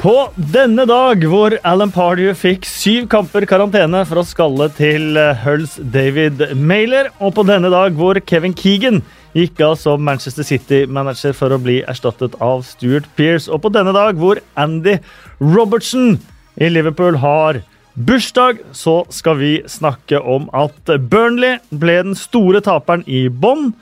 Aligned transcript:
På 0.00 0.30
denne 0.32 0.86
dag 0.88 1.20
hvor 1.28 1.52
Alan 1.60 1.90
Pardew 1.92 2.30
fikk 2.32 2.64
syv 2.64 3.04
kamper 3.12 3.44
karantene 3.44 3.98
for 4.08 4.22
å 4.22 4.24
skalle 4.24 4.70
til 4.72 5.18
eh, 5.20 5.42
Hulls 5.42 5.74
David 5.92 6.40
Mailer, 6.56 7.10
og 7.20 7.34
på 7.36 7.44
denne 7.44 7.68
dag 7.68 7.98
hvor 7.98 8.16
Kevin 8.24 8.54
Keegan 8.56 9.02
gikk 9.36 9.60
av 9.66 9.74
som 9.76 10.00
Manchester 10.00 10.46
City-manager 10.48 11.36
for 11.36 11.52
å 11.52 11.60
bli 11.60 11.82
erstattet 11.84 12.38
av 12.40 12.64
Stuart 12.64 13.10
Pearce, 13.18 13.52
og 13.52 13.60
på 13.66 13.72
denne 13.76 13.92
dag 13.92 14.16
hvor 14.16 14.40
Andy 14.56 14.96
Robertson 15.36 16.16
i 16.56 16.72
Liverpool 16.72 17.20
har 17.20 17.60
bursdag, 17.92 18.64
så 18.72 19.02
skal 19.12 19.36
vi 19.42 19.52
snakke 19.68 20.22
om 20.24 20.48
at 20.56 20.94
Burnley 21.12 21.58
ble 21.68 21.98
den 22.06 22.16
store 22.16 22.64
taperen 22.64 23.04
i 23.04 23.26
bånn. 23.28 23.74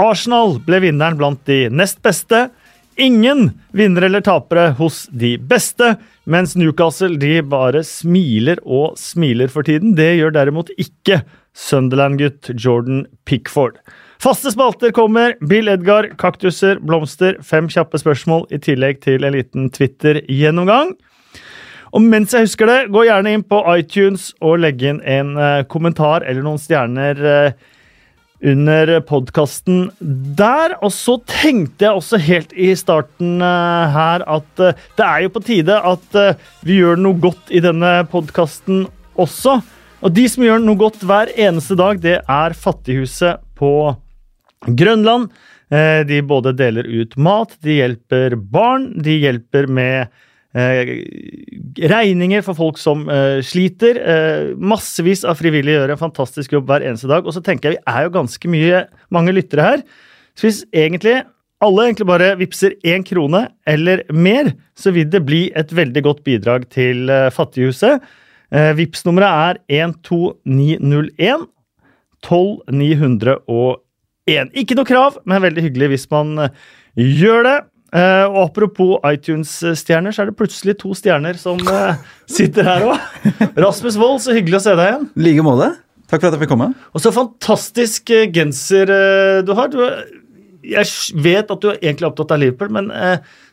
Arsenal 0.00 0.56
ble 0.64 0.80
vinneren 0.88 1.20
blant 1.20 1.44
de 1.44 1.66
nest 1.68 2.00
beste. 2.00 2.46
Ingen 2.98 3.50
vinnere 3.70 4.08
eller 4.08 4.24
tapere 4.26 4.72
hos 4.74 5.04
de 5.14 5.36
beste, 5.38 5.92
mens 6.26 6.56
Newcastle 6.58 7.14
de 7.22 7.36
bare 7.46 7.84
smiler 7.86 8.58
og 8.66 8.96
smiler 8.98 9.52
for 9.52 9.62
tiden. 9.62 9.92
Det 9.94 10.16
gjør 10.18 10.34
derimot 10.34 10.72
ikke 10.74 11.20
Sunderland-gutt 11.54 12.50
Jordan 12.58 13.04
Pickford. 13.22 13.78
Faste 14.18 14.50
spalter 14.50 14.90
kommer. 14.90 15.36
Bill 15.46 15.70
Edgar, 15.70 16.10
kaktuser, 16.18 16.82
blomster, 16.82 17.38
fem 17.46 17.70
kjappe 17.70 18.02
spørsmål 18.02 18.48
i 18.50 18.58
tillegg 18.66 18.98
til 19.06 19.22
en 19.22 19.36
liten 19.38 19.70
Twitter-gjennomgang. 19.70 20.96
Og 21.94 22.02
mens 22.02 22.34
jeg 22.34 22.48
husker 22.48 22.66
det, 22.66 22.80
gå 22.90 23.06
gjerne 23.06 23.36
inn 23.36 23.46
på 23.46 23.62
iTunes 23.78 24.32
og 24.42 24.58
legge 24.64 24.90
inn 24.90 24.98
en 25.06 25.36
uh, 25.38 25.62
kommentar 25.70 26.26
eller 26.26 26.42
noen 26.42 26.58
stjerner 26.60 27.22
uh, 27.22 27.68
under 28.44 28.92
podkasten 29.06 29.88
der. 30.38 30.76
Og 30.84 30.92
så 30.94 31.16
tenkte 31.28 31.88
jeg 31.88 32.00
også 32.00 32.20
helt 32.22 32.54
i 32.54 32.70
starten 32.78 33.42
uh, 33.42 33.88
her 33.94 34.24
at 34.28 34.52
det 34.58 35.06
er 35.06 35.24
jo 35.24 35.32
på 35.34 35.42
tide 35.46 35.74
at 35.74 36.20
vi 36.66 36.78
gjør 36.80 37.00
noe 37.00 37.18
godt 37.22 37.50
i 37.50 37.62
denne 37.64 37.92
podkasten 38.12 38.86
også. 39.18 39.58
Og 39.98 40.14
de 40.14 40.28
som 40.30 40.46
gjør 40.46 40.62
noe 40.62 40.78
godt 40.78 41.02
hver 41.02 41.32
eneste 41.34 41.74
dag, 41.78 41.98
det 42.02 42.20
er 42.22 42.54
Fattighuset 42.54 43.42
på 43.58 43.72
Grønland. 44.68 45.28
De 46.08 46.20
både 46.24 46.54
deler 46.56 46.86
ut 46.86 47.16
mat, 47.20 47.50
de 47.66 47.80
hjelper 47.80 48.38
barn, 48.38 48.86
de 49.02 49.18
hjelper 49.20 49.66
med 49.66 50.06
Eh, 50.06 50.27
regninger 50.58 52.42
for 52.46 52.56
folk 52.58 52.78
som 52.80 53.04
eh, 53.12 53.40
sliter. 53.44 53.98
Eh, 54.00 54.52
massevis 54.58 55.24
av 55.28 55.38
frivillige 55.38 55.78
gjør 55.78 55.94
en 55.94 56.00
fantastisk 56.00 56.54
jobb 56.56 56.70
hver 56.70 56.84
eneste 56.86 57.10
dag. 57.10 57.26
Og 57.26 57.34
så 57.36 57.42
tenker 57.44 57.70
jeg 57.70 57.78
vi 57.78 57.92
er 57.92 58.06
jo 58.06 58.14
ganske 58.18 58.52
mye, 58.52 58.84
mange 59.14 59.34
lyttere 59.36 59.66
her. 59.66 59.80
Så 60.38 60.48
hvis 60.48 60.62
egentlig 60.72 61.20
alle 61.64 61.88
egentlig 61.88 62.06
bare 62.06 62.38
vippser 62.38 62.76
én 62.86 63.04
krone 63.06 63.48
eller 63.66 64.04
mer, 64.14 64.52
så 64.78 64.92
vil 64.94 65.08
det 65.10 65.26
bli 65.26 65.48
et 65.58 65.72
veldig 65.74 66.02
godt 66.06 66.22
bidrag 66.26 66.68
til 66.74 67.10
Fattighuset. 67.34 68.02
Eh, 68.54 68.72
Vipps-nummeret 68.78 69.58
er 69.68 69.92
12901 70.06 71.48
12901. 72.24 74.50
Ikke 74.58 74.76
noe 74.78 74.88
krav, 74.88 75.18
men 75.28 75.44
veldig 75.44 75.62
hyggelig 75.68 75.88
hvis 75.94 76.08
man 76.12 76.48
gjør 76.98 77.46
det. 77.46 77.58
Uh, 77.88 78.28
og 78.28 78.50
Apropos 78.50 78.98
iTunes-stjerner, 79.08 80.12
så 80.12 80.22
er 80.22 80.28
det 80.28 80.36
plutselig 80.36 80.74
to 80.82 80.92
stjerner 80.96 81.38
som 81.40 81.60
uh, 81.64 81.96
sitter 82.28 82.66
her 82.68 82.84
òg. 82.84 83.28
Rasmus 83.64 83.96
Wold, 84.00 84.20
så 84.24 84.36
hyggelig 84.36 84.58
å 84.60 84.64
se 84.66 84.74
deg 84.76 84.90
igjen. 84.90 85.06
I 85.16 85.24
like 85.24 85.44
måte. 85.46 85.70
Takk 86.08 86.20
for 86.20 86.28
at 86.28 86.36
jeg 86.36 86.42
fikk 86.42 86.52
komme. 86.52 86.70
Og 86.92 87.04
så 87.04 87.12
fantastisk 87.16 88.12
uh, 88.12 88.26
genser 88.34 88.92
du 89.48 89.54
har. 89.56 89.72
Du, 89.72 89.80
jeg 90.68 91.16
vet 91.24 91.48
at 91.48 91.64
du 91.64 91.70
er 91.70 91.80
egentlig 91.80 92.10
opptatt 92.10 92.34
av 92.36 92.42
Liverpool, 92.42 92.74
men 92.76 92.90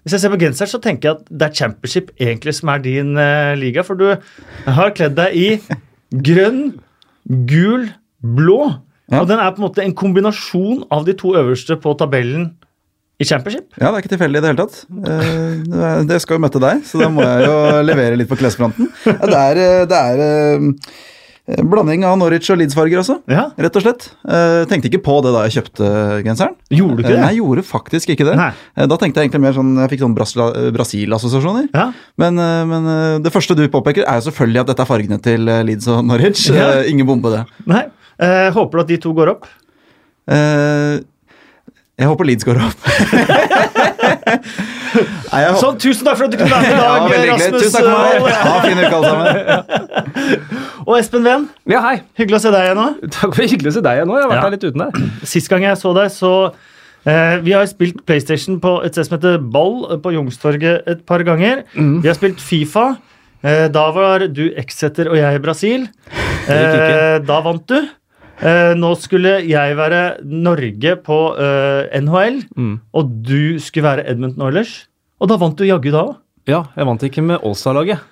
hvis 0.03 0.17
jeg 0.17 0.25
ser 0.25 0.33
på 0.33 0.41
genseren, 0.41 0.71
så 0.73 0.81
tenker 0.83 1.07
jeg 1.07 1.15
at 1.15 1.29
det 1.31 1.47
er 1.47 1.57
championship 1.61 2.11
egentlig 2.19 2.57
som 2.57 2.73
er 2.73 2.83
din 2.83 3.13
liga. 3.61 3.85
For 3.87 3.95
du 3.95 4.09
har 4.67 4.95
kledd 4.97 5.15
deg 5.15 5.37
i 5.39 5.47
grønn, 6.27 6.73
gul, 7.47 7.87
blå. 8.19 8.59
Ja. 9.13 9.21
Og 9.21 9.29
den 9.29 9.39
er 9.39 9.53
på 9.53 9.61
en 9.61 9.67
måte 9.69 9.85
en 9.85 9.95
kombinasjon 9.95 10.83
av 10.91 11.07
de 11.07 11.15
to 11.15 11.37
øverste 11.39 11.77
på 11.79 11.95
tabellen 11.95 12.49
i 13.15 13.25
Championship? 13.25 13.69
Ja, 13.79 13.89
det 13.89 13.95
er 13.95 14.03
ikke 14.03 14.13
tilfeldig 14.15 14.39
i 14.39 14.43
det 14.43 14.51
hele 14.51 14.63
tatt. 14.65 14.77
Eh, 15.07 15.99
det 16.09 16.19
skal 16.23 16.37
jo 16.37 16.43
møte 16.43 16.61
deg, 16.61 16.83
så 16.87 16.99
da 16.99 17.11
må 17.11 17.23
jeg 17.23 17.47
jo 17.47 17.57
levere 17.87 18.19
litt 18.19 18.31
på 18.31 18.37
klesfronten. 18.39 18.89
Ja, 19.07 19.19
det 19.23 19.39
er, 19.39 19.61
eh, 19.63 19.83
det 19.87 19.99
er 20.01 20.23
eh, 20.25 21.61
blanding 21.63 22.03
av 22.09 22.17
Norwich 22.19 22.49
og 22.51 22.59
Leeds-farger 22.59 22.99
også, 22.99 23.17
ja. 23.31 23.45
rett 23.61 23.79
og 23.79 23.85
slett. 23.85 24.09
Jeg 24.27 24.67
tenkte 24.71 24.91
ikke 24.91 25.03
på 25.05 25.17
det 25.23 25.31
da 25.35 25.45
jeg 25.45 25.59
kjøpte 25.59 25.89
genseren. 26.25 26.55
Gjorde 26.73 26.97
du 26.97 27.03
ikke 27.05 27.13
det? 27.13 27.21
Nei, 27.21 27.33
jeg 27.35 27.41
gjorde 27.43 27.65
faktisk 27.69 28.15
ikke 28.15 28.27
det. 28.27 28.35
Da 28.35 28.99
tenkte 28.99 29.21
jeg 29.21 29.29
egentlig 29.29 29.43
mer 29.45 29.55
sånn 29.55 29.75
Jeg 29.83 29.91
fikk 29.93 30.01
sånn 30.03 30.15
Brasil-assosiasjoner. 30.17 31.69
Ja. 31.69 31.91
Men, 32.19 32.41
men, 32.71 32.89
det 33.23 33.31
første 33.31 33.55
du 33.55 33.63
påpeker, 33.71 34.03
er 34.09 34.19
jo 34.19 34.31
selvfølgelig 34.31 34.65
at 34.65 34.73
dette 34.73 34.83
er 34.83 34.89
fargene 34.89 35.21
til 35.23 35.45
Leeds 35.69 35.91
og 35.93 36.01
Norwich. 36.09 36.49
Ingen 36.89 37.07
bombe, 37.07 37.31
det. 37.37 37.45
Nei. 37.69 37.85
håper 38.57 38.81
du 38.81 38.83
at 38.87 38.91
de 38.95 38.99
to 39.05 39.13
går 39.15 39.37
opp? 39.37 39.47
Eh, 40.25 40.97
jeg 41.95 42.07
håper 42.11 42.27
Leeds 42.27 42.43
går 42.43 42.57
opp. 42.59 42.81
Nei, 44.95 45.41
håper... 45.43 45.55
Sånn, 45.59 45.77
tusen 45.79 46.07
takk 46.07 46.17
for 46.19 46.27
at 46.27 46.33
du 46.33 46.37
kunne 46.39 46.51
være 46.51 46.63
med 46.63 46.71
i 46.71 46.79
dag, 46.79 47.07
ja, 47.11 47.21
Rasmus. 47.31 47.63
Tusen 47.63 47.73
takk 47.75 47.87
for 47.87 47.95
meg. 48.03 48.35
Ha 48.35 48.55
fin 48.65 48.81
uke, 48.81 48.95
alle 48.97 49.09
sammen. 49.11 49.29
Og 50.87 50.93
Espen 50.99 51.25
Ven, 51.25 51.47
ja, 51.71 51.81
hei. 51.85 51.95
hyggelig 52.19 52.37
å 52.39 52.43
se 52.43 52.51
deg 52.53 52.67
igjen 52.67 52.79
nå. 52.79 52.87
Takk 53.15 53.31
for 53.33 53.41
Hyggelig 53.47 53.71
å 53.71 53.75
se 53.77 53.83
deg 53.85 53.99
igjen 53.99 54.09
nå. 54.11 54.19
Jeg 54.19 54.25
har 54.25 54.31
vært 54.31 54.39
ja. 54.41 54.45
her 54.45 54.55
litt 54.55 54.67
uten 54.67 54.83
deg. 54.83 55.01
Sist 55.33 55.51
gang 55.51 55.65
jeg 55.65 55.79
så 55.81 55.95
deg, 55.97 56.11
så 56.13 56.31
eh, 57.09 57.35
Vi 57.47 57.55
har 57.55 57.65
spilt 57.71 58.03
PlayStation 58.07 58.59
på 58.63 58.77
et 58.85 58.95
sted 58.95 59.09
som 59.09 59.17
heter 59.17 59.41
Ball 59.41 59.99
på 60.03 60.13
Youngstorget 60.15 60.87
et 60.91 61.03
par 61.09 61.25
ganger. 61.27 61.65
Mm. 61.73 61.99
Vi 62.05 62.11
har 62.11 62.19
spilt 62.19 62.43
Fifa. 62.43 62.89
Eh, 63.45 63.67
da 63.73 63.87
var 63.95 64.27
du 64.29 64.45
Exeter 64.59 65.11
og 65.11 65.19
jeg 65.19 65.39
i 65.39 65.43
Brasil. 65.43 65.87
Eh, 66.51 67.17
da 67.25 67.41
vant 67.45 67.65
du. 67.71 67.79
Uh, 68.41 68.73
nå 68.75 68.91
skulle 68.99 69.37
jeg 69.47 69.77
være 69.79 70.01
Norge 70.27 70.95
på 71.05 71.19
uh, 71.37 71.87
eh, 71.87 72.01
NHL, 72.03 72.41
mm. 72.51 72.75
og 72.97 73.13
du 73.23 73.57
skulle 73.63 73.87
være 73.87 74.05
Edmund 74.11 74.41
Oilers. 74.43 74.85
Og 75.23 75.31
da 75.31 75.37
vant 75.39 75.55
du 75.55 75.63
jaggu 75.67 75.91
da 75.93 76.03
òg. 76.09 76.15
Ja, 76.51 76.65
jeg 76.75 76.87
vant 76.89 77.05
ikke 77.07 77.23
med 77.25 77.45
Åsa-laget 77.47 78.03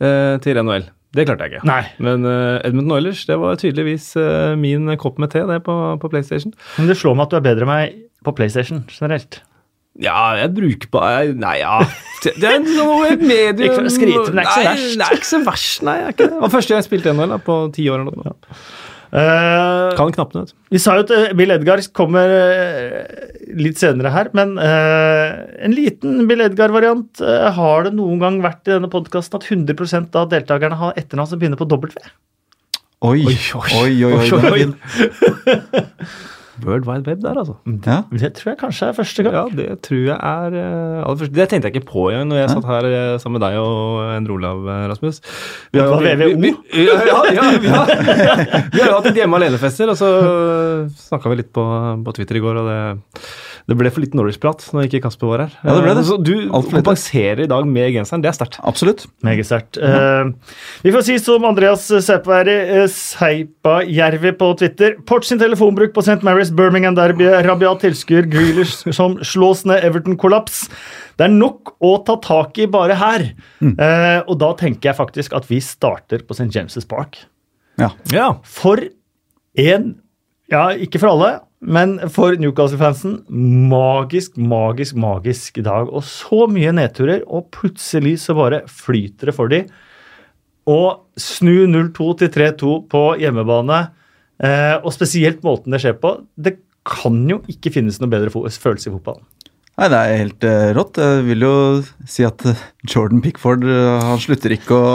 uh, 0.00 0.38
til 0.44 0.60
NHL. 0.62 0.86
Det 1.12 1.26
klarte 1.28 1.44
jeg 1.44 1.58
ikke. 1.58 1.66
Nei. 1.68 1.82
Men 2.00 2.24
Edmund 2.64 2.94
Oilers 2.96 3.26
det 3.28 3.36
var 3.36 3.58
tydeligvis 3.60 4.14
min 4.56 4.88
kopp 4.96 5.18
med 5.20 5.28
te 5.34 5.42
det 5.44 5.58
på, 5.66 5.74
på 6.00 6.08
PlayStation. 6.08 6.54
Men 6.78 6.88
det 6.88 6.96
slår 6.96 7.18
meg 7.18 7.26
at 7.26 7.34
du 7.34 7.36
er 7.36 7.44
bedre 7.50 7.66
enn 7.66 7.68
meg 7.68 7.98
på 8.24 8.32
PlayStation 8.38 8.80
generelt. 8.88 9.42
Ja, 10.00 10.38
jeg 10.40 10.54
bruker 10.56 10.88
på 10.88 11.02
Nei, 11.36 11.58
ja 11.60 11.82
Det 12.24 12.48
er 12.48 12.62
noe 12.64 13.10
medium 13.20 13.90
skryte, 13.92 14.32
men 14.32 14.48
det 14.48 15.02
er 15.04 15.18
ikke 15.18 15.28
så 15.34 15.42
verst. 15.44 15.82
Nei, 15.84 15.98
nei. 15.98 15.98
Jeg 15.98 16.06
er 16.06 16.16
ikke 16.16 16.24
det. 16.30 16.32
det 16.32 16.44
var 16.46 16.54
første 16.54 16.72
gang 16.72 16.80
jeg 16.80 16.88
spilte 16.88 17.12
NHL 17.18 17.36
på 17.44 17.58
ti 17.76 17.84
år 17.92 18.00
eller 18.06 18.16
noe. 18.22 18.32
Ja. 18.32 18.62
Uh, 19.12 19.92
kan 19.92 20.08
knappene, 20.08 20.46
vet 20.46 20.54
Vi 20.72 20.80
sa 20.80 20.94
jo 20.96 21.02
at 21.04 21.10
eh, 21.12 21.34
Bill 21.36 21.52
Edgar 21.52 21.82
kommer 21.92 22.30
uh, 22.32 23.02
litt 23.60 23.76
senere 23.76 24.08
her, 24.14 24.30
men 24.32 24.54
uh, 24.56 25.42
en 25.60 25.76
liten 25.76 26.22
Bill 26.30 26.40
Edgar-variant. 26.46 27.20
har 27.58 27.84
det 27.84 27.92
noen 27.98 28.22
gang 28.22 28.40
vært 28.44 28.70
i 28.70 28.72
denne 28.72 28.88
podkasten 28.92 29.36
at 29.36 29.48
100% 29.50 30.16
av 30.16 30.30
deltakerne 30.32 30.80
har 30.80 30.96
etternavn 30.96 31.28
som 31.28 31.42
begynner 31.42 31.60
på 31.60 31.68
W? 31.68 31.92
Oi, 33.02 33.20
oi, 33.26 33.36
oi. 33.58 33.68
oi, 33.82 33.94
oi, 34.08 34.30
oi, 34.32 34.64
oi. 34.64 36.06
World 36.60 36.84
Wide 36.86 37.08
Web 37.08 37.22
der, 37.22 37.38
altså. 37.38 37.54
Ja. 37.86 38.02
Det 38.12 38.32
tror 38.36 38.52
jeg 38.52 38.58
kanskje 38.60 38.88
er 38.90 38.96
første 38.96 39.24
gang. 39.24 39.34
Ja, 39.34 39.44
Det 39.56 39.80
tror 39.86 40.02
jeg 40.04 40.18
er 40.18 40.56
aller 41.02 41.16
første. 41.16 41.34
Det 41.34 41.48
tenkte 41.48 41.68
jeg 41.68 41.76
ikke 41.76 41.90
på 41.92 42.08
engang 42.10 42.28
når 42.28 42.42
jeg 42.42 42.48
ja. 42.48 42.54
satt 42.54 42.68
her 42.68 42.88
uh, 42.92 43.20
sammen 43.22 43.38
med 43.40 43.46
deg 43.46 43.58
og 43.62 44.16
Endre 44.16 44.36
Olav, 44.36 44.66
eh, 44.68 44.84
Rasmus. 44.92 45.22
Vi 45.72 45.80
har, 45.80 45.88
jo 45.88 45.96
vi, 46.02 46.30
vi, 46.42 46.52
ja, 46.84 46.98
ja, 47.08 47.22
ja, 47.32 47.46
vi 47.62 47.72
har, 47.72 47.94
vi 48.74 48.82
har 48.82 48.92
hatt 48.92 49.08
et 49.10 49.22
hjemme 49.22 49.40
alene-fester, 49.40 49.92
og 49.92 49.98
så 49.98 50.10
snakka 51.08 51.32
vi 51.32 51.40
litt 51.40 51.52
på, 51.54 51.64
på 52.04 52.16
Twitter 52.18 52.38
i 52.38 52.44
går, 52.44 52.60
og 52.60 52.68
det 52.68 52.80
det 53.70 53.76
ble 53.78 53.90
for 53.94 54.02
litt 54.02 54.14
Norwich-prat 54.18 54.64
når 54.74 54.88
ikke 54.88 55.02
Kasper 55.04 55.30
var 55.30 55.44
her. 55.44 55.52
Ja, 55.62 55.74
det 55.76 55.82
ble 55.84 55.94
det. 55.94 56.04
Så 56.08 56.16
du 56.18 56.34
kompenserer 56.50 57.44
i 57.44 57.48
dag 57.50 57.66
med 57.68 57.92
genseren. 57.94 58.22
Det 58.24 58.32
er 58.32 58.36
sterkt. 58.36 58.58
Absolutt. 58.66 59.04
Meget 59.22 59.46
sterkt. 59.46 59.78
Ja. 59.78 60.24
Uh, 60.26 60.56
vi 60.82 60.94
får 60.94 61.06
si 61.06 61.18
som 61.22 61.46
Andreas 61.46 61.86
Seipajärvi 61.86 62.56
uh, 62.82 62.88
Seipajärvi 62.90 64.34
på 64.40 64.48
Twitter. 64.58 64.96
Port 65.06 65.28
sin 65.28 65.40
telefonbruk 65.42 65.94
på 65.94 66.02
St. 66.02 66.18
Mary's 66.26 66.50
Birmingham 66.54 66.98
Derby. 66.98 67.28
Rabiat 67.46 67.84
tilskuer 67.86 68.26
Grealish 68.30 68.82
som 68.98 69.16
slås 69.22 69.62
ned 69.70 69.86
Everton-kollaps. 69.86 70.64
Det 71.20 71.28
er 71.28 71.34
nok 71.36 71.76
å 71.84 71.94
ta 72.06 72.18
tak 72.24 72.58
i 72.58 72.66
bare 72.70 72.98
her. 72.98 73.28
Mm. 73.62 73.76
Uh, 73.78 74.20
og 74.26 74.34
da 74.42 74.50
tenker 74.58 74.90
jeg 74.90 74.98
faktisk 74.98 75.38
at 75.38 75.46
vi 75.50 75.62
starter 75.62 76.26
på 76.26 76.34
St. 76.34 76.50
James' 76.50 76.88
Park. 76.88 77.20
Ja. 77.80 77.92
ja. 78.12 78.28
For 78.42 78.82
en 79.58 79.94
Ja, 80.52 80.66
ikke 80.76 80.98
for 81.00 81.14
alle 81.14 81.30
men 81.62 81.94
for 82.10 82.34
Newcastle-fansen 82.42 83.20
magisk, 83.70 84.34
magisk, 84.36 84.96
magisk 84.98 85.60
dag. 85.62 85.90
Og 85.94 86.02
så 86.06 86.48
mye 86.50 86.72
nedturer, 86.74 87.22
og 87.30 87.52
plutselig 87.54 88.16
så 88.24 88.34
bare 88.38 88.64
flyter 88.66 89.30
det 89.30 89.36
for 89.36 89.52
de. 89.52 89.62
Og 90.70 91.06
snu 91.18 91.68
0-2 91.70 92.08
til 92.18 92.32
3-2 92.34 92.74
på 92.90 93.04
hjemmebane, 93.22 93.80
eh, 94.42 94.76
og 94.82 94.90
spesielt 94.94 95.42
måten 95.46 95.74
det 95.74 95.82
skjer 95.82 95.98
på 96.02 96.16
Det 96.34 96.56
kan 96.86 97.20
jo 97.30 97.38
ikke 97.50 97.70
finnes 97.78 98.00
noe 98.02 98.10
bedre 98.10 98.30
følelse 98.32 98.90
i 98.90 98.94
fotballen. 98.94 99.26
Nei, 99.72 99.86
Det 99.88 99.98
er 99.98 100.18
helt 100.20 100.44
uh, 100.44 100.70
rått. 100.76 100.98
Jeg 101.00 101.22
vil 101.24 101.44
jo 101.46 101.52
si 102.08 102.24
at 102.28 102.42
Jordan 102.92 103.22
Pickford 103.24 103.64
uh, 103.64 104.02
han 104.04 104.20
slutter 104.20 104.52
ikke 104.52 104.76
å 104.76 104.90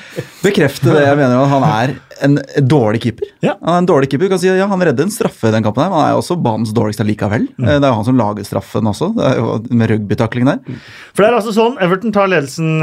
bekrefte 0.46 0.92
det 0.94 1.02
jeg 1.02 1.18
mener. 1.18 1.34
at 1.40 1.50
Han 1.50 1.66
er 1.66 1.94
en, 2.26 2.38
en 2.38 2.68
dårlig 2.70 3.02
keeper. 3.06 3.32
Ja. 3.42 3.56
Han 3.58 3.74
er 3.74 3.82
en 3.82 3.90
dårlig 3.90 4.10
keeper, 4.12 4.30
du 4.30 4.34
kan 4.36 4.42
si 4.42 4.50
ja, 4.52 4.68
Han 4.70 4.86
redder 4.86 5.08
en 5.08 5.14
straffe 5.14 5.50
i 5.50 5.54
den 5.54 5.66
kampen, 5.66 5.82
her, 5.82 5.90
men 5.90 5.98
han 5.98 6.12
er 6.12 6.20
også 6.20 6.38
banens 6.38 6.74
dårligste 6.76 7.06
likevel. 7.08 7.48
Mm. 7.58 7.66
Det 7.66 7.78
er 7.80 7.88
jo 7.88 7.98
han 7.98 8.08
som 8.10 8.20
lager 8.20 8.46
straffen 8.46 8.90
også, 8.92 9.10
det 9.18 9.26
er 9.26 9.40
jo 9.40 9.58
med 9.82 9.94
rugbytaklingen 9.94 10.52
der. 10.52 10.80
For 11.10 11.24
det 11.24 11.30
er 11.32 11.38
altså 11.40 11.56
sånn, 11.56 11.78
Everton 11.82 12.14
tar 12.14 12.30
ledelsen 12.30 12.78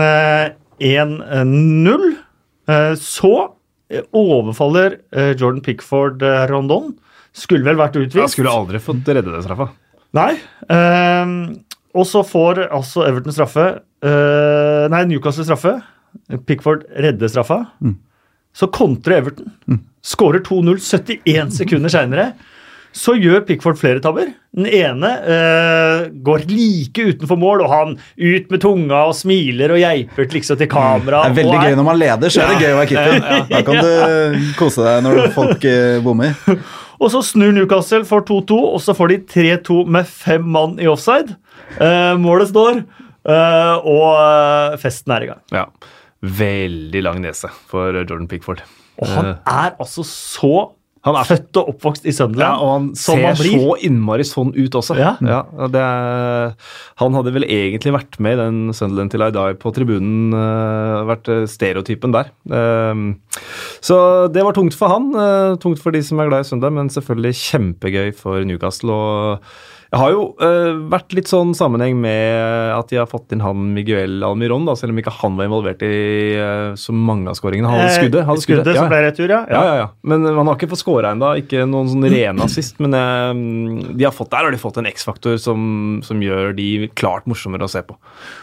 1-0. 0.84 2.08
Så 3.00 3.34
overfaller 4.12 5.00
Jordan 5.40 5.64
Pickford 5.64 6.26
Rondon. 6.52 6.96
Skulle 7.38 7.64
vel 7.64 7.78
vært 7.80 7.96
utvist. 8.02 8.24
Han 8.26 8.34
skulle 8.34 8.56
aldri 8.64 8.82
fått 8.82 9.08
redde 9.14 9.30
den 9.30 9.46
straffa. 9.46 9.70
Nei. 10.16 10.32
Uh, 10.72 11.58
og 11.98 12.08
så 12.08 12.24
får 12.26 12.68
altså 12.68 13.06
Everton 13.08 13.36
straffe. 13.36 13.68
Uh, 14.06 14.86
nei, 14.94 15.04
Newcastle 15.10 15.48
straffe. 15.48 15.78
Pickford 16.48 16.86
redder 16.96 17.32
straffa. 17.32 17.64
Mm. 17.84 17.98
Så 18.56 18.70
kontrer 18.74 19.22
Everton. 19.22 19.52
Mm. 19.68 19.82
Skårer 20.06 20.44
2-0 20.46 20.80
71 20.80 21.58
sekunder 21.58 21.94
seinere. 21.94 22.32
Så 22.98 23.14
gjør 23.20 23.44
Pickford 23.46 23.78
flere 23.78 24.02
tabber. 24.02 24.32
Den 24.58 24.66
ene 24.74 25.10
øh, 25.22 26.08
går 26.26 26.48
like 26.50 27.04
utenfor 27.12 27.38
mål, 27.38 27.62
og 27.62 27.70
han 27.70 27.92
ut 28.00 28.48
med 28.50 28.62
tunga 28.64 29.04
og 29.10 29.14
smiler 29.14 29.76
og 29.76 29.82
geiper 29.84 30.30
liksom 30.34 30.58
til 30.58 30.70
kamera. 30.72 31.22
Det 31.28 31.36
er 31.36 31.38
veldig 31.44 31.60
er... 31.60 31.68
gøy 31.68 31.78
når 31.78 31.88
man 31.92 32.00
leder, 32.02 32.34
så 32.34 32.42
er 32.42 32.54
det 32.56 32.66
gøy 32.66 32.74
å 32.74 32.80
være 32.80 32.90
keeper. 32.94 33.46
Da 33.52 33.62
kan 33.68 33.84
du 33.86 34.50
kose 34.58 34.88
deg 34.88 35.06
når 35.06 35.22
folk 35.38 35.70
øh, 35.70 36.02
bommer. 36.08 36.34
Og 36.98 37.12
så 37.14 37.22
snur 37.26 37.54
Newcastle 37.54 38.06
for 38.08 38.26
2-2, 38.26 38.58
og 38.74 38.80
så 38.82 38.96
får 38.98 39.14
de 39.14 39.20
3-2 39.34 39.84
med 39.94 40.10
fem 40.10 40.48
mann 40.56 40.78
i 40.82 40.90
offside. 40.90 41.36
Eh, 41.78 42.16
målet 42.22 42.50
står, 42.50 42.82
eh, 43.30 43.76
og 43.86 44.08
uh, 44.18 44.78
festen 44.82 45.14
er 45.14 45.26
i 45.26 45.30
gang. 45.30 45.44
Ja. 45.54 45.68
Veldig 46.26 47.04
lang 47.06 47.22
nese 47.22 47.52
for 47.70 47.94
Jordan 47.94 48.28
Pickford. 48.30 48.64
Og 48.98 49.12
han 49.14 49.36
er 49.46 49.76
altså 49.78 50.02
så 50.08 50.54
han 51.08 51.18
er 51.20 51.28
født 51.28 51.60
og 51.62 51.72
oppvokst 51.74 52.08
i 52.08 52.14
Sunderland. 52.16 52.44
Ja, 52.44 52.64
og 52.64 52.74
han 52.74 52.88
ser 53.00 53.40
så 53.40 53.76
innmari 53.88 54.26
sånn 54.28 54.52
ut 54.58 54.78
også. 54.78 54.98
Ja. 55.00 55.14
ja 55.24 55.42
er, 55.68 56.54
han 57.02 57.18
hadde 57.18 57.34
vel 57.36 57.48
egentlig 57.48 57.96
vært 57.96 58.20
med 58.24 58.38
i 58.38 58.42
den 58.42 58.60
Sunderland 58.76 59.14
til 59.14 59.24
I 59.26 59.32
Die 59.36 59.58
på 59.62 59.74
tribunen. 59.76 60.36
Uh, 60.36 61.06
vært 61.10 61.32
stereotypen 61.52 62.16
der. 62.16 62.34
Uh, 62.52 63.16
så 63.84 63.98
det 64.34 64.44
var 64.46 64.58
tungt 64.58 64.78
for 64.78 64.92
han. 64.92 65.10
Uh, 65.16 65.56
tungt 65.62 65.82
for 65.84 65.96
de 65.96 66.04
som 66.06 66.20
er 66.22 66.30
glad 66.32 66.46
i 66.46 66.52
Sunderland, 66.52 66.82
men 66.82 66.94
selvfølgelig 66.94 67.42
kjempegøy 67.46 68.14
for 68.18 68.46
Newcastle. 68.48 68.94
og 68.94 69.50
jeg 69.88 70.00
har 70.02 70.12
jo 70.12 70.24
uh, 70.42 70.74
vært 70.92 71.14
litt 71.16 71.30
sånn 71.32 71.54
sammenheng 71.56 71.96
med 72.04 72.74
at 72.76 72.90
de 72.92 72.98
har 73.00 73.08
fått 73.08 73.32
inn 73.32 73.44
han 73.44 73.70
Miguel 73.72 74.20
Almiron, 74.26 74.66
da, 74.68 74.76
selv 74.76 74.92
om 74.92 75.00
ikke 75.00 75.14
han 75.22 75.38
var 75.40 75.48
involvert 75.48 75.84
i 75.88 75.92
uh, 76.36 76.74
så 76.80 76.92
mange 76.92 77.32
av 77.32 77.38
skåringene. 77.40 77.72
Han 77.72 77.80
hadde 77.80 77.94
eh, 77.94 78.02
skuddet. 78.02 78.26
Hadde 78.28 78.44
skuddet, 78.44 78.66
skuddet 78.68 78.82
som 78.82 78.92
ble 78.92 79.00
retur, 79.06 79.32
ja. 79.32 79.40
Ja. 79.48 79.62
ja. 79.64 79.78
ja, 79.80 79.86
Men 80.04 80.28
han 80.28 80.44
har 80.44 80.58
ikke 80.60 80.70
fått 80.74 80.84
skåra 80.84 81.14
ennå. 81.16 81.32
Ikke 81.40 81.64
noen 81.70 81.88
sånn 81.94 82.08
ren 82.12 82.44
assist. 82.44 82.82
Men 82.84 82.98
uh, 82.98 83.32
de 83.94 84.08
har 84.08 84.16
fått, 84.16 84.32
der 84.34 84.50
har 84.50 84.56
de 84.56 84.60
fått 84.60 84.82
en 84.82 84.90
X-faktor 84.92 85.40
som, 85.40 85.62
som, 86.04 86.20
gjør 86.28 86.52
de 86.58 86.68
klart 86.98 87.30
morsommere 87.30 87.64
å 87.64 87.72
se 87.72 87.84
på. 87.88 87.96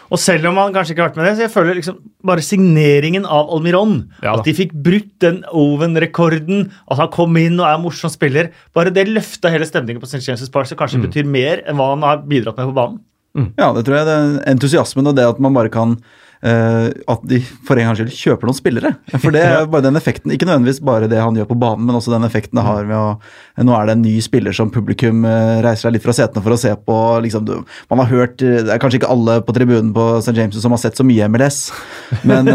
Og 0.09 0.21
selv 0.21 0.49
om 0.49 0.57
han 0.63 0.73
kanskje 0.73 0.95
ikke 0.95 1.05
har 1.05 1.11
vært 1.11 1.21
med 1.21 1.29
det, 1.29 1.35
så 1.37 1.45
jeg 1.45 1.53
føler 1.53 1.77
liksom 1.77 2.01
bare 2.25 2.45
signeringen 2.45 3.29
av 3.29 3.53
Almiron, 3.53 3.99
ja, 4.25 4.33
at 4.33 4.47
de 4.47 4.55
fikk 4.57 4.73
brutt 4.85 5.13
den 5.21 5.43
Oven-rekorden, 5.53 6.71
at 6.89 7.03
han 7.03 7.13
kom 7.13 7.37
inn 7.37 7.59
og 7.59 7.67
er 7.69 7.79
morsom 7.81 8.09
spiller, 8.09 8.49
bare 8.73 8.93
det 8.93 9.05
løfta 9.11 9.51
hele 9.53 9.67
stemningen 9.69 10.01
på 10.01 10.09
St. 10.09 10.23
James' 10.25 10.49
Park, 10.49 10.71
så 10.71 10.77
kanskje 10.79 11.03
mm. 11.03 11.05
betyr 11.05 11.29
mer 11.35 11.63
enn 11.65 11.79
hva 11.79 11.91
han 11.93 12.05
har 12.07 12.23
bidratt 12.25 12.57
med 12.59 12.71
på 12.71 12.77
banen. 12.79 13.01
Mm. 13.35 13.49
Ja, 13.59 13.71
det 13.75 13.83
tror 13.85 13.99
jeg. 13.99 14.07
det 14.07 14.19
Entusiasmen 14.53 15.11
og 15.11 15.17
det 15.17 15.27
at 15.27 15.41
man 15.43 15.55
bare 15.57 15.71
kan 15.73 15.97
at 16.45 17.23
de 17.25 17.39
for 17.65 17.79
en 17.79 17.87
gangs 17.89 17.99
skyld 17.99 18.13
kjøper 18.13 18.49
noen 18.49 18.57
spillere. 18.57 18.91
For 19.17 19.33
det 19.33 19.41
er 19.41 19.65
bare 19.71 19.87
den 19.87 19.97
effekten, 19.97 20.33
Ikke 20.33 20.47
nødvendigvis 20.47 20.81
bare 20.85 21.09
det 21.09 21.21
han 21.21 21.37
gjør 21.37 21.49
på 21.49 21.57
banen, 21.61 21.87
men 21.87 21.97
også 21.97 22.13
den 22.13 22.27
effekten 22.27 22.59
det 22.59 22.65
har 22.67 22.85
med 22.85 22.97
å 22.97 23.63
Nå 23.65 23.71
er 23.71 23.87
det 23.87 23.93
en 23.95 24.01
ny 24.03 24.17
spiller 24.19 24.51
som 24.55 24.67
publikum 24.71 25.23
uh, 25.23 25.61
reiser 25.63 25.87
seg 25.87 25.95
litt 25.95 26.03
fra 26.03 26.13
setene 26.15 26.43
for 26.43 26.51
å 26.51 26.59
se 26.59 26.73
på. 26.75 26.97
Liksom, 27.23 27.47
man 27.91 28.01
har 28.03 28.09
hørt 28.09 28.41
Det 28.41 28.67
er 28.67 28.81
kanskje 28.81 28.99
ikke 28.99 29.11
alle 29.13 29.37
på 29.47 29.55
tribunen 29.55 29.93
på 29.95 30.07
St. 30.19 30.35
James 30.35 30.57
som 30.59 30.75
har 30.75 30.81
sett 30.81 30.99
så 30.99 31.05
mye 31.07 31.29
MLS, 31.31 31.69
men, 32.27 32.49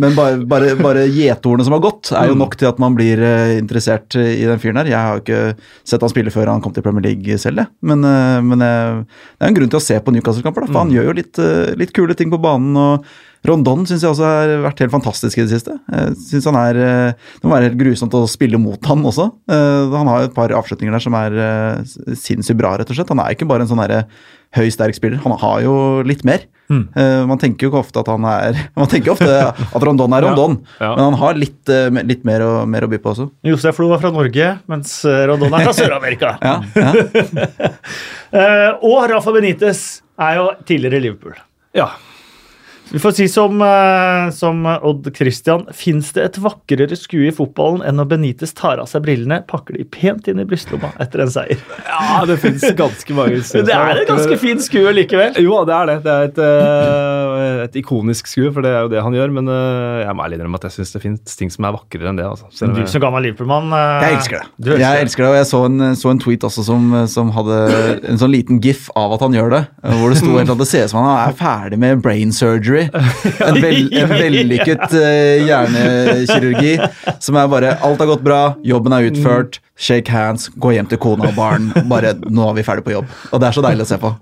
men 0.00 0.16
bare, 0.16 0.40
bare, 0.48 0.72
bare 0.78 1.04
gjetordene 1.06 1.66
som 1.66 1.76
har 1.76 1.84
gått, 1.84 2.10
er 2.14 2.30
jo 2.30 2.34
mm. 2.36 2.40
nok 2.42 2.56
til 2.58 2.70
at 2.70 2.80
man 2.82 2.96
blir 2.98 3.22
interessert 3.54 4.16
i 4.18 4.42
den 4.42 4.60
fyren 4.62 4.80
her. 4.80 4.90
Jeg 4.90 4.98
har 4.98 5.18
jo 5.18 5.22
ikke 5.22 5.70
sett 5.86 6.04
han 6.04 6.12
spille 6.12 6.34
før 6.34 6.50
han 6.50 6.62
kom 6.64 6.74
til 6.74 6.84
Premier 6.84 7.06
League 7.06 7.38
selv, 7.40 7.68
men, 7.86 8.02
men 8.02 8.64
det 8.64 8.70
er 8.72 9.48
en 9.48 9.58
grunn 9.58 9.70
til 9.70 9.80
å 9.80 9.84
se 9.84 9.98
på 10.02 10.14
Newcastle-kamper, 10.14 10.66
for 10.70 10.82
han 10.82 10.90
mm. 10.90 10.96
gjør 10.96 11.08
jo 11.10 11.16
litt, 11.20 11.42
litt 11.80 11.94
kule 11.96 12.18
ting 12.18 12.32
på 12.34 12.42
banen. 12.42 12.74
og 12.80 13.13
Rondon 13.44 13.82
syns 13.84 14.00
jeg 14.00 14.08
også 14.08 14.24
har 14.24 14.50
vært 14.64 14.78
helt 14.80 14.92
fantastisk 14.94 15.36
i 15.36 15.44
det 15.44 15.52
siste. 15.52 15.74
Jeg 15.92 16.14
synes 16.30 16.46
han 16.48 16.56
er, 16.56 16.78
eh, 16.80 17.12
Det 17.12 17.44
må 17.44 17.52
være 17.52 17.68
helt 17.68 17.80
grusomt 17.80 18.14
å 18.16 18.24
spille 18.28 18.56
mot 18.56 18.80
han 18.88 19.04
også. 19.04 19.26
Eh, 19.52 19.92
han 19.92 20.08
har 20.08 20.24
et 20.24 20.34
par 20.34 20.48
avslutninger 20.48 20.96
der 20.96 21.04
som 21.04 21.12
er 21.18 21.36
eh, 21.36 21.84
sinnssykt 22.16 22.56
bra, 22.56 22.78
rett 22.78 22.88
og 22.88 22.96
slett. 22.96 23.12
Han 23.12 23.20
er 23.20 23.36
ikke 23.36 23.46
bare 23.46 23.60
en 23.60 23.68
sånn 23.68 23.84
høy, 23.84 24.70
sterk 24.70 24.96
spiller. 24.96 25.20
Han 25.26 25.36
har 25.36 25.60
jo 25.60 26.00
litt 26.02 26.24
mer. 26.24 26.46
Mm. 26.72 26.88
Man 27.28 27.36
tenker 27.36 27.66
jo 27.66 27.68
ikke 27.68 27.82
ofte 27.82 28.00
at 28.00 28.08
han 28.08 28.24
er 28.24 28.56
Man 28.80 28.88
tenker 28.88 29.12
ofte 29.12 29.28
at 29.28 29.82
Rondon 29.84 30.14
er 30.16 30.24
Rondon, 30.24 30.54
ja, 30.78 30.86
ja. 30.86 30.94
men 30.96 31.10
han 31.10 31.18
har 31.20 31.36
litt, 31.36 31.68
litt 32.08 32.24
mer, 32.24 32.40
å, 32.40 32.64
mer, 32.64 32.86
å, 32.86 32.88
by 32.88 32.96
på 33.02 33.12
også. 33.12 33.26
Josef 33.44 33.76
Flo 33.76 33.90
var 33.90 34.00
fra 34.00 34.08
Norge, 34.14 34.46
mens 34.72 34.94
Rondon 35.04 35.52
er 35.52 35.68
fra 35.68 35.76
Sør-Amerika. 35.82 36.32
og 38.88 38.98
Rafa 39.12 39.36
Benitez 39.36 39.84
er 40.16 40.40
jo 40.40 40.48
tidligere 40.64 41.02
i 41.02 41.06
Liverpool. 41.10 41.36
Ja, 41.76 41.92
vi 42.90 42.98
får 42.98 43.12
si 43.16 43.28
som, 43.28 43.62
uh, 43.62 44.30
som 44.30 44.66
Odd 44.66 45.08
Christian, 45.16 45.64
fins 45.72 46.12
det 46.12 46.24
et 46.28 46.38
vakrere 46.42 46.96
skue 46.98 47.30
i 47.30 47.34
fotballen 47.34 47.80
enn 47.86 47.96
når 47.98 48.10
Benitez 48.12 48.52
tar 48.56 48.82
av 48.82 48.88
seg 48.90 49.06
brillene, 49.06 49.40
pakker 49.48 49.78
de 49.78 49.86
pent 49.88 50.28
inn 50.28 50.42
i 50.42 50.44
brystlomma 50.48 50.92
etter 51.00 51.24
en 51.24 51.32
seier? 51.32 51.60
Ja, 51.88 52.20
det 52.28 52.36
fins 52.42 52.64
ganske 52.76 53.16
mange 53.16 53.40
skuer. 53.40 53.64
det 53.68 53.76
er 53.76 54.02
et 54.02 54.10
ganske 54.10 54.38
fint 54.40 54.62
skue 54.64 54.92
likevel. 54.94 55.40
Jo, 55.40 55.62
det 55.68 55.76
er 55.78 55.90
det. 55.90 55.96
Det 56.04 56.14
er 56.14 56.28
et, 56.28 56.42
uh, 56.44 57.64
et 57.64 57.80
ikonisk 57.80 58.28
skue, 58.30 58.52
for 58.52 58.64
det 58.66 58.74
er 58.74 58.84
jo 58.84 58.92
det 58.92 59.04
han 59.06 59.16
gjør. 59.16 59.32
Men 59.38 59.48
uh, 59.48 60.04
jeg 60.04 60.16
må 60.16 60.26
ærlig 60.26 60.38
innrømme 60.38 60.60
at 60.60 60.68
jeg 60.68 60.76
syns 60.76 60.94
det 60.94 61.02
fins 61.06 61.40
ting 61.40 61.52
som 61.54 61.68
er 61.68 61.76
vakrere 61.78 62.12
enn 62.12 62.20
det. 62.20 62.28
Altså. 62.28 62.50
Selv 62.54 62.76
du 62.76 62.84
som 62.90 63.02
gammel 63.02 63.24
Liverpool-mann 63.30 63.72
Jeg 64.04 64.18
elsker 64.18 64.42
det. 64.42 64.46
Elsker 64.60 64.84
jeg 64.84 65.06
elsker 65.06 65.24
det, 65.24 65.30
og 65.32 65.38
jeg 65.38 65.48
så 65.48 65.62
en, 65.70 65.88
så 65.98 66.12
en 66.12 66.20
tweet 66.20 66.44
også 66.46 66.66
som, 66.66 66.92
som, 67.10 67.32
hadde 67.34 67.58
en 68.12 68.20
sånn 68.20 68.32
liten 68.34 68.60
gif 68.62 68.90
av 68.98 69.16
at 69.16 69.24
han 69.24 69.34
gjør 69.34 69.56
det. 69.56 69.62
Hvor 70.02 70.12
det 70.12 70.20
sto 70.20 70.36
at 70.36 70.52
det 70.60 70.68
ser 70.68 70.86
ut 70.86 70.92
som 70.92 71.00
han 71.00 71.12
er 71.14 71.36
ferdig 71.38 71.80
med 71.80 72.04
brain 72.04 72.32
surgery 72.34 72.73
surgery. 72.74 72.90
En, 73.48 73.60
vel, 73.62 73.92
en 74.02 74.12
vellykket 74.12 74.84
uh, 74.92 75.46
hjernekirurgi 75.46 76.74
som 77.22 77.38
er 77.38 77.48
bare 77.50 77.72
Alt 77.84 78.02
har 78.02 78.10
gått 78.10 78.24
bra, 78.24 78.42
jobben 78.64 78.94
er 78.96 79.08
utført, 79.10 79.60
shake 79.76 80.12
hands, 80.12 80.50
gå 80.56 80.74
hjem 80.76 80.90
til 80.90 81.00
kona 81.02 81.30
og 81.30 81.38
barn. 81.38 81.70
Bare 81.90 82.14
nå 82.24 82.50
er 82.50 82.58
vi 82.58 82.66
ferdig 82.66 82.86
på 82.86 82.94
jobb. 82.96 83.10
Og 83.32 83.42
det 83.42 83.50
er 83.50 83.58
så 83.58 83.64
deilig 83.64 83.86
å 83.86 83.90
se 83.94 84.00
på. 84.02 84.12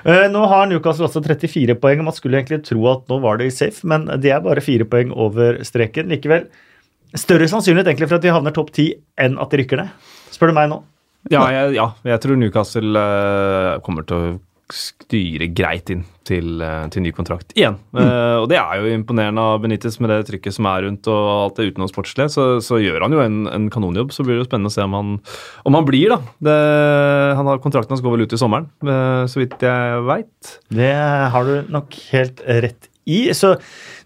Uh, 0.00 0.26
nå 0.32 0.46
har 0.48 0.68
Newcastle 0.68 1.08
også 1.08 1.22
34 1.24 1.76
poeng. 1.80 2.04
Man 2.06 2.16
skulle 2.16 2.40
egentlig 2.40 2.62
tro 2.68 2.86
at 2.92 3.06
nå 3.10 3.20
var 3.24 3.40
det 3.40 3.50
safe, 3.56 3.84
men 3.88 4.08
de 4.20 4.32
er 4.32 4.44
bare 4.44 4.64
fire 4.64 4.88
poeng 4.88 5.12
over 5.12 5.60
streken. 5.66 6.10
Likevel 6.12 6.48
større 7.18 7.48
sannsynlighet 7.50 7.90
egentlig 7.90 8.06
for 8.06 8.20
at 8.20 8.24
de 8.24 8.30
havner 8.30 8.54
topp 8.54 8.70
ti 8.76 8.92
enn 9.20 9.36
at 9.42 9.50
de 9.50 9.60
rykker 9.60 9.82
ned. 9.82 10.08
Spør 10.30 10.52
du 10.52 10.56
meg 10.56 10.70
nå? 10.70 10.78
Ja, 11.28 11.42
jeg, 11.52 11.74
ja, 11.76 11.90
jeg 12.08 12.22
tror 12.22 12.38
Newcastle 12.40 12.96
uh, 12.96 13.80
kommer 13.84 14.06
til 14.08 14.16
å 14.16 14.28
styre 14.76 15.48
greit 15.56 15.90
inn 15.92 16.02
til, 16.30 16.60
eh, 16.62 16.86
til 16.92 17.04
ny 17.04 17.12
kontrakt 17.16 17.54
igjen. 17.56 17.78
Mm. 17.94 18.00
Uh, 18.00 18.36
og 18.42 18.46
det 18.52 18.58
er 18.60 18.80
jo 18.80 18.92
imponerende 18.94 19.42
av 19.42 19.62
Benitez 19.62 19.98
med 20.02 20.12
det 20.12 20.20
trykket 20.28 20.56
som 20.56 20.68
er 20.70 20.84
rundt 20.86 21.08
og 21.10 21.30
alt 21.34 21.58
det 21.58 21.70
utenomsportslige. 21.72 22.30
Så, 22.32 22.46
så 22.64 22.80
gjør 22.82 23.06
han 23.06 23.16
jo 23.16 23.22
en, 23.24 23.40
en, 23.50 23.70
kanonjobb. 23.72 24.14
Så 24.14 24.26
blir 24.26 24.36
det 24.36 24.44
jo 24.44 24.50
spennende 24.50 24.72
å 24.72 24.76
se 24.76 24.86
om 24.86 24.96
han, 24.98 25.16
om 25.68 25.78
han 25.78 25.88
blir, 25.88 26.14
da. 26.14 26.20
Det, 26.50 26.58
han 27.38 27.50
har, 27.50 27.62
kontrakten 27.64 27.96
hans 27.96 28.04
går 28.04 28.16
vel 28.16 28.26
ut 28.26 28.36
i 28.36 28.40
sommeren, 28.40 28.70
uh, 28.86 29.26
så 29.30 29.42
vidt 29.42 29.58
jeg 29.66 30.04
veit. 30.08 30.54
Det 30.70 30.94
har 31.34 31.48
du 31.50 31.72
nok 31.74 31.98
helt 32.12 32.44
rett 32.46 32.90
i. 33.10 33.24
Så 33.36 33.56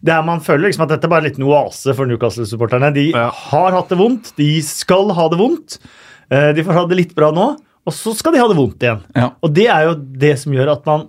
det 0.05 0.15
er, 0.15 0.25
man 0.27 0.43
føler 0.45 0.69
liksom 0.69 0.87
at 0.87 0.95
dette 0.95 1.09
er 1.09 1.13
bare 1.13 1.27
en 1.27 1.31
liten 1.33 1.47
oase 1.49 1.97
for 1.97 2.09
Newcastle-supporterne. 2.09 2.95
De 2.97 3.11
ja. 3.13 3.29
har 3.51 3.77
hatt 3.77 3.93
det 3.93 4.01
vondt, 4.01 4.35
de 4.41 4.51
skal 4.65 5.13
ha 5.17 5.29
det 5.33 5.41
vondt. 5.41 5.79
Uh, 6.33 6.51
de 6.57 6.65
får 6.65 6.79
ha 6.79 6.89
det 6.89 7.03
litt 7.03 7.15
bra 7.17 7.35
nå. 7.35 7.53
Og 7.85 7.93
så 7.93 8.15
skal 8.17 8.35
de 8.35 8.41
ha 8.41 8.49
det 8.49 8.57
vondt 8.59 8.85
igjen. 8.85 9.03
Ja. 9.17 9.31
Og 9.45 9.53
det 9.55 9.67
er 9.69 9.89
jo 9.89 9.97
det 10.25 10.35
som 10.41 10.55
gjør 10.57 10.73
at 10.77 10.87
man 10.89 11.09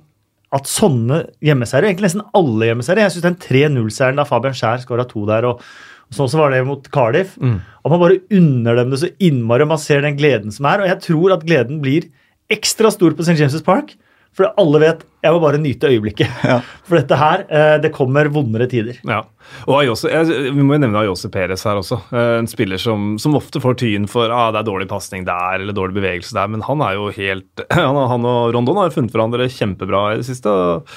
at 0.55 0.69
sånne 0.69 1.23
hjemmeseiere, 1.43 1.89
egentlig 1.89 2.07
nesten 2.07 2.23
alle 2.37 2.69
hjemmeseiere 2.69 3.03
Jeg 3.03 3.15
syns 3.15 3.25
den 3.25 3.39
3-0-seieren 3.43 4.19
da 4.21 4.27
Fabian 4.27 4.55
Skjær 4.55 4.83
skåra 4.83 5.03
to 5.09 5.25
der, 5.27 5.47
og, 5.49 5.63
og 6.05 6.15
sånn 6.15 6.29
så 6.31 6.39
var 6.39 6.53
det 6.53 6.61
mot 6.67 6.85
Cardiff 6.93 7.33
mm. 7.41 7.57
At 7.81 7.91
man 7.91 8.01
bare 8.03 8.21
unner 8.37 8.79
dem 8.79 8.93
det 8.93 9.01
så 9.01 9.09
innmari, 9.17 9.65
og 9.65 9.73
man 9.73 9.81
ser 9.81 10.05
den 10.05 10.15
gleden 10.19 10.53
som 10.55 10.69
er. 10.69 10.83
Og 10.83 10.91
jeg 10.91 11.01
tror 11.09 11.35
at 11.35 11.43
gleden 11.47 11.81
blir 11.83 12.07
ekstra 12.53 12.91
stor 12.93 13.17
på 13.17 13.25
St. 13.25 13.35
James' 13.41 13.65
Park. 13.65 13.95
For 14.35 14.51
alle 14.59 14.81
vet 14.83 15.03
Jeg 15.25 15.33
må 15.33 15.41
bare 15.43 15.61
nyte 15.61 15.89
øyeblikket. 15.89 16.29
Ja. 16.45 16.59
For 16.85 16.99
dette 16.99 17.17
her, 17.17 17.45
eh, 17.49 17.77
det 17.81 17.93
kommer 17.95 18.29
vondere 18.29 18.67
tider. 18.69 18.99
Ja. 19.07 19.23
Og 19.65 19.79
Ayose, 19.79 20.09
Vi 20.09 20.63
må 20.63 20.75
jo 20.75 20.81
nevne 20.83 21.01
Ayose 21.01 21.29
Perez 21.33 21.65
her 21.65 21.79
også. 21.81 21.99
Eh, 22.13 22.37
en 22.39 22.49
spiller 22.49 22.81
som, 22.81 23.15
som 23.21 23.37
ofte 23.37 23.61
får 23.61 23.79
tyn 23.81 24.07
for 24.09 24.33
ah, 24.33 24.51
det 24.53 24.61
er 24.61 24.69
dårlig 24.69 24.89
pasning 24.89 25.25
der 25.25 25.61
eller 25.61 25.75
dårlig 25.75 25.97
bevegelse 25.99 26.37
der, 26.37 26.49
men 26.51 26.65
han 26.65 26.81
er 26.85 26.97
jo 26.97 27.11
helt 27.15 27.65
Han, 27.75 27.97
han 28.09 28.25
og 28.29 28.53
Rondon 28.55 28.81
har 28.81 28.93
funnet 28.93 29.13
hverandre 29.13 29.49
kjempebra 29.51 30.07
i 30.13 30.19
det 30.21 30.29
siste. 30.29 30.49
og 30.49 30.89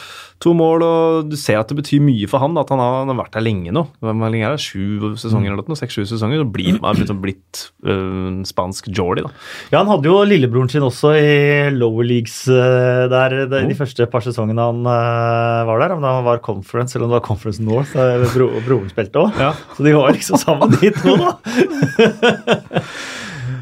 to 0.43 0.53
mål, 0.55 0.83
og 0.87 1.31
du 1.33 1.37
ser 1.39 1.59
at 1.59 1.71
det 1.71 1.79
betyr 1.81 2.03
mye 2.05 2.29
for 2.31 2.43
han 2.43 2.55
at 2.61 2.71
han 2.71 2.79
har, 2.79 3.01
han 3.03 3.11
har 3.11 3.19
vært 3.19 3.35
der 3.35 3.43
lenge 3.43 3.73
nå. 3.75 3.83
Hvor 3.99 4.15
lenge 4.15 4.47
er 4.47 4.55
det? 4.55 4.63
Sju 4.63 5.17
sesonger 5.19 5.51
eller 5.51 5.67
noe? 5.67 5.79
Seks-sju 5.79 6.05
sesonger. 6.07 6.45
Så 6.45 6.51
blir 6.55 6.79
han 6.79 7.01
liksom 7.01 7.19
blitt 7.23 7.65
øh, 7.83 8.45
spansk 8.47 8.91
Jordi, 8.95 9.25
da. 9.27 9.33
Ja, 9.73 9.81
han 9.81 9.91
hadde 9.91 10.11
jo 10.11 10.21
lillebroren 10.29 10.71
sin 10.71 10.87
også 10.87 11.15
i 11.19 11.33
lower 11.75 12.07
leagues 12.07 12.45
der, 12.47 13.11
der 13.51 13.65
oh. 13.65 13.67
de 13.67 13.79
første 13.79 14.07
par 14.11 14.18
sesongene 14.25 14.67
han 14.71 14.83
uh, 14.87 15.69
var 15.69 15.85
der. 15.85 15.95
Om 15.97 16.05
det 16.05 16.15
var 16.29 16.43
Conference 16.45 16.97
eller 16.97 17.07
om 17.09 17.15
det 17.15 17.21
var 17.21 17.27
Conference 17.29 17.63
North, 17.65 17.95
der 17.97 18.27
bro, 18.35 18.51
broren 18.67 18.91
spilte 18.93 19.25
òg. 19.25 19.41
Ja. 19.41 19.55
Så 19.77 19.87
de 19.87 19.97
var 19.97 20.15
liksom 20.17 20.41
sammen, 20.41 20.75
de 20.79 20.93
to, 20.97 21.17
da. 21.21 21.33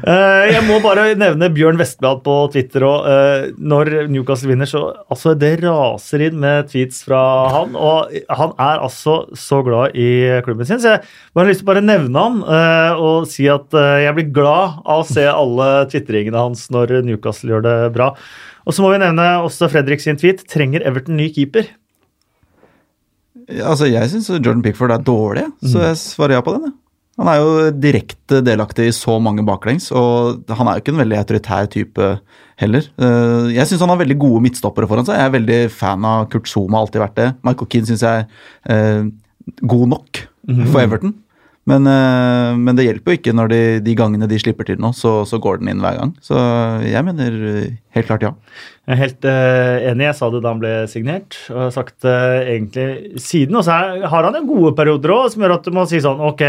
Eh, 0.07 0.43
jeg 0.53 0.61
må 0.67 0.77
bare 0.83 1.09
nevne 1.17 1.49
Bjørn 1.51 1.79
Vestblad 1.79 2.21
på 2.25 2.35
Twitter 2.53 2.85
òg. 2.85 3.07
Eh, 3.11 3.47
når 3.57 3.91
Newcastle 4.11 4.51
vinner, 4.51 4.69
så 4.69 4.83
altså, 5.09 5.33
det 5.37 5.57
raser 5.63 6.27
inn 6.27 6.37
med 6.41 6.69
tweets 6.71 7.01
fra 7.07 7.21
han. 7.53 7.75
Og 7.75 8.13
han 8.39 8.53
er 8.55 8.83
altså 8.85 9.19
så 9.37 9.61
glad 9.65 9.97
i 9.97 10.39
klubben 10.45 10.69
sin, 10.69 10.81
så 10.83 10.95
jeg 10.95 11.05
bare 11.33 11.47
har 11.47 11.51
lyst 11.51 11.63
til 11.63 11.67
å 11.67 11.71
bare 11.73 11.85
nevne 11.85 12.25
han 12.27 12.43
eh, 12.45 13.01
og 13.07 13.27
si 13.31 13.49
at 13.51 13.73
jeg 13.73 14.15
blir 14.17 14.29
glad 14.35 14.79
av 14.85 15.03
å 15.03 15.07
se 15.07 15.25
alle 15.27 15.71
tvitringene 15.91 16.45
hans 16.45 16.67
når 16.73 16.99
Newcastle 17.07 17.55
gjør 17.55 17.65
det 17.67 17.79
bra. 17.97 18.13
Og 18.67 18.75
så 18.75 18.83
må 18.83 18.91
vi 18.91 18.99
nevne 18.99 19.27
også 19.45 19.69
Fredrik 19.71 20.03
sin 20.03 20.19
tweet. 20.19 20.43
Trenger 20.51 20.83
Everton 20.87 21.15
ny 21.19 21.29
keeper? 21.33 21.69
Altså, 23.47 23.87
Jeg 23.87 24.11
syns 24.11 24.27
Jordan 24.33 24.63
Pickford 24.65 24.91
er 24.91 25.03
dårlig, 25.07 25.45
så 25.63 25.85
jeg 25.85 25.99
svarer 26.01 26.35
ja 26.35 26.43
på 26.43 26.57
den. 26.57 26.67
Ja. 26.67 26.75
Han 27.17 27.29
er 27.31 27.39
jo 27.41 27.53
direkte 27.73 28.43
delaktig 28.45 28.91
i 28.91 28.93
så 28.93 29.15
mange 29.23 29.41
baklengs, 29.45 29.87
og 29.89 30.43
han 30.53 30.67
er 30.67 30.77
jo 30.77 30.83
ikke 30.83 30.93
en 30.93 30.99
veldig 31.01 31.17
autoritær 31.17 31.69
type 31.73 32.09
heller. 32.61 32.89
Eh, 33.01 33.55
jeg 33.55 33.69
syns 33.69 33.81
han 33.81 33.89
har 33.89 34.01
veldig 34.03 34.19
gode 34.21 34.43
midtstoppere 34.45 34.89
foran 34.89 35.07
seg. 35.07 35.17
Jeg 35.17 35.31
er 35.31 35.33
veldig 35.33 35.57
fan 35.73 36.05
av 36.05 36.27
Kurt 36.33 36.49
Zuma, 36.51 36.83
alltid 36.83 37.01
vært 37.01 37.17
det. 37.17 37.29
Michael 37.47 37.71
Keane 37.73 37.89
syns 37.89 38.05
jeg 38.05 38.27
er 38.27 38.75
eh, 38.75 39.09
god 39.63 39.87
nok 39.95 40.21
mhm. 40.45 40.67
for 40.69 40.83
Everton. 40.83 41.15
Men, 41.67 41.83
eh, 41.91 42.53
men, 42.55 42.77
det 42.77 42.85
hjelper 42.85 43.11
jo 43.11 43.19
ikke 43.19 43.35
når 43.35 43.51
de, 43.51 43.61
de 43.83 43.95
gangene 43.99 44.29
de 44.31 44.39
slipper 44.39 44.69
til 44.69 44.79
nå, 44.79 44.93
så, 44.95 45.19
så, 45.27 45.39
går 45.43 45.59
den 45.59 45.73
inn 45.73 45.83
hver 45.83 45.99
gang. 45.99 46.15
Så 46.23 46.39
jeg 46.87 47.03
mener 47.03 47.37
helt 47.97 48.09
klart 48.09 48.23
ja. 48.23 48.33
Jeg 48.87 48.95
er 48.95 49.01
helt 49.01 49.27
uh, 49.27 49.75
enig. 49.91 50.05
Jeg 50.07 50.15
sa 50.15 50.31
det 50.31 50.39
da 50.45 50.53
han 50.53 50.61
ble 50.63 50.73
signert, 50.87 51.35
og 51.51 51.65
har 51.65 51.73
sagt 51.75 51.97
det 52.07 52.17
uh, 52.17 52.51
egentlig 52.55 53.19
siden. 53.19 53.59
Og 53.59 53.67
så 53.67 53.75
har 54.07 54.29
han 54.29 54.37
jo 54.39 54.47
gode 54.47 54.77
perioder 54.79 55.11
òg, 55.17 55.31
som 55.33 55.43
gjør 55.43 55.57
at 55.57 55.67
du 55.67 55.75
må 55.75 55.83
si 55.91 55.99
sånn 56.03 56.23
ok, 56.23 56.45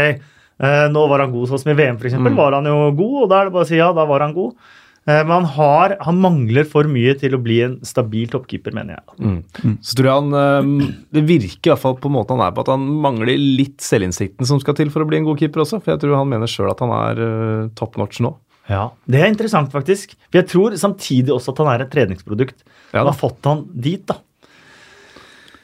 Eh, 0.59 0.85
nå 0.91 1.05
var 1.07 1.23
han 1.23 1.31
god, 1.31 1.47
sånn 1.47 1.61
som 1.61 1.71
i 1.71 1.77
VM 1.77 1.95
f.eks. 1.95 2.17
Mm. 2.19 2.33
var 2.35 2.57
han 2.57 2.67
jo 2.67 2.75
god, 2.91 3.15
og 3.23 3.29
da 3.31 3.37
er 3.39 3.47
det 3.47 3.55
bare 3.55 3.63
å 3.63 3.69
si 3.69 3.79
ja, 3.79 3.93
da 3.95 4.03
var 4.09 4.25
han 4.25 4.35
god. 4.35 4.75
Eh, 5.09 5.21
men 5.25 5.31
han, 5.31 5.47
har, 5.55 5.95
han 6.05 6.19
mangler 6.21 6.67
for 6.69 6.89
mye 6.89 7.15
til 7.17 7.33
å 7.33 7.41
bli 7.41 7.59
en 7.65 7.77
stabil 7.87 8.29
toppkeeper, 8.29 8.75
mener 8.75 8.99
jeg. 8.99 9.15
Mm. 9.17 9.39
Mm. 9.63 9.77
Så 9.81 9.97
tror 9.97 10.09
jeg 10.09 10.19
han 10.19 10.37
eh, 10.41 10.91
Det 11.17 11.23
virker 11.29 11.71
i 11.71 11.73
hvert 11.73 11.83
fall 11.85 11.97
på 12.03 12.11
måten 12.13 12.37
han 12.37 12.45
er 12.49 12.53
på, 12.53 12.65
at 12.65 12.73
han 12.75 12.85
mangler 13.05 13.33
litt 13.39 13.79
selvinnsikten 13.83 14.47
som 14.49 14.61
skal 14.61 14.77
til 14.77 14.93
for 14.93 15.05
å 15.05 15.09
bli 15.09 15.21
en 15.21 15.27
god 15.29 15.41
keeper 15.41 15.65
også. 15.65 15.81
For 15.81 15.95
jeg 15.95 16.03
tror 16.03 16.19
han 16.19 16.29
mener 16.29 16.51
sjøl 16.51 16.69
at 16.73 16.83
han 16.85 16.93
er 16.93 17.23
uh, 17.23 17.67
top 17.79 17.97
notch 18.01 18.21
nå. 18.25 18.35
Ja, 18.69 18.91
Det 19.09 19.17
er 19.17 19.31
interessant, 19.31 19.71
faktisk. 19.73 20.13
For 20.29 20.43
jeg 20.43 20.49
tror 20.51 20.75
samtidig 20.77 21.33
også 21.33 21.55
at 21.55 21.61
han 21.63 21.71
er 21.71 21.83
et 21.87 21.93
treningsprodukt. 21.93 22.61
Ja, 22.93 23.01
har 23.01 23.17
fått 23.17 23.47
han 23.49 23.65
dit, 23.73 24.03
da. 24.05 24.19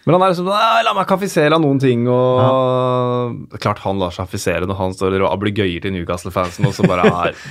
Men 0.05 0.17
han 0.17 0.25
er 0.25 0.33
liksom 0.33 0.49
La 0.49 0.93
meg 0.93 1.07
kaffisere 1.09 1.57
av 1.57 1.61
noen 1.61 1.79
ting. 1.81 2.07
og 2.09 2.41
ja. 2.41 3.59
Klart 3.61 3.81
han 3.85 4.01
lar 4.01 4.13
seg 4.13 4.25
affisere 4.25 4.65
når 4.69 4.81
han 4.81 4.97
står 4.97 5.15
der 5.15 5.25
og 5.25 5.37
blir 5.41 5.53
gøyer 5.53 5.85
til 5.85 5.93
Newcastle-fansen, 5.93 6.65
og 6.69 6.73
så 6.77 6.85
bare 6.89 7.05
er 7.29 7.45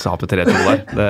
taper 0.00 0.30
3-2 0.32 0.56
der. 0.56 0.82
Det... 0.96 1.08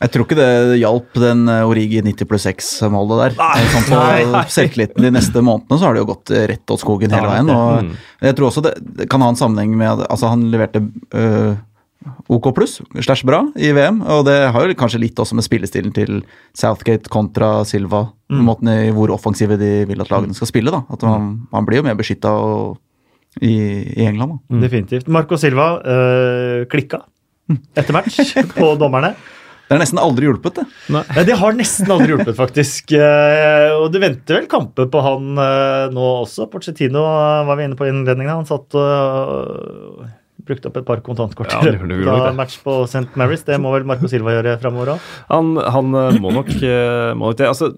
Jeg 0.00 0.12
tror 0.14 0.26
ikke 0.26 0.38
det 0.38 0.78
hjalp 0.80 1.18
den 1.22 1.46
eh, 1.50 1.68
Origi 1.68 2.02
90 2.04 2.28
pluss 2.30 2.46
6-målet 2.48 3.24
der. 3.24 3.38
Nei, 3.40 3.64
sånn 3.72 3.88
på 3.88 3.98
nei, 4.00 4.44
selvtilliten 4.52 5.06
de 5.06 5.14
neste 5.14 5.42
månedene 5.44 5.80
så 5.80 5.88
har 5.88 5.96
det 5.96 6.04
jo 6.04 6.10
gått 6.12 6.34
rett 6.52 6.74
åt 6.76 6.82
skogen 6.82 7.14
hele 7.14 7.32
veien. 7.32 7.50
og 7.52 7.88
mm. 7.88 7.90
Jeg 8.28 8.38
tror 8.38 8.50
også 8.50 8.64
det, 8.64 8.76
det, 8.84 9.08
kan 9.10 9.24
ha 9.24 9.32
en 9.32 9.40
sammenheng 9.40 9.74
med 9.80 10.04
altså 10.06 10.32
Han 10.32 10.48
leverte 10.52 10.82
øh, 11.16 11.58
OK 12.32 12.48
pluss, 12.56 12.78
slash 13.02 13.26
bra, 13.28 13.42
i 13.60 13.72
VM. 13.76 14.00
Og 14.08 14.24
det 14.28 14.36
har 14.54 14.64
jo 14.64 14.76
kanskje 14.78 15.02
litt 15.02 15.20
også 15.20 15.36
med 15.36 15.44
spillestilen 15.44 15.92
til 15.96 16.22
Southgate 16.56 17.12
kontra 17.12 17.60
Silva. 17.68 18.06
Mm. 18.30 18.44
måten 18.46 18.68
i 18.70 18.92
Hvor 18.94 19.10
offensive 19.10 19.58
de 19.58 19.84
vil 19.90 20.00
at 20.00 20.10
lagene 20.12 20.36
skal 20.36 20.48
spille. 20.48 20.70
da. 20.70 20.84
At 20.88 21.02
Man, 21.02 21.48
man 21.52 21.66
blir 21.66 21.82
jo 21.82 21.88
mer 21.88 21.98
beskytta 21.98 22.30
i, 23.40 23.54
i, 23.96 24.06
England. 24.06 24.30
da. 24.30 24.54
Mm. 24.54 24.60
Definitivt. 24.62 25.08
Marco 25.08 25.36
Silva 25.36 25.80
øh, 25.84 26.66
klikka 26.70 27.04
etter 27.78 27.96
match 27.96 28.18
på 28.54 28.72
dommerne. 28.80 29.14
Det 29.70 29.76
har 29.76 29.84
nesten 29.84 30.00
aldri 30.02 30.26
hjulpet, 30.26 30.56
det. 30.56 30.64
Nei. 30.90 31.24
Det 31.28 31.34
har 31.38 31.54
nesten 31.54 31.92
aldri 31.94 32.10
hjulpet, 32.10 32.34
faktisk. 32.34 32.90
Eh, 32.98 33.68
og 33.76 33.92
du 33.94 34.00
venter 34.02 34.40
vel 34.40 34.48
kamper 34.50 34.88
på 34.90 35.02
han 35.06 35.38
eh, 35.38 35.84
nå 35.94 36.06
også. 36.24 36.48
Porcettino 36.50 37.04
var 37.46 37.54
vi 37.54 37.68
inne 37.68 37.78
på 37.78 37.86
i 37.86 37.92
innledningen. 37.92 38.40
Han 38.40 38.48
satt 38.48 38.74
og 38.74 40.08
brukte 40.50 40.70
opp 40.70 40.80
et 40.80 40.88
par 40.88 41.02
kontantkort 41.06 41.54
ja, 41.54 41.62
da 42.08 42.32
match 42.36 42.58
på 42.64 42.80
St. 42.88 43.06
Mary's. 43.20 43.44
Det 43.46 43.60
må 43.62 43.72
vel 43.74 43.86
Marco 43.88 44.10
Silva 44.10 44.34
gjøre 44.36 44.58
framover 44.62 44.94
òg? 44.96 45.08
Han, 45.30 45.54
han, 45.76 45.96
eh, 46.02 46.20
må 46.22 46.34
nok, 46.34 46.52
eh, 46.58 47.12
må 47.14 47.30
nok 47.30 47.40
det. 47.40 47.50
Altså, 47.50 47.72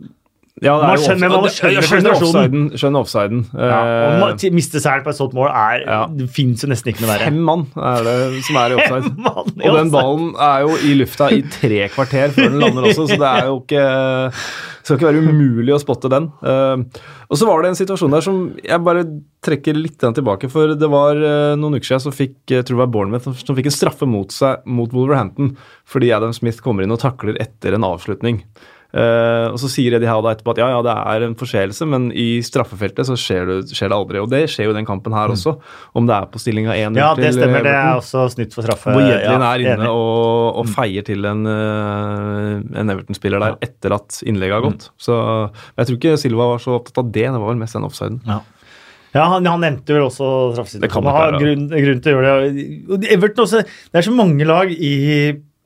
ja, 0.60 0.74
jo 0.76 1.00
skjønner, 1.00 1.30
man 1.32 1.46
skjønner, 1.48 1.86
skjønner 1.88 2.12
offsiden. 2.12 2.64
Skjønner 2.76 3.06
offsiden. 3.06 3.38
Ja, 3.56 3.78
og 4.20 4.34
uh, 4.36 4.42
Miste 4.52 4.82
seieren 4.84 5.06
på 5.06 5.14
et 5.14 5.16
sånt 5.16 5.32
mål 5.36 5.48
er, 5.48 5.86
ja. 5.86 6.02
det 6.12 6.26
fins 6.34 6.60
jo 6.62 6.68
nesten 6.68 6.92
ikke 6.92 7.06
noe 7.06 7.12
verre. 7.14 7.30
Fem 7.30 7.38
mann 7.46 7.64
er 7.80 8.04
det 8.04 8.42
som 8.44 8.58
er 8.60 8.74
i 8.74 8.76
offside. 8.76 9.14
og 9.32 9.78
den 9.78 9.94
ballen 9.94 10.34
er 10.36 10.66
jo 10.66 10.76
i 10.84 10.92
lufta 11.00 11.30
i 11.32 11.40
tre 11.56 11.86
kvarter 11.94 12.36
før 12.36 12.52
den 12.52 12.60
lander 12.60 12.90
også, 12.90 13.08
så 13.08 13.16
det 13.16 13.30
er 13.30 13.48
jo 13.48 13.56
ikke 13.62 13.86
det 14.82 14.88
skal 14.88 14.98
ikke 14.98 15.10
være 15.12 15.22
umulig 15.30 15.70
å 15.76 15.78
spotte 15.78 16.10
den. 16.10 16.24
Uh, 16.42 16.82
og 17.30 17.38
så 17.38 17.46
var 17.46 17.62
det 17.62 17.70
en 17.70 17.78
situasjon 17.78 18.12
der 18.12 18.24
som 18.26 18.40
jeg 18.60 18.82
bare 18.82 19.06
trekker 19.46 19.78
litt 19.78 20.02
tilbake. 20.02 20.50
For 20.50 20.74
det 20.74 20.90
var 20.90 21.16
uh, 21.22 21.54
noen 21.56 21.78
uker 21.78 21.92
siden 21.92 22.02
så 22.02 22.14
fikk 22.14 22.50
jeg 22.50 22.66
tror 22.66 22.80
det 22.80 22.82
var 22.84 22.92
Bournemouth 22.98 23.30
som 23.40 23.56
fikk 23.56 23.70
en 23.70 23.76
straffe 23.78 24.08
mot 24.10 24.34
seg 24.34 24.66
mot 24.66 24.90
Wolverhampton 24.92 25.54
fordi 25.88 26.10
Adam 26.12 26.34
Smith 26.34 26.60
kommer 26.64 26.82
inn 26.82 26.92
og 26.92 27.00
takler 27.02 27.38
etter 27.40 27.78
en 27.78 27.86
avslutning. 27.86 28.42
Uh, 28.92 29.48
og 29.48 29.56
Så 29.62 29.70
sier 29.72 29.94
Eddie 29.96 30.10
Howe 30.10 30.28
etterpå 30.34 30.52
at 30.52 30.58
ja, 30.60 30.66
ja, 30.74 30.80
det 30.84 30.92
er 30.92 31.24
en 31.24 31.36
forseelse, 31.38 31.86
men 31.88 32.10
i 32.12 32.42
straffefeltet 32.44 33.08
så 33.08 33.16
skjer 33.16 33.48
det, 33.48 33.56
skjer 33.72 33.88
det, 33.88 33.96
aldri. 33.96 34.20
Og 34.20 34.28
det 34.28 34.42
skjer 34.52 34.68
jo 34.68 34.76
den 34.76 34.88
kampen 34.88 35.16
her 35.16 35.32
mm. 35.32 35.36
også, 35.38 35.54
om 35.96 36.08
det 36.08 36.16
er 36.18 36.28
på 36.32 36.42
stillinga 36.42 36.76
1-0 36.76 37.00
Ja, 37.00 37.12
det 37.16 37.32
stemmer. 37.38 37.64
Det 37.64 37.72
er 37.72 37.92
også 37.96 38.26
snytt 38.34 38.52
for 38.52 38.68
straffe. 38.68 38.92
Hvor 38.92 39.04
Jedlin 39.04 39.46
ja, 39.46 39.52
er 39.52 39.64
inne 39.64 39.88
og, 39.88 40.58
og, 40.60 40.66
mm. 40.68 40.74
feier 40.76 41.06
til 41.08 41.24
en, 41.28 41.46
uh, 41.48 42.58
en 42.82 42.94
Everton-spiller 42.96 43.40
der 43.46 43.56
etter 43.64 43.96
at 43.96 44.20
innlegget 44.28 44.58
har 44.58 44.66
gått. 44.66 44.90
Mm. 44.92 44.98
Så 45.08 45.20
jeg 45.78 45.88
tror 45.88 46.00
ikke 46.00 46.18
Silva 46.20 46.50
var 46.52 46.60
så 46.64 46.76
opptatt 46.76 47.00
av 47.00 47.14
det, 47.14 47.28
det 47.30 47.38
var 47.38 47.48
vel 47.48 47.62
mest 47.62 47.78
den 47.78 47.88
offsiden. 47.88 48.20
Ja. 48.28 48.42
Ja, 49.12 49.26
han, 49.28 49.44
han, 49.44 49.60
nevnte 49.60 49.92
vel 49.92 50.06
også 50.06 50.26
straffesituasjonen. 50.54 51.08
Han 51.08 51.16
har 51.18 51.34
grunn, 51.36 51.64
grunn, 51.68 51.98
til 52.00 52.16
å 52.16 52.22
gjøre 52.24 52.46
det. 52.48 53.08
Everton 53.12 53.44
også, 53.44 53.60
Det 53.92 54.00
er 54.00 54.06
så 54.06 54.14
mange 54.16 54.46
lag 54.48 54.72
i 54.72 54.92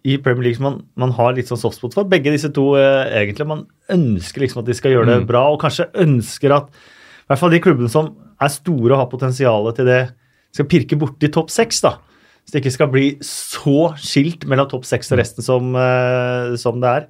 i 0.06 0.16
Premier 0.22 0.48
League 0.48 0.58
som 0.58 0.68
man, 0.68 0.78
man, 0.98 1.14
har 1.16 1.34
litt 1.34 1.50
sånn 1.50 1.60
softspot 1.60 1.96
for. 1.96 2.08
Begge 2.10 2.32
disse 2.34 2.52
to 2.54 2.68
eh, 2.78 3.08
egentlig. 3.22 3.48
Man 3.50 3.64
ønsker 3.92 4.44
liksom 4.44 4.62
at 4.62 4.70
de 4.70 4.76
skal 4.78 4.94
gjøre 4.94 5.10
det 5.10 5.18
mm. 5.24 5.28
bra, 5.28 5.42
og 5.52 5.60
kanskje 5.64 5.88
ønsker 6.02 6.54
at 6.54 6.70
i 6.70 7.30
hvert 7.32 7.42
fall 7.42 7.54
de 7.54 7.62
klubbene 7.62 7.90
som 7.90 8.12
er 8.42 8.52
store 8.52 8.94
og 8.94 9.00
har 9.00 9.10
potensial 9.10 9.66
til 9.74 9.88
det, 9.88 10.02
skal 10.54 10.68
pirke 10.70 10.98
borti 11.00 11.30
topp 11.32 11.50
seks. 11.52 11.82
da. 11.84 11.96
Så 12.46 12.54
det 12.54 12.62
ikke 12.62 12.76
skal 12.76 12.90
bli 12.92 13.06
så 13.26 13.90
skilt 13.98 14.46
mellom 14.46 14.68
topp 14.70 14.86
seks 14.86 15.10
og 15.10 15.18
resten 15.18 15.44
som, 15.44 15.72
eh, 15.74 16.54
som, 16.62 16.78
det 16.80 16.92
er. 16.92 17.08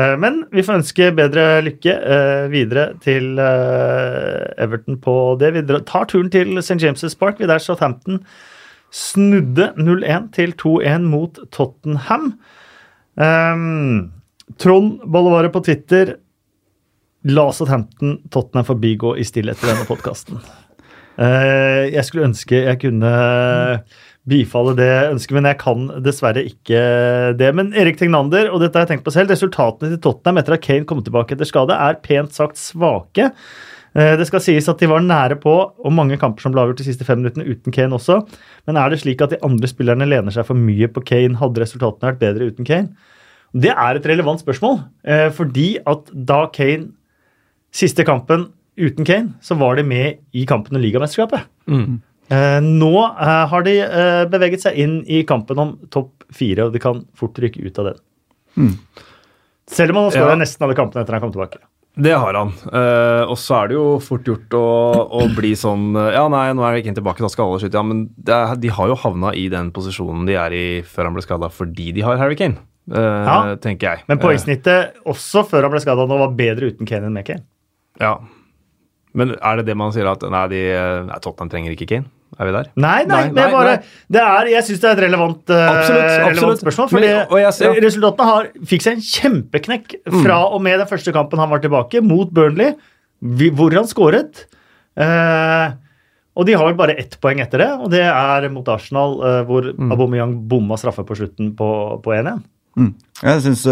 Eh, 0.00 0.16
men 0.18 0.42
vi 0.50 0.64
får 0.66 0.80
ønske 0.80 1.12
bedre 1.14 1.44
lykke 1.62 1.94
eh, 1.94 2.46
videre 2.50 2.88
til 3.04 3.38
eh, 3.38 4.48
Everton 4.64 4.98
på 5.04 5.14
det. 5.40 5.52
Vi 5.54 5.62
tar 5.86 6.10
turen 6.10 6.32
til 6.32 6.58
St. 6.58 6.80
James' 6.82 7.18
Park. 7.18 7.38
Vi 7.38 7.46
der 7.46 7.62
Southampton 7.62 8.24
snudde 8.92 9.72
0-1 9.80 10.28
til 10.36 10.52
2-1 10.60 11.06
mot 11.08 11.40
Tottenham. 11.54 12.34
Um, 13.16 14.12
Trond 14.60 15.00
Bollevare 15.08 15.52
på 15.52 15.62
Twitter 15.64 16.16
la 17.28 17.46
Southampton 17.54 18.18
Tottenham 18.32 18.66
forbigå 18.68 19.14
i 19.16 19.24
stillhet 19.24 19.62
i 19.62 19.70
denne 19.70 19.88
podkasten. 19.88 20.40
Uh, 21.16 21.26
eh, 21.26 21.84
jeg 21.92 22.04
skulle 22.08 22.30
ønske 22.30 22.64
jeg 22.64 22.80
kunne 22.84 23.12
bifalle 24.28 24.76
det 24.78 24.90
ønsket, 25.10 25.34
men 25.34 25.48
jeg 25.50 25.58
kan 25.58 25.88
dessverre 26.04 26.44
ikke 26.46 26.82
det. 27.38 27.48
Men 27.58 27.72
Erik 27.74 27.98
Tegnander, 27.98 28.52
og 28.52 28.62
dette 28.62 28.78
har 28.78 28.86
jeg 28.86 28.94
tenkt 28.94 29.06
på 29.08 29.14
selv, 29.14 29.32
resultatene 29.34 29.90
til 29.94 30.02
Tottenham 30.04 30.38
etter 30.38 30.56
at 30.56 30.62
Kane 30.62 30.86
kom 30.86 31.02
tilbake 31.02 31.34
etter 31.34 31.48
skade, 31.48 31.74
er 31.74 31.98
pent 32.04 32.36
sagt 32.36 32.60
svake. 32.60 33.32
Eh, 33.92 34.14
det 34.16 34.26
skal 34.28 34.40
sies 34.40 34.68
at 34.70 34.80
de 34.80 34.88
var 34.88 35.04
nære 35.04 35.36
på, 35.42 35.52
og 35.52 35.94
mange 35.94 36.16
kamper 36.20 36.44
som 36.44 36.54
ble 36.54 36.62
avgjort 36.64 36.80
de 36.80 36.86
siste 36.86 37.06
fem 37.08 37.20
minuttene 37.20 37.44
uten 37.48 37.74
Kane 37.74 37.96
også. 37.96 38.22
Men 38.68 38.78
er 38.80 38.92
det 38.92 39.02
slik 39.02 39.24
at 39.24 39.34
de 39.34 39.40
andre 39.44 39.68
spillerne 39.68 40.08
lener 40.08 40.34
seg 40.34 40.46
for 40.48 40.58
mye 40.58 40.88
på 40.92 41.04
Kane? 41.08 41.36
Hadde 41.40 41.64
resultatene 41.64 42.12
vært 42.12 42.22
bedre 42.22 42.48
uten 42.52 42.68
Kane? 42.68 43.10
Det 43.52 43.72
er 43.72 43.98
et 43.98 44.08
relevant 44.08 44.40
spørsmål, 44.40 44.78
eh, 45.04 45.28
fordi 45.36 45.76
at 45.84 46.08
da 46.12 46.46
Kane 46.54 46.92
siste 47.72 48.04
kampen 48.08 48.48
uten 48.80 49.04
Kane, 49.04 49.34
så 49.44 49.58
var 49.60 49.76
de 49.76 49.84
med 49.84 50.22
i 50.32 50.46
kampen 50.48 50.76
om 50.76 50.82
ligamesterskapet. 50.82 51.44
Mm. 51.68 52.00
Eh, 52.32 52.60
nå 52.64 52.94
har 53.20 53.66
de 53.66 53.74
beveget 54.32 54.64
seg 54.64 54.78
inn 54.80 55.02
i 55.04 55.20
kampen 55.28 55.58
om 55.60 55.74
topp 55.92 56.24
fire, 56.32 56.64
og 56.64 56.72
de 56.72 56.80
kan 56.80 57.04
fort 57.12 57.36
rykke 57.36 57.60
ut 57.60 57.82
av 57.82 57.90
den. 57.90 58.00
Mm. 58.56 58.72
Selv 59.68 59.92
om 59.92 60.00
han 60.00 60.08
har 60.08 60.16
skåra 60.16 60.32
ja. 60.32 60.40
nesten 60.40 60.64
alle 60.64 60.76
kampene 60.76 61.04
etter 61.04 61.16
han 61.16 61.24
kom 61.24 61.32
tilbake. 61.34 61.60
Det 61.94 62.12
har 62.16 62.36
han. 62.38 62.52
Uh, 62.72 63.28
og 63.28 63.36
så 63.36 63.58
er 63.58 63.68
det 63.68 63.76
jo 63.76 63.86
fort 64.00 64.28
gjort 64.28 64.54
å, 64.56 64.66
å 65.12 65.26
bli 65.36 65.50
sånn 65.58 65.90
Ja, 65.92 66.24
nei, 66.32 66.46
nå 66.56 66.64
er 66.64 66.78
Kane 66.80 66.96
tilbake, 66.96 67.20
da 67.20 67.28
skal 67.32 67.50
alle 67.50 67.60
skyte. 67.60 67.76
Ja, 67.76 67.84
men 67.84 68.06
er, 68.24 68.54
de 68.60 68.70
har 68.72 68.88
jo 68.88 68.96
havna 69.02 69.34
i 69.36 69.44
den 69.52 69.68
posisjonen 69.76 70.24
de 70.28 70.38
er 70.40 70.56
i 70.56 70.66
før 70.88 71.10
han 71.10 71.18
ble 71.18 71.24
skada, 71.24 71.50
fordi 71.52 71.90
de 71.92 72.04
har 72.06 72.16
Harry 72.22 72.38
Kane, 72.40 72.62
uh, 72.94 73.02
ja. 73.28 73.36
tenker 73.60 73.90
jeg. 73.90 74.06
Men 74.08 74.22
poengsnittet 74.22 75.02
også 75.04 75.44
før 75.50 75.68
han 75.68 75.74
ble 75.74 75.82
skada 75.84 76.08
nå 76.08 76.20
var 76.24 76.32
bedre 76.38 76.72
uten 76.72 76.88
Kane 76.88 77.10
enn 77.10 77.18
med 77.18 77.28
Kane. 77.28 77.44
Ja. 78.00 78.16
Men 79.12 79.36
er 79.36 79.60
det 79.60 79.68
det 79.68 79.76
man 79.76 79.92
sier 79.92 80.08
at 80.08 80.24
nei, 80.24 80.46
de, 80.48 80.64
nei 81.10 81.20
Tottenham 81.20 81.52
trenger 81.52 81.76
ikke 81.76 81.90
Kane? 81.92 82.08
Er 82.40 82.48
vi 82.48 82.54
der? 82.54 82.70
Nei, 82.80 83.02
nei, 83.08 83.20
nei, 83.28 83.44
bare, 83.52 83.74
nei. 84.08 84.22
Er, 84.22 84.48
jeg 84.54 84.64
syns 84.68 84.80
det 84.80 84.88
er 84.88 84.96
et 84.96 85.02
relevant, 85.04 85.42
uh, 85.52 85.58
absolutt, 85.68 86.00
relevant 86.00 86.30
absolutt. 86.30 86.62
spørsmål. 86.62 86.88
fordi 86.94 87.10
Men, 87.10 87.42
jeg, 87.42 87.82
Resultatene 87.84 88.28
har, 88.30 88.48
fikk 88.70 88.86
seg 88.86 88.96
en 88.96 89.04
kjempeknekk 89.04 89.94
mm. 90.00 90.18
fra 90.24 90.38
og 90.48 90.64
med 90.64 90.80
den 90.80 90.88
første 90.88 91.14
kampen 91.14 91.42
han 91.42 91.52
var 91.52 91.62
tilbake, 91.64 92.00
mot 92.04 92.32
Burnley, 92.32 92.72
hvor 93.52 93.76
han 93.76 93.90
skåret. 93.90 94.46
Eh, 94.96 95.76
og 96.32 96.48
de 96.48 96.56
har 96.56 96.64
vel 96.70 96.78
bare 96.80 96.96
ett 96.96 97.18
poeng 97.20 97.42
etter 97.44 97.60
det, 97.60 97.70
og 97.84 97.92
det 97.92 98.02
er 98.08 98.48
mot 98.54 98.72
Arsenal, 98.72 99.18
eh, 99.28 99.38
hvor 99.48 99.68
mm. 99.68 99.92
Aubameyang 99.92 100.34
bomma 100.48 100.80
straffe 100.80 101.04
på 101.04 101.18
slutten 101.20 101.52
på 101.58 101.68
1-1. 102.00 102.40
Mm. 102.80 102.92
Jeg 103.20 103.44
syns 103.44 103.66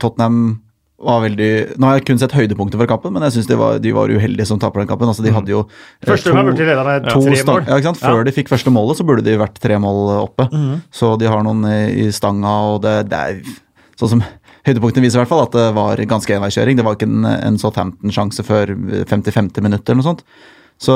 Tottenham 0.00 0.38
var 0.48 0.71
veldig 1.02 1.50
Nå 1.80 1.88
har 1.88 1.98
jeg 1.98 2.06
kun 2.08 2.20
sett 2.20 2.34
høydepunkter 2.36 2.80
for 2.80 2.90
kampen, 2.90 3.14
men 3.14 3.24
jeg 3.26 3.36
syns 3.36 3.48
de, 3.50 3.56
de, 3.82 3.94
var 3.96 4.12
uheldige 4.12 4.46
som 4.48 4.60
taper 4.62 4.82
den 4.82 4.90
kampen. 4.90 5.10
Altså, 5.10 5.24
de 5.24 5.32
mm. 5.32 5.38
hadde 5.40 5.54
jo 5.54 5.62
eh, 5.64 6.06
Første 6.08 6.30
to, 6.30 6.36
burde 6.36 6.68
de 6.68 6.76
med 6.78 7.08
to 7.08 7.22
mål. 7.22 7.66
Ja, 7.66 7.78
ikke 7.78 7.90
sant? 7.90 8.02
Før 8.02 8.20
ja. 8.20 8.28
de 8.28 8.36
fikk 8.36 8.52
første 8.52 8.74
målet, 8.74 9.00
så 9.00 9.06
burde 9.08 9.26
de 9.26 9.34
vært 9.40 9.58
tre 9.62 9.78
mål 9.82 10.14
oppe. 10.20 10.48
Mm. 10.52 10.78
Så 10.94 11.14
de 11.20 11.30
har 11.32 11.44
noen 11.46 11.66
i, 11.70 11.82
i 12.04 12.08
stanga, 12.14 12.54
og 12.72 12.82
det, 12.86 12.96
det, 13.12 13.20
er 13.20 13.98
sånn 14.00 14.16
som 14.16 14.24
Høydepunktene 14.62 15.02
viser 15.02 15.18
i 15.18 15.24
hvert 15.24 15.30
fall 15.32 15.40
at 15.42 15.54
det 15.56 15.70
var 15.74 16.00
ganske 16.06 16.34
enveiskjøring. 16.36 16.76
Det 16.78 16.84
var 16.86 16.94
ikke 16.94 17.08
en, 17.10 17.24
en 17.26 17.56
Southampton-sjanse 17.58 18.44
før 18.46 18.70
50-50 19.10 19.64
minutter 19.64 19.90
eller 19.90 19.98
noe 20.04 20.06
sånt. 20.12 20.22
Så 20.82 20.94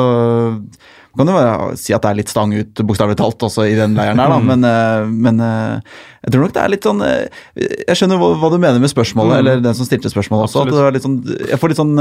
kan 1.17 1.29
du 1.29 1.33
bare 1.35 1.77
si 1.81 1.95
at 1.97 2.05
det 2.05 2.11
er 2.11 2.19
litt 2.19 2.33
stang 2.33 2.53
ut, 2.53 2.83
bokstavelig 2.87 3.19
talt, 3.21 3.47
også 3.49 3.67
i 3.69 3.77
den 3.79 3.97
leiren 3.97 4.21
her, 4.21 4.33
da. 4.33 4.41
Mm. 4.41 4.51
Men, 4.53 4.67
eh, 4.69 5.13
men, 5.27 5.41
eh, 5.41 6.01
jeg 6.27 6.35
tror 6.35 6.47
nok 6.47 6.57
det 6.57 6.63
er 6.63 6.73
litt 6.73 6.89
sånn 6.89 7.05
eh, 7.07 7.45
Jeg 7.87 8.01
skjønner 8.01 8.21
hva, 8.21 8.33
hva 8.41 8.51
du 8.53 8.59
mener 8.59 8.83
med 8.83 8.93
spørsmålet, 8.93 9.37
mm. 9.37 9.41
eller 9.41 9.63
den 9.65 9.79
som 9.79 9.89
stilte 9.89 10.13
spørsmålet 10.13 10.49
også. 10.49 10.65
At 10.67 10.75
det 10.75 10.83
er 10.83 10.97
litt 10.99 11.07
sånn, 11.07 11.21
jeg 11.53 11.61
får 11.63 11.73
litt 11.73 11.81
sånn 11.81 11.97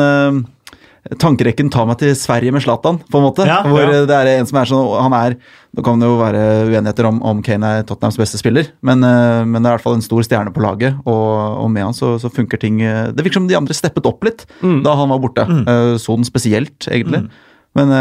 Tankerekken 1.22 1.67
tar 1.69 1.86
meg 1.86 2.00
til 2.01 2.15
Sverige 2.17 2.50
med 2.50 2.63
Zlatan, 2.65 2.98
på 2.98 3.19
en 3.19 3.25
måte. 3.27 3.45
Ja, 3.45 3.60
hvor 3.69 3.84
ja. 3.84 4.00
det 4.10 4.15
er 4.15 4.29
en 4.39 4.48
som 4.50 4.57
er 4.57 4.69
sånn 4.72 4.88
Han 5.03 5.13
er 5.13 5.36
Nå 5.77 5.84
kan 5.86 6.01
det 6.01 6.07
jo 6.10 6.15
være 6.17 6.41
uenigheter 6.72 7.05
om, 7.12 7.19
om 7.22 7.43
Kane 7.45 7.69
er 7.77 7.86
Tottenhams 7.86 8.17
beste 8.17 8.39
spiller, 8.39 8.72
men, 8.79 9.03
men, 9.03 9.60
det 9.60 9.67
er 9.67 9.74
i 9.74 9.75
hvert 9.75 9.84
fall 9.84 9.98
en 9.98 10.05
stor 10.05 10.24
stjerne 10.24 10.53
på 10.55 10.63
laget, 10.63 10.95
og, 11.03 11.25
og 11.60 11.67
med 11.74 11.84
han 11.84 11.98
så, 11.98 12.13
så, 12.15 12.31
funker 12.31 12.62
ting 12.62 12.79
Det 12.79 13.19
virker 13.19 13.41
som 13.41 13.50
de 13.51 13.57
andre 13.60 13.75
steppet 13.75 14.07
opp 14.07 14.24
litt 14.24 14.45
mm. 14.63 14.79
da 14.88 14.95
han 14.95 15.12
var 15.12 15.19
borte. 15.19 15.43
Mm. 15.43 16.00
Sånn 16.00 16.24
spesielt, 16.25 16.88
egentlig. 16.88 17.25
Mm. 17.27 17.27
Men 17.75 17.91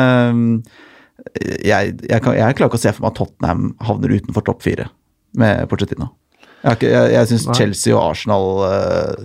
jeg, 1.33 1.95
jeg, 2.05 2.21
kan, 2.23 2.37
jeg, 2.37 2.57
klarer 2.59 2.71
ikke 2.71 2.81
å 2.81 2.85
se 2.85 2.93
for 2.95 3.05
meg 3.05 3.15
at 3.15 3.19
Tottenham 3.21 3.65
havner 3.87 4.15
utenfor 4.19 4.45
topp 4.47 4.63
fire 4.65 4.89
med 5.41 5.65
Pochettino. 5.71 6.13
Jeg, 6.65 6.87
jeg, 6.87 7.13
jeg 7.13 7.31
syns 7.33 7.47
Chelsea 7.57 7.95
og 7.95 8.03
Arsenal 8.07 8.47
uh, 8.63 9.25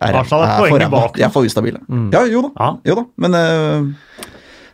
er, 0.00 0.16
Arsenal 0.16 0.46
er, 0.46 0.52
er 0.52 0.72
for, 0.72 0.84
bak. 0.94 1.18
Er 1.20 1.32
for 1.32 1.48
ustabile. 1.48 1.82
Mm. 1.88 2.06
Ja, 2.14 2.22
jo 2.30 2.44
da. 2.46 2.52
Ja. 2.56 2.70
Jo 2.88 2.98
da. 3.00 3.04
Men 3.20 3.36
uh, 3.36 4.28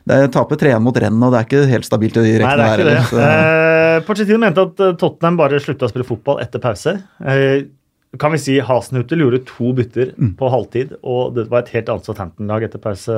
det 0.07 0.21
taper 0.37 0.61
3-1 0.61 0.85
mot 0.85 1.01
renn, 1.03 1.17
og 1.19 1.33
det 1.35 1.41
er 1.41 1.49
ikke 1.49 1.65
helt 1.73 1.89
stabilt 1.89 2.21
i 2.21 2.27
de 2.29 2.37
rekkene 2.43 2.69
der. 2.69 2.83
Nei, 2.83 2.85
det 2.87 2.93
er 2.93 3.01
ikke 3.03 3.23
det. 3.23 3.33
Uh, 3.33 3.97
Pochettino 4.07 4.43
mente 4.43 4.67
at 4.69 4.85
Tottenham 5.01 5.41
bare 5.41 5.63
slutta 5.63 5.89
å 5.89 5.91
spille 5.91 6.07
fotball 6.07 6.43
etter 6.45 6.63
pause. 6.63 6.95
Uh, 7.19 7.67
kan 8.21 8.35
vi 8.35 8.41
si 8.41 8.57
Hasenhutel 8.65 9.23
gjorde 9.25 9.43
to 9.49 9.73
bytter 9.77 10.13
mm. 10.17 10.35
på 10.39 10.51
halvtid, 10.53 10.97
og 11.07 11.37
det 11.37 11.47
var 11.53 11.65
et 11.65 11.73
helt 11.75 11.91
annet 11.93 12.09
Southampton-lag 12.09 12.67
etter 12.67 12.83
pause, 12.83 13.17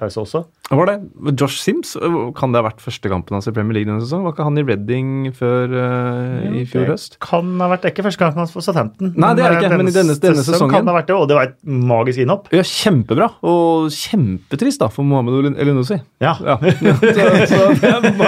pause, 0.00 0.24
også. 0.24 0.42
Var 0.70 0.86
det 0.86 1.34
Josh 1.40 1.58
Sims? 1.64 1.96
Kan 2.38 2.52
det 2.54 2.60
ha 2.60 2.66
vært 2.68 2.82
første 2.82 3.10
kampen 3.10 3.34
hans 3.34 3.48
i 3.50 3.54
Premier 3.54 3.80
League 3.80 3.90
denne 3.90 4.04
sesongen? 4.04 4.28
Var 4.28 4.36
ikke 4.36 4.46
han 4.46 4.60
i 4.60 4.64
Reading 4.66 5.10
før 5.34 5.74
uh, 5.74 6.58
i 6.60 6.62
fjor 6.70 6.92
høst? 6.92 7.18
Kan 7.24 7.56
ha 7.58 7.70
vært 7.72 7.86
det. 7.86 7.94
Ikke 7.94 8.04
første 8.06 8.22
kampen 8.22 8.44
hans 8.44 8.54
for 8.54 8.64
Southampton. 8.64 9.12
Nei, 9.16 9.32
det 9.38 9.46
er 9.46 9.56
det 9.56 9.64
ikke, 9.64 9.80
men, 9.80 9.90
i 9.90 9.96
denne, 9.96 10.16
denne 10.22 10.44
sesongen 10.46 10.76
kan 10.76 10.86
det 10.86 10.94
ha 10.94 10.98
vært 11.00 11.10
det, 11.10 11.16
Og 11.18 11.26
det 11.30 11.38
var 11.38 11.50
et 11.50 11.58
magisk 11.66 12.22
innhopp. 12.22 12.50
Ja, 12.54 12.62
Kjempebra, 12.70 13.30
og 13.46 13.90
kjempetrist 13.94 14.82
da 14.82 14.90
for 14.94 15.06
Mohammed 15.06 15.58
Elinosi. 15.60 15.98
Ja. 16.22 16.36
ja. 16.46 16.58
så, 17.50 17.50
så, 17.50 17.60
han, 17.82 18.20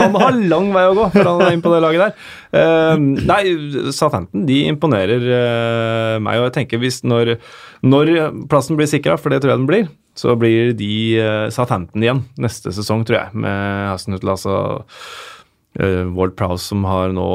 han, 0.00 0.18
har 0.24 0.42
lang 0.50 0.70
vei 0.74 0.86
å 0.90 0.96
gå 0.98 1.06
før 1.14 1.32
han 1.32 1.46
er 1.46 1.54
inn 1.54 1.64
på 1.64 1.72
det 1.74 1.82
laget 1.86 2.08
der. 2.08 2.30
Uh, 2.50 2.96
nei, 2.98 3.42
Southampton 3.94 4.42
de 4.48 4.64
imponerer 4.66 5.22
uh, 5.22 6.16
meg, 6.22 6.40
og 6.40 6.48
jeg 6.48 6.56
tenker 6.58 6.82
hvis 6.82 7.00
når, 7.06 7.36
når 7.86 8.14
plassen 8.50 8.78
blir 8.78 8.90
sikra, 8.90 9.14
for 9.20 9.30
det 9.30 9.42
tror 9.42 9.54
jeg 9.54 9.62
den 9.62 9.68
blir, 9.70 9.90
så 10.18 10.34
blir 10.38 10.72
de 10.78 10.92
uh, 11.22 11.46
Southampton 11.54 12.02
igjen 12.02 12.24
neste 12.42 12.72
sesong, 12.74 13.04
tror 13.06 13.20
jeg, 13.20 13.42
med 13.44 13.92
Hasenhutl. 13.92 14.32
Altså 14.34 14.56
uh, 15.78 16.10
Ward 16.16 16.34
Prowse 16.38 16.66
som 16.72 16.82
har 16.88 17.14
nå 17.14 17.28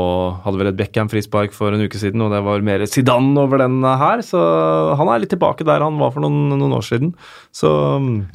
hadde 0.44 0.60
vel 0.62 0.72
et 0.74 0.80
Beckham-frispark 0.82 1.56
for 1.56 1.72
en 1.72 1.86
uke 1.88 2.02
siden, 2.02 2.24
og 2.26 2.36
det 2.36 2.44
var 2.46 2.68
mer 2.68 2.84
Zidane 2.90 3.40
over 3.40 3.64
den 3.64 3.80
her, 3.86 4.24
så 4.26 4.44
han 5.00 5.12
er 5.12 5.24
litt 5.24 5.32
tilbake 5.34 5.68
der 5.68 5.86
han 5.86 6.02
var 6.02 6.12
for 6.16 6.26
noen, 6.26 6.52
noen 6.52 6.76
år 6.76 6.86
siden. 6.86 7.16
Så 7.56 7.72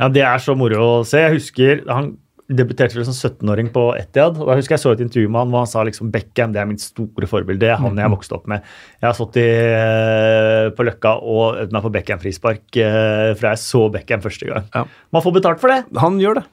Ja, 0.01 0.09
det 0.09 0.25
er 0.25 0.41
så 0.41 0.57
moro 0.57 0.81
å 0.81 1.07
se. 1.07 1.27
Jeg 1.27 1.37
husker 1.37 1.85
han 1.91 2.15
debuterte 2.51 2.99
vel 2.99 3.07
som 3.07 3.15
17-åring 3.15 3.71
på 3.75 3.85
Etiad. 3.99 4.39
og 4.41 4.51
Jeg 4.51 4.63
husker 4.63 4.77
jeg 4.77 4.83
så 4.83 4.95
et 4.95 5.05
intervju 5.05 5.31
med 5.31 5.45
han 5.45 5.53
hvor 5.53 5.65
han 5.65 5.71
sa 5.71 5.85
liksom 5.87 6.11
Beckham 6.15 6.55
det 6.55 6.63
er 6.63 6.69
mitt 6.71 6.83
store 6.83 7.29
forbilde. 7.31 7.63
Det 7.63 7.71
er 7.75 7.81
han 7.81 7.99
jeg 8.01 8.13
vokste 8.13 8.37
opp 8.39 8.51
med. 8.51 8.67
Jeg 8.99 9.09
har 9.09 9.17
stått 9.19 9.39
i, 9.41 9.47
eh, 9.47 10.67
på 10.75 10.87
Løkka 10.87 11.15
og 11.21 11.61
øvd 11.63 11.77
meg 11.77 11.87
på 11.87 11.93
Beckham-frispark 11.97 12.81
eh, 12.83 13.31
fra 13.39 13.55
jeg 13.55 13.63
så 13.63 13.87
Beckham 13.95 14.25
første 14.25 14.51
gang. 14.51 14.69
Ja. 14.75 14.85
Man 15.15 15.25
får 15.25 15.37
betalt 15.39 15.63
for 15.63 15.73
det. 15.73 15.85
Han 16.03 16.19
gjør 16.23 16.41
det. 16.41 16.47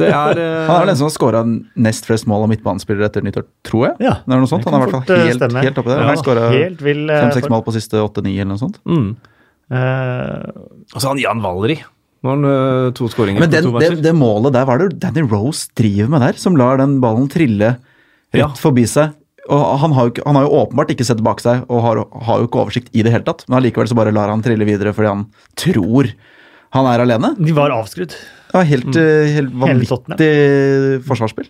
det 0.00 0.10
er, 0.10 0.40
uh... 0.40 0.66
Han 0.70 0.82
er 0.82 0.90
den 0.92 1.00
som 1.00 1.08
har 1.08 1.14
skåra 1.14 1.44
nest 1.46 2.08
flest 2.08 2.28
mål 2.30 2.44
av 2.44 2.52
midtbanespillere 2.52 3.08
etter 3.08 3.24
nyttår, 3.26 3.46
tror 3.66 3.88
jeg. 3.88 3.96
Ja, 4.10 4.18
det 4.26 4.36
er 4.36 4.44
noe 4.44 4.50
sånt. 4.50 4.68
Han 4.68 4.76
er 4.76 4.84
i 4.84 4.88
hvert 4.88 4.98
fall 4.98 5.24
helt, 5.24 5.56
helt 5.64 5.80
oppe 5.82 5.94
der. 5.94 6.04
Han 6.04 6.12
har 6.12 6.20
skåra 6.20 6.50
fem-seks 6.52 7.50
mål 7.52 7.64
på 7.66 7.74
siste 7.78 8.04
åtte-ni 8.04 8.36
eller 8.36 8.52
noe 8.52 8.60
sånt. 8.60 8.82
Mm. 8.84 9.14
Uh, 9.70 10.50
altså 10.90 11.12
han 11.12 11.22
Jan 11.22 11.42
Valeri 11.44 11.78
nå 12.20 12.28
har 12.28 12.36
han 12.36 12.44
uh, 12.44 12.90
to 12.96 13.08
skåringer 13.08 13.40
Men 13.40 13.52
den, 13.52 13.64
to 13.64 13.80
det, 13.80 13.94
det, 14.04 14.12
målet 14.16 14.52
der, 14.56 14.66
hva 14.68 14.76
er 14.76 14.90
det 14.90 15.00
Danny 15.00 15.24
Rose 15.24 15.70
driver 15.78 16.10
med 16.12 16.24
der? 16.26 16.40
Som 16.40 16.58
lar 16.60 16.80
den 16.80 16.98
ballen 17.00 17.30
trille 17.32 17.78
rett 18.30 18.42
ja. 18.42 18.50
forbi 18.60 18.84
seg. 18.88 19.16
Og 19.50 19.62
han 19.82 19.94
har, 19.96 20.10
jo, 20.10 20.22
han 20.26 20.36
har, 20.36 20.44
jo, 20.46 20.58
åpenbart 20.62 20.92
ikke 20.92 21.06
sett 21.08 21.22
bak 21.26 21.40
seg 21.42 21.64
og 21.72 21.80
har, 21.82 22.02
har, 22.26 22.42
jo 22.42 22.50
ikke 22.50 22.60
oversikt 22.60 22.92
i 22.92 23.02
det 23.06 23.14
hele 23.14 23.26
tatt. 23.26 23.46
Men 23.48 23.58
allikevel 23.58 23.88
så 23.90 23.96
bare 23.98 24.12
lar 24.14 24.30
han 24.30 24.44
trille 24.44 24.68
videre 24.68 24.92
fordi 24.94 25.10
han 25.10 25.24
tror 25.58 26.12
han 26.76 26.86
er 26.86 27.02
alene. 27.02 27.32
De 27.40 27.54
var 27.56 27.72
avskrudd. 27.74 28.14
Ja, 28.52 28.62
helt, 28.66 28.92
mm. 28.92 29.00
Eh, 29.00 29.32
helt 29.38 29.56
vanvittig 29.58 30.30
forsvarsspill. 31.06 31.48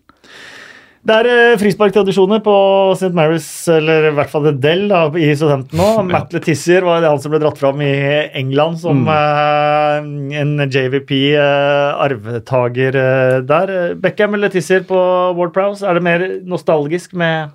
Det 1.00 1.14
er 1.16 1.24
uh, 1.32 1.56
frisparktradisjoner 1.56 2.42
på 2.44 2.52
St. 2.92 3.08
Mary's, 3.16 3.48
eller 3.72 4.10
i 4.10 4.12
hvert 4.18 4.28
fall 4.28 4.50
Del 4.60 4.82
da, 4.90 5.06
i 5.16 5.30
studenten 5.32 5.72
nå. 5.80 6.04
Matt 6.10 6.28
Letizier 6.36 6.84
var 6.84 7.00
det 7.00 7.08
han 7.08 7.16
som 7.22 7.32
ble 7.32 7.40
dratt 7.40 7.56
fram 7.60 7.80
i 7.84 7.92
England 8.36 8.78
som 8.82 8.96
mm. 9.06 9.08
uh, 9.08 9.96
en 10.42 10.52
JVP-arvtaker 10.66 12.92
uh, 13.00 13.40
der. 13.48 13.96
Beckham 14.02 14.34
eller 14.36 14.48
Letizier 14.50 14.82
på 14.88 14.98
Ward 15.38 15.52
Prowse, 15.56 15.86
er 15.88 15.92
det 15.96 16.04
mer 16.04 16.20
nostalgisk 16.44 17.14
med 17.16 17.48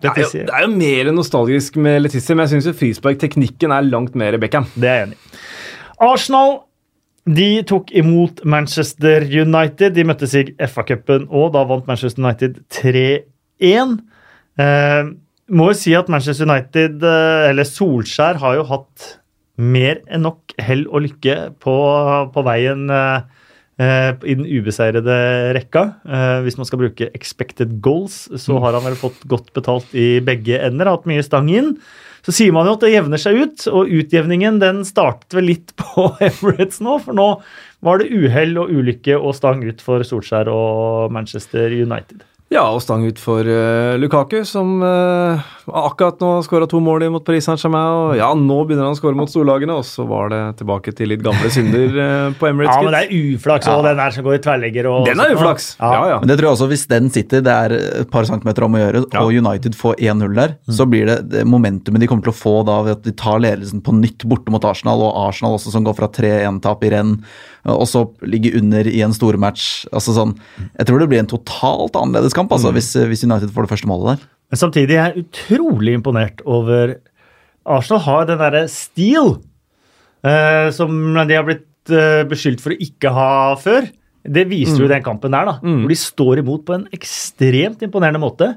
Letizier? 0.00 0.48
Det 0.48 0.48
er, 0.48 0.48
jo, 0.48 0.48
det 0.48 0.56
er 0.56 0.64
jo 0.64 0.72
mer 0.80 1.04
nostalgisk 1.20 1.76
med 1.84 2.00
Letizier, 2.06 2.36
men 2.38 2.48
jeg 2.48 2.52
syns 2.56 2.80
frisparkteknikken 2.80 3.68
er 3.76 3.84
langt 3.92 4.14
mer 4.16 4.32
Beckham. 4.40 4.64
Det 4.72 4.88
er 4.88 4.96
jeg 5.02 5.08
enig 5.10 5.20
i. 5.20 5.22
Arsenal 6.02 6.64
de 7.22 7.62
tok 7.68 7.92
imot 7.94 8.42
Manchester 8.44 9.22
United. 9.22 9.94
De 9.94 10.04
møttes 10.06 10.34
i 10.34 10.46
FA-cupen, 10.58 11.28
og 11.30 11.52
da 11.54 11.62
vant 11.68 11.86
Manchester 11.86 12.24
United 12.24 12.58
3-1. 12.74 13.98
Eh, 14.58 15.12
må 15.52 15.68
jo 15.70 15.76
si 15.78 15.94
at 15.94 16.10
Manchester 16.10 16.48
United, 16.48 17.02
eh, 17.06 17.50
eller 17.50 17.68
Solskjær, 17.68 18.40
har 18.42 18.58
jo 18.58 18.66
hatt 18.72 19.12
mer 19.62 20.00
enn 20.08 20.24
nok 20.26 20.54
hell 20.58 20.86
og 20.88 21.04
lykke 21.06 21.36
på, 21.62 21.76
på 22.32 22.44
veien 22.46 22.88
eh, 22.90 23.22
eh 23.82 24.10
i 24.26 24.34
den 24.34 24.46
ubeseirede 24.48 25.16
rekka. 25.54 25.84
Eh, 26.02 26.38
hvis 26.42 26.58
man 26.58 26.66
skal 26.66 26.82
bruke 26.82 27.10
expected 27.14 27.80
goals, 27.84 28.26
så 28.34 28.58
har 28.64 28.74
han 28.74 28.86
vel 28.88 28.98
fått 28.98 29.22
godt 29.28 29.52
betalt 29.54 29.94
i 29.94 30.18
begge 30.24 30.58
ender. 30.58 30.90
Hatt 30.90 31.06
mye 31.06 31.22
stang 31.22 31.52
inn. 31.52 31.76
Så 32.22 32.34
sier 32.34 32.54
man 32.54 32.68
jo 32.68 32.76
at 32.76 32.84
det 32.84 32.92
jevner 32.92 33.18
seg 33.20 33.38
ut, 33.40 33.64
og 33.72 33.90
utjevningen 33.90 34.60
den 34.62 34.82
startet 34.86 35.34
vel 35.34 35.48
litt 35.50 35.74
på 35.80 36.08
Emirates 36.22 36.82
nå. 36.84 36.98
For 37.02 37.18
nå 37.18 37.28
var 37.82 38.02
det 38.02 38.12
uhell 38.14 38.54
og 38.62 38.70
ulykke 38.70 39.18
og 39.18 39.34
stang 39.38 39.64
ut 39.66 39.82
for 39.82 40.06
Solskjær 40.06 40.50
og 40.52 41.14
Manchester 41.14 41.74
United. 41.74 42.22
Ja, 42.52 42.66
og 42.68 42.82
stang 42.84 43.06
ut 43.08 43.20
for 43.20 43.46
uh, 43.48 43.94
Lukaku, 43.96 44.42
som 44.44 44.82
uh, 44.84 45.40
akkurat 45.64 46.20
nå 46.20 46.32
skåra 46.44 46.66
to 46.68 46.82
mål 46.84 47.06
mot 47.14 47.24
Paris 47.24 47.46
Saint-Germain, 47.48 47.94
og 47.96 48.18
ja, 48.18 48.28
nå 48.36 48.58
begynner 48.68 48.90
han 48.90 48.96
å 48.96 48.98
skåre 48.98 49.16
mot 49.16 49.30
storlagene, 49.30 49.78
og 49.80 49.86
så 49.88 50.04
var 50.08 50.28
det 50.32 50.40
tilbake 50.60 50.92
til 50.98 51.08
litt 51.14 51.22
gamle 51.24 51.48
synder 51.54 51.96
uh, 51.96 52.26
på 52.38 52.50
Emirates. 52.50 52.76
Ja, 52.76 52.84
men 52.84 52.92
det 52.92 53.00
er 53.06 53.36
uflaks 53.38 53.70
òg, 53.72 53.78
ja. 53.80 53.86
den 53.88 54.02
der 54.02 54.16
som 54.16 54.26
går 54.26 54.36
i 54.36 54.42
tverrligger 54.44 54.88
Og 54.90 55.08
den 55.08 55.22
er 55.24 55.32
uflaks! 55.32 55.70
Ja. 55.78 55.92
ja, 55.94 56.02
ja. 56.12 56.18
Men 56.20 56.32
det 56.32 56.36
tror 56.38 56.50
jeg 56.50 56.58
også, 56.58 56.68
hvis 56.74 56.84
den 56.92 57.08
sitter, 57.14 57.46
det 57.46 57.54
er 57.56 57.76
et 58.02 58.12
par 58.12 58.28
centimeter 58.28 58.68
om 58.68 58.76
å 58.76 58.82
gjøre, 58.82 59.04
og 59.22 59.38
United 59.46 59.78
får 59.78 59.96
1-0 60.12 60.36
der, 60.36 60.56
mm. 60.58 60.76
så 60.76 60.88
blir 60.92 61.08
det, 61.08 61.18
det 61.32 61.46
momentumet 61.48 62.04
de 62.04 62.10
kommer 62.10 62.28
til 62.28 62.34
å 62.34 62.40
få 62.42 62.58
da 62.68 62.82
ved 62.84 62.98
at 62.98 63.08
de 63.08 63.16
tar 63.16 63.40
ledelsen 63.40 63.80
på 63.86 63.96
nytt 63.96 64.28
borte 64.28 64.52
mot 64.52 64.68
Arsenal, 64.68 65.06
og 65.08 65.16
Arsenal 65.24 65.56
også 65.56 65.72
som 65.72 65.88
går 65.88 65.96
fra 65.96 66.12
3-1-tap 66.20 66.84
i 66.84 66.92
renn, 66.92 67.16
og 67.70 67.86
så 67.86 68.04
ligge 68.26 68.54
under 68.58 68.88
i 68.90 69.04
en 69.06 69.14
stormatch. 69.14 69.84
Altså 69.94 70.16
sånn, 70.16 70.34
jeg 70.74 70.88
tror 70.88 71.02
det 71.02 71.08
blir 71.12 71.22
en 71.22 71.30
totalt 71.30 71.94
annerledes 71.98 72.34
kamp 72.34 72.50
altså, 72.54 72.72
mm. 72.72 72.78
hvis, 72.78 72.90
hvis 73.12 73.24
United 73.28 73.52
får 73.54 73.66
det 73.66 73.72
første 73.74 73.90
målet 73.90 74.08
der. 74.12 74.28
Men 74.52 74.60
samtidig 74.60 74.96
er 74.98 75.12
jeg 75.12 75.24
utrolig 75.26 75.94
imponert 75.96 76.42
over 76.42 76.96
Arsenal 77.62 78.02
har 78.04 78.26
den 78.28 78.40
derre 78.40 78.64
stil 78.70 79.36
eh, 80.26 80.68
som 80.74 80.90
de 81.14 81.38
har 81.38 81.46
blitt 81.46 81.92
eh, 81.94 82.24
beskyldt 82.28 82.64
for 82.64 82.74
å 82.74 82.82
ikke 82.82 83.14
ha 83.14 83.30
før. 83.62 83.86
Det 84.22 84.44
viser 84.50 84.76
mm. 84.76 84.82
jo 84.84 84.90
den 84.90 85.06
kampen 85.06 85.34
der, 85.34 85.48
da, 85.48 85.56
mm. 85.62 85.80
hvor 85.82 85.94
de 85.94 85.98
står 85.98 86.42
imot 86.42 86.66
på 86.66 86.76
en 86.76 86.84
ekstremt 86.94 87.82
imponerende 87.86 88.22
måte. 88.22 88.52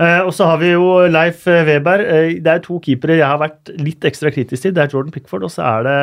Eh, 0.00 0.20
og 0.24 0.32
så 0.36 0.48
har 0.48 0.60
vi 0.62 0.72
jo 0.72 0.88
Leif 1.12 1.46
Weber. 1.46 2.04
Eh, 2.04 2.34
det 2.40 2.52
er 2.52 2.64
to 2.64 2.80
keepere 2.84 3.18
jeg 3.20 3.28
har 3.28 3.40
vært 3.40 3.72
litt 3.80 4.04
ekstra 4.08 4.32
kritisk 4.32 4.64
til. 4.64 4.76
Det 4.76 4.84
er 4.84 4.92
Jordan 4.92 5.12
Pickford, 5.14 5.44
og 5.44 5.52
så 5.52 5.66
er 5.68 5.88
det 5.88 5.98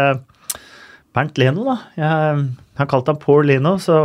Bernt 1.17 1.39
Leno, 1.41 1.65
da. 1.65 1.77
Jeg 1.97 2.45
har 2.77 2.89
kalt 2.91 3.09
ham 3.09 3.17
Poor 3.17 3.45
Lino, 3.47 3.75
så 3.81 4.03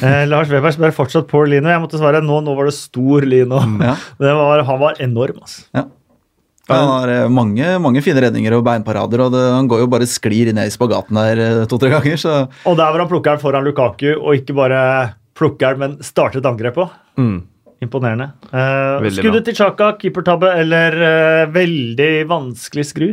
eh, 0.00 0.24
Lars 0.26 0.50
Weber 0.50 0.74
spør 0.74 0.94
fortsatt 0.96 1.28
Poor 1.30 1.46
Lino. 1.46 1.70
Jeg 1.70 1.82
måtte 1.82 2.00
svare 2.00 2.22
nå, 2.24 2.40
nå 2.42 2.56
var 2.58 2.66
det 2.66 2.74
stor 2.74 3.26
Lino. 3.28 3.62
Ja. 3.78 3.94
Det 4.20 4.34
Var, 4.40 4.64
han 4.66 4.80
var 4.80 4.98
enorm, 5.02 5.38
altså. 5.44 5.62
Ja. 5.76 5.86
Han 6.70 6.88
har 6.90 7.10
eh, 7.10 7.28
mange, 7.32 7.68
mange, 7.82 8.02
fine 8.04 8.22
redninger 8.26 8.54
og 8.58 8.64
beinparader, 8.66 9.24
og 9.24 9.34
det, 9.34 9.44
han 9.54 9.68
går 9.70 9.84
jo 9.84 9.90
bare 9.90 10.08
sklir 10.10 10.52
ned 10.54 10.70
i 10.70 10.74
spagaten 10.74 11.18
der 11.18 11.44
eh, 11.44 11.62
to-tre 11.70 11.92
ganger. 11.94 12.18
Så. 12.20 12.34
Og 12.66 12.76
der 12.78 12.90
hvor 12.90 13.02
han 13.02 13.10
plukker 13.10 13.34
den 13.34 13.42
foran 13.42 13.66
Lukaku, 13.66 14.10
og 14.16 14.38
ikke 14.38 14.56
bare 14.58 14.82
plukker 15.38 15.78
den, 15.78 15.82
men 15.82 15.96
starter 16.06 16.42
et 16.42 16.50
angrep 16.50 16.76
på. 16.78 16.86
Mm. 17.20 17.38
Imponerende. 17.80 18.26
Uh, 18.52 19.06
skuddet 19.08 19.46
til 19.48 19.56
Chaka, 19.56 19.94
keepertabbe 20.02 20.50
eller 20.60 20.98
uh, 21.00 21.52
veldig 21.54 22.10
vanskelig 22.28 22.84
skru? 22.90 23.06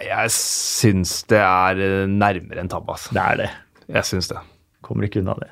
Jeg 0.00 0.32
syns 0.32 1.20
det 1.30 1.40
er 1.40 1.80
eh, 1.84 2.04
nærmere 2.08 2.62
enn 2.62 2.70
tabbe. 2.70 2.94
Altså. 2.96 3.12
Det 3.16 3.24
er 3.24 3.40
det. 3.42 3.48
Jeg 3.98 4.08
syns 4.08 4.30
det. 4.30 4.40
Kommer 4.86 5.06
ikke 5.06 5.20
unna 5.20 5.36
det. 5.40 5.50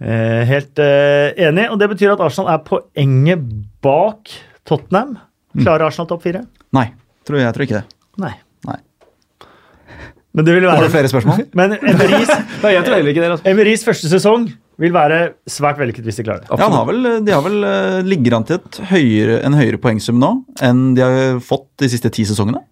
Eh, 0.00 0.42
helt 0.48 0.80
eh, 0.82 1.32
enig. 1.48 1.66
Og 1.72 1.80
det 1.80 1.90
betyr 1.92 2.14
at 2.14 2.22
Arsenal 2.24 2.52
er 2.54 2.62
poenget 2.66 3.42
bak 3.84 4.30
Tottenham. 4.68 5.18
Klarer 5.58 5.88
Arsenal 5.88 6.08
topp 6.10 6.22
fire? 6.28 6.44
Nei, 6.76 6.86
tror 7.26 7.40
jeg, 7.40 7.48
jeg 7.48 7.56
tror 7.56 7.66
ikke 7.66 7.80
det. 7.80 7.98
Nei. 8.22 8.32
Nei. 8.68 8.78
Men 10.30 10.46
det 10.46 10.54
vil 10.54 10.68
være... 10.68 10.78
Har 10.78 10.86
du 10.86 10.94
flere 10.94 11.10
spørsmål? 11.10 11.44
Men 11.58 11.74
Emery's 11.80 12.30
Nei, 12.62 12.74
jeg 12.76 12.86
tror 12.86 13.00
heller 13.00 13.12
ikke 13.12 13.24
det. 13.24 13.30
Altså. 13.34 13.48
Emeries 13.50 13.86
første 13.88 14.12
sesong 14.12 14.46
vil 14.80 14.94
være 14.94 15.18
svært 15.50 15.80
vellykket 15.80 16.06
hvis 16.06 16.20
de 16.22 16.24
klarer 16.24 16.46
det. 16.46 16.54
Ja, 16.54 16.70
har 16.70 16.86
vel, 16.88 17.08
de 17.26 17.34
har 17.34 17.42
vel 17.44 17.58
ligger 18.06 18.38
an 18.38 18.46
til 18.48 18.86
høyere, 18.92 19.42
en 19.44 19.58
høyere 19.58 19.80
poengsum 19.82 20.22
nå 20.22 20.36
enn 20.64 20.94
de 20.96 21.04
har 21.04 21.42
fått 21.44 21.66
de 21.82 21.90
siste 21.92 22.08
ti 22.14 22.24
sesongene. 22.28 22.62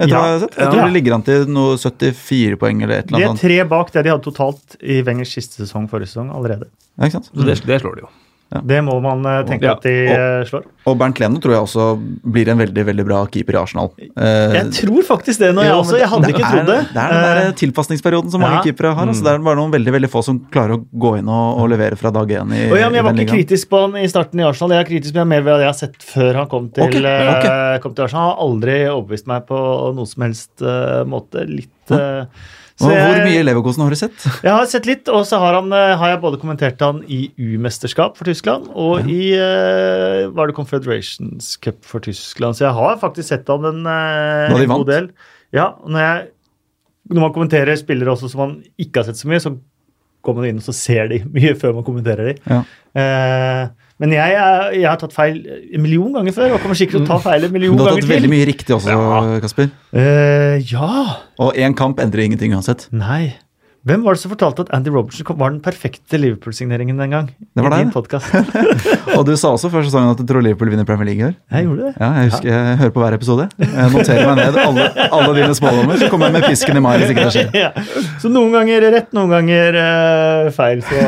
Jeg 0.00 0.08
tror, 0.08 0.22
hva 0.24 0.28
jeg, 0.32 0.48
jeg 0.56 0.72
tror 0.72 0.80
de 0.80 0.94
ligger 0.96 1.14
an 1.18 1.24
til 1.26 1.50
noe 1.52 1.76
74 1.76 2.56
poeng 2.60 2.78
eller 2.86 3.02
et 3.02 3.10
eller 3.10 3.26
annet. 3.26 3.40
De 3.42 3.44
er 3.44 3.44
tre 3.44 3.68
bak 3.68 3.92
det 3.92 4.04
de 4.06 4.12
hadde 4.14 4.24
totalt 4.24 4.76
i 4.80 5.02
Wengers 5.04 5.34
siste 5.36 5.60
sesong 5.60 5.90
forrige 5.92 6.14
sesong 6.14 6.30
allerede. 6.32 6.70
Ja, 6.96 7.04
ikke 7.08 7.18
sant? 7.18 7.28
Så 7.34 7.46
det, 7.46 7.58
det 7.68 7.80
slår 7.82 7.98
de 7.98 8.06
jo. 8.06 8.12
Ja. 8.50 8.60
Det 8.66 8.80
må 8.82 8.96
man 8.98 9.22
eh, 9.30 9.40
tenke 9.46 9.68
ja. 9.68 9.76
at 9.76 9.84
de 9.86 9.92
og, 10.10 10.16
eh, 10.18 10.44
slår. 10.48 10.64
Og 10.90 10.96
Bernt 10.98 11.20
Leno 11.22 11.38
tror 11.42 11.54
jeg 11.54 11.66
også 11.68 11.84
blir 12.34 12.48
en 12.50 12.58
veldig 12.58 12.84
veldig 12.88 13.04
bra 13.06 13.20
keeper 13.30 13.54
i 13.54 13.58
Arsenal. 13.60 13.92
Uh, 14.16 14.56
jeg 14.56 14.72
tror 14.80 15.06
faktisk 15.06 15.42
det 15.44 15.52
nå, 15.54 15.62
jeg 15.68 15.76
også. 15.76 16.00
Jeg 16.00 16.08
hadde 16.10 16.30
ikke 16.32 16.48
trodd 16.48 16.70
det. 16.70 16.78
Det 16.90 17.04
er 17.04 17.14
den 17.14 17.26
der 17.28 17.54
tilpasningsperioden 17.60 18.32
som 18.32 18.42
mange 18.42 18.58
ja. 18.58 18.64
keepere 18.66 18.90
har. 18.96 19.06
Altså, 19.12 19.22
det 19.26 19.36
er 19.36 19.44
bare 19.46 19.60
noen 19.60 19.74
veldig 19.76 19.94
veldig 19.98 20.10
få 20.10 20.24
som 20.26 20.40
klarer 20.50 20.78
å 20.78 20.82
gå 20.82 21.14
inn 21.20 21.30
og, 21.30 21.60
og 21.62 21.70
levere 21.70 22.00
fra 22.00 22.10
dag 22.16 22.34
én. 22.40 22.56
Oh, 22.56 22.74
ja, 22.80 22.90
jeg 22.90 23.06
var 23.06 23.22
ikke 23.22 23.36
kritisk 23.36 23.70
på 23.70 23.84
han 23.84 23.98
i 24.00 24.08
starten 24.10 24.42
i 24.42 24.46
Arsenal. 24.48 24.74
Jeg 24.74 24.86
er 24.86 24.90
kritisk 24.90 25.20
på 25.20 25.28
mer 25.30 25.46
ved 25.46 25.52
det 25.54 25.68
jeg 25.68 25.70
har 25.70 25.80
sett 25.84 26.08
før 26.10 26.42
han 26.42 26.50
kom 26.50 26.70
til, 26.74 26.88
okay. 26.88 27.36
Okay. 27.36 27.82
kom 27.84 27.94
til 27.94 28.08
Arsenal. 28.08 28.24
Han 28.24 28.32
har 28.32 28.48
aldri 28.48 28.80
overbevist 28.88 29.30
meg 29.30 29.46
på 29.46 29.60
noen 29.94 30.10
som 30.10 30.26
helst 30.26 30.66
uh, 30.66 31.04
måte. 31.06 31.46
Litt 31.46 31.94
uh, 31.94 32.26
jeg, 32.88 33.04
Hvor 33.04 33.20
mye 33.26 33.44
Leverkosen 33.44 33.82
har 33.84 33.92
du 33.92 33.98
sett? 33.98 34.26
Jeg 34.40 34.52
har 34.54 34.68
sett 34.70 34.86
litt, 34.88 35.08
og 35.12 35.26
så 35.28 35.40
har, 35.42 35.58
han, 35.58 35.68
eh, 35.76 35.94
har 36.00 36.14
jeg 36.14 36.20
både 36.22 36.40
kommentert 36.40 36.80
han 36.84 37.02
i 37.04 37.20
U-mesterskap 37.36 38.16
for 38.16 38.28
Tyskland 38.28 38.70
og 38.72 39.02
ja. 39.02 39.06
i 39.12 39.20
uh, 39.36 40.30
var 40.36 40.48
det 40.48 40.56
Confederations 40.56 41.52
Cup 41.60 41.82
for 41.86 42.04
Tyskland. 42.04 42.56
Så 42.56 42.64
jeg 42.66 42.76
har 42.78 43.00
faktisk 43.02 43.28
sett 43.32 43.50
han 43.52 43.68
en, 43.68 43.82
uh, 43.84 44.56
en 44.56 44.72
god 44.72 44.86
del. 44.88 45.10
Ja, 45.56 45.74
når, 45.84 46.00
jeg, 46.06 46.30
når 47.12 47.26
man 47.26 47.36
kommenterer 47.36 47.76
spillere 47.80 48.14
også 48.14 48.32
som 48.32 48.44
man 48.46 48.56
ikke 48.80 49.02
har 49.02 49.10
sett 49.10 49.20
så 49.20 49.28
mye, 49.30 49.42
så 49.42 49.54
går 50.24 50.36
man 50.36 50.48
inn 50.48 50.60
og 50.60 50.66
så 50.66 50.76
ser 50.76 51.12
de 51.12 51.22
mye 51.36 51.52
før 51.60 51.76
man 51.78 51.86
kommenterer 51.86 52.32
de. 52.32 52.36
Ja. 52.48 52.64
Uh, 52.96 53.89
men 54.00 54.14
jeg, 54.16 54.32
jeg, 54.78 54.86
har 54.88 54.96
tatt 55.00 55.12
feil 55.12 55.42
en 55.44 55.82
million 55.84 56.14
ganger 56.16 56.32
før, 56.32 56.54
og 56.56 56.62
kommer 56.62 56.78
sikkert 56.78 57.02
til 57.02 57.04
å 57.04 57.10
ta 57.10 57.18
feil 57.20 57.44
en 57.44 57.52
million 57.52 57.76
ganger 57.76 58.00
til. 58.00 58.00
Du 58.00 58.00
har 58.00 58.06
tatt 58.06 58.14
veldig 58.14 58.32
mye 58.32 58.46
riktig 58.48 58.76
også, 58.78 58.96
ja. 58.96 59.38
Kasper. 59.44 59.68
Uh, 59.92 60.56
ja. 60.70 60.90
Og 61.44 61.60
én 61.60 61.76
kamp 61.76 62.00
endrer 62.00 62.24
ingenting 62.24 62.56
uansett. 62.56 62.86
Nei. 62.96 63.36
Hvem 63.88 64.02
var 64.04 64.12
det 64.12 64.20
som 64.20 64.28
fortalte 64.28 64.66
at 64.66 64.70
Andy 64.76 64.90
Robertson 64.92 65.38
var 65.40 65.54
den 65.54 65.60
perfekte 65.64 66.18
Liverpool-signeringen 66.20 66.98
den 67.00 67.14
gang? 67.14 67.28
Det 67.56 67.62
var 67.64 67.72
i 67.72 67.78
din 67.80 67.92
og 69.16 69.22
du 69.24 69.32
sa 69.40 69.54
også 69.54 69.70
før 69.72 69.86
sesongen 69.86 70.12
at 70.12 70.20
du 70.20 70.26
tror 70.28 70.44
Liverpool 70.44 70.68
vinner 70.68 70.84
Premier 70.84 71.08
League 71.08 71.22
i 71.22 71.28
år. 71.30 71.36
Jeg 71.54 71.64
gjorde 71.64 71.86
det. 71.86 71.92
Ja, 71.96 72.10
Jeg 72.18 72.30
husker, 72.30 72.48
jeg 72.52 72.76
hører 72.82 72.92
på 72.92 73.00
hver 73.00 73.16
episode. 73.16 73.46
Jeg 73.56 73.92
noterer 73.94 74.28
meg 74.28 74.42
ned 74.42 74.58
alle, 74.60 74.84
alle 75.06 75.30
dine 75.38 75.56
smådommer, 75.56 75.96
så 75.96 76.10
kommer 76.12 76.28
jeg 76.28 76.36
med 76.36 76.46
pisken 76.50 76.76
i 76.76 76.84
mai 76.84 76.92
hvis 77.00 77.14
ikke 77.14 77.24
det 77.24 77.34
skjer. 77.38 77.48
Ja. 77.60 77.70
Så 78.20 78.28
noen 78.32 78.52
ganger 78.52 78.84
rett, 78.92 79.08
noen 79.16 79.32
ganger 79.32 79.80
uh, 79.80 80.50
feil. 80.56 80.84
Så, 80.84 81.00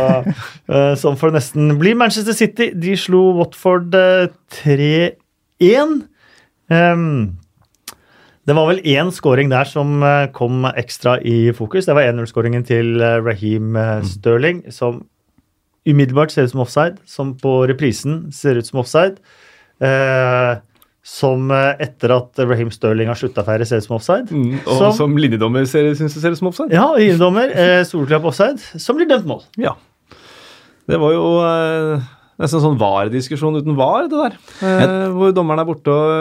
uh, 0.73 0.95
sånn 1.01 1.21
får 1.21 1.33
det 1.33 1.43
nesten 1.43 1.77
bli. 1.81 1.93
Manchester 1.99 2.37
City 2.37 2.71
de 2.73 2.97
slo 2.97 3.27
Watford 3.37 3.93
uh, 3.93 4.33
eh, 4.33 5.13
3-1. 5.61 5.99
Um, 6.73 7.07
det 8.43 8.57
var 8.59 8.67
vel 8.73 8.81
én 8.83 9.13
scoring 9.15 9.53
der 9.53 9.69
som 9.71 10.03
eh, 10.03 10.27
kom 10.35 10.67
ekstra 10.67 11.19
i 11.23 11.53
fokus. 11.55 11.87
Det 11.87 11.95
var 11.95 12.09
1-0-skåringen 12.11 12.65
til 12.67 12.99
eh, 12.99 13.21
Raheem 13.23 13.77
eh, 13.77 14.01
mm. 14.01 14.09
Sterling, 14.11 14.63
som 14.75 15.05
umiddelbart 15.87 16.35
ser 16.35 16.49
ut 16.49 16.55
som 16.55 16.65
offside. 16.65 16.99
Som 17.07 17.37
på 17.39 17.61
reprisen 17.71 18.25
ser 18.35 18.59
ut 18.59 18.67
som 18.67 18.81
offside. 18.83 19.23
Eh, 19.83 20.57
som 21.07 21.51
etter 21.55 22.15
at 22.15 22.39
Raheem 22.39 22.71
Sterling 22.71 23.09
har 23.11 23.19
slutta 23.19 23.43
feire, 23.47 23.67
ser 23.67 23.83
ut 23.83 23.87
som 23.87 23.97
offside. 23.97 24.31
Mm, 24.31 24.59
og 24.61 24.75
som, 24.79 24.93
som 25.01 25.17
linjedommer 25.19 25.67
syns 25.67 25.99
det 26.03 26.11
ser 26.15 26.35
ut 26.35 26.39
som 26.39 26.51
offside? 26.51 26.75
Ja, 26.75 26.89
linjedommer. 26.99 27.51
Eh, 27.51 27.83
Solklapp 27.87 28.27
offside, 28.31 28.63
som 28.83 28.99
blir 28.99 29.11
dømt 29.11 29.27
mål. 29.31 29.47
Ja. 29.59 29.77
Det 30.91 30.99
var 30.99 31.15
jo 31.15 31.25
eh 31.47 32.11
Nesten 32.41 32.63
sånn 32.65 32.79
VAR-diskusjon 32.81 33.61
uten 33.61 33.77
VAR, 33.79 34.09
det 34.11 34.19
der. 34.19 34.37
Eh, 34.65 35.09
hvor 35.13 35.35
dommeren 35.37 35.63
er 35.63 35.69
borte 35.69 35.93
og 35.93 36.13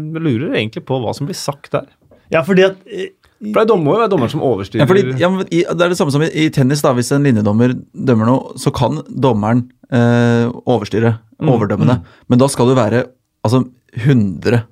uh, 0.00 0.20
lurer 0.20 0.54
egentlig 0.54 0.82
på 0.88 1.00
hva 1.02 1.12
som 1.16 1.28
blir 1.28 1.38
sagt 1.38 1.72
der. 1.76 1.90
Ja, 2.32 2.44
fordi 2.46 2.70
at... 2.70 2.80
Uh, 2.86 3.10
for 3.40 3.56
Det 3.56 3.62
er 3.62 3.68
dommer, 3.70 3.96
det 3.96 4.04
er 4.04 4.12
dommeren 4.12 4.32
som 4.32 4.42
overstyrer. 4.44 4.82
Ja, 4.82 4.86
fordi, 4.88 5.14
ja, 5.16 5.28
i, 5.48 5.62
Det 5.64 5.84
er 5.84 5.92
det 5.92 5.96
samme 5.96 6.12
som 6.12 6.24
i, 6.26 6.28
i, 6.28 6.50
tennis. 6.52 6.82
da, 6.84 6.92
Hvis 6.92 7.08
en 7.16 7.24
linjedommer 7.24 7.72
dømmer 7.96 8.28
noe, 8.28 8.58
så 8.60 8.72
kan 8.76 9.00
dommeren 9.08 9.62
uh, 9.88 10.52
overstyre. 10.68 11.14
Mm, 11.40 11.48
overdømme 11.48 11.88
det. 11.88 11.96
Mm. 12.02 12.18
Men 12.28 12.42
da 12.42 12.50
skal 12.52 12.68
du 12.68 12.74
være 12.76 13.06
altså, 13.46 13.62
100 13.96 14.66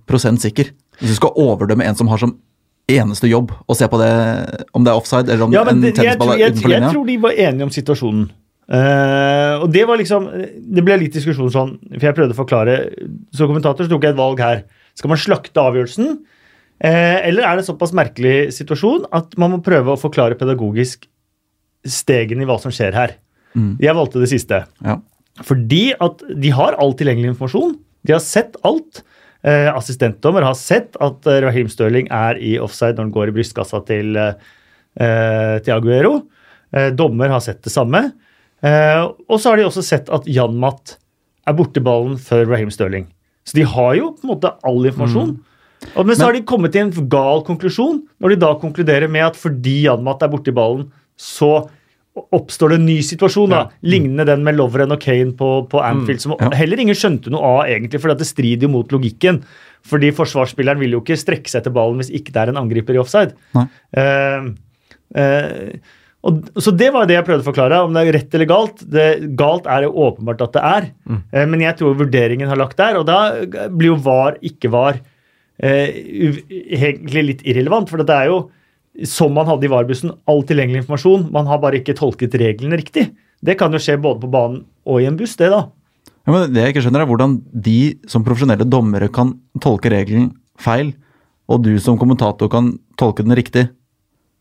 sikker. 0.45 0.75
Hvis 1.01 1.15
du 1.15 1.17
skal 1.17 1.33
overdømme 1.41 1.87
en 1.89 1.97
som 1.97 2.13
har 2.13 2.21
som 2.21 2.37
eneste 2.89 3.29
jobb 3.29 3.53
å 3.69 3.77
se 3.77 3.89
på 3.89 4.01
det, 4.01 4.13
om 4.77 4.85
det 4.85 4.93
er 4.93 5.01
offside 5.01 5.33
eller 5.33 5.47
om 5.47 5.57
ja, 5.57 5.65
en 5.69 5.81
tennisball 5.85 6.35
er 6.35 6.53
utenfor 6.53 6.73
linja. 6.73 6.89
Jeg 6.89 6.97
tror 6.97 7.09
de 7.09 7.17
var 7.25 7.41
enige 7.47 7.69
om 7.69 7.73
situasjonen. 7.73 8.29
Uh, 8.69 9.65
og 9.65 9.71
det 9.73 9.87
var 9.89 9.97
liksom 9.97 10.27
Det 10.61 10.83
ble 10.85 10.99
litt 11.01 11.15
diskusjon 11.17 11.49
sånn, 11.49 11.71
for 11.89 12.05
jeg 12.05 12.17
prøvde 12.17 12.35
å 12.37 12.43
forklare. 12.43 12.75
Som 13.33 13.49
kommentator 13.49 13.87
så 13.87 13.93
tok 13.95 14.05
jeg 14.05 14.13
et 14.13 14.21
valg 14.21 14.43
her. 14.45 14.67
Skal 14.99 15.13
man 15.13 15.21
slakte 15.21 15.63
avgjørelsen? 15.63 16.19
Uh, 16.79 17.19
eller 17.25 17.47
er 17.47 17.57
det 17.57 17.65
en 17.65 17.71
såpass 17.71 17.95
merkelig 17.97 18.53
situasjon 18.59 19.09
at 19.17 19.33
man 19.41 19.55
må 19.55 19.63
prøve 19.65 19.95
å 19.95 20.01
forklare 20.01 20.39
pedagogisk 20.39 21.09
stegene 21.89 22.45
i 22.45 22.51
hva 22.51 22.59
som 22.61 22.75
skjer 22.75 22.97
her? 22.97 23.17
Mm. 23.57 23.79
Jeg 23.81 23.97
valgte 23.97 24.21
det 24.23 24.31
siste. 24.35 24.63
Ja. 24.85 24.99
Fordi 25.49 25.85
at 26.05 26.23
de 26.37 26.53
har 26.53 26.77
all 26.83 26.93
tilgjengelig 26.99 27.33
informasjon. 27.33 27.79
De 28.05 28.15
har 28.19 28.23
sett 28.23 28.59
alt. 28.69 29.01
Uh, 29.47 29.73
assistentdommer 29.73 30.45
har 30.45 30.57
sett 30.61 30.99
at 31.01 31.27
Rahim 31.47 31.73
Stirling 31.73 32.13
er 32.13 32.37
i 32.43 32.59
offside 32.61 32.99
når 32.99 33.07
han 33.07 33.17
går 33.17 33.31
i 33.31 33.39
brystkassa 33.39 33.81
til, 33.89 34.19
til 34.99 35.73
Aguero. 35.73 36.19
dommer 36.99 37.31
har 37.31 37.41
sett 37.41 37.63
det 37.65 37.73
samme. 37.73 38.11
Eh, 38.67 39.03
og 39.07 39.39
så 39.39 39.53
har 39.53 39.61
de 39.61 39.69
også 39.69 39.85
sett 39.87 40.11
at 40.15 40.27
Jan 40.31 40.57
Matt 40.59 40.97
er 41.49 41.57
borte 41.57 41.83
ballen 41.85 42.19
før 42.21 42.47
Raheem 42.51 42.73
Stirling. 42.75 43.07
Så 43.49 43.57
de 43.57 43.65
har 43.65 43.95
jo 43.97 44.13
på 44.17 44.27
en 44.27 44.35
måte 44.35 44.53
all 44.67 44.83
informasjon. 44.91 45.37
Mm. 45.37 45.45
Og, 45.95 46.03
men 46.05 46.17
så 46.17 46.25
men, 46.25 46.27
har 46.27 46.37
de 46.37 46.47
kommet 46.49 46.75
til 46.75 46.89
en 46.89 47.09
gal 47.11 47.45
konklusjon 47.47 48.01
når 48.19 48.35
de 48.35 48.41
da 48.43 48.53
konkluderer 48.61 49.11
med 49.11 49.29
at 49.31 49.39
fordi 49.39 49.85
Jan 49.87 50.03
Matt 50.05 50.25
er 50.27 50.33
borte 50.33 50.55
ballen, 50.55 50.89
så 51.19 51.69
oppstår 52.35 52.73
det 52.73 52.79
en 52.81 52.89
ny 52.89 52.97
situasjon, 53.05 53.53
da, 53.53 53.61
ja. 53.63 53.89
lignende 53.93 54.27
den 54.27 54.43
med 54.47 54.57
Lovren 54.59 54.95
og 54.95 55.01
Kane 55.03 55.37
på, 55.39 55.51
på 55.71 55.83
Anfield, 55.85 56.19
mm. 56.19 56.25
som 56.25 56.35
ja. 56.35 56.51
heller 56.59 56.83
ingen 56.83 56.99
skjønte 56.99 57.31
noe 57.31 57.47
av, 57.47 57.61
egentlig, 57.71 58.01
for 58.03 58.11
det 58.11 58.27
strider 58.27 58.67
jo 58.67 58.73
mot 58.73 58.95
logikken. 58.95 59.39
Fordi 59.89 60.11
forsvarsspilleren 60.17 60.81
vil 60.83 60.97
jo 60.97 61.03
ikke 61.05 61.19
strekke 61.21 61.53
seg 61.53 61.63
til 61.65 61.75
ballen 61.77 62.03
hvis 62.03 62.11
ikke 62.19 62.35
det 62.35 62.43
er 62.43 62.53
en 62.53 62.61
angriper 62.61 62.97
i 62.97 63.01
offside. 63.01 63.37
Uh, 63.55 64.51
uh, 65.15 65.95
og, 66.27 66.49
så 66.59 66.73
Det 66.75 66.89
var 66.95 67.07
det 67.07 67.15
jeg 67.15 67.27
prøvde 67.29 67.45
å 67.45 67.47
forklare. 67.47 67.83
Om 67.87 67.95
det 67.95 68.03
er 68.03 68.17
rett 68.19 68.35
eller 68.35 68.51
galt. 68.51 68.83
Det, 68.83 69.07
galt 69.39 69.69
er 69.71 69.87
jo 69.87 69.95
åpenbart 70.09 70.43
at 70.49 70.57
det 70.57 70.65
er, 70.67 70.89
mm. 71.07 71.21
Eh, 71.31 71.47
men 71.47 71.63
jeg 71.63 71.79
tror 71.79 71.99
vurderingen 72.01 72.51
har 72.51 72.59
lagt 72.59 72.81
der. 72.81 72.99
Og 72.99 73.07
da 73.09 73.21
blir 73.71 73.93
jo 73.93 74.01
var, 74.03 74.41
ikke 74.43 74.73
var, 74.75 75.01
egentlig 75.59 77.23
litt 77.25 77.41
irrelevant. 77.43 77.91
For 77.91 78.03
det 78.07 78.15
er 78.15 78.29
jo 78.31 78.43
som 79.07 79.35
man 79.35 79.47
hadde 79.47 79.67
i 79.67 79.71
VAR-bussen, 79.71 80.13
all 80.31 80.45
tilgjengelig 80.47 80.83
informasjon. 80.83 81.29
Man 81.35 81.49
har 81.51 81.61
bare 81.63 81.81
ikke 81.81 81.97
tolket 81.99 82.35
reglene 82.39 82.79
riktig. 82.79 83.09
Det 83.43 83.55
kan 83.59 83.75
jo 83.75 83.81
skje 83.83 83.99
både 84.03 84.23
på 84.25 84.31
banen 84.33 84.65
og 84.89 85.03
i 85.03 85.07
en 85.07 85.19
buss, 85.19 85.37
det, 85.39 85.51
da. 85.55 85.69
Ja, 86.27 86.35
men 86.35 86.53
det 86.53 86.65
jeg 86.65 86.75
ikke 86.75 86.83
skjønner, 86.85 87.05
er 87.05 87.11
hvordan 87.11 87.37
de 87.53 87.79
som 88.11 88.25
profesjonelle 88.27 88.67
dommere 88.69 89.09
kan 89.13 89.37
tolke 89.63 89.93
regelen 89.93 90.33
feil, 90.61 90.93
og 91.49 91.63
du 91.65 91.73
som 91.81 91.99
kommentator 92.01 92.51
kan 92.53 92.75
tolke 93.01 93.25
den 93.25 93.37
riktig. 93.39 93.69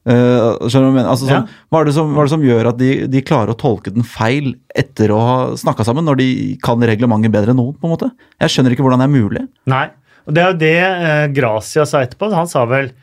Uh, 0.08 0.70
skjønner 0.72 0.72
du 0.72 0.78
hva 0.78 0.88
jeg 0.88 0.96
mener? 0.96 1.10
Altså, 1.12 1.28
sånn, 1.28 1.48
ja. 1.50 1.66
hva, 1.68 1.82
er 1.82 1.92
som, 1.92 2.14
hva, 2.14 2.22
er 2.24 2.30
det 2.30 2.36
som, 2.36 2.46
gjør 2.48 2.70
at 2.72 2.78
de, 2.80 2.92
de, 3.12 3.24
klarer 3.28 3.52
å 3.52 3.60
tolke 3.60 3.92
den 3.92 4.08
feil 4.08 4.54
etter 4.72 5.12
å 5.12 5.18
ha 5.20 5.40
snakka 5.60 5.84
sammen, 5.88 6.08
når 6.08 6.22
de 6.22 6.30
kan 6.64 6.80
reglementet 6.80 7.34
bedre 7.34 7.52
enn 7.52 7.60
noen? 7.60 7.76
på 7.76 7.90
en 7.90 7.96
måte? 7.98 8.14
Jeg 8.40 8.54
skjønner 8.54 8.76
ikke 8.76 8.86
hvordan 8.88 9.04
det 9.04 9.10
er 9.10 9.18
mulig. 9.18 9.44
Nei, 9.68 9.90
og 10.24 10.38
det 10.38 10.44
er 10.44 10.48
jo 10.54 10.62
det 10.64 10.78
uh, 10.86 11.26
Gracia 11.36 11.86
sa 11.90 12.06
etterpå. 12.06 12.32
Han 12.32 12.48
sa 12.48 12.64
vel 12.70 12.94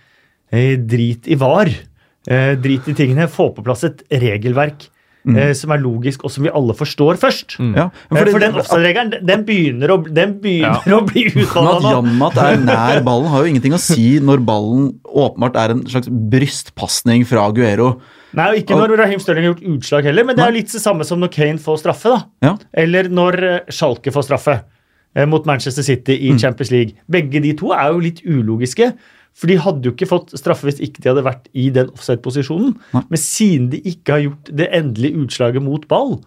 Eh, 0.55 0.79
drit 0.79 1.27
i 1.29 1.35
var. 1.35 1.69
Eh, 2.27 2.53
drit 2.59 2.89
i 2.89 2.95
tingene. 2.95 3.29
Få 3.29 3.51
på 3.55 3.65
plass 3.65 3.85
et 3.89 4.05
regelverk. 4.11 4.89
Mm. 5.25 5.39
Eh, 5.41 5.53
som 5.57 5.73
er 5.73 5.81
logisk, 5.81 6.25
og 6.27 6.33
som 6.33 6.45
vi 6.45 6.51
alle 6.53 6.75
forstår 6.77 7.17
først. 7.21 7.55
Mm. 7.57 7.71
Ja, 7.79 7.87
for, 8.11 8.29
for 8.29 8.43
den 8.43 8.59
offside-regelen 8.61 9.15
den 9.25 9.45
begynner, 9.49 9.95
å, 9.95 9.97
den 10.05 10.35
begynner 10.43 10.85
ja. 10.85 10.99
å 10.99 11.07
bli 11.07 11.23
utvanna 11.31 11.79
nå. 11.79 11.79
At 11.79 11.97
Janmat 11.97 12.41
er 12.43 12.59
nær 12.61 13.01
ballen, 13.07 13.31
har 13.33 13.47
jo 13.47 13.55
ingenting 13.55 13.77
å 13.77 13.81
si 13.81 14.19
når 14.21 14.45
ballen 14.45 14.91
åpenbart 15.09 15.57
er 15.63 15.75
en 15.77 15.81
slags 15.89 16.13
brystpasning 16.13 17.25
fra 17.29 17.47
Guero. 17.57 17.95
Nei, 18.37 18.51
og 18.51 18.61
Ikke 18.61 18.77
når 18.77 18.97
Raheem 19.01 19.23
Stirling 19.23 19.47
har 19.47 19.55
gjort 19.55 19.67
utslag 19.79 20.11
heller, 20.11 20.29
men 20.29 20.37
det 20.37 20.45
er 20.45 20.57
litt 20.59 20.73
det 20.75 20.83
samme 20.83 21.07
som 21.09 21.23
når 21.23 21.33
Kane 21.33 21.63
får 21.63 21.81
straffe. 21.87 22.13
da. 22.13 22.21
Ja. 22.45 22.55
Eller 22.85 23.09
når 23.09 23.41
Schalke 23.73 24.13
får 24.13 24.29
straffe 24.29 24.59
mot 25.31 25.47
Manchester 25.47 25.87
City 25.87 26.19
i 26.27 26.35
mm. 26.35 26.41
Champions 26.43 26.73
League. 26.75 26.99
Begge 27.09 27.41
de 27.41 27.55
to 27.57 27.71
er 27.73 27.93
jo 27.95 28.03
litt 28.03 28.25
ulogiske. 28.27 28.91
For 29.35 29.51
de 29.51 29.59
hadde 29.59 29.89
jo 29.89 29.95
ikke 29.95 30.09
fått 30.11 30.33
straffe 30.39 30.69
hvis 30.69 30.79
ikke 30.85 31.03
de 31.03 31.11
hadde 31.11 31.27
vært 31.27 31.49
i 31.59 31.67
den 31.75 31.91
offside-posisjonen. 31.91 32.77
Men 32.95 33.21
siden 33.21 33.71
de 33.73 33.81
ikke 33.83 34.15
har 34.15 34.23
gjort 34.29 34.51
det 34.61 34.69
endelige 34.79 35.25
utslaget 35.25 35.65
mot 35.65 35.89
ball, 35.91 36.21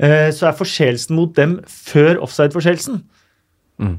eh, 0.00 0.30
så 0.32 0.48
er 0.48 0.56
forseelsen 0.56 1.18
mot 1.18 1.34
dem 1.36 1.58
før 1.68 2.22
offside-forseelsen. 2.24 3.02
Mm. 3.76 3.98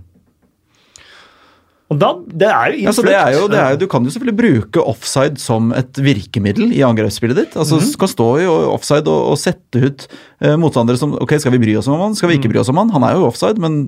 Og 1.87 1.99
da, 2.01 2.09
Det 2.27 2.47
er 2.51 2.71
jo 2.73 2.79
innflytt. 2.81 3.13
Ja, 3.13 3.25
det 3.31 3.43
det 3.53 3.59
er 3.61 3.77
du 3.79 3.85
kan 3.87 4.03
jo 4.03 4.11
selvfølgelig 4.11 4.35
bruke 4.35 4.81
offside 4.83 5.39
som 5.39 5.69
et 5.71 5.95
virkemiddel 5.95 6.73
i 6.75 6.81
angrepsspillet 6.83 7.37
ditt. 7.39 7.55
Altså 7.55 7.79
mm. 7.79 7.85
Skal 7.93 8.11
stå 8.11 8.27
i 8.43 8.47
offside 8.47 9.07
og, 9.07 9.31
og 9.31 9.39
sette 9.39 9.79
ut 9.79 10.03
uh, 10.43 10.57
motstandere 10.59 10.99
som 10.99 11.15
Ok, 11.15 11.37
skal 11.39 11.55
vi 11.55 11.61
bry 11.63 11.77
oss 11.79 11.87
om 11.87 12.03
han? 12.03 12.17
Skal 12.19 12.33
vi 12.33 12.41
ikke 12.41 12.51
mm. 12.51 12.55
bry 12.57 12.61
oss 12.63 12.73
om 12.73 12.81
han? 12.81 12.91
Han 12.91 13.07
er 13.07 13.15
jo 13.15 13.29
offside, 13.29 13.63
men 13.63 13.87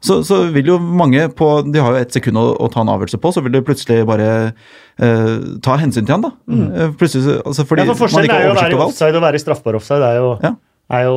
så, 0.00 0.22
så 0.24 0.46
vil 0.54 0.72
jo 0.72 0.78
mange 0.80 1.28
på 1.36 1.50
De 1.68 1.84
har 1.84 1.92
jo 1.92 2.00
ett 2.06 2.16
sekund 2.16 2.40
å, 2.40 2.48
å, 2.56 2.72
ta 2.72 2.80
en 2.80 2.94
avgjørelse 2.94 3.20
på, 3.20 3.34
så 3.36 3.44
vil 3.44 3.58
de 3.58 3.64
plutselig 3.68 4.00
bare 4.08 4.32
uh, 4.56 5.36
ta 5.60 5.76
hensyn 5.82 6.08
til 6.08 6.16
han, 6.16 6.24
da. 6.30 6.34
Mm. 6.48 6.96
Plutselig, 6.96 7.42
altså 7.44 7.68
fordi 7.68 7.84
ja, 7.84 7.92
for 7.92 8.06
Forskjellen 8.06 8.32
er 8.32 8.48
jo 8.48 8.56
å 8.56 8.60
være 8.62 8.78
i 8.78 8.82
offside 8.88 9.20
og 9.20 9.28
være 9.28 9.36
i 9.36 9.44
straffbar 9.44 9.76
offside. 9.76 10.00
Det 10.00 10.12
er 10.14 10.22
jo, 10.24 10.34
ja. 10.40 10.56
er 10.96 11.08
jo 11.10 11.16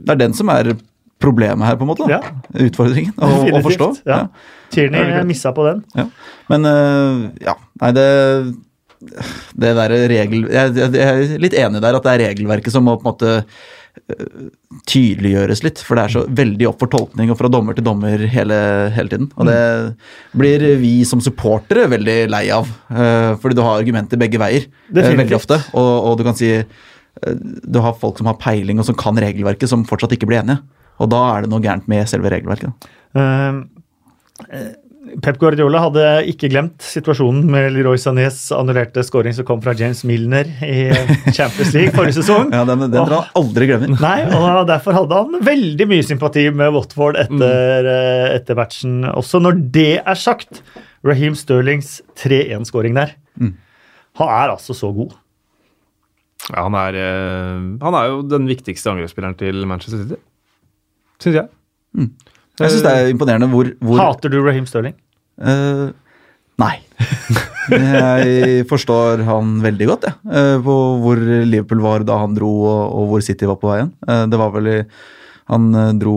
Det 0.00 0.16
er 0.16 0.24
den 0.24 0.36
som 0.38 0.56
er 0.56 0.78
problemet 1.20 1.68
her, 1.68 1.76
på 1.76 1.84
en 1.84 1.92
måte. 1.92 2.08
Ja. 2.08 2.22
Utfordringen 2.56 3.16
å, 3.20 3.34
å 3.52 3.64
forstå. 3.64 3.96
Ja. 4.08 4.28
Tierney 4.74 5.24
missa 5.28 5.52
på 5.56 5.66
den. 5.68 5.82
Ja. 5.96 6.08
Men 6.52 6.68
uh, 6.68 7.26
ja, 7.42 7.56
nei, 7.82 7.92
det 7.96 8.06
det 9.56 9.72
der 9.76 9.94
regel... 10.10 10.46
Jeg, 10.52 10.76
jeg, 10.78 11.00
er 11.04 11.40
litt 11.42 11.56
enig 11.56 11.82
der 11.84 11.98
at 11.98 12.06
det 12.06 12.12
er 12.14 12.22
regelverket 12.30 12.72
som 12.74 12.86
må 12.86 12.96
på 12.96 13.04
en 13.04 13.10
måte 13.10 13.32
uh, 13.44 14.46
tydeliggjøres 14.88 15.62
litt. 15.66 15.82
For 15.84 15.98
det 15.98 16.06
er 16.06 16.14
så 16.16 16.24
veldig 16.40 16.68
opp 16.70 16.80
for 16.82 16.92
tolkning 16.92 17.32
og 17.32 17.38
fra 17.40 17.50
dommer 17.52 17.76
til 17.76 17.86
dommer 17.86 18.26
hele, 18.32 18.58
hele 18.96 19.12
tiden. 19.12 19.30
Og 19.36 19.50
det 19.50 19.60
blir 20.36 20.66
vi 20.80 20.94
som 21.08 21.22
supportere 21.24 21.86
veldig 21.92 22.18
lei 22.32 22.46
av. 22.56 22.70
Uh, 22.90 23.36
fordi 23.42 23.58
du 23.58 23.64
har 23.66 23.82
argumenter 23.82 24.20
begge 24.20 24.40
veier 24.42 24.68
veldig 24.96 25.38
ofte. 25.38 25.60
Og, 25.76 25.92
og, 26.10 26.18
du 26.18 26.26
kan 26.26 26.38
si 26.38 26.54
du 27.16 27.78
har 27.80 27.96
folk 27.96 28.18
som 28.20 28.28
har 28.28 28.36
peiling 28.36 28.80
og 28.80 28.84
som 28.84 28.96
kan 28.98 29.16
regelverket, 29.16 29.70
som 29.70 29.86
fortsatt 29.88 30.12
ikke 30.16 30.28
blir 30.28 30.42
enige. 30.42 30.60
Og 31.00 31.08
da 31.12 31.22
er 31.30 31.44
det 31.44 31.52
noe 31.52 31.64
gærent 31.64 31.88
med 31.88 32.08
selve 32.08 32.32
regelverket. 32.32 32.88
Uh, 33.16 33.64
Pep 35.22 35.38
Guardiola 35.40 35.80
hadde 35.84 36.04
ikke 36.32 36.48
glemt 36.50 36.82
situasjonen 36.82 37.44
med 37.48 37.70
Leroy 37.76 37.98
Sanés 38.00 38.40
annullerte 38.54 39.04
scoring 39.06 39.34
som 39.36 39.46
kom 39.48 39.62
fra 39.64 39.72
James 39.78 40.02
Milner 40.08 40.48
i 40.66 40.90
Champions 41.30 41.72
League 41.76 41.94
forrige 41.94 42.18
sesong. 42.18 42.50
ja, 42.56 42.64
Den, 42.68 42.82
den 42.84 42.96
drar 42.96 43.28
han 43.28 43.38
aldri 43.38 43.68
glemmer. 43.70 43.94
Nei, 44.02 44.16
og 44.34 44.66
Derfor 44.68 44.98
hadde 44.98 45.20
han 45.20 45.46
veldig 45.46 45.88
mye 45.92 46.06
sympati 46.06 46.48
med 46.50 46.74
Watford 46.74 47.20
etter, 47.22 47.86
mm. 47.86 48.34
etter 48.34 48.58
matchen. 48.58 48.98
Også 49.14 49.40
når 49.42 49.62
det 49.78 49.92
er 50.02 50.20
sagt, 50.20 50.64
Raheem 51.06 51.38
Sterlings 51.38 52.00
3-1-skåring 52.18 52.96
der 52.98 53.14
mm. 53.38 53.54
Han 54.18 54.30
er 54.32 54.56
altså 54.56 54.74
så 54.74 54.90
god. 54.96 55.14
Ja, 56.50 56.64
han 56.64 56.76
er, 56.78 56.96
han 57.82 57.98
er 57.98 58.08
jo 58.10 58.22
den 58.26 58.48
viktigste 58.50 58.90
angrepsspilleren 58.90 59.36
til 59.38 59.62
Manchester 59.68 60.02
City 60.02 60.18
syns 61.22 61.38
jeg. 61.40 61.48
Mm. 61.96 62.10
Jeg 62.56 62.72
syns 62.72 62.84
det 62.86 62.92
er 62.94 63.12
imponerende 63.12 63.48
hvor, 63.52 63.68
hvor 63.84 64.00
Hater 64.00 64.32
du 64.32 64.38
Raheem 64.40 64.66
Sterling? 64.68 64.96
Uh, 65.36 65.92
nei. 66.60 66.74
jeg 67.68 68.64
forstår 68.70 69.24
han 69.26 69.58
veldig 69.64 69.88
godt, 69.90 70.08
jeg. 70.08 70.18
Ja. 70.24 70.44
Uh, 70.56 70.64
på 70.64 70.76
hvor 71.02 71.20
Liverpool 71.20 71.84
var 71.84 72.06
da 72.08 72.16
han 72.22 72.36
dro, 72.38 72.52
og, 72.70 73.06
hvor 73.12 73.24
City 73.24 73.48
var 73.48 73.60
på 73.60 73.72
veien. 73.74 73.92
Uh, 74.08 74.24
det 74.30 74.40
var 74.40 74.54
vel 74.56 74.72
i 74.72 74.80
Han 75.52 75.70
dro 76.00 76.16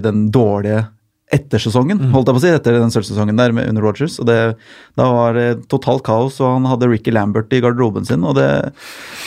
den 0.00 0.30
dårlige 0.32 0.86
etter 1.32 1.62
sesongen, 1.62 1.98
mm. 2.00 2.12
holdt 2.12 2.28
jeg 2.28 2.36
på 2.36 2.40
å 2.40 2.44
si, 2.44 2.52
etter 2.52 2.76
den 2.76 2.92
sølvsesongen 2.92 3.38
der 3.40 3.54
med, 3.56 3.70
under 3.72 3.86
Rogers. 3.86 4.18
og 4.20 4.28
det, 4.28 4.38
Da 5.00 5.08
var 5.14 5.38
det 5.38 5.46
totalt 5.72 6.04
kaos, 6.06 6.38
og 6.42 6.58
han 6.58 6.68
hadde 6.68 6.90
Ricky 6.90 7.14
Lambert 7.14 7.52
i 7.56 7.62
garderoben 7.64 8.06
sin. 8.08 8.26
Og 8.28 8.36
det 8.36 8.48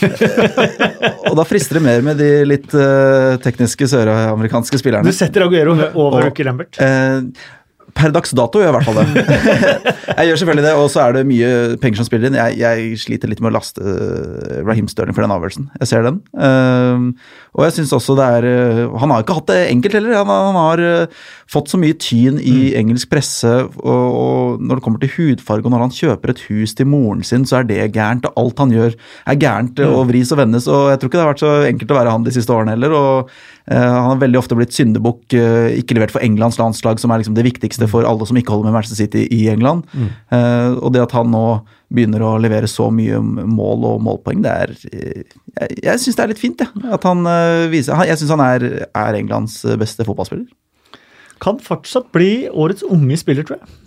Og 1.29 1.35
da 1.39 1.45
frister 1.47 1.79
det 1.79 1.85
mer 1.87 2.05
med 2.05 2.21
de 2.21 2.29
litt 2.47 2.71
uh, 2.77 3.35
tekniske 3.43 3.89
søramerikanske 3.89 4.79
spillerne. 4.81 5.09
Du 5.09 5.15
setter 5.15 5.47
Aguero 5.47 5.73
over 5.75 6.19
og, 6.21 6.23
Ricky 6.29 6.45
Lambert? 6.45 6.77
Uh, 6.77 7.31
Per 7.95 8.11
dags 8.11 8.33
dato 8.35 8.59
gjør 8.59 8.67
jeg 8.67 8.73
i 8.73 8.75
hvert 8.75 8.87
fall 8.89 8.97
det. 8.99 9.23
jeg 10.17 10.27
gjør 10.27 10.39
selvfølgelig 10.41 10.63
det, 10.65 10.71
og 10.75 10.89
så 10.91 11.01
er 11.05 11.13
det 11.15 11.21
mye 11.29 11.51
penger 11.79 12.01
som 12.01 12.07
spiller 12.07 12.27
inn. 12.27 12.35
Jeg, 12.35 12.57
jeg 12.59 12.97
sliter 12.99 13.31
litt 13.31 13.39
med 13.43 13.53
å 13.53 13.55
laste 13.55 13.79
uh, 13.79 14.63
Raheem 14.67 14.89
Sterling 14.91 15.15
for 15.15 15.23
den 15.23 15.31
avgjørelsen. 15.31 15.69
Jeg 15.79 15.91
ser 15.93 16.03
den. 16.03 16.17
Uh, 16.35 17.15
og 17.55 17.63
jeg 17.65 17.77
syns 17.77 17.93
også 17.95 18.17
det 18.19 18.25
er 18.37 18.45
uh, 18.45 18.97
Han 18.99 19.13
har 19.13 19.23
ikke 19.23 19.37
hatt 19.37 19.47
det 19.49 19.59
enkelt 19.71 19.97
heller. 19.97 20.17
Han, 20.19 20.29
han 20.29 20.59
har 20.59 20.83
fått 21.49 21.71
så 21.71 21.79
mye 21.79 21.95
tyn 22.01 22.39
i 22.41 22.55
mm. 22.71 22.77
engelsk 22.81 23.09
presse, 23.11 23.51
og, 23.79 23.87
og, 23.87 24.61
når 24.61 24.79
det 24.79 24.85
kommer 24.85 25.01
til 25.01 25.13
hudfarge, 25.15 25.65
og 25.65 25.73
når 25.73 25.85
han 25.85 25.93
kjøper 25.93 26.33
et 26.33 26.41
hus 26.49 26.73
til 26.75 26.89
moren 26.89 27.21
sin, 27.23 27.45
så 27.47 27.59
er 27.59 27.67
det 27.69 27.91
gærent. 27.95 28.25
Og 28.27 28.39
alt 28.41 28.63
han 28.63 28.73
gjør 28.73 28.95
er 28.95 29.41
gærent 29.41 29.79
mm. 29.79 29.93
og 29.93 30.07
vris 30.09 30.33
og 30.33 30.41
vendes. 30.41 30.69
Og 30.69 30.89
jeg 30.91 31.01
tror 31.01 31.11
ikke 31.11 31.19
det 31.19 31.25
har 31.25 31.33
vært 31.33 31.45
så 31.45 31.53
enkelt 31.69 31.93
å 31.93 31.99
være 31.99 32.15
han 32.15 32.25
de 32.25 32.33
siste 32.35 32.55
årene 32.55 32.75
heller. 32.75 32.95
og 32.95 33.35
han 33.65 34.11
har 34.11 34.19
veldig 34.21 34.37
ofte 34.37 34.53
blitt 34.53 34.75
syndebukk, 34.77 35.33
ikke 35.79 35.95
levert 35.97 36.11
for 36.13 36.21
Englands 36.21 36.59
landslag, 36.61 36.99
som 37.01 37.09
er 37.09 37.23
liksom 37.23 37.33
det 37.33 37.47
viktigste 37.47 37.65
viktigste 37.65 37.89
for 37.89 38.05
alle 38.05 38.25
som 38.27 38.37
ikke 38.37 38.53
holder 38.53 38.69
med 38.69 38.77
Manchester 38.77 39.03
City 39.03 39.27
i 39.31 39.49
England. 39.49 39.85
Mm. 39.93 40.09
Uh, 40.31 40.83
og 40.83 40.93
det 40.93 41.01
at 41.01 41.15
han 41.15 41.31
nå 41.31 41.65
begynner 41.93 42.23
å 42.25 42.35
levere 42.41 42.69
så 42.69 42.89
mye 42.93 43.19
mål 43.21 43.87
og 43.91 44.03
målpoeng, 44.05 44.41
det 44.45 44.51
er 44.51 44.75
Jeg, 44.81 45.77
jeg 45.83 46.01
syns 46.01 46.17
det 46.17 46.23
er 46.23 46.31
litt 46.33 46.41
fint, 46.41 46.61
jeg. 46.61 46.83
Ja, 46.83 46.97
at 46.97 47.07
han 47.07 47.23
uh, 47.29 47.65
viser 47.71 48.05
Jeg 48.09 48.19
syns 48.19 48.33
han 48.35 48.43
er, 48.43 48.67
er, 48.89 49.17
Englands 49.19 49.61
beste 49.79 50.05
fotballspiller. 50.07 50.47
Kan 51.43 51.59
fortsatt 51.63 52.11
bli 52.15 52.47
årets 52.49 52.85
unge 52.87 53.17
spiller, 53.19 53.47
tror 53.47 53.59
jeg. 53.61 53.81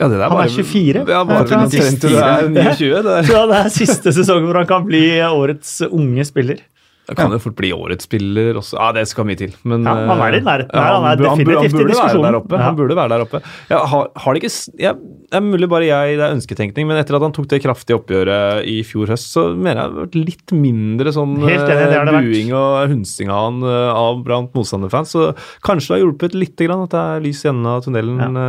Ja, 0.00 0.08
han 0.08 0.38
er 0.40 0.48
24. 0.48 1.02
Ja, 1.04 1.22
bare 1.28 1.44
til 1.44 1.90
du 2.00 2.14
er 2.16 2.46
29. 2.48 3.02
Det 3.04 3.16
er. 3.18 3.26
Så 3.28 3.40
det 3.50 3.56
er 3.58 3.72
siste 3.74 4.14
sesongen 4.16 4.48
hvor 4.48 4.62
han 4.62 4.68
kan 4.70 4.86
bli 4.88 5.02
årets 5.26 5.80
unge 5.90 6.24
spiller. 6.24 6.62
Da 7.10 7.16
kan 7.18 7.32
det 7.34 7.40
fort 7.42 7.56
bli 7.58 7.72
årets 7.74 8.06
spiller 8.06 8.58
også. 8.60 8.76
Ja, 8.78 8.90
Det 8.94 9.06
skal 9.10 9.26
mye 9.26 9.38
til. 9.38 9.54
Men, 9.66 9.82
ja, 9.86 9.94
han 10.06 10.20
er 10.22 10.36
i 10.38 10.42
nærheten. 10.46 10.70
Ja, 10.70 10.84
han, 10.94 11.06
er 11.10 11.18
definitivt 11.18 11.80
i 11.82 11.88
diskusjonen. 11.90 12.36
Oppe. 12.38 12.60
Han 12.60 12.76
burde 12.78 12.96
være 12.98 13.16
der 13.16 13.24
oppe. 13.26 13.40
Ja, 13.70 13.80
har, 13.90 14.12
har 14.14 14.36
det 14.36 14.44
ikke 14.44 14.52
jeg, 14.78 14.94
det 15.30 15.38
er 15.38 15.44
mulig 15.44 15.68
bare 15.70 15.86
jeg, 15.86 16.18
det 16.18 16.24
er 16.26 16.34
ønsketenkning, 16.36 16.86
men 16.88 17.00
etter 17.00 17.16
at 17.18 17.24
han 17.26 17.34
tok 17.34 17.48
det 17.50 17.60
kraftige 17.64 17.98
oppgjøret 17.98 18.66
i 18.70 18.80
fjor 18.86 19.10
høst, 19.10 19.30
så 19.34 19.48
mener 19.54 19.78
jeg 19.78 19.80
det 19.80 19.96
har 19.96 20.06
vært 20.06 20.18
litt 20.18 20.54
mindre 20.54 21.14
sånn 21.14 21.34
enig, 21.46 21.58
uh, 21.70 22.12
buing 22.16 22.52
og 22.58 22.92
hunsing 22.92 23.30
av 23.30 23.44
han 23.46 23.60
uh, 23.66 23.90
av 23.94 24.22
blant 24.26 24.54
motstanderfans. 24.58 25.14
Så 25.14 25.26
kanskje 25.66 25.92
det 25.92 25.96
har 25.96 26.04
hjulpet 26.04 26.38
litt 26.38 26.58
grann 26.62 26.86
at 26.86 26.94
det 26.94 27.02
er 27.02 27.26
lys 27.26 27.42
i 27.44 27.50
enden 27.50 27.70
av 27.70 27.82
tunnelen 27.86 28.22
ja. 28.22 28.46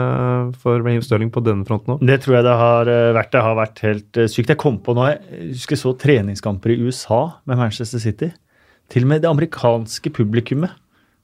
for 0.61 0.81
Raheem 0.81 1.05
Sterling 1.05 1.33
på 1.33 1.43
denne 1.45 1.67
fronten 1.69 1.95
òg. 1.95 2.05
Det 2.05 2.21
tror 2.25 2.39
jeg 2.39 2.47
det 2.49 2.57
har 2.61 2.93
vært. 3.17 3.31
Det 3.31 3.43
har 3.45 3.57
vært 3.57 3.83
helt 3.85 4.21
sykt. 4.33 4.49
Jeg 4.51 4.59
kom 4.59 4.81
på 4.83 4.97
nå, 4.97 5.05
jeg 5.13 5.51
husker 5.53 5.79
så 5.79 5.93
treningskamper 6.01 6.73
i 6.73 6.79
USA 6.81 7.23
med 7.47 7.61
Manchester 7.61 8.01
City. 8.01 8.31
Til 8.91 9.07
og 9.07 9.11
med 9.11 9.23
det 9.23 9.31
amerikanske 9.31 10.11
publikummet 10.13 10.73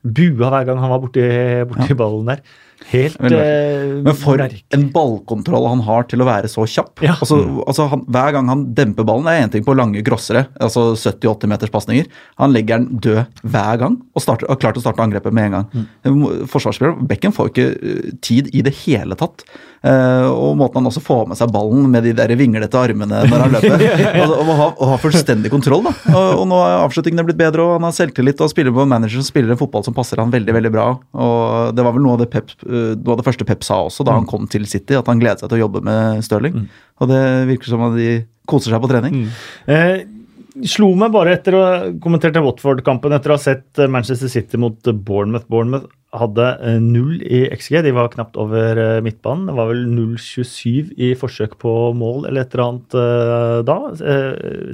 bua 0.03 0.49
hver 0.51 0.65
gang 0.69 0.79
han 0.79 0.93
var 0.93 1.01
borti, 1.03 1.23
borti 1.67 1.91
ja. 1.91 1.97
ballen 1.99 2.29
der. 2.31 2.43
Helt 2.87 3.17
eh, 3.19 3.97
men 4.05 4.15
for 4.15 4.39
merke. 4.39 4.61
en 4.75 4.85
ballkontroll 4.93 5.65
han 5.67 5.81
har 5.87 6.05
til 6.07 6.21
å 6.23 6.27
være 6.27 6.49
så 6.51 6.63
kjapp. 6.69 7.01
Ja. 7.03 7.17
Altså, 7.17 7.39
altså 7.65 7.87
han, 7.91 8.03
hver 8.13 8.35
gang 8.35 8.51
han 8.51 8.65
demper 8.77 9.07
ballen, 9.07 9.27
det 9.27 9.33
er 9.33 9.47
én 9.47 9.53
ting 9.55 9.65
på 9.67 9.75
lange 9.75 10.03
grossere, 10.05 10.45
altså 10.61 10.91
70-80 10.93 11.51
meters 11.51 11.73
pasninger. 11.73 12.11
Han 12.41 12.53
legger 12.55 12.83
den 12.83 13.01
død 13.03 13.41
hver 13.43 13.81
gang 13.81 13.97
og 14.13 14.23
starter, 14.23 14.49
har 14.51 14.61
klart 14.61 14.79
å 14.79 14.85
starte 14.85 15.03
angrepet 15.03 15.35
med 15.35 15.49
en 15.49 15.57
gang. 15.57 15.87
Mm. 16.05 16.45
Forsvarsspiller 16.51 17.01
Bekken 17.09 17.35
får 17.35 17.51
ikke 17.51 17.67
eh, 17.73 18.13
tid 18.23 18.53
i 18.55 18.63
det 18.65 18.75
hele 18.85 19.17
tatt. 19.19 19.45
Uh, 19.85 20.25
og 20.33 20.55
måten 20.57 20.81
han 20.81 20.89
også 20.89 21.03
får 21.05 21.27
med 21.29 21.37
seg 21.37 21.51
ballen 21.53 21.85
med 21.93 22.01
de 22.07 22.11
der 22.17 22.31
vinglete 22.35 22.79
armene 22.79 23.19
når 23.29 23.43
han 23.43 23.53
løper. 23.53 23.83
altså, 24.23 24.39
og, 24.41 24.49
ha, 24.57 24.67
og 24.73 24.91
ha 24.91 24.97
fullstendig 25.01 25.51
kontroll. 25.53 25.85
da. 25.85 25.93
Og, 26.11 26.41
og 26.41 26.45
nå 26.49 26.61
er 26.63 26.79
avslutningene 26.81 27.27
blitt 27.27 27.39
bedre, 27.39 27.63
og 27.63 27.77
han 27.77 27.87
har 27.87 27.95
selvtillit 27.95 28.41
og 28.43 28.51
spiller 28.51 28.73
på 28.75 28.83
en 28.83 28.91
manager 28.95 29.21
som 29.21 29.29
spiller 29.29 29.53
en 29.53 29.59
fotball 29.59 29.85
som 29.85 29.95
passer 29.97 30.21
han 30.21 30.33
veldig 30.33 30.55
veldig 30.57 30.73
bra. 30.73 30.87
Og 31.13 31.77
Det 31.77 31.85
var 31.85 31.95
vel 31.95 32.05
noe 32.07 32.17
av 32.17 32.23
det, 32.23 32.29
Pep, 32.33 32.51
noe 32.67 33.13
av 33.15 33.21
det 33.21 33.25
første 33.27 33.47
Pep 33.47 33.65
sa 33.65 33.79
også 33.87 34.05
da 34.05 34.13
mm. 34.13 34.19
han 34.19 34.29
kom 34.29 34.45
til 34.51 34.67
City, 34.69 34.97
at 34.99 35.07
han 35.09 35.21
gledet 35.21 35.43
seg 35.43 35.51
til 35.51 35.59
å 35.59 35.63
jobbe 35.65 35.81
med 35.87 36.21
Stirling. 36.25 36.61
Mm. 36.61 36.85
Og 37.01 37.11
det 37.11 37.23
virker 37.53 37.71
som 37.71 37.87
at 37.87 37.97
de 37.97 38.11
koser 38.47 38.73
seg 38.73 38.83
på 38.83 38.91
trening. 38.91 39.17
Mm. 39.23 39.33
Eh, 39.73 40.67
slo 40.67 40.89
meg 40.97 41.13
bare 41.13 41.35
etter 41.37 41.55
å 41.55 41.61
ha 41.63 41.77
kommentert 42.01 42.39
Watford-kampen 42.41 43.15
etter 43.15 43.33
å 43.33 43.37
ha 43.37 43.43
sett 43.43 43.83
Manchester 43.91 44.31
City 44.31 44.59
mot 44.61 44.79
Bournemouth. 44.81 45.47
Bournemouth 45.51 45.89
hadde 46.15 46.45
eh, 46.63 46.77
null 46.81 47.17
i 47.23 47.45
XG. 47.53 47.81
De 47.85 47.93
var 47.95 48.11
knapt 48.13 48.37
over 48.39 48.79
eh, 48.79 48.99
midtbanen. 49.05 49.49
Det 49.49 49.57
var 49.57 49.71
vel 49.71 49.83
0-27 49.91 50.93
i 50.95 51.11
forsøk 51.19 51.57
på 51.61 51.73
mål 51.97 52.29
eller 52.29 52.45
et 52.45 52.55
eller 52.55 52.65
annet 52.67 52.97
eh, 53.01 53.57
da. 53.67 53.79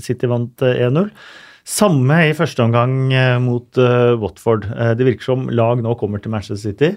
City 0.03 0.29
vant 0.29 0.65
1-0. 0.67 1.09
Samme 1.63 2.19
i 2.27 2.35
første 2.35 2.59
omgang 2.65 3.07
mot 3.39 3.77
Watford. 4.19 4.65
Det 4.99 5.05
virker 5.07 5.23
som 5.23 5.45
lag 5.47 5.79
nå 5.79 5.93
kommer 5.95 6.19
til 6.19 6.33
Manchester 6.33 6.59
City. 6.59 6.89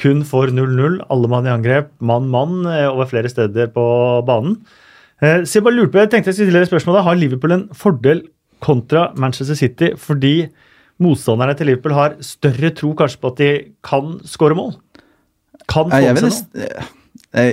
Kun 0.00 0.24
for 0.28 0.50
0-0. 0.52 1.00
Alle 1.12 1.30
mann 1.30 1.48
i 1.48 1.52
angrep, 1.52 1.92
mann-mann 2.00 2.64
over 2.64 3.08
flere 3.10 3.30
steder 3.32 3.68
på 3.74 3.84
banen. 4.28 4.58
Så 5.20 5.58
jeg 5.58 5.64
bare 5.66 5.76
lurte 5.76 5.92
på, 5.92 6.00
jeg 6.00 6.12
tenkte 6.14 6.30
jeg 6.30 6.38
skulle 6.38 6.48
stille 6.48 6.62
deg 6.62 6.70
spørsmålet. 6.70 7.04
Har 7.04 7.18
Liverpool 7.20 7.56
en 7.56 7.66
fordel 7.76 8.22
kontra 8.64 9.10
Manchester 9.20 9.58
City 9.58 9.90
fordi 10.00 10.34
motstanderne 11.00 11.56
til 11.56 11.70
Liverpool 11.70 11.96
har 11.96 12.16
større 12.24 12.72
tro 12.76 12.92
kanskje 12.96 13.20
på 13.20 13.32
at 13.32 13.40
de 13.40 13.50
kan 13.86 14.14
skåre 14.28 14.56
mål? 14.56 14.74
Kan 15.70 15.92
få 15.92 16.00
med 16.00 16.24
seg 16.24 16.48
noe? 16.48 17.50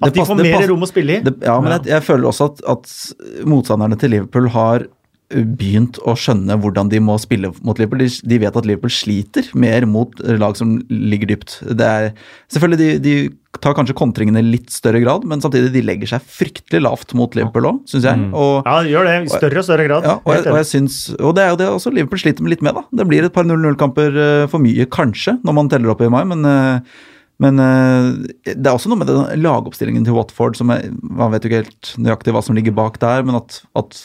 At 0.00 0.16
de 0.16 0.24
får 0.24 0.38
mer 0.40 0.64
rom 0.70 0.86
å 0.86 0.88
spille 0.88 1.18
i? 1.18 1.22
Det, 1.24 1.34
ja, 1.44 1.58
men 1.60 1.74
jeg, 1.76 1.90
jeg, 1.92 2.04
føler 2.06 2.30
også 2.30 2.50
at, 2.50 2.62
at 2.72 3.44
motstanderne 3.48 3.98
til 4.00 4.14
Liverpool 4.14 4.48
har 4.54 4.86
begynt 5.30 6.00
å 6.08 6.16
skjønne 6.18 6.56
hvordan 6.58 6.90
de 6.90 6.98
må 7.02 7.14
spille 7.22 7.52
mot 7.66 7.78
Liverpool. 7.78 8.02
De, 8.02 8.08
de, 8.32 8.38
vet 8.42 8.56
at 8.56 8.66
Liverpool 8.66 8.92
sliter 8.92 9.46
mer 9.54 9.86
mot 9.86 10.16
lag 10.40 10.56
som 10.58 10.78
ligger 10.90 11.30
dypt. 11.30 11.60
Det 11.78 11.86
er, 11.86 12.08
selvfølgelig 12.50 12.80
de, 12.80 12.88
de 13.04 13.60
tar 13.62 13.74
kanskje 13.76 13.96
kontringene 13.98 14.42
i 14.42 14.46
litt 14.46 14.72
større 14.74 15.02
grad, 15.02 15.26
men 15.28 15.42
samtidig 15.42 15.72
de 15.74 15.84
legger 15.86 16.12
seg 16.12 16.26
fryktelig 16.38 16.82
lavt 16.82 17.14
mot 17.18 17.34
Liverpool 17.38 17.68
òg, 17.70 17.78
syns 17.90 18.08
jeg. 18.08 18.18
Mm. 18.22 18.34
Og, 18.34 18.66
ja, 18.66 18.74
de 18.82 18.94
gjør 18.94 19.08
det 19.08 19.14
i 19.20 19.32
større 19.32 19.62
og 19.62 19.68
større 19.68 19.86
grad. 19.86 20.08
Ja, 20.08 20.16
og, 20.18 20.34
jeg, 20.34 20.46
og, 20.46 20.58
jeg 20.60 20.70
synes, 20.70 20.98
og, 21.18 21.36
det 21.38 21.44
er 21.44 21.54
jo 21.54 21.60
det 21.60 21.70
også 21.76 21.94
Liverpool 21.94 22.22
sliter 22.22 22.46
med 22.46 22.54
litt 22.54 22.66
med, 22.66 22.78
da. 22.78 22.84
Det 23.02 23.06
blir 23.10 23.26
et 23.26 23.36
par 23.36 23.46
0-0-kamper 23.46 24.18
uh, 24.18 24.48
for 24.50 24.62
mye, 24.62 24.86
kanskje, 24.90 25.38
når 25.46 25.58
man 25.60 25.72
teller 25.72 25.94
opp 25.94 26.04
i 26.04 26.10
mai, 26.12 26.22
men 26.32 26.46
uh, 26.46 26.98
men 27.40 27.56
uh, 27.56 28.18
det 28.44 28.68
er 28.68 28.74
også 28.74 28.90
noe 28.92 29.00
med 29.00 29.08
den 29.08 29.40
lagoppstillingen 29.40 30.04
til 30.04 30.12
Watford 30.12 30.58
som 30.58 30.74
er, 30.74 30.90
Man 31.00 31.30
vet 31.32 31.46
jo 31.46 31.48
ikke 31.48 31.62
helt 31.62 31.92
nøyaktig 31.96 32.34
hva 32.36 32.42
som 32.44 32.58
ligger 32.58 32.74
bak 32.76 32.98
der, 33.00 33.24
men 33.24 33.38
at, 33.38 33.62
at 33.80 33.96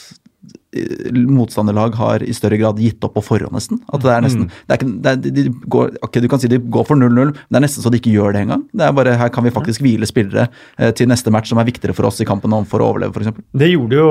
motstanderlag 1.31 1.95
har 1.99 2.23
i 2.25 2.33
større 2.35 2.59
grad 2.59 2.79
gitt 2.81 3.03
opp 3.05 3.15
på 3.17 3.23
forhånd, 3.23 3.53
nesten. 3.55 3.79
At 3.93 4.03
det 4.03 4.11
er 4.11 4.25
nesten, 4.25 4.47
mm. 4.47 4.55
det 4.65 4.75
er 4.75 4.81
ikke, 4.81 4.91
det 5.05 5.11
er, 5.11 5.35
de 5.38 5.45
går, 5.75 5.93
ok, 6.05 6.19
Du 6.23 6.29
kan 6.31 6.41
si 6.41 6.51
de 6.51 6.59
går 6.59 6.88
for 6.88 6.99
0-0, 6.99 7.31
men 7.31 7.33
det 7.35 7.59
er 7.59 7.65
nesten 7.65 7.85
så 7.85 7.91
de 7.93 8.01
ikke 8.01 8.13
gjør 8.13 8.35
det 8.35 8.45
engang. 8.45 8.65
Det 8.75 8.88
er 8.88 8.95
bare 8.97 9.15
her 9.19 9.31
kan 9.33 9.45
vi 9.45 9.53
faktisk 9.55 9.83
hvile 9.85 10.07
spillere 10.09 10.47
eh, 10.77 10.91
til 10.97 11.09
neste 11.11 11.33
match 11.33 11.51
som 11.51 11.61
er 11.61 11.67
viktigere 11.69 11.95
for 11.97 12.09
oss 12.09 12.21
i 12.23 12.27
kampen 12.27 12.53
om 12.55 12.67
for 12.69 12.83
å 12.83 12.91
overleve, 12.93 13.15
f.eks. 13.15 13.43
Det 13.55 13.71
gjorde 13.71 13.99
jo 13.99 14.09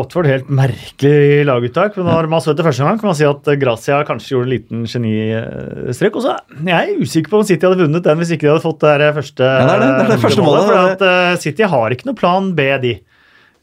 Watford 0.00 0.30
helt 0.30 0.50
merkelig 0.52 1.44
laguttak. 1.48 1.98
men 1.98 2.10
Når 2.10 2.30
man 2.32 2.44
så 2.44 2.54
etter 2.54 2.66
første 2.66 2.86
gang, 2.86 3.00
kan 3.00 3.10
man 3.10 3.18
si 3.18 3.28
at 3.28 3.50
Grazia 3.60 4.02
kanskje 4.06 4.36
gjorde 4.36 4.48
en 4.48 4.54
liten 4.54 4.84
genistrek. 4.90 6.18
Og 6.18 6.26
så 6.26 6.36
jeg 6.60 6.94
er 6.94 7.00
usikker 7.00 7.32
på 7.32 7.42
om 7.42 7.48
City 7.48 7.66
hadde 7.66 7.82
vunnet 7.82 8.04
den 8.04 8.20
hvis 8.20 8.34
ikke 8.36 8.48
de 8.48 8.54
hadde 8.54 8.64
fått 8.64 8.84
det 8.84 9.10
første, 9.16 9.48
ja, 9.48 9.64
det 9.64 9.74
er 9.74 9.82
det, 9.82 9.88
det, 9.88 10.04
er 10.04 10.12
det 10.12 10.22
første 10.22 10.46
målet. 10.46 10.68
For 10.68 10.80
at, 10.84 11.04
uh, 11.04 11.40
City 11.42 11.68
har 11.74 11.94
ikke 11.94 12.08
noe 12.10 12.18
plan 12.18 12.52
B, 12.56 12.68
de. 12.84 12.94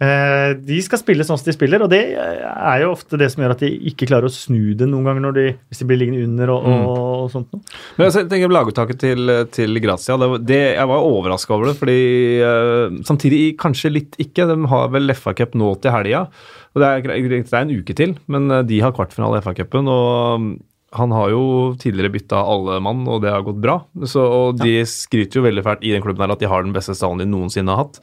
Eh, 0.01 0.51
de 0.57 0.79
skal 0.81 0.97
spille 0.97 1.25
sånn 1.27 1.37
som 1.37 1.45
de 1.45 1.53
spiller, 1.53 1.83
og 1.85 1.91
det 1.91 1.99
er 2.17 2.81
jo 2.81 2.93
ofte 2.95 3.19
det 3.21 3.27
som 3.29 3.43
gjør 3.43 3.53
at 3.53 3.61
de 3.61 3.69
ikke 3.91 4.07
klarer 4.09 4.25
å 4.25 4.33
snu 4.33 4.73
det 4.77 4.87
noen 4.89 5.05
ganger 5.05 5.35
de, 5.35 5.43
hvis 5.69 5.83
de 5.83 5.87
blir 5.91 5.99
liggende 6.01 6.25
under 6.25 6.53
og, 6.55 6.65
og, 6.65 6.95
og 6.95 7.27
sånt 7.33 7.53
noe. 7.53 7.61
Men 7.99 8.09
jeg 8.09 8.29
tenker 8.31 8.55
Laguttaket 8.55 9.01
til, 9.03 9.33
til 9.53 9.81
Grazia, 9.83 10.17
det, 10.17 10.31
det, 10.49 10.61
jeg 10.73 10.89
var 10.89 11.05
overraska 11.05 11.53
over 11.53 11.69
det. 11.69 11.75
fordi 11.77 11.99
uh, 12.41 12.97
Samtidig 13.05 13.43
kanskje 13.61 13.93
litt 13.93 14.17
ikke. 14.21 14.47
De 14.49 14.57
har 14.73 14.89
vel 14.95 15.13
FA-cup 15.13 15.53
nå 15.59 15.75
til 15.83 15.93
helga. 15.93 16.25
Det 16.71 16.91
det 17.05 17.43
er 17.43 17.61
en 17.61 17.73
uke 17.75 17.93
til, 17.97 18.15
men 18.31 18.49
eh, 18.49 18.65
de 18.65 18.81
har 18.81 18.93
kvartfinale 18.95 19.41
i 19.41 19.45
FA-cupen. 19.45 19.89
og 19.91 20.51
han 20.91 21.11
har 21.15 21.29
jo 21.31 21.43
tidligere 21.79 22.11
bytta 22.11 22.39
alle 22.51 22.81
mann, 22.83 23.05
og 23.07 23.21
det 23.23 23.31
har 23.31 23.45
gått 23.45 23.61
bra. 23.63 23.77
Så, 24.03 24.19
og 24.21 24.57
de 24.59 24.73
ja. 24.81 24.87
skryter 24.89 25.39
jo 25.39 25.45
veldig 25.45 25.63
fælt 25.63 25.85
i 25.87 25.93
den 25.93 26.03
klubben 26.03 26.25
her 26.25 26.33
at 26.35 26.41
de 26.41 26.49
har 26.51 26.65
den 26.65 26.73
beste 26.75 26.95
stallen 26.99 27.21
de 27.23 27.27
noensinne 27.31 27.71
har 27.71 27.85
hatt. 27.85 28.01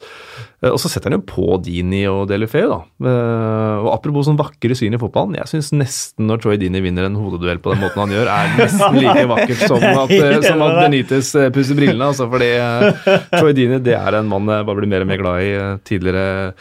Eh, 0.63 0.71
og 0.71 0.79
så 0.81 0.89
setter 0.89 1.11
han 1.11 1.19
jo 1.19 1.27
på 1.29 1.59
Dini 1.61 2.01
og 2.09 2.23
Delufeu, 2.31 2.65
da. 2.71 2.79
Eh, 3.11 3.83
og 3.83 3.91
apropos 3.93 4.25
sånn 4.25 4.41
vakre 4.41 4.77
syn 4.79 4.97
i 4.97 5.01
fotballen, 5.01 5.37
jeg 5.37 5.51
syns 5.53 5.69
nesten 5.77 6.25
når 6.31 6.41
Troy 6.41 6.57
Dini 6.61 6.81
vinner 6.81 7.05
en 7.05 7.21
hodeduell 7.21 7.61
på 7.61 7.75
den 7.75 7.85
måten 7.85 8.01
han 8.07 8.17
gjør, 8.17 8.33
er 8.33 8.57
nesten 8.57 8.99
like 9.03 9.29
vakkert 9.35 9.63
som 9.67 9.87
at, 9.91 10.17
eh, 10.17 10.41
som 10.49 10.65
at 10.65 10.81
Benitez 10.81 11.31
pusser 11.53 11.77
brillene. 11.77 12.09
Altså, 12.09 12.25
fordi 12.33 12.51
Troy 13.35 13.53
Dini 13.53 13.83
det 13.85 13.99
er 14.01 14.17
en 14.17 14.33
mann 14.33 14.49
jeg 14.49 14.65
bare 14.65 14.81
blir 14.81 14.89
mer 14.97 15.05
og 15.05 15.13
mer 15.13 15.21
glad 15.21 15.45
i. 15.45 15.55
Tidligere 15.85 16.53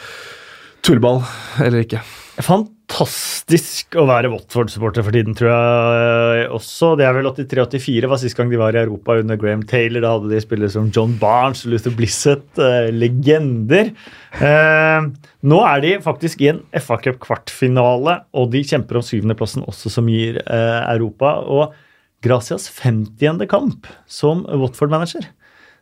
tullball 0.84 1.22
eller 1.64 1.88
ikke. 1.88 2.04
Fantastisk 2.38 3.96
å 3.98 4.04
være 4.06 4.30
Watford-supporter 4.30 5.02
for 5.02 5.14
tiden, 5.14 5.34
tror 5.36 5.50
jeg 5.50 6.44
også. 6.54 6.92
Det 6.98 7.06
er 7.08 7.16
vel 7.16 7.26
83-84 7.26 8.10
var 8.10 8.20
sist 8.22 8.38
gang 8.38 8.52
de 8.52 8.60
var 8.60 8.76
i 8.76 8.82
Europa 8.84 9.16
under 9.18 9.40
Graham 9.40 9.64
Taylor. 9.66 10.04
Da 10.04 10.12
hadde 10.14 10.30
de 10.30 10.42
spillere 10.44 10.70
som 10.70 10.86
John 10.94 11.16
Barnes 11.18 11.64
og 11.66 11.74
Luther 11.74 11.94
Blissett. 11.98 12.46
Eh, 12.62 12.92
legender. 12.94 13.90
Eh, 14.38 15.10
nå 15.50 15.58
er 15.66 15.82
de 15.82 15.96
faktisk 16.04 16.46
i 16.46 16.52
en 16.52 16.62
FA 16.78 17.00
Cup-kvartfinale, 17.02 18.20
og 18.38 18.54
de 18.54 18.62
kjemper 18.70 19.00
om 19.00 19.06
syvendeplassen 19.06 19.66
også, 19.66 19.90
som 19.98 20.10
gir 20.12 20.38
eh, 20.44 20.80
Europa. 20.94 21.40
Og 21.42 21.74
Gracias 22.22 22.66
50. 22.68 23.46
kamp 23.46 23.86
som 24.10 24.42
Watford-manager. 24.50 25.28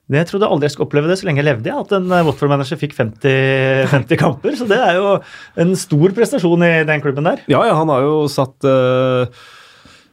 Det 0.06 0.20
jeg 0.20 0.28
trodde 0.30 0.46
aldri 0.46 0.68
jeg 0.68 0.76
skulle 0.76 0.86
oppleve 0.86 1.10
det 1.10 1.18
så 1.18 1.26
lenge 1.26 1.42
jeg 1.42 1.48
levde. 1.48 1.74
at 1.82 1.92
en 1.96 2.06
eh, 2.14 2.24
Watford-manager 2.28 2.78
fikk 2.78 2.94
50, 2.94 3.90
50, 3.90 4.18
kamper. 4.22 4.54
Så 4.54 4.68
det 4.70 4.78
er 4.78 5.00
jo 5.00 5.16
en 5.58 5.74
stor 5.78 6.14
prestasjon 6.14 6.62
i 6.62 6.72
den 6.86 7.02
klubben 7.02 7.26
der. 7.26 7.42
Ja, 7.50 7.64
ja 7.66 7.74
han 7.74 7.90
har 7.90 8.04
jo 8.06 8.26
satt 8.30 8.54
uh, 8.62 9.26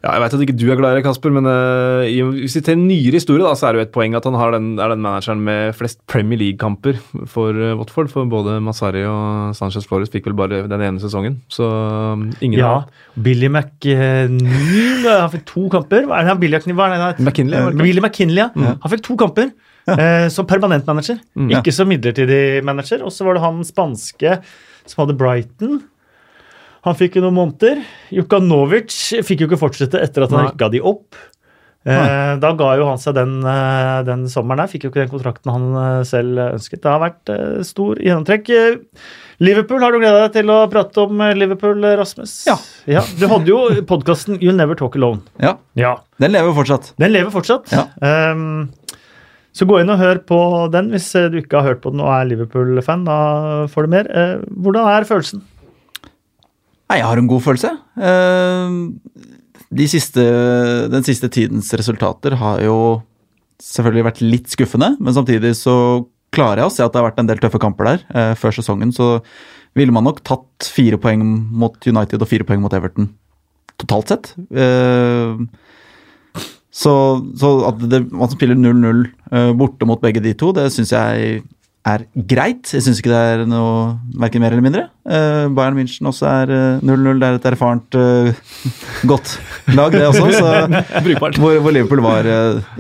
ja, 0.02 0.16
Jeg 0.16 0.22
vet 0.24 0.34
at 0.34 0.46
ikke 0.48 0.56
du 0.58 0.64
er 0.74 0.80
glad 0.80 0.96
i 0.96 0.98
det, 0.98 1.04
Kasper, 1.06 1.30
men 1.36 1.46
uh, 1.46 2.10
hvis 2.40 2.58
vi 2.58 2.64
til 2.66 2.74
en 2.74 2.88
nyere 2.90 3.20
historie, 3.20 3.46
da, 3.46 3.52
så 3.54 3.70
er 3.70 3.76
det 3.76 3.84
jo 3.84 3.86
et 3.86 3.94
poeng 3.94 4.18
at 4.18 4.26
han 4.26 4.38
har 4.40 4.56
den, 4.56 4.72
er 4.82 4.96
den 4.96 5.04
manageren 5.06 5.44
med 5.46 5.78
flest 5.78 6.02
Premier 6.10 6.42
League-kamper 6.42 6.98
for 7.30 7.54
uh, 7.54 7.76
Watford. 7.78 8.10
For 8.10 8.26
både 8.32 8.58
Masari 8.66 9.04
og 9.06 9.54
Sanchez 9.54 9.86
Flores 9.86 10.10
fikk 10.10 10.32
vel 10.32 10.38
bare 10.42 10.64
den 10.72 10.88
ene 10.88 11.04
sesongen. 11.04 11.38
Så 11.54 11.70
um, 11.70 12.32
ingen 12.42 12.58
Ja, 12.64 12.80
Billy 13.14 13.46
McNeil 13.46 15.06
han 15.06 15.30
fikk 15.38 15.46
to 15.54 15.68
kamper. 15.78 16.10
Hva 16.10 16.24
er 16.24 16.34
det 16.34 16.40
Billy 16.48 16.58
McKinley? 16.58 17.78
Billy 17.78 18.02
McKinley, 18.02 18.42
ja. 18.42 18.50
Mm. 18.58 18.82
Han 18.82 18.96
fikk 18.96 19.06
to 19.06 19.20
kamper. 19.22 19.54
Eh, 20.00 20.30
som 20.32 20.48
permanent 20.48 20.86
manager, 20.88 21.18
mm, 21.36 21.50
ja. 21.52 21.60
ikke 21.60 21.74
som 21.76 21.90
midlertidig 21.92 22.64
manager. 22.64 23.02
Og 23.04 23.12
så 23.12 23.26
var 23.28 23.36
det 23.36 23.44
han 23.44 23.58
spanske 23.68 24.38
som 24.88 25.02
hadde 25.04 25.18
Brighton. 25.20 25.82
Han 26.88 26.96
fikk 27.00 27.18
jo 27.18 27.26
noen 27.26 27.36
måneder. 27.36 27.84
Jukanovic 28.16 28.96
fikk 29.28 29.44
jo 29.44 29.50
ikke 29.50 29.60
fortsette 29.60 30.00
etter 30.04 30.26
at 30.26 30.32
han 30.36 30.50
rykka 30.50 30.72
de 30.72 30.82
opp. 30.84 31.20
Eh, 31.84 32.34
da 32.40 32.50
ga 32.56 32.70
jo 32.80 32.86
han 32.88 33.00
seg 33.02 33.18
den, 33.18 33.42
eh, 33.44 34.00
den, 34.08 34.24
sommeren 34.32 34.64
der. 34.64 34.72
Fikk 34.72 34.86
jo 34.86 34.92
ikke 34.92 35.04
den 35.04 35.12
kontrakten 35.12 35.52
han 35.52 35.66
eh, 35.80 36.04
selv 36.08 36.40
ønsket. 36.46 36.82
Det 36.84 36.92
har 36.92 37.02
vært 37.04 37.32
eh, 37.34 37.60
stor 37.68 38.00
gjennomtrekk. 38.00 38.52
Liverpool, 39.44 39.84
har 39.84 39.92
du 39.92 40.00
gleda 40.00 40.22
deg 40.24 40.38
til 40.38 40.52
å 40.54 40.62
prate 40.72 41.04
om 41.04 41.24
Liverpool, 41.36 41.84
Rasmus? 42.00 42.38
Ja. 42.48 42.56
ja 42.88 43.04
du 43.20 43.26
hadde 43.28 43.52
jo 43.52 43.60
podkasten 43.90 44.40
You'll 44.40 44.60
Never 44.60 44.80
Talk 44.80 44.96
Alone. 45.00 45.24
Ja. 45.44 45.58
ja. 45.80 45.98
Den 46.24 46.36
lever 46.36 46.56
fortsatt. 46.56 46.94
Den 47.04 47.16
lever 47.16 47.34
fortsatt. 47.34 47.74
Ja. 47.76 47.90
Um, 48.32 48.72
Så 49.54 49.68
gå 49.70 49.78
inn 49.80 49.92
og 49.94 50.00
hør 50.02 50.18
på 50.26 50.38
den 50.74 50.90
hvis 50.90 51.12
du 51.30 51.38
ikke 51.38 51.60
har 51.62 51.68
hørt 51.74 51.82
på 51.84 51.92
den 51.94 52.02
og 52.02 52.10
er 52.10 52.26
Liverpool-fan. 52.32 53.04
Da 53.06 53.18
får 53.70 53.86
du 53.86 53.92
mer. 53.94 54.10
Hvordan 54.50 54.90
er 54.90 55.06
følelsen? 55.06 55.44
Nei, 56.90 56.98
jeg 57.00 57.08
har 57.08 57.22
en 57.22 57.30
god 57.30 57.44
følelse. 57.46 57.72
De 59.74 59.86
siste, 59.90 60.24
den 60.94 61.06
siste 61.06 61.30
tidens 61.34 61.70
resultater 61.78 62.36
har 62.42 62.62
jo 62.66 62.78
selvfølgelig 63.64 64.08
vært 64.10 64.22
litt 64.26 64.50
skuffende, 64.52 64.90
men 65.00 65.16
samtidig 65.16 65.54
så 65.58 65.76
klarer 66.34 66.64
jeg 66.64 66.70
å 66.70 66.74
se 66.74 66.84
at 66.86 66.94
det 66.94 67.00
har 67.00 67.08
vært 67.12 67.22
en 67.22 67.30
del 67.30 67.42
tøffe 67.42 67.62
kamper 67.62 67.92
der. 67.92 68.34
Før 68.42 68.58
sesongen 68.58 68.92
så 68.94 69.16
ville 69.78 69.94
man 69.94 70.06
nok 70.06 70.22
tatt 70.26 70.66
fire 70.70 70.98
poeng 71.02 71.22
mot 71.54 71.78
United 71.78 72.22
og 72.22 72.30
fire 72.30 72.46
poeng 72.50 72.62
mot 72.66 72.74
Everton 72.74 73.14
totalt 73.82 74.08
sett. 74.14 74.34
Så, 76.74 76.94
så 77.38 77.50
at 77.70 77.82
det, 77.86 78.06
man 78.10 78.32
spiller 78.32 78.58
0-0 78.58 79.04
uh, 79.30 79.52
borte 79.58 79.86
mot 79.86 80.02
begge 80.02 80.24
de 80.24 80.34
to, 80.38 80.50
det 80.58 80.72
syns 80.74 80.94
jeg 80.96 81.44
er 81.84 82.06
greit. 82.16 82.72
Jeg 82.72 82.82
syns 82.86 83.02
ikke 83.02 83.12
det 83.12 83.20
er 83.20 83.44
noe 83.50 83.92
verken 84.18 84.42
mer 84.42 84.56
eller 84.56 84.66
mindre. 84.66 84.84
Uh, 85.06 85.52
Bayern 85.54 85.78
München 85.78 86.10
også 86.10 86.26
er 86.32 86.54
0-0. 86.82 86.96
Uh, 86.96 87.12
det 87.22 87.30
er 87.30 87.38
et 87.38 87.48
erfarent, 87.52 88.00
godt 89.12 89.36
lag, 89.76 89.94
det 89.94 90.08
også. 90.10 90.32
Så, 90.34 90.50
hvor, 91.38 91.60
hvor, 91.60 91.76
Liverpool 91.76 92.02
var, 92.06 92.32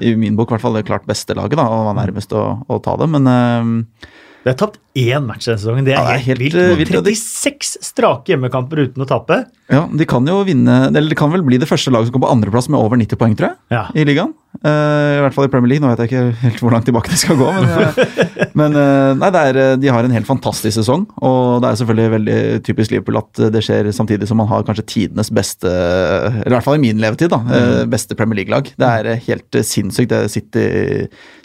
i 0.01 0.15
min 0.17 0.39
bok, 0.39 0.49
i 0.49 0.55
hvert 0.55 0.65
fall 0.65 0.79
det 0.79 0.87
klart 0.89 1.05
beste 1.09 1.37
laget, 1.37 1.59
da, 1.59 1.67
og 1.69 1.91
var 1.91 1.99
nærmest 2.01 2.33
å, 2.33 2.47
å 2.65 2.81
ta 2.81 2.97
det. 3.03 3.11
Men 3.13 3.29
det 4.43 4.51
har 4.51 4.57
tapt 4.59 4.79
én 4.99 5.23
match 5.23 5.47
denne 5.47 5.61
sesongen. 5.61 5.85
Det 5.87 5.93
er, 5.95 6.03
ja, 6.03 6.19
helt, 6.19 6.41
helt 6.43 6.81
vilt. 6.81 6.91
36 6.91 7.77
strake 7.87 8.33
hjemmekamper 8.33 8.81
uten 8.89 9.05
å 9.05 9.07
tape. 9.07 9.45
Ja, 9.71 9.85
De 9.87 10.07
kan 10.09 10.27
jo 10.27 10.41
vinne, 10.47 10.89
eller 10.89 11.07
det 11.13 11.17
kan 11.19 11.31
vel 11.31 11.45
bli 11.47 11.59
det 11.61 11.69
første 11.69 11.93
laget 11.93 12.09
som 12.09 12.17
kommer 12.17 12.27
på 12.27 12.35
andreplass 12.35 12.67
med 12.67 12.81
over 12.81 12.99
90 12.99 13.21
poeng, 13.21 13.37
tror 13.39 13.53
jeg, 13.53 13.59
ja. 13.71 13.85
i 13.95 14.03
ligaen. 14.09 14.35
Uh, 14.61 15.17
I 15.17 15.21
hvert 15.23 15.35
fall 15.35 15.47
i 15.47 15.51
Premier 15.51 15.73
League. 15.73 15.83
Nå 15.83 15.89
vet 15.91 16.03
jeg 16.03 16.11
ikke 16.11 16.43
helt 16.43 16.61
hvor 16.61 16.73
langt 16.75 16.85
tilbake 16.87 17.11
de 17.11 17.17
skal 17.19 17.39
gå. 17.39 17.49
Men, 17.57 17.97
men 18.59 18.77
uh, 18.77 19.11
nei, 19.17 19.31
er, 19.39 19.59
de 19.81 19.91
har 19.91 20.05
en 20.05 20.13
helt 20.13 20.29
fantastisk 20.29 20.77
sesong. 20.77 21.07
Og 21.25 21.63
det 21.63 21.71
er 21.71 21.79
selvfølgelig 21.81 22.13
veldig 22.13 22.37
typisk 22.67 22.93
Liverpool 22.93 23.19
at 23.23 23.43
det 23.53 23.63
skjer 23.65 23.89
samtidig 23.95 24.29
som 24.29 24.39
man 24.39 24.49
har 24.51 24.65
kanskje 24.67 24.85
tidenes 24.93 25.31
beste, 25.33 25.69
eller 25.69 26.51
i 26.51 26.55
hvert 26.55 26.67
fall 26.67 26.77
i 26.77 26.83
min 26.83 27.01
levetid, 27.01 27.31
da, 27.33 27.41
mm. 27.43 27.91
beste 27.91 28.17
Premier 28.19 28.41
League-lag. 28.41 28.69
Det 28.79 28.89
er 28.89 29.23
helt 29.27 29.59
sinnssykt 29.65 30.13
det 30.13 30.21
City, 30.31 30.65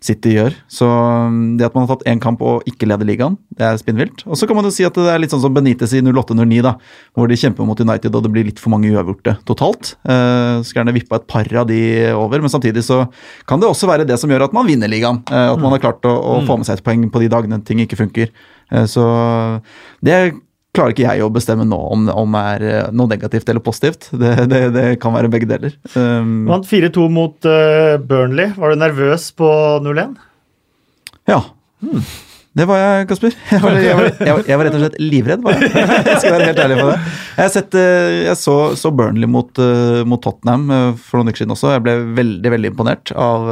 City, 0.04 0.34
gjør. 0.36 0.56
Så 0.70 0.86
um, 0.88 1.56
det 1.58 1.66
at 1.66 1.76
man 1.76 1.86
har 1.86 1.96
tatt 1.96 2.06
én 2.10 2.22
kamp 2.22 2.42
og 2.44 2.66
ikke 2.68 2.88
leder 2.90 3.08
ligaen, 3.08 3.38
det 3.58 3.66
er 3.66 3.80
spinnvilt. 3.80 4.24
Og 4.28 4.38
så 4.38 4.48
kan 4.48 4.58
man 4.58 4.68
jo 4.68 4.74
si 4.74 4.86
at 4.86 4.96
det 4.98 5.08
er 5.10 5.22
litt 5.22 5.34
sånn 5.34 5.42
som 5.42 5.54
Benitez 5.54 5.94
i 5.96 6.02
08-09, 6.04 6.60
da, 6.66 6.76
hvor 7.16 7.30
de 7.30 7.38
kjemper 7.40 7.66
mot 7.68 7.80
United 7.82 8.14
og 8.14 8.26
det 8.26 8.32
blir 8.34 8.48
litt 8.50 8.62
for 8.62 8.74
mange 8.74 8.90
uavgjorte 8.92 9.38
totalt. 9.48 9.94
Skulle 10.04 10.82
gjerne 10.82 10.96
vippa 10.96 11.18
et 11.20 11.28
par 11.30 11.48
av 11.62 11.68
de 11.70 11.80
over, 12.14 12.42
men 12.44 12.52
samtidig 12.52 12.84
så 12.86 12.97
kan 13.48 13.62
det 13.62 13.70
også 13.70 13.88
være 13.90 14.06
det 14.08 14.18
som 14.20 14.30
gjør 14.32 14.48
at 14.48 14.56
man 14.56 14.68
vinner 14.68 14.90
ligaen. 14.90 15.22
Eh, 15.30 15.48
at 15.54 15.62
man 15.62 15.74
har 15.74 15.82
klart 15.82 16.06
å, 16.08 16.14
å 16.14 16.36
få 16.48 16.58
med 16.58 16.68
seg 16.68 16.78
et 16.78 16.86
poeng 16.86 17.06
på 17.12 17.22
de 17.24 17.30
dagene 17.32 17.60
ting 17.66 17.82
ikke 17.84 18.00
funker. 18.00 18.34
Eh, 18.72 18.86
så 18.90 19.06
det 20.04 20.18
klarer 20.76 20.94
ikke 20.94 21.06
jeg 21.06 21.24
å 21.24 21.32
bestemme 21.32 21.66
nå 21.66 21.78
om, 21.94 22.06
om 22.12 22.36
det 22.36 22.44
er 22.52 22.66
eh, 22.68 22.92
noe 22.94 23.10
negativt 23.10 23.48
eller 23.50 23.64
positivt. 23.64 24.10
Det, 24.12 24.34
det, 24.50 24.62
det 24.76 24.86
kan 25.02 25.16
være 25.16 25.30
begge 25.32 25.48
deler. 25.50 25.74
Um, 25.94 26.46
Vant 26.50 26.68
4-2 26.68 27.08
mot 27.12 27.48
uh, 27.48 27.96
Burnley. 27.98 28.52
Var 28.58 28.74
du 28.74 28.82
nervøs 28.84 29.30
på 29.38 29.50
0-1? 29.84 30.16
Ja. 31.28 31.42
Hmm. 31.82 32.04
Det 32.58 32.66
var 32.66 32.80
jeg, 32.80 33.06
Kasper. 33.10 33.34
Jeg 33.52 33.62
var, 33.62 33.76
jeg, 33.78 33.94
var, 33.94 34.08
jeg, 34.18 34.34
var, 34.34 34.42
jeg 34.48 34.58
var, 34.58 34.66
rett 34.66 34.76
og 34.76 34.82
slett 34.82 34.96
livredd. 34.98 35.44
Var 35.44 35.56
jeg. 35.56 35.70
jeg 36.08 36.16
skal 36.22 36.34
være 36.34 36.48
helt 36.48 36.62
ærlig 36.64 36.78
på 36.80 36.88
det. 36.88 36.96
Jeg, 37.38 37.52
sett, 37.54 37.76
eh, 37.78 38.30
så, 38.38 38.56
så, 38.80 38.92
Burnley 38.98 39.30
mot, 39.30 39.60
uh, 39.62 40.02
mot, 40.08 40.22
Tottenham 40.24 40.66
uh, 40.72 40.90
for 40.98 41.20
noen 41.20 41.30
uker 41.30 41.44
siden 41.44 41.54
også. 41.54 41.70
Jeg 41.76 41.84
ble 41.86 41.94
veldig 42.18 42.52
veldig 42.56 42.72
imponert 42.72 43.14
av 43.14 43.48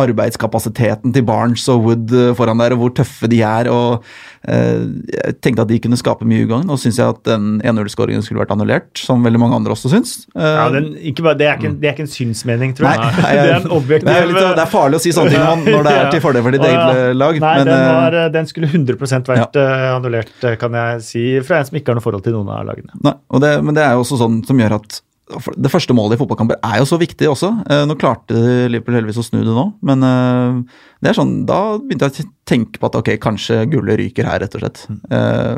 arbeidskapasiteten 0.00 1.12
til 1.16 1.26
Barnes 1.28 1.66
og 1.72 1.84
Wood 1.84 2.16
foran 2.38 2.62
der, 2.62 2.76
og 2.76 2.84
hvor 2.84 2.96
tøffe 3.02 3.28
de 3.30 3.42
er. 3.44 3.68
og 3.68 4.06
Jeg 4.40 5.36
tenkte 5.44 5.66
at 5.66 5.68
de 5.68 5.76
kunne 5.84 5.98
skape 6.00 6.24
mye 6.28 6.46
ugagn. 6.46 6.64
Nå 6.68 6.78
syns 6.80 6.96
jeg 7.00 7.12
at 7.12 7.20
den 7.28 7.58
1-0-skåringen 7.60 8.24
skulle 8.24 8.40
vært 8.40 8.54
annullert, 8.54 8.88
som 8.96 9.20
veldig 9.24 9.40
mange 9.42 9.58
andre 9.58 9.74
også 9.74 9.90
syns. 9.92 10.14
Ja, 10.32 10.68
den, 10.72 10.94
bare, 11.20 11.36
det, 11.36 11.48
er 11.50 11.58
ikke, 11.58 11.72
det, 11.76 11.90
er 11.90 11.96
ikke, 11.96 12.06
en 12.06 12.12
synsmening, 12.14 12.72
tror 12.78 12.88
jeg. 12.88 13.02
Nei, 13.02 13.34
det 13.36 13.42
er 13.42 13.58
en 13.58 13.76
objektiv 13.76 14.08
det 14.08 14.16
er, 14.16 14.30
litt, 14.30 14.40
det 14.40 14.64
er 14.64 14.72
farlig 14.72 15.00
å 15.00 15.04
si 15.04 15.12
sånne 15.16 15.34
ting 15.34 15.44
når, 15.44 15.66
når 15.76 15.86
det 15.88 15.94
er 15.98 16.10
til 16.14 16.24
fordel 16.24 16.46
for 16.46 16.56
ditt 16.56 16.66
eget 16.70 17.20
lag. 17.20 17.42
Nei, 17.44 17.52
men, 17.60 17.70
den 17.70 17.84
var 17.90 18.18
den 18.38 18.50
skulle 18.50 18.72
100 18.72 18.98
vært 19.28 19.60
ja. 19.60 19.68
annullert, 19.98 20.34
eh, 20.48 20.56
kan 20.60 20.80
jeg 20.80 21.04
si, 21.04 21.26
fra 21.44 21.60
en 21.60 21.68
som 21.68 21.80
ikke 21.80 21.92
har 21.92 22.00
noe 22.00 22.08
forhold 22.08 22.24
til 22.24 22.38
noen 22.38 22.50
av 22.56 22.64
lagene. 22.70 22.96
Nei, 23.04 23.16
det, 23.44 23.54
Men 23.66 23.76
det 23.76 23.84
er 23.84 23.96
jo 23.96 24.06
også 24.06 24.22
sånn 24.24 24.40
som 24.48 24.64
gjør 24.64 24.80
at 24.80 25.02
det 25.30 25.70
første 25.72 25.94
målet 25.96 26.16
i 26.16 26.20
fotballkamper 26.20 26.58
er 26.66 26.80
jo 26.80 26.88
så 26.88 26.98
viktig 27.00 27.28
også. 27.30 27.50
Uh, 27.68 27.84
nå 27.88 27.96
klarte 28.00 28.34
Liverpool 28.70 28.98
heldigvis 28.98 29.20
å 29.22 29.26
snu 29.26 29.38
det 29.42 29.54
nå, 29.54 29.66
men 29.86 30.06
uh, 30.06 30.80
det 31.00 31.12
er 31.12 31.18
sånn, 31.18 31.36
da 31.48 31.60
begynte 31.78 32.10
jeg 32.10 32.26
å 32.26 32.32
tenke 32.50 32.82
på 32.82 32.90
at 32.90 32.98
ok, 33.00 33.14
kanskje 33.22 33.62
gullet 33.72 34.00
ryker 34.02 34.28
her, 34.28 34.42
rett 34.42 34.56
og 34.58 34.64
slett. 34.64 34.82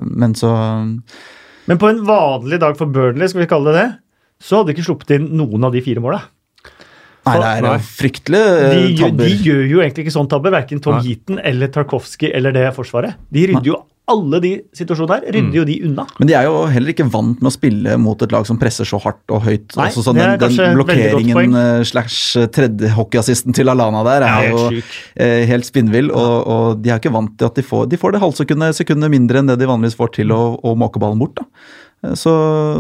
men 0.03 0.37
så 0.39 0.53
Men 1.71 1.81
på 1.81 1.89
en 1.89 2.05
vanlig 2.07 2.61
dag 2.63 2.77
for 2.79 2.93
Burnley, 2.93 3.31
skal 3.31 3.45
vi 3.45 3.51
kalle 3.51 3.73
det 3.73 3.81
det, 3.81 3.89
så 4.43 4.61
hadde 4.61 4.73
de 4.73 4.77
ikke 4.77 4.87
sluppet 4.91 5.17
inn 5.17 5.33
noen 5.39 5.67
av 5.67 5.75
de 5.75 5.83
fire 5.85 6.03
måla. 6.03 6.21
Nei, 7.23 7.37
det 7.39 7.49
er 7.49 7.65
nei. 7.65 7.77
fryktelige 7.87 8.47
de, 8.59 8.87
tabber. 8.99 9.29
De 9.31 9.47
gjør 9.47 9.63
jo 9.71 9.83
egentlig 9.85 10.07
ikke 10.07 10.15
sånn 10.17 10.31
tabber, 10.31 10.55
verken 10.57 10.83
Tom. 10.83 10.99
Heaton 11.05 11.39
eller 11.39 11.71
Tarkovskij 11.71 12.33
eller 12.35 12.55
det 12.57 12.65
forsvaret. 12.75 13.21
De 13.31 13.45
rydder 13.53 13.71
jo 13.71 13.79
alle 14.13 14.41
de 14.45 14.53
situasjonene 14.77 15.19
her 15.19 15.37
rydder 15.37 15.49
mm. 15.49 15.57
jo 15.57 15.65
de 15.69 15.77
unna. 15.89 16.07
Men 16.21 16.31
de 16.31 16.37
er 16.39 16.47
jo 16.49 16.57
heller 16.73 16.95
ikke 16.95 17.09
vant 17.13 17.43
med 17.43 17.51
å 17.51 17.55
spille 17.55 17.97
mot 18.01 18.25
et 18.25 18.35
lag 18.35 18.47
som 18.49 18.59
presser 18.61 18.89
så 18.89 19.01
hardt 19.03 19.35
og 19.35 19.45
høyt. 19.47 19.69
Nei, 19.77 19.89
altså, 19.89 20.05
sånn, 20.07 20.21
den, 20.21 20.37
den 20.43 20.77
blokkeringen 20.79 21.59
eh, 21.59 21.85
slash 21.89 22.49
tredje 22.55 22.93
hockeyassisten 22.97 23.57
til 23.57 23.73
Alana 23.73 24.05
der 24.07 24.27
er 24.29 24.49
jo 24.51 24.65
eh, 24.73 25.43
helt 25.51 25.69
spinnvill. 25.69 26.13
Og, 26.13 26.35
og, 26.43 26.67
de 26.83 26.93
er 26.93 27.03
ikke 27.03 27.15
vant 27.15 27.35
til 27.39 27.49
at 27.49 27.59
de 27.59 27.65
får 27.67 27.89
De 27.93 28.01
får 28.01 28.15
det 28.15 28.23
halvsekundet 28.23 28.79
sekundet 28.79 29.13
mindre 29.13 29.41
enn 29.41 29.51
det 29.51 29.59
de 29.61 29.69
vanligvis 29.71 29.99
får 29.99 30.17
til 30.21 30.35
å, 30.35 30.43
å 30.63 30.77
måke 30.79 31.03
ballen 31.03 31.21
bort. 31.23 31.41
da. 31.41 31.49
Så, 32.19 32.33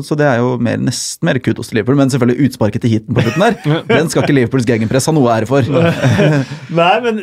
så, 0.03 0.17
det 0.19 0.27
er 0.27 0.41
jo 0.43 0.57
mer, 0.59 0.81
nesten 0.83 1.29
mer 1.29 1.39
kudos 1.39 1.69
til 1.71 1.79
Liverpool. 1.79 1.95
Men 2.01 2.11
selvfølgelig 2.11 2.49
utsparket 2.49 2.83
til 2.83 2.91
heaten 2.97 3.15
på 3.15 3.23
slutten 3.23 3.45
der. 3.45 3.85
Den 3.93 4.11
skal 4.11 4.25
ikke 4.25 4.35
Liverpools 4.35 4.67
gegenpress 4.67 5.07
ha 5.07 5.15
noe 5.15 5.31
ære 5.31 5.47
for. 5.47 5.69
Nei, 5.71 6.95
men 7.05 7.21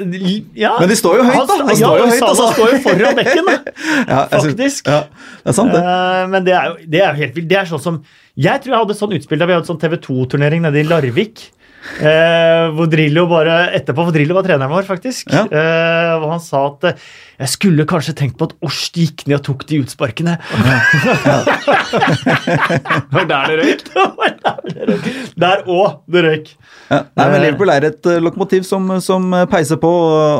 ja. 0.55 0.77
Men 0.79 0.87
de 0.87 0.95
står 0.95 1.19
jo 1.19 1.27
høyt, 1.27 1.43
da! 1.51 1.59
Han 1.67 1.81
står 1.81 1.99
jo 1.99 2.07
høyt, 2.07 2.23
altså. 2.29 2.47
står 2.55 2.71
jo 2.71 2.79
foran 2.87 3.19
bekken, 3.19 3.51
da. 3.51 3.75
ja, 4.13 4.23
Faktisk. 4.31 4.87
Ja, 4.87 5.01
det 5.43 5.51
er 5.51 5.59
sant, 5.59 5.75
det. 5.75 5.83
Uh, 5.83 6.23
men 6.31 6.47
det 6.47 6.55
er 6.55 6.71
jo 6.71 6.89
det 6.95 7.03
er 7.03 7.19
helt 7.19 7.35
vilt. 7.35 7.51
Det 7.51 7.59
er 7.59 7.69
sånn 7.73 7.83
som 7.83 8.01
Jeg 8.39 8.63
tror 8.63 8.77
jeg 8.77 8.85
hadde 8.85 8.99
sånn 9.01 9.19
utspill 9.19 9.43
da 9.43 9.49
vi 9.49 9.57
hadde 9.57 9.67
sånn 9.67 9.81
TV 9.81 9.99
2-turnering 10.07 10.63
nede 10.63 10.79
i 10.79 10.87
Larvik. 10.87 11.49
Eh, 11.79 12.65
hvor 12.75 12.89
Drillo 12.91 13.25
bare 13.29 13.55
etterpå, 13.77 14.03
for 14.03 14.15
Drillo 14.15 14.35
var 14.35 14.45
treneren 14.45 14.71
vår, 14.71 14.85
faktisk. 14.87 15.31
Ja. 15.31 15.45
Eh, 15.47 16.11
og 16.19 16.27
han 16.33 16.41
sa 16.43 16.65
at 16.67 16.85
eh, 16.89 17.07
jeg 17.39 17.51
skulle 17.53 17.85
kanskje 17.87 18.15
tenkt 18.19 18.35
på 18.39 18.49
at 18.49 18.55
Årst 18.67 18.99
gikk 18.99 19.23
ned 19.27 19.37
og 19.39 19.45
tok 19.47 19.65
de 19.69 19.81
utsparkene. 19.85 20.37
Ja. 21.29 21.39
det 23.09 23.13
var 23.13 23.25
der 23.27 23.49
det 23.49 23.55
røyk? 23.59 23.81
der 25.39 25.61
òg 25.69 25.99
det 26.11 26.21
røyk. 26.23 26.51
Ja. 26.89 26.99
Nei, 27.17 27.25
men 27.31 27.43
Liverpool 27.43 27.71
er 27.73 27.87
et 27.89 28.09
uh, 28.09 28.17
lokomotiv 28.23 28.65
som, 28.67 28.87
som, 29.03 29.27
peiser 29.51 29.79
på. 29.81 29.91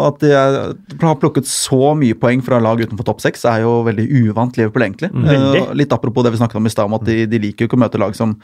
At 0.07 0.19
de 0.23 0.31
er, 0.35 0.57
har 1.01 1.17
plukket 1.21 1.49
så 1.49 1.93
mye 1.97 2.17
poeng 2.19 2.43
fra 2.45 2.59
lag 2.63 2.81
utenfor 2.81 3.07
topp 3.07 3.23
seks, 3.23 3.45
er 3.49 3.63
jo 3.65 3.79
veldig 3.87 4.07
uvant 4.23 4.59
Liverpool, 4.59 4.85
egentlig. 4.87 5.11
Uh, 5.13 5.73
litt 5.77 5.93
apropos 5.95 6.25
det 6.25 6.33
vi 6.35 6.41
snakket 6.41 6.61
om 6.61 6.69
i 6.69 6.73
stad, 6.73 6.89
om 6.89 6.99
at 6.99 7.07
de, 7.07 7.23
de 7.29 7.41
liker 7.47 7.65
jo 7.65 7.71
ikke 7.71 7.79
å 7.79 7.83
møte 7.85 8.01
lag 8.01 8.17
som 8.17 8.37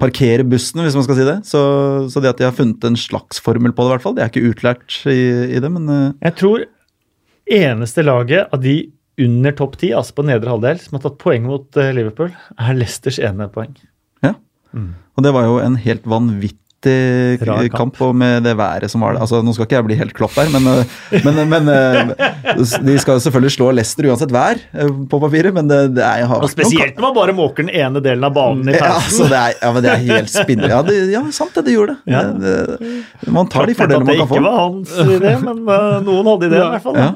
parkere 0.00 0.44
bussen, 0.48 0.82
hvis 0.84 0.96
man 0.98 1.04
skal 1.06 1.18
si 1.18 1.26
det. 1.26 1.36
Så, 1.48 1.60
så, 2.12 2.22
det 2.22 2.32
at 2.32 2.40
de 2.40 2.48
har 2.48 2.56
funnet 2.56 2.84
en 2.86 2.98
slags 2.98 3.42
formel 3.42 3.74
på 3.74 3.84
det, 3.84 3.90
i 3.90 3.94
hvert 3.96 4.06
fall. 4.06 4.16
det 4.16 4.24
er 4.24 4.32
ikke 4.32 4.52
utlært 4.52 4.96
i, 5.10 5.20
i 5.56 5.62
det, 5.62 5.70
men 5.72 5.90
uh... 5.90 6.16
Jeg 6.24 6.38
tror 6.40 6.66
eneste 7.52 8.04
laget 8.06 8.52
av 8.54 8.62
de 8.62 8.76
under 9.22 9.54
topp 9.56 9.76
ti, 9.82 9.92
altså 9.94 10.16
på 10.16 10.26
nedre 10.26 10.54
halvdel, 10.54 10.80
som 10.80 10.96
har 10.96 11.04
tatt 11.04 11.20
poeng 11.20 11.46
mot 11.46 11.78
uh, 11.78 11.92
Liverpool, 11.94 12.32
er 12.56 12.78
Leicesters 12.78 13.20
ene 13.22 13.48
poeng. 13.52 13.74
Ja, 14.24 14.34
mm. 14.72 14.92
og 15.18 15.26
det 15.26 15.34
var 15.36 15.48
jo 15.48 15.60
en 15.62 15.78
helt 15.84 16.08
vanvittig 16.08 16.61
vanvittig 16.82 17.46
kamp. 17.46 17.76
kamp, 17.76 18.00
og 18.02 18.14
med 18.14 18.42
det 18.42 18.54
været 18.56 18.90
som 18.90 19.00
var 19.00 19.14
der. 19.14 19.20
Altså, 19.20 19.42
nå 19.42 19.52
skal 19.54 19.66
ikke 19.66 19.76
jeg 19.76 19.86
bli 19.86 19.96
helt 19.96 20.14
klopp 20.14 20.34
her, 20.36 20.48
men, 20.50 20.66
eh, 20.66 21.22
men, 21.24 21.48
men, 21.48 21.68
eh, 21.68 22.12
de 22.82 22.98
skal 22.98 23.20
selvfølgelig 23.20 23.56
slå 23.56 23.70
Leicester 23.72 24.08
uansett 24.08 24.32
vær 24.32 24.58
eh, 24.72 24.88
på 24.88 25.20
papiret, 25.20 25.54
men 25.54 25.68
det, 25.68 25.94
det 25.96 26.04
er 26.04 26.26
Og 26.26 26.50
Spesielt 26.50 26.96
når 26.96 27.08
man 27.08 27.14
bare 27.14 27.32
måker 27.36 27.66
den 27.66 27.74
ene 27.74 28.02
delen 28.02 28.24
av 28.24 28.34
banen 28.34 28.68
i 28.68 28.78
pausen. 28.78 28.82
Ja, 28.82 28.94
altså, 28.94 29.28
det 29.28 29.42
er, 29.42 29.58
ja, 29.60 29.72
men 29.72 29.82
det 29.82 29.92
er 29.92 30.06
helt 30.08 30.32
spinnende. 30.32 30.72
Ja, 30.72 30.82
det, 30.86 30.98
ja, 31.12 31.22
sant 31.32 31.54
det, 31.54 31.66
det 31.68 31.76
gjorde 31.76 31.96
det. 31.96 32.12
Ja. 32.12 32.24
det, 32.32 33.30
man 33.32 33.50
tar 33.50 33.68
de 33.68 33.76
fordelene 33.78 34.08
man 34.08 34.22
kan 34.24 34.30
få. 34.30 34.34
Det 34.34 34.42
ikke 34.42 34.48
var 34.48 34.58
hans 34.62 34.96
idé, 35.18 35.36
men 35.42 35.62
uh, 35.68 36.00
noen 36.02 36.32
hadde 36.34 36.50
ideen 36.50 36.66
i 36.66 36.72
hvert 36.76 36.86
fall. 36.86 36.98
Ja. 36.98 37.12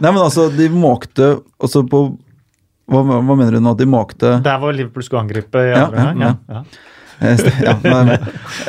Nei, 0.00 0.10
men 0.10 0.22
altså, 0.22 0.48
de 0.54 0.68
måkte 0.72 1.34
også 1.60 1.84
på 1.90 2.06
hva, 2.84 3.00
hva, 3.00 3.32
mener 3.32 3.56
du 3.56 3.62
nå? 3.64 3.70
De 3.80 3.86
måkte 3.88 4.34
Der 4.44 4.58
hvor 4.60 4.74
Liverpool 4.76 5.04
skulle 5.06 5.22
angripe 5.24 5.62
gang? 5.72 6.20
Ja, 6.20 6.34
ja. 6.52 6.64
Ja, 7.64 7.74
nei, 7.82 8.18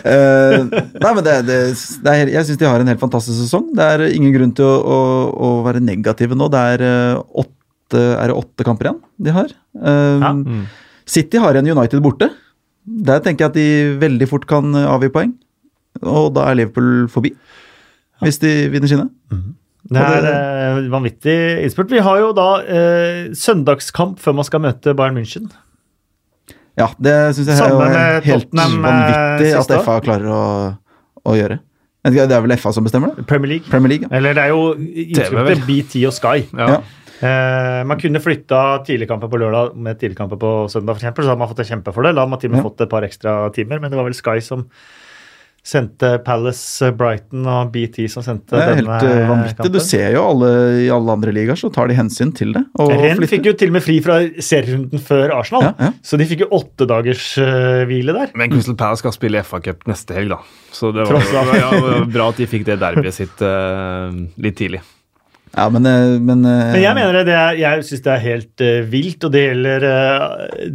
uh, 0.05 0.63
nei, 0.69 1.11
men 1.11 1.21
det, 1.25 1.35
det, 1.47 1.59
det 2.05 2.13
er, 2.13 2.31
jeg 2.37 2.47
syns 2.47 2.61
de 2.61 2.69
har 2.69 2.83
en 2.83 2.91
helt 2.91 3.03
fantastisk 3.03 3.37
sesong. 3.43 3.67
Det 3.75 3.89
er 3.95 4.05
ingen 4.09 4.33
grunn 4.35 4.55
til 4.57 4.67
å, 4.67 4.77
å, 4.79 4.99
å 5.35 5.51
være 5.67 5.83
negative 5.83 6.37
nå. 6.37 6.49
Det 6.53 6.63
er 6.75 6.85
uh, 6.85 7.41
åtte, 7.43 8.01
er 8.15 8.31
det 8.31 8.39
åtte 8.39 8.67
kamper 8.67 8.91
igjen 8.91 9.01
de 9.27 9.35
har. 9.35 9.53
Ja. 9.75 10.31
mm. 10.35 10.65
City 11.05 11.41
har 11.41 11.57
en 11.57 11.67
United 11.69 12.01
borte. 12.03 12.31
Der 12.85 13.21
tenker 13.25 13.45
jeg 13.45 13.51
at 13.51 13.57
de 13.59 13.99
veldig 14.01 14.29
fort 14.29 14.47
kan 14.49 14.73
avgi 14.85 15.11
poeng. 15.13 15.35
Og 16.03 16.33
da 16.35 16.49
er 16.49 16.59
Liverpool 16.59 17.05
forbi. 17.11 17.33
hvis 18.23 18.39
de 18.41 18.51
vinner 18.73 18.89
sine. 18.89 19.07
Mm. 19.31 19.53
Det 19.85 20.01
er 20.01 20.27
eh, 20.31 20.87
vanvittig 20.89 21.35
innspurt. 21.61 21.91
Vi 21.93 22.01
har 22.01 22.21
jo 22.23 22.31
da 22.33 22.47
eh, 22.63 23.19
søndagskamp 23.37 24.17
før 24.21 24.39
man 24.39 24.47
skal 24.47 24.63
møte 24.63 24.95
Bayern 24.97 25.17
München. 25.19 25.51
Ja, 26.75 26.89
det 26.99 27.15
syns 27.37 27.47
jeg 27.53 27.61
er 27.61 27.71
jo 27.71 27.79
helt 28.25 28.51
vanvittig 28.51 29.53
at 29.61 29.71
FA 29.85 29.95
klarer 30.03 30.27
å, 30.27 30.43
å, 31.23 31.37
gjøre. 31.37 31.61
Det 32.05 32.25
er 32.25 32.43
vel 32.43 32.53
FA 32.59 32.73
som 32.75 32.85
bestemmer 32.85 33.15
det? 33.15 33.25
Premier 33.29 33.55
League. 33.55 33.69
Premier 33.71 33.95
League 33.95 34.05
ja. 34.05 34.11
Eller 34.17 34.35
det 34.37 34.43
er 34.43 34.53
jo 34.53 34.75
uttrykket 34.75 35.63
BT 35.69 36.03
og 36.09 36.13
Sky. 36.13 36.43
Ja. 36.51 36.67
ja. 36.75 36.83
Eh, 37.23 37.81
man 37.87 37.99
kunne 38.01 38.19
flytta 38.19 38.61
tidligkamper 38.85 39.31
på 39.31 39.39
lørdag 39.39 39.77
med 39.79 39.97
tidligkamper 40.01 40.39
på 40.41 40.51
søndag, 40.71 40.99
eksempel, 40.99 41.23
så 41.23 41.31
hadde 41.31 41.41
man 41.41 41.51
fått 41.51 41.63
en 41.63 41.71
kjempefordel. 41.71 42.17
Da 42.17 42.25
hadde 42.25 42.33
man 42.35 42.43
til 42.43 42.51
og 42.51 42.57
med 42.57 42.67
fått 42.67 42.83
et 42.83 42.91
par 42.91 43.07
ekstra 43.07 43.37
timer, 43.55 43.79
men 43.79 43.93
det 43.93 43.99
var 43.99 44.09
vel 44.09 44.17
Sky 44.17 44.43
som 44.43 44.67
sendte 45.65 46.11
Palace, 46.25 46.91
Brighton 46.97 47.47
og 47.49 47.71
BT 47.73 48.03
som 48.11 48.23
sendte 48.25 48.53
det 48.53 48.63
er 48.63 48.79
helt 48.79 48.91
uh, 48.91 49.29
vanvittig. 49.31 49.57
Kampen. 49.57 49.73
Du 49.73 49.81
ser 49.81 50.13
jo 50.13 50.23
alle 50.29 50.49
i 50.83 50.89
alle 50.93 51.15
andre 51.17 51.33
ligaer, 51.33 51.57
så 51.57 51.71
tar 51.73 51.89
de 51.89 51.97
hensyn 51.97 52.33
til 52.37 52.53
det. 52.55 52.61
Renn 52.77 53.25
fikk 53.29 53.49
jo 53.49 53.55
til 53.57 53.73
og 53.73 53.77
med 53.79 53.85
fri 53.85 53.97
fra 54.05 54.19
serierunden 54.37 55.01
før 55.01 55.33
Arsenal, 55.39 55.69
ja, 55.71 55.73
ja. 55.87 55.91
så 56.05 56.21
de 56.21 56.29
fikk 56.29 56.45
jo 56.45 56.51
åtte 56.59 56.87
dagers 56.89 57.31
uh, 57.41 57.81
hvile 57.89 58.13
der. 58.15 58.33
Men 58.37 58.53
Crystal 58.53 58.77
Palace 58.79 59.01
skal 59.01 59.15
spille 59.17 59.41
FA 59.47 59.61
Cup 59.65 59.87
neste 59.89 60.17
helg, 60.17 60.35
da. 60.35 60.41
Så 60.75 60.93
det 60.93 61.07
var, 61.09 61.55
ja, 61.63 61.71
bra 62.05 62.29
at 62.29 62.41
de 62.41 62.49
fikk 62.51 62.67
det 62.69 62.77
derbyet 62.83 63.17
sitt 63.17 63.41
uh, 63.41 64.13
litt 64.37 64.59
tidlig. 64.61 64.85
Ja, 65.55 65.69
men, 65.71 65.85
eh, 65.87 66.19
men, 66.19 66.43
eh, 66.43 66.71
men 66.73 66.81
jeg 66.81 66.97
mener 66.97 67.21
det, 67.23 67.35
er, 67.35 67.55
jeg 67.59 67.83
syns 67.87 68.03
det 68.03 68.11
er 68.11 68.23
helt 68.23 68.63
uh, 68.65 68.87
vilt, 68.91 69.23
og 69.23 69.31
det 69.31 69.43
gjelder, 69.45 69.85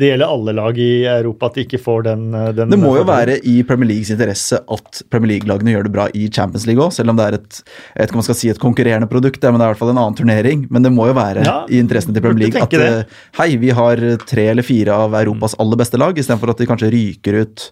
det 0.00 0.08
gjelder 0.08 0.32
alle 0.32 0.54
lag 0.56 0.80
i 0.80 0.90
Europa 1.04 1.50
at 1.50 1.58
de 1.58 1.64
ikke 1.66 1.82
får 1.84 2.06
den, 2.08 2.24
den 2.56 2.72
Det 2.72 2.80
må 2.80 2.94
jo 2.96 3.04
være 3.08 3.36
i 3.44 3.58
Premier 3.68 3.90
Leagues 3.92 4.12
interesse 4.14 4.56
at 4.56 5.02
Premier 5.12 5.34
League-lagene 5.34 5.74
gjør 5.74 5.86
det 5.88 5.94
bra 5.98 6.08
i 6.16 6.30
Champions 6.32 6.64
League 6.70 6.80
òg, 6.80 6.94
selv 6.96 7.12
om 7.12 7.20
det 7.20 7.28
er 7.28 7.38
et 7.40 7.60
jeg 7.60 8.00
vet 8.00 8.08
ikke 8.08 8.16
om 8.16 8.22
man 8.22 8.28
skal 8.30 8.38
si 8.40 8.50
et 8.52 8.62
konkurrerende 8.62 9.10
produkt, 9.10 9.44
men 9.44 9.60
det 9.60 9.66
er 9.66 9.68
i 9.68 9.74
hvert 9.74 9.82
fall 9.82 9.92
en 9.92 10.00
annen 10.00 10.16
turnering. 10.16 10.64
Men 10.72 10.86
det 10.86 10.92
må 10.94 11.10
jo 11.10 11.16
være 11.18 11.44
ja, 11.44 11.56
i 11.68 11.80
interessen 11.82 12.16
til 12.16 12.24
Premier 12.24 12.48
League 12.48 12.64
at 12.64 12.76
uh, 12.80 13.22
hei, 13.42 13.50
vi 13.60 13.74
har 13.76 14.00
tre 14.24 14.48
eller 14.54 14.64
fire 14.66 14.96
av 15.06 15.16
Europas 15.20 15.58
aller 15.60 15.80
beste 15.80 16.00
lag, 16.00 16.16
istedenfor 16.16 16.54
at 16.54 16.62
de 16.62 16.70
kanskje 16.70 16.92
ryker 16.94 17.42
ut 17.44 17.68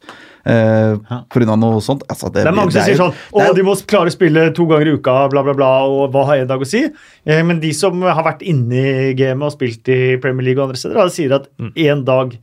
eh, 0.50 1.20
pga. 1.32 1.56
noe 1.60 1.82
sånt. 1.84 2.04
Altså, 2.08 2.32
det, 2.32 2.42
det, 2.42 2.50
er 2.50 2.56
mange 2.56 2.74
som 2.74 2.86
sier 2.86 2.98
sånn 2.98 3.14
Å, 3.32 3.52
de 3.56 3.66
må 3.66 3.76
klare 3.88 4.12
å 4.12 4.14
spille 4.14 4.48
to 4.56 4.66
ganger 4.70 4.90
i 4.90 4.96
uka, 4.98 5.16
bla, 5.32 5.44
bla, 5.46 5.54
bla, 5.58 5.70
og 5.86 6.14
hva 6.14 6.26
har 6.30 6.42
en 6.42 6.50
dag 6.50 6.64
å 6.64 6.68
si? 6.68 6.84
Eh, 7.28 7.44
men 7.46 7.62
de 7.62 7.72
som 7.76 8.02
har 8.06 8.24
vært 8.26 8.44
inne 8.46 8.84
i 9.08 9.14
gamet 9.18 9.50
og 9.50 9.56
spilt 9.56 9.88
i 9.92 10.18
Premier 10.22 10.50
League 10.50 10.62
og 10.62 10.70
andre 10.70 10.80
steder, 10.80 11.14
sier 11.14 11.38
at 11.38 11.50
én 11.74 12.00
mm. 12.02 12.06
dag 12.08 12.36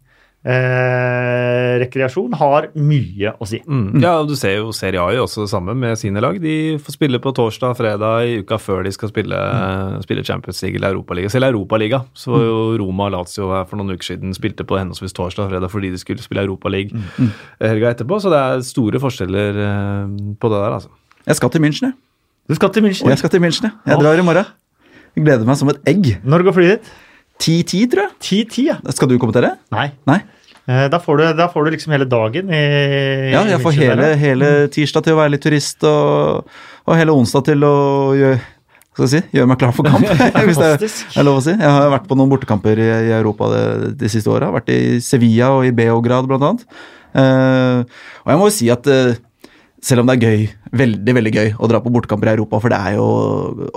eh, 0.46 1.76
rekreasjon 1.82 2.36
har 2.38 2.68
mye 2.78 3.34
å 3.41 3.48
si. 3.50 3.60
Mm. 3.66 4.02
Ja, 4.04 4.16
og 4.22 4.30
du 4.30 4.36
ser 4.39 4.58
jo 4.60 4.74
Serie 4.76 5.02
A 5.02 5.24
også 5.24 5.46
det 5.46 5.52
samme 5.52 5.76
med 5.78 5.98
sine 6.00 6.22
lag. 6.24 6.38
De 6.41 6.78
får 6.82 6.98
spille 6.98 7.20
på 7.22 7.34
torsdag, 7.36 7.76
fredag 7.80 8.30
i 8.30 8.38
uka 8.43 8.60
før 8.62 8.86
de 8.86 8.93
skal 8.96 9.12
spille, 9.12 9.36
mm. 9.36 10.00
spille 10.06 10.26
Champions 10.28 10.62
League 10.64 10.80
eller 10.80 10.93
Europaliga. 10.93 11.32
Selv 11.34 11.50
Europaliga 11.50 12.04
så 12.14 12.36
var 12.36 12.46
jo 12.46 12.58
mm. 12.58 12.78
Roma 12.84 13.10
og 13.10 13.16
Lazio 13.18 13.52
her 13.54 13.66
for 13.70 13.82
noen 13.82 13.96
uker 13.96 14.12
siden 14.14 14.36
spilte 14.38 14.68
på 14.68 14.80
henholdsvis 14.80 15.16
torsdag 15.18 15.48
og 15.48 15.56
fredag 15.56 15.74
fordi 15.74 15.93
de 15.93 16.02
skulle 16.02 16.26
spille 16.26 16.46
Europaliga 16.46 16.96
mm. 16.96 17.32
helga 17.64 17.96
etterpå. 17.96 18.22
Så 18.22 18.34
det 18.34 18.41
er 18.41 18.68
store 18.68 19.02
forskjeller 19.04 19.64
eh, 19.70 20.20
på 20.39 20.54
det 20.54 20.62
der, 20.62 20.78
altså. 20.80 20.93
Jeg 21.26 21.39
skal 21.39 21.50
til 21.50 21.64
München, 21.64 21.89
jeg. 21.89 21.98
Du 22.46 22.54
skal 22.54 22.70
til 22.70 22.86
München? 22.86 23.10
Jeg 23.10 23.18
skal 23.18 23.32
til 23.34 23.41
München, 23.41 23.72
jeg. 23.72 23.74
Jeg 23.89 24.04
drar 24.04 24.22
i 24.22 24.26
morgen. 24.26 24.54
Jeg 25.16 25.24
gleder 25.24 25.48
meg 25.48 25.58
som 25.58 25.72
et 25.72 25.80
egg. 25.89 26.12
Når 26.28 26.43
går 26.46 26.54
flyet 26.58 26.76
ditt? 26.76 26.89
10-10, 27.41 27.91
tror 27.91 28.05
jeg. 28.05 28.47
10-10, 28.47 28.65
ja. 28.69 28.77
Skal 28.95 29.11
du 29.11 29.17
kommentere? 29.21 29.55
Nei. 29.75 29.89
Nei? 30.09 30.21
Eh, 30.65 30.88
da 30.89 30.97
får, 31.01 31.19
du, 31.19 31.25
da 31.38 31.45
får, 31.51 31.67
du, 31.67 31.75
liksom 31.75 31.93
hele 31.93 32.07
dagen 32.09 32.49
i 32.49 32.63
Ja, 33.29 33.43
jeg 33.45 33.61
får 33.61 33.75
hele, 33.77 34.07
hele, 34.17 34.47
tirsdag 34.73 35.05
til 35.05 35.13
å 35.13 35.19
være 35.19 35.36
litt 35.36 35.43
turist, 35.45 35.86
og, 35.86 36.47
og 36.88 36.97
hele 36.97 37.13
onsdag 37.13 37.45
til 37.51 37.67
å 37.67 37.75
gjøre, 38.17 38.39
skal 38.95 39.05
jeg 39.05 39.11
si, 39.11 39.21
gjøre 39.38 39.51
meg 39.51 39.61
klar 39.61 39.75
for 39.77 39.86
kamp. 39.86 40.07
hvis 40.47 40.57
det 40.57 40.71
er 40.81 41.27
lov 41.27 41.38
å 41.38 41.45
si. 41.45 41.53
Jeg 41.53 41.75
har 41.77 41.93
vært 41.93 42.09
på 42.09 42.17
noen 42.17 42.31
bortekamper 42.33 42.81
i, 42.81 42.89
i 43.11 43.13
Europa 43.13 43.51
de, 43.51 43.63
de 43.99 44.09
siste 44.09 44.31
åra. 44.31 44.49
Vært 44.55 44.71
i 44.73 44.81
Sevilla 45.05 45.51
og 45.59 45.67
i 45.67 45.73
Beograd, 45.75 46.31
annet. 46.39 46.65
Uh, 47.15 47.86
og 48.25 48.31
jeg 48.33 48.39
må 48.41 48.47
jo 48.49 48.55
si 48.55 48.71
at 48.73 48.89
uh, 48.91 49.13
selv 49.86 50.01
om 50.01 50.09
det 50.09 50.15
er 50.17 50.29
gøy, 50.29 50.45
veldig 50.81 51.15
veldig 51.19 51.33
gøy 51.36 51.51
å 51.61 51.69
dra 51.69 51.81
på 51.83 51.91
bortekamper 51.93 52.31
i 52.31 52.36
Europa, 52.36 52.61
for 52.63 52.73
det 52.73 52.79
er 52.79 52.95
jo 52.97 53.09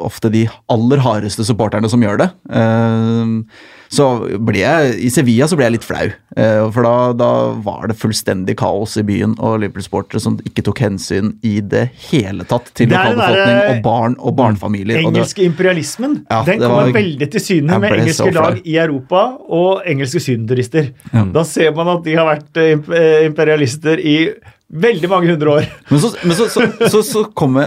ofte 0.09 0.33
de 0.33 0.47
aller 0.73 1.03
hardeste 1.05 1.45
supporterne 1.45 1.91
som 1.93 2.05
gjør 2.05 2.23
det. 2.25 2.31
Uh, 2.49 3.45
så 3.93 4.07
ble 4.45 4.61
jeg 4.61 4.97
I 5.07 5.11
Sevilla 5.13 5.49
så 5.49 5.57
ble 5.57 5.69
jeg 5.69 5.79
litt 5.79 5.87
flau. 5.87 6.05
Eh, 6.39 6.65
for 6.75 6.85
da, 6.85 6.95
da 7.17 7.31
var 7.65 7.89
det 7.89 7.97
fullstendig 7.99 8.55
kaos 8.61 8.99
i 9.01 9.05
byen, 9.07 9.35
og 9.41 9.63
Liverpool-sportere 9.63 10.21
som 10.23 10.37
ikke 10.45 10.65
tok 10.67 10.83
hensyn 10.85 11.33
i 11.47 11.59
det 11.65 11.87
hele 12.11 12.45
tatt 12.49 12.69
til 12.79 12.93
lokalbefolkning 12.93 13.63
og 13.73 13.81
barn 13.87 14.19
og 14.21 14.37
barnefamilier. 14.39 15.01
Engelske 15.09 15.47
imperialismen 15.49 16.21
ja, 16.29 16.43
den 16.47 16.61
kommer 16.63 16.91
var, 16.91 16.95
veldig 16.99 17.31
til 17.33 17.45
syne 17.45 17.81
med 17.81 17.97
engelske 17.97 18.29
lag 18.37 18.61
i 18.63 18.77
Europa 18.77 19.25
og 19.49 19.89
engelske 19.89 20.23
sydenturister. 20.23 20.93
Mm. 21.15 21.33
Da 21.37 21.47
ser 21.49 21.73
man 21.77 21.95
at 21.97 22.05
de 22.05 22.21
har 22.21 22.29
vært 22.29 22.61
eh, 22.61 22.77
eh, 22.77 23.27
imperialister 23.31 24.05
i 24.05 24.19
Veldig 24.69 25.09
mange 25.09 25.31
hundre 25.33 25.53
år. 25.57 25.67
Men 25.89 26.01
så, 26.03 26.11
men 26.29 26.37
så, 26.37 26.45
så, 26.53 27.01
så, 27.01 27.23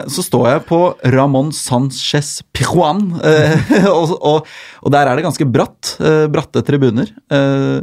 så 0.06 0.24
står 0.24 0.48
jeg 0.52 0.64
på 0.70 0.82
Ramón 1.16 1.50
Sánchez 1.50 2.44
Pijuan, 2.54 3.08
eh, 3.26 3.72
og, 3.90 4.14
og, 4.20 4.50
og, 4.84 4.92
der 4.94 5.10
er 5.10 5.18
det 5.18 5.26
ganske 5.26 5.48
bratt. 5.50 5.96
Eh, 5.98 6.28
bratte 6.30 6.62
tribuner. 6.68 7.10
Eh, 7.34 7.82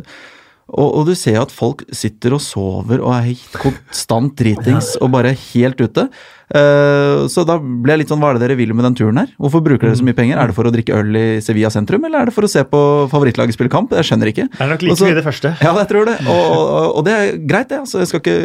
og, 0.69 0.87
og, 0.87 1.03
du 1.09 1.17
ser 1.19 1.41
at 1.41 1.51
folk 1.51 1.83
sitter 1.91 2.37
og 2.37 2.45
sover 2.45 3.01
og 3.01 3.11
er 3.17 3.31
helt 3.33 3.59
konstant 3.59 4.37
dritings 4.39 4.95
og 5.01 5.11
bare 5.17 5.35
helt 5.49 5.81
ute. 5.81 6.07
Uh, 6.49 7.29
så 7.29 7.43
da 7.45 7.59
ble 7.61 7.93
jeg 7.93 8.01
litt 8.01 8.09
sånn 8.09 8.23
Hva 8.23 8.31
er 8.33 8.39
det 8.39 8.47
dere 8.47 8.55
vil 8.57 8.71
med 8.73 8.87
den 8.87 8.95
turen 8.97 9.19
her? 9.21 9.33
Hvorfor 9.37 9.61
bruker 9.61 9.85
dere 9.85 9.99
så 10.01 10.07
mye 10.07 10.17
penger? 10.17 10.39
Er 10.41 10.49
det 10.49 10.57
for 10.57 10.69
å 10.69 10.73
drikke 10.73 10.97
øl 10.97 11.19
i 11.21 11.27
Sevilla 11.45 11.69
sentrum, 11.73 12.07
eller 12.09 12.23
er 12.23 12.31
det 12.31 12.35
for 12.37 12.47
å 12.47 12.49
se 12.49 12.63
på 12.65 12.81
favorittlaget 13.13 13.57
spille 13.57 13.73
kamp? 13.73 13.93
Jeg 13.93 14.09
skjønner 14.09 14.31
ikke. 14.33 14.47
Det 14.55 14.65
er 14.65 14.71
nok 14.73 14.85
like 14.87 14.95
Også, 14.95 15.09
mye 15.11 15.19
det 15.19 15.25
første. 15.27 15.53
Ja, 15.61 15.75
jeg 15.77 15.91
tror 15.91 16.09
det. 16.09 16.15
Og, 16.25 16.41
og, 16.55 16.87
og 17.01 17.05
det 17.05 17.17
er 17.19 17.35
greit, 17.51 17.69
det. 17.69 17.83
Altså, 17.85 18.01
jeg 18.01 18.09
skal 18.09 18.23
ikke 18.23 18.37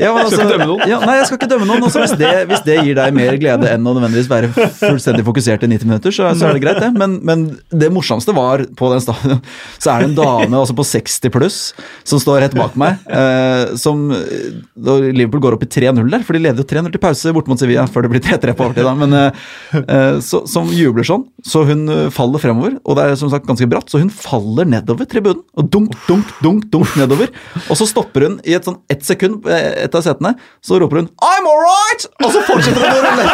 ja, 0.00 0.14
altså, 0.14 0.32
skal 0.32 0.46
ikke 0.46 0.54
dømme 0.54 0.68
noen? 0.70 0.84
Ja, 0.88 1.00
nei, 1.04 1.18
jeg 1.20 1.28
skal 1.28 1.40
ikke 1.42 1.50
dømme 1.52 1.68
noen. 1.68 1.84
Også, 1.90 2.00
hvis, 2.06 2.16
det, 2.20 2.32
hvis, 2.48 2.64
det, 2.64 2.78
gir 2.88 2.98
deg 2.98 3.18
mer 3.20 3.38
glede 3.42 3.68
enn 3.74 3.84
å 3.84 3.94
nødvendigvis 3.98 4.30
være 4.32 4.50
fullstendig 4.80 5.26
fokusert 5.28 5.68
i 5.68 5.70
90 5.74 5.90
minutter, 5.90 6.14
så, 6.14 6.30
så 6.32 6.48
er 6.48 6.56
det 6.56 6.64
greit, 6.64 6.80
det. 6.80 6.90
Men, 6.96 7.18
men, 7.26 7.44
det 7.68 7.92
morsomste 7.92 8.32
var 8.36 8.64
på 8.78 8.90
den 8.94 9.04
stadion, 9.04 9.44
så 9.76 9.92
er 9.92 10.04
det 10.06 10.10
en 10.12 10.16
dame 10.22 10.62
altså 10.62 10.76
på 10.76 10.88
60 10.88 11.34
pluss 11.34 11.60
som 12.06 12.22
står 12.22 12.46
rett 12.46 12.56
bak 12.56 12.76
meg, 12.80 13.04
eh, 13.12 13.74
som 13.80 14.06
Liverpool 14.08 15.42
går 15.44 15.58
opp 15.58 15.66
i 15.66 15.70
3-0 15.70 16.00
der, 16.08 16.24
for 16.24 16.36
de 16.36 16.44
leder 16.46 16.64
jo 16.64 16.68
3-0 16.70 16.93
til 16.94 17.02
pause 17.02 17.34
bort 17.36 17.50
mot 17.50 17.60
Sevilla 17.60 17.86
før 17.90 18.06
det 18.06 18.12
blir 18.14 18.24
3-3 18.24 18.54
på 18.56 18.68
overtid, 18.68 18.88
men 19.02 19.16
uh, 19.18 20.18
så, 20.24 20.44
som 20.50 20.70
jubler 20.72 21.06
sånn. 21.06 21.26
Så 21.44 21.64
hun 21.68 21.86
faller 22.14 22.42
fremover, 22.42 22.78
og 22.84 22.98
det 22.98 23.06
er 23.06 23.18
som 23.20 23.30
sagt 23.32 23.48
ganske 23.48 23.68
bratt, 23.70 23.90
så 23.90 24.00
hun 24.02 24.12
faller 24.12 24.68
nedover 24.70 25.08
tribunen. 25.10 25.42
Og 25.58 25.68
dunk, 25.72 25.94
dunk, 26.08 26.30
dunk, 26.44 26.68
dunk 26.72 26.96
nedover. 27.00 27.32
Og 27.68 27.78
så 27.78 27.88
stopper 27.90 28.28
hun 28.28 28.38
i 28.46 28.56
et 28.56 28.66
sånn 28.66 28.80
ett 28.92 29.04
sekund, 29.06 29.46
et 29.50 29.94
av 29.94 30.04
setene, 30.06 30.34
så 30.64 30.80
roper 30.80 31.02
hun 31.02 31.10
'I'm 31.20 31.50
all 31.50 31.62
right!' 31.64 32.08
Og 32.24 32.32
så 32.32 32.42
fortsetter 32.48 32.80
hun 32.80 32.94
å 32.94 33.04
rulle. 33.04 33.24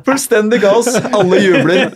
Fullstendig 0.06 0.60
kaos. 0.62 0.90
Alle 1.12 1.40
jubler. 1.42 1.90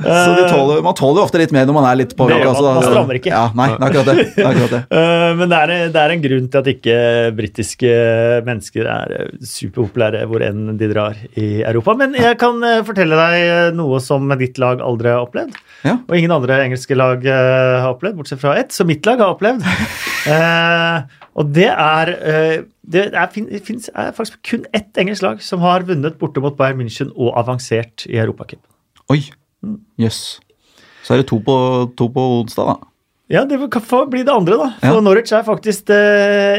Så 0.00 0.48
tåler, 0.48 0.82
man 0.82 0.94
tåler 0.96 1.20
jo 1.20 1.24
ofte 1.26 1.40
litt 1.40 1.52
mer 1.54 1.66
når 1.68 1.76
man 1.76 1.86
er 1.90 1.98
litt 2.00 2.14
påvirka. 2.16 2.48
Altså, 2.50 2.64
man 2.64 2.86
strammer 2.86 3.18
ikke. 3.18 3.32
Ja, 3.32 3.42
nei, 3.56 3.68
det 3.74 3.80
er 3.80 3.88
akkurat 3.90 4.08
det. 4.08 4.14
det, 4.16 4.44
er 4.44 4.50
akkurat 4.50 4.74
det. 4.76 5.00
Men 5.40 5.52
det 5.52 5.58
er, 5.60 5.72
det 5.92 6.02
er, 6.02 6.14
en 6.14 6.24
grunn 6.24 6.46
til 6.50 6.62
at 6.62 6.70
ikke 6.74 6.96
britiske 7.36 7.92
mennesker 8.50 8.88
er 8.90 9.30
superpopulære 9.46 10.26
hvor 10.30 10.44
enn 10.44 10.76
de 10.80 10.90
drar 10.90 11.18
i 11.38 11.62
Europa. 11.62 11.94
Men 12.00 12.18
jeg 12.18 12.36
kan 12.42 12.60
uh, 12.64 12.82
fortelle 12.86 13.18
deg 13.18 13.78
noe 13.78 14.02
som 14.04 14.28
ditt 14.40 14.60
lag 14.60 14.82
aldri 14.84 15.14
har 15.14 15.24
opplevd. 15.24 15.56
Ja. 15.86 15.96
Og 15.96 16.18
ingen 16.18 16.34
andre 16.34 16.60
engelske 16.66 16.98
lag 16.98 17.24
har 17.24 17.88
opplevd, 17.94 18.18
bortsett 18.18 18.42
fra 18.42 18.58
ett, 18.60 18.74
som 18.76 18.90
mitt 18.90 19.06
lag 19.08 19.22
har 19.22 19.32
opplevd. 19.32 19.64
og 21.40 21.54
det 21.56 21.70
er 21.70 22.12
det 22.90 23.06
er, 23.14 23.30
finnes 23.32 23.88
er 23.94 24.12
faktisk 24.16 24.42
kun 24.50 24.66
ett 24.76 24.98
engelsk 25.00 25.24
lag 25.24 25.42
som 25.44 25.62
har 25.64 25.86
vunnet 25.88 26.18
borte 26.20 26.42
mot 26.42 26.56
Bayern 26.58 26.82
München 26.82 27.12
og 27.14 27.32
avansert 27.38 28.04
i 28.10 28.18
Europacupen. 28.18 28.66
Oi! 29.10 29.22
Jøss. 30.00 30.40
Yes. 30.40 30.40
Så 31.04 31.14
er 31.14 31.22
det 31.22 31.28
to 31.30 31.40
på, 31.44 31.54
to 31.96 32.08
på 32.12 32.24
onsdag, 32.40 32.74
da. 32.74 32.89
Ja, 33.30 33.44
det 33.46 33.60
får 33.86 34.08
bli 34.10 34.24
det 34.26 34.32
andre, 34.34 34.56
da. 34.58 34.66
For 34.82 34.96
ja. 34.98 35.02
Norwich 35.06 35.30
er 35.36 35.44
faktisk 35.46 35.84
det 35.86 36.00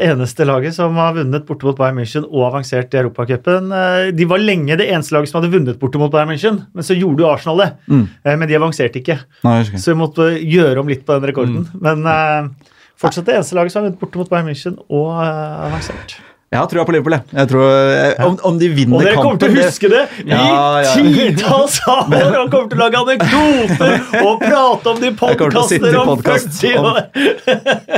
eneste 0.07 0.45
laget 0.47 0.77
som 0.77 0.95
har 0.95 1.17
vunnet 1.17 1.43
borte 1.43 1.67
mot 1.67 1.75
Bayern 1.75 1.99
München 1.99 2.23
og 2.23 2.45
avansert 2.47 2.95
i 2.95 3.01
Europacupen. 3.01 3.67
Eh, 3.75 4.11
de 4.15 4.27
var 4.29 4.39
lenge 4.39 4.77
det 4.79 4.87
eneste 4.87 5.17
laget 5.17 5.33
som 5.33 5.41
hadde 5.41 5.51
vunnet 5.51 5.81
borte 5.81 5.99
mot 5.99 6.13
Bayern 6.13 6.31
München, 6.31 6.61
men 6.71 6.87
så 6.87 6.95
gjorde 6.95 7.25
jo 7.25 7.27
Arsenal 7.27 7.59
det. 7.59 7.69
Mm. 7.91 8.05
Eh, 8.23 8.37
men 8.39 8.47
de 8.47 8.59
avanserte 8.61 9.03
ikke. 9.03 9.19
Nei, 9.43 9.57
så 9.67 9.91
vi 9.91 9.99
måtte 9.99 10.31
gjøre 10.39 10.79
om 10.79 10.93
litt 10.93 11.03
på 11.03 11.19
den 11.19 11.27
rekorden. 11.33 11.67
Mm. 11.67 11.83
Men 11.89 12.07
uh, 12.07 12.73
fortsatt 13.03 13.27
det 13.27 13.35
eneste 13.41 13.59
laget 13.59 13.75
som 13.75 13.81
har 13.81 13.89
vunnet 13.89 13.99
borte 14.05 14.23
mot 14.23 14.31
Bayern 14.31 14.47
München 14.53 14.79
og 14.87 15.11
avansert. 15.19 16.21
Jeg 16.51 16.59
har 16.59 16.67
trua 16.67 16.83
på 16.83 16.91
Liverpool, 16.91 17.13
jeg. 17.15 17.23
jeg 17.31 17.47
tror, 17.47 17.61
eh, 17.95 18.25
om, 18.25 18.33
om, 18.49 18.57
de 18.59 18.67
vinner 18.75 18.89
kampen 18.91 18.97
Og 18.97 19.05
dere 19.07 19.19
kommer 19.23 19.37
til 19.39 19.53
å 19.53 19.61
huske 19.63 19.87
det 19.87 20.01
i 20.19 20.33
ja, 20.33 20.39
ja. 20.83 20.95
titalls 21.15 21.77
år! 21.87 22.09
Og 22.11 22.49
kommer 22.51 22.65
til 22.73 22.75
å 22.75 22.81
lage 22.81 22.99
anekdoter 23.05 23.93
og 24.27 24.41
prate 24.41 24.91
om 24.91 24.99
de 24.99 25.11
podkaster 25.21 25.95
om 26.01 26.11
40 26.19 26.75
år! 26.81 26.99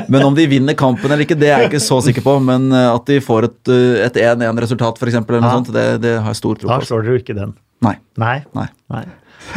men 0.06 0.26
om 0.28 0.38
de 0.38 0.46
vinner 0.52 0.78
kampen 0.78 1.10
eller 1.10 1.26
ikke, 1.26 1.40
det 1.42 1.50
er 1.50 1.64
jeg 1.66 1.72
ikke 1.72 1.82
så 1.82 1.98
sikker 2.06 2.28
på. 2.28 2.36
Men 2.46 2.70
eh, 2.70 2.92
at 2.92 3.10
de 3.10 3.18
får 3.26 3.50
et 3.50 3.74
1-1-resultat, 4.22 5.02
f.eks., 5.02 5.18
ja. 5.18 5.56
det, 5.74 5.88
det 6.06 6.14
har 6.20 6.30
jeg 6.30 6.42
stor 6.44 6.62
tro 6.62 6.70
på. 6.70 6.76
Da 6.76 6.92
slår 6.92 7.08
dere 7.08 7.18
jo 7.18 7.24
ikke 7.24 7.38
den. 7.40 7.58
Nei. 7.90 7.96
Nei. 8.22 8.36
Nei. 8.54 8.68
Nei. 8.94 9.04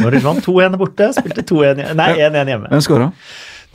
Norwich 0.01 0.25
vant 0.25 0.41
2-1 0.41 0.81
borte, 0.81 1.11
spilte 1.21 1.45
1 1.45 1.85
hjemme. 1.85 2.65
Hvem 2.73 2.85
skåra? 2.89 3.11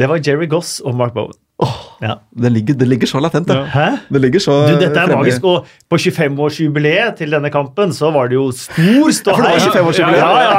Det 0.02 0.10
var 0.10 0.18
Jerry 0.18 0.50
Goss 0.50 0.80
og 0.82 0.98
Mark 0.98 1.14
Bowen. 1.14 1.38
Oh, 1.58 1.74
ja. 2.00 2.16
det, 2.30 2.50
ligger, 2.50 2.74
det, 2.74 2.86
ligger, 2.88 3.06
så 3.06 3.20
latent, 3.20 3.46
det. 3.48 3.54
Hæ? 3.70 3.84
det 4.08 4.20
ligger 4.20 4.40
så 4.40 4.54
du, 4.66 4.78
dette 4.80 4.98
er 4.98 5.06
fremme. 5.06 5.20
magisk. 5.20 5.44
Og 5.44 5.66
på 5.90 5.98
25-årsjubileet 6.00 7.14
til 7.20 7.30
denne 7.30 7.52
kampen 7.54 7.92
så 7.94 8.10
var 8.10 8.32
det 8.32 8.34
jo 8.34 8.48
stor 8.56 9.12
ståhei. 9.14 9.52
Ja, 10.00 10.30
ja, 10.42 10.56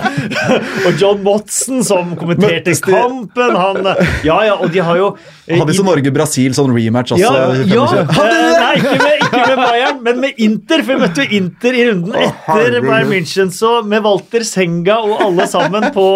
og 0.86 1.02
John 1.02 1.20
Motsen 1.26 1.84
som 1.84 2.14
kommenterte 2.16 2.62
Møttes 2.62 2.80
kampen. 2.86 3.58
Han, 3.58 3.90
ja, 4.24 4.38
ja, 4.48 4.54
og 4.54 4.72
de 4.72 4.80
har 4.86 4.96
jo 5.02 5.10
eh, 5.44 5.58
Hadde 5.60 5.76
så 5.76 5.84
Norge-Brasil 5.84 6.56
sånn 6.56 6.72
rematch 6.72 7.18
også? 7.18 7.34
Ja, 7.68 7.84
ja. 7.84 8.06
nei, 8.14 8.72
ikke 8.80 8.94
med, 8.94 9.10
ikke 9.10 9.13
med 9.34 9.60
Bayern, 9.60 10.00
men 10.06 10.22
med 10.22 10.40
Inter. 10.42 10.82
For 10.84 10.94
vi 10.94 11.04
møtte 11.04 11.24
jo 11.24 11.38
Inter 11.40 11.76
i 11.76 11.84
runden 11.90 12.16
etter 12.20 12.78
Bayern 12.84 13.10
München. 13.12 13.52
Så 13.54 13.76
med 13.86 14.04
Walter 14.06 14.46
Senga 14.46 14.98
og 15.02 15.22
alle 15.26 15.46
sammen 15.50 15.90
på, 15.94 16.08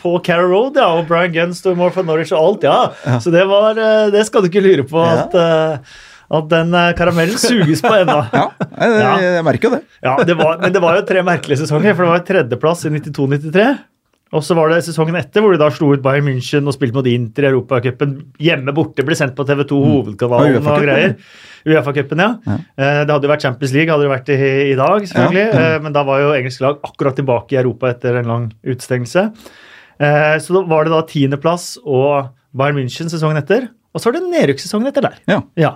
på 0.00 0.14
Carrow 0.26 0.52
Road, 0.52 0.80
ja, 0.80 0.88
og 0.98 1.10
Brian 1.10 1.34
Gunn, 1.34 1.54
Stormore 1.56 1.94
for 1.94 2.06
Norwich 2.06 2.32
og 2.34 2.40
alt, 2.42 2.66
ja. 2.68 3.18
Så 3.22 3.32
det, 3.34 3.44
var, 3.50 3.78
eh, 3.78 4.08
det 4.14 4.24
skal 4.28 4.44
du 4.44 4.50
ikke 4.50 4.64
lure 4.64 4.86
på 4.88 5.02
at, 5.02 5.36
uh, 5.36 6.02
at 6.38 6.50
den 6.50 6.74
eh, 6.76 6.90
karamellen 6.98 7.40
suges 7.40 7.84
på 7.84 7.94
ennå. 8.02 8.18
Ja, 8.32 8.48
jeg, 8.88 9.24
jeg, 9.36 9.46
merker 9.46 9.68
jo 9.68 9.76
det. 9.76 9.82
Ja, 10.02 10.16
det 10.26 10.34
var, 10.38 10.56
Men 10.62 10.74
det 10.74 10.82
var 10.82 10.96
jo 10.98 11.06
tre 11.06 11.22
merkelige 11.26 11.62
sesonger, 11.62 11.94
for 11.94 12.06
det 12.06 12.12
var 12.14 12.28
tredjeplass 12.28 12.86
i 12.88 12.94
92-93. 12.96 13.66
Og 14.32 14.40
så 14.44 14.56
var 14.56 14.70
det 14.72 14.78
sesongen 14.86 15.18
etter 15.18 15.44
hvor 15.44 15.52
de 15.52 15.60
da 15.60 15.68
slo 15.74 15.90
ut 15.92 16.02
Bayern 16.04 16.24
München 16.24 16.68
og 16.68 16.72
spilte 16.72 16.96
mot 16.96 17.08
Inter 17.10 17.44
i 17.44 17.48
Europacupen. 17.50 18.14
Hjemme 18.40 18.72
borte, 18.76 19.04
ble 19.04 19.16
sendt 19.18 19.34
på 19.36 19.44
TV2 19.48 19.76
mm. 19.76 19.90
Hovedkanalen 19.90 20.56
og, 20.62 20.70
og 20.72 20.86
greier. 20.86 21.12
Uefa-cupen, 21.68 22.22
ja. 22.24 22.30
ja. 22.48 22.56
Det 23.04 23.12
hadde 23.12 23.28
jo 23.28 23.32
vært 23.34 23.44
Champions 23.44 23.74
League 23.76 23.92
hadde 23.92 24.06
det 24.06 24.14
vært 24.14 24.32
i, 24.32 24.38
i 24.72 24.78
dag, 24.78 25.04
selvfølgelig. 25.10 25.44
Ja. 25.44 25.66
Mm. 25.76 25.84
Men 25.84 25.98
da 25.98 26.06
var 26.08 26.24
jo 26.24 26.32
engelsk 26.38 26.64
lag 26.64 26.80
akkurat 26.88 27.20
tilbake 27.20 27.54
i 27.54 27.60
Europa 27.60 27.92
etter 27.92 28.18
en 28.22 28.32
lang 28.32 28.48
utestengelse. 28.64 29.28
Så 30.00 30.56
da 30.56 30.64
var 30.72 30.88
det 30.88 30.96
da 30.96 31.04
tiendeplass 31.06 31.76
og 31.84 32.32
Bayern 32.56 32.80
München 32.80 33.12
sesongen 33.12 33.38
etter, 33.38 33.68
og 33.92 34.00
så 34.00 34.08
var 34.08 34.16
det 34.16 34.32
nedrykkssesongen 34.32 34.88
etter 34.88 35.10
der. 35.10 35.20
Ja. 35.60 35.74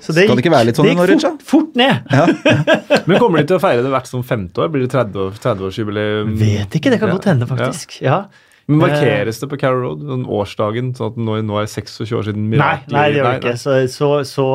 Så 0.00 0.12
det 0.12 0.26
Skal 0.26 0.36
det 0.36 0.44
ikke 0.44 0.52
være 0.52 0.68
litt 0.68 0.78
sånn 0.78 0.90
i 0.90 0.94
Norwich. 0.96 1.24
Fort, 1.24 1.44
fort 1.48 1.76
ned. 1.80 2.12
Ja. 2.12 2.26
Men 3.08 3.18
kommer 3.18 3.40
de 3.40 3.48
til 3.50 3.58
å 3.58 3.62
feire 3.62 3.84
det 3.84 3.92
hvert 3.92 4.08
som 4.10 4.24
femte 4.26 4.64
år? 4.64 4.72
Blir 4.72 4.84
det 4.84 4.92
30-årsjubileum? 4.92 6.32
30 6.36 6.40
Vet 6.42 6.78
ikke, 6.78 6.92
det 6.92 7.00
kan 7.02 7.12
godt 7.14 7.28
hende, 7.32 7.48
faktisk. 7.48 8.00
ja. 8.04 8.24
Men 8.70 8.78
Markeres 8.78 9.40
det 9.42 9.48
på 9.50 9.58
Carrow 9.58 9.82
Road, 9.82 10.02
den 10.06 10.22
årsdagen, 10.30 10.92
sånn 10.96 11.12
at 11.12 11.18
nå, 11.18 11.38
nå 11.48 11.58
er 11.58 11.68
26 11.70 12.12
år 12.14 12.26
siden 12.28 12.44
Mirakel? 12.50 12.94
Nei, 12.94 12.94
nei, 12.94 13.06
det 13.10 13.18
gjør 13.18 13.28
det 13.28 13.40
ikke. 13.40 13.54
Så, 13.58 13.78
så, 13.90 14.10
så, 14.28 14.46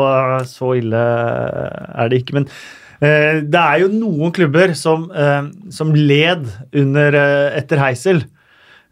så, 0.47 0.71
ille 0.79 1.01
er 1.03 2.11
det 2.11 2.21
ikke. 2.21 2.37
Men 2.39 2.47
uh, 2.47 3.43
det 3.43 3.63
er 3.65 3.83
jo 3.83 3.91
noen 3.91 4.33
klubber 4.35 4.73
som, 4.79 5.09
uh, 5.11 5.49
som 5.73 5.91
led 5.97 6.47
under 6.71 7.19
uh, 7.19 7.57
etter 7.59 7.83
Heisel. 7.83 8.23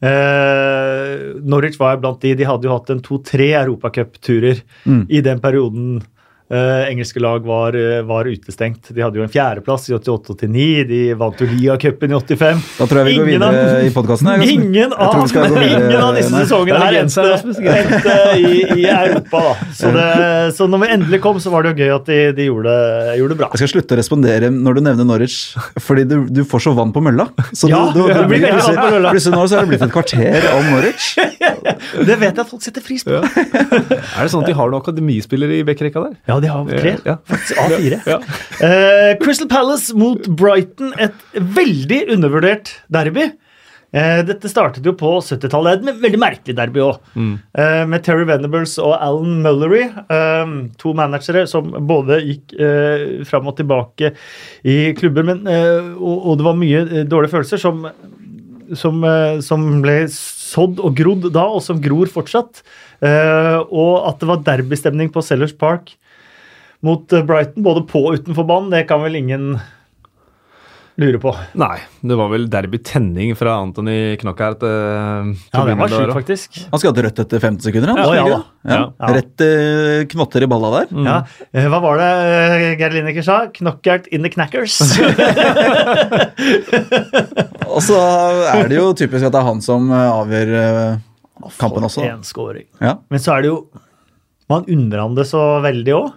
Uh, 0.03 1.39
Norwich 1.47 1.79
var 1.79 2.01
blant 2.03 2.19
de. 2.25 2.35
De 2.35 2.49
hadde 2.49 2.67
jo 2.67 2.75
hatt 2.75 2.91
en 2.91 3.03
to-tre 3.05 3.53
europacupturer 3.61 4.59
mm. 4.83 5.05
i 5.07 5.23
den 5.25 5.39
perioden 5.43 6.03
Uh, 6.45 6.85
engelske 6.91 7.17
lag 7.19 7.41
var, 7.41 7.73
uh, 7.73 8.03
var, 8.05 8.27
utestengt. 8.29 8.91
De 8.93 9.01
hadde 9.01 9.17
jo 9.17 9.23
en 9.25 9.31
fjerdeplass 9.33 9.87
i 9.89 9.95
88-89. 9.97 10.83
De 10.85 10.99
vant 11.17 11.39
jo 11.41 11.47
Liacupen 11.49 12.11
i 12.13 12.17
85. 12.19 12.59
Da 12.77 12.85
tror 12.85 12.99
jeg 13.01 13.07
vi 13.07 13.15
ingen 13.15 13.41
går 13.41 13.55
videre 13.55 13.79
i 13.87 13.93
podkasten. 13.95 14.29
Ingen, 14.45 14.93
av, 14.93 15.25
ingen 15.65 16.03
av 16.05 16.19
disse 16.19 16.43
sesongene 16.43 16.81
her 16.83 16.99
endte 16.99 17.23
i, 18.37 18.51
i, 18.75 18.85
Europa. 18.85 19.41
Så, 19.73 19.89
det, 19.95 20.05
så, 20.53 20.67
når 20.69 20.83
vi 20.83 20.91
endelig 20.99 21.21
kom, 21.23 21.39
så 21.41 21.49
var 21.49 21.65
det 21.65 21.73
jo 21.73 21.81
gøy 21.81 21.95
at 21.95 22.11
de, 22.11 22.19
de 22.37 22.47
gjorde, 22.51 22.75
det 23.17 23.39
bra. 23.41 23.49
Jeg 23.55 23.63
skal 23.63 23.73
slutte 23.73 23.97
å 23.97 23.99
respondere 24.03 24.53
når 24.53 24.77
du 24.77 24.83
nevner 24.85 25.09
Norwich, 25.09 25.39
fordi 25.81 26.05
du, 26.11 26.15
du 26.29 26.43
får 26.45 26.67
så 26.67 26.75
vann 26.77 26.93
på 26.93 27.01
mølla. 27.07 27.25
Så 27.57 27.71
ja, 27.73 27.81
du, 27.89 28.03
du, 28.05 28.13
du 28.13 28.29
blir 28.29 28.45
Plutselig 28.45 29.33
nå 29.33 29.47
så 29.49 29.57
er 29.57 29.65
det 29.65 29.73
blitt 29.73 29.87
et 29.87 29.93
kvarter 29.97 30.47
om 30.53 30.69
Norwich. 30.75 31.09
det 32.05 32.21
vet 32.21 32.29
jeg 32.29 32.43
at 32.45 32.49
folk 32.53 32.61
setter 32.61 32.85
pris 32.85 33.01
på. 33.05 33.17
Ja. 33.17 33.25
Er 33.25 34.27
det 34.27 34.29
sånn 34.29 34.45
at 34.45 34.49
de 34.49 34.55
har 34.57 34.69
noen 34.69 34.83
akademispillere 34.83 35.57
i 35.57 35.65
bekkerekka 35.65 36.05
der? 36.05 36.15
Ja, 36.29 36.34
ja, 36.35 36.41
de 36.43 36.51
har 36.51 36.83
tre. 36.83 36.97
Ja. 37.05 37.17
Faktisk 37.29 37.63
A4. 37.63 38.01
Ja. 38.09 38.19
Uh, 38.59 39.15
Crystal 39.23 39.49
Palace 39.49 39.95
mot 39.97 40.27
Brighton, 40.27 40.93
et 41.01 41.25
veldig 41.33 42.05
undervurdert 42.15 42.71
derby. 42.91 43.29
Uh, 43.95 44.21
dette 44.27 44.49
startet 44.51 44.85
jo 44.85 44.91
på 44.97 45.11
70-tallet. 45.23 45.85
Et 45.87 46.01
veldig 46.03 46.19
merkelig 46.19 46.55
derby 46.57 46.83
òg. 46.83 46.99
Mm. 47.15 47.33
Uh, 47.55 47.83
med 47.91 48.03
Terry 48.05 48.25
Venables 48.27 48.75
og 48.81 48.95
Alan 48.97 49.39
Mullery. 49.45 49.85
to 50.81 50.93
managere 50.97 51.45
som 51.47 51.71
både 51.87 52.19
gikk 52.23 52.55
fram 53.27 53.47
og 53.49 53.57
tilbake 53.59 54.13
i 54.67 54.93
klubber. 54.97 55.25
Men, 55.27 55.45
og, 55.95 56.15
og, 56.15 56.37
det 56.37 56.47
var 56.47 56.59
mye 56.59 57.03
dårlige 57.07 57.33
følelser 57.35 57.61
som, 57.61 57.85
som, 58.75 59.05
som 59.45 59.67
ble 59.83 59.97
sådd 60.11 60.81
og 60.83 60.95
grodd 60.97 61.29
da, 61.35 61.45
og 61.47 61.63
som 61.63 61.81
gror 61.81 62.11
fortsatt. 62.11 62.63
og 63.05 63.93
at 64.09 64.19
det 64.21 64.29
var 64.29 64.43
derbystemning 64.49 65.11
på 65.13 65.23
Sellers 65.25 65.55
Park 65.55 65.95
mot 66.85 67.13
eh, 67.13 67.23
Brighton, 67.23 67.63
både 67.63 67.85
på 67.87 68.07
og 68.09 68.19
utenfor 68.19 68.49
banen, 68.49 68.73
det 68.73 68.87
kan 68.89 69.05
vel 69.05 69.21
ingen 69.21 69.53
lure 70.95 71.19
på. 71.19 71.35
Nei, 71.59 71.81
det 72.07 72.15
var 72.15 72.29
vel 72.31 72.45
derby-tenning 72.51 73.33
fra 73.35 73.57
Anthony 73.59 74.15
Knockout. 74.21 74.63
Eh, 74.63 74.69
ja, 75.51 75.63
det 75.67 75.73
var 75.79 75.89
sjukt, 75.91 76.13
faktisk. 76.15 76.59
Han 76.71 76.79
skal 76.81 76.93
ha 76.93 77.01
rødt 77.07 77.19
etter 77.25 77.39
15 77.41 77.65
sekunder, 77.67 77.87
han. 77.91 77.97
Ja, 77.99 78.03
ja, 78.15 78.21
ja. 78.63 78.71
ja. 78.71 78.83
Rett 79.17 79.37
eh, 79.43 80.07
knotter 80.13 80.39
i 80.45 80.47
balla 80.51 80.69
der. 80.77 80.85
Mm. 80.95 81.05
Ja. 81.09 81.17
Eh, 81.51 81.67
hva 81.71 81.79
var 81.83 81.95
det 81.99 82.11
eh, 82.23 82.79
Geir 82.79 82.91
Lineker 82.95 83.23
sa? 83.27 83.37
Knockout 83.59 84.05
in 84.15 84.21
the 84.23 84.31
knackers. 84.31 84.73
og 87.75 87.81
så 87.83 87.99
er 88.55 88.63
det 88.71 88.77
jo 88.79 88.87
typisk 88.95 89.23
at 89.27 89.33
det 89.35 89.41
er 89.41 89.49
han 89.51 89.59
som 89.65 89.81
avgjør 89.91 90.49
kampen 91.59 91.83
også. 91.89 92.01
For 92.05 92.11
en 92.13 92.23
scoring. 92.27 92.67
Men 92.79 93.19
så 93.19 93.29
er 93.35 93.39
det 93.43 93.49
jo 93.51 93.57
Man 94.51 94.63
undrer 94.69 94.99
han 95.01 95.15
det 95.17 95.25
så 95.27 95.41
veldig 95.63 95.93
òg. 95.97 96.07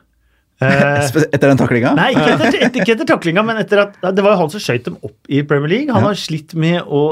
Eh, 0.58 1.08
etter 1.30 1.46
den 1.46 1.58
taklinga? 1.60 1.94
Nei, 1.98 2.10
ikke 2.16 2.30
etter, 2.34 2.60
etter, 2.66 2.82
ikke 2.82 2.94
etter 2.96 3.08
taklinga, 3.12 3.44
men 3.46 3.60
etter 3.62 3.84
at 3.84 3.98
det 4.10 4.24
var 4.26 4.34
jo 4.34 4.44
han 4.44 4.54
som 4.54 4.62
skøyt 4.62 4.88
dem 4.88 4.96
opp 5.06 5.30
i 5.30 5.44
Premier 5.46 5.70
League. 5.70 5.92
Han 5.94 6.02
ja. 6.02 6.12
har 6.12 6.18
slitt 6.18 6.56
med 6.58 6.82
å 6.82 7.02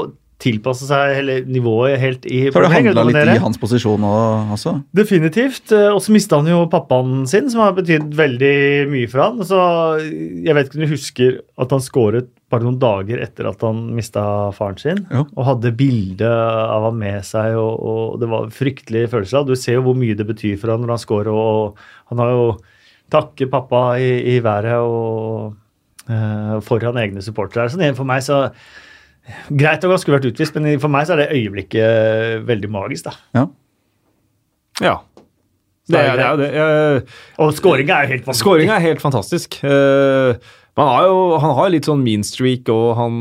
tilpasse 0.41 0.85
seg 0.85 1.15
hele 1.17 1.39
nivået 1.49 1.97
helt 1.97 2.25
i 2.29 2.43
Så 2.51 2.59
har 2.59 2.67
det 2.67 2.75
handla 2.75 3.05
litt 3.09 3.31
i 3.33 3.39
hans 3.41 3.57
posisjon 3.57 4.03
også? 4.05 4.75
Definitivt. 4.95 5.71
Eh, 5.73 5.89
og 5.89 6.01
så 6.05 6.13
mista 6.13 6.37
han 6.37 6.49
jo 6.51 6.59
pappaen 6.69 7.25
sin, 7.29 7.49
som 7.49 7.63
har 7.65 7.73
betydd 7.77 8.11
veldig 8.17 8.57
mye 8.91 9.09
for 9.09 9.23
han. 9.25 9.41
Så 9.47 9.61
jeg 10.03 10.53
vet 10.57 10.69
ikke 10.69 10.81
om 10.81 10.85
du 10.85 10.93
husker 10.93 11.39
at 11.57 11.73
han 11.73 11.83
skåret 11.83 12.29
bare 12.51 12.63
noen 12.63 12.79
dager 12.79 13.19
etter 13.23 13.49
at 13.49 13.63
han 13.65 13.81
mista 13.97 14.23
faren 14.55 14.79
sin. 14.79 15.03
Jo. 15.11 15.25
Og 15.33 15.49
hadde 15.49 15.73
bilde 15.79 16.29
av 16.29 16.85
ham 16.91 17.01
med 17.01 17.25
seg, 17.27 17.57
og, 17.59 17.73
og 17.81 18.21
det 18.21 18.29
var 18.31 18.53
fryktelige 18.53 19.11
følelser. 19.15 19.47
Du 19.47 19.57
ser 19.57 19.79
jo 19.79 19.87
hvor 19.89 19.97
mye 19.99 20.15
det 20.17 20.27
betyr 20.29 20.59
for 20.61 20.75
han 20.75 20.85
når 20.85 20.95
han 20.95 21.05
scorer, 21.07 21.33
og 21.33 21.79
han 22.11 22.21
har 22.23 22.35
jo 22.35 22.49
takke 23.13 23.47
pappa 23.51 23.83
i, 24.01 24.35
i 24.35 24.39
været 24.43 24.75
og 24.81 25.55
uh, 26.09 26.57
foran 26.65 26.99
egne 27.01 27.23
supportere. 27.23 27.69
Sånn, 27.71 27.95
for 27.97 28.07
meg 28.07 28.25
så 28.25 28.47
Greit 29.51 29.83
å 29.83 29.95
skulle 29.99 30.21
vært 30.21 30.29
utvist, 30.29 30.55
men 30.55 30.77
for 30.79 30.91
meg 30.91 31.07
så 31.07 31.17
er 31.17 31.25
det 31.25 31.35
øyeblikket 31.35 32.45
veldig 32.47 32.69
magisk, 32.71 33.09
da. 33.09 33.15
Ja. 33.35 33.41
ja. 34.85 34.93
Det 35.87 35.99
er, 35.99 36.13
det 36.19 36.23
er 36.23 36.39
det. 36.39 36.47
Jeg, 36.55 37.01
og 37.43 37.51
skåringa 37.55 37.97
er 37.97 38.07
jo 38.07 38.13
helt 38.13 38.23
fantastisk. 38.23 38.45
Skåringa 38.45 38.77
er 38.77 38.85
helt 38.85 39.03
fantastisk. 39.03 39.59
Uh, 39.63 40.55
har 40.79 41.09
jo, 41.09 41.19
han 41.41 41.55
har 41.57 41.71
litt 41.73 41.87
sånn 41.89 42.03
mean 42.05 42.23
streak, 42.27 42.71
og 42.71 42.95
han 42.99 43.19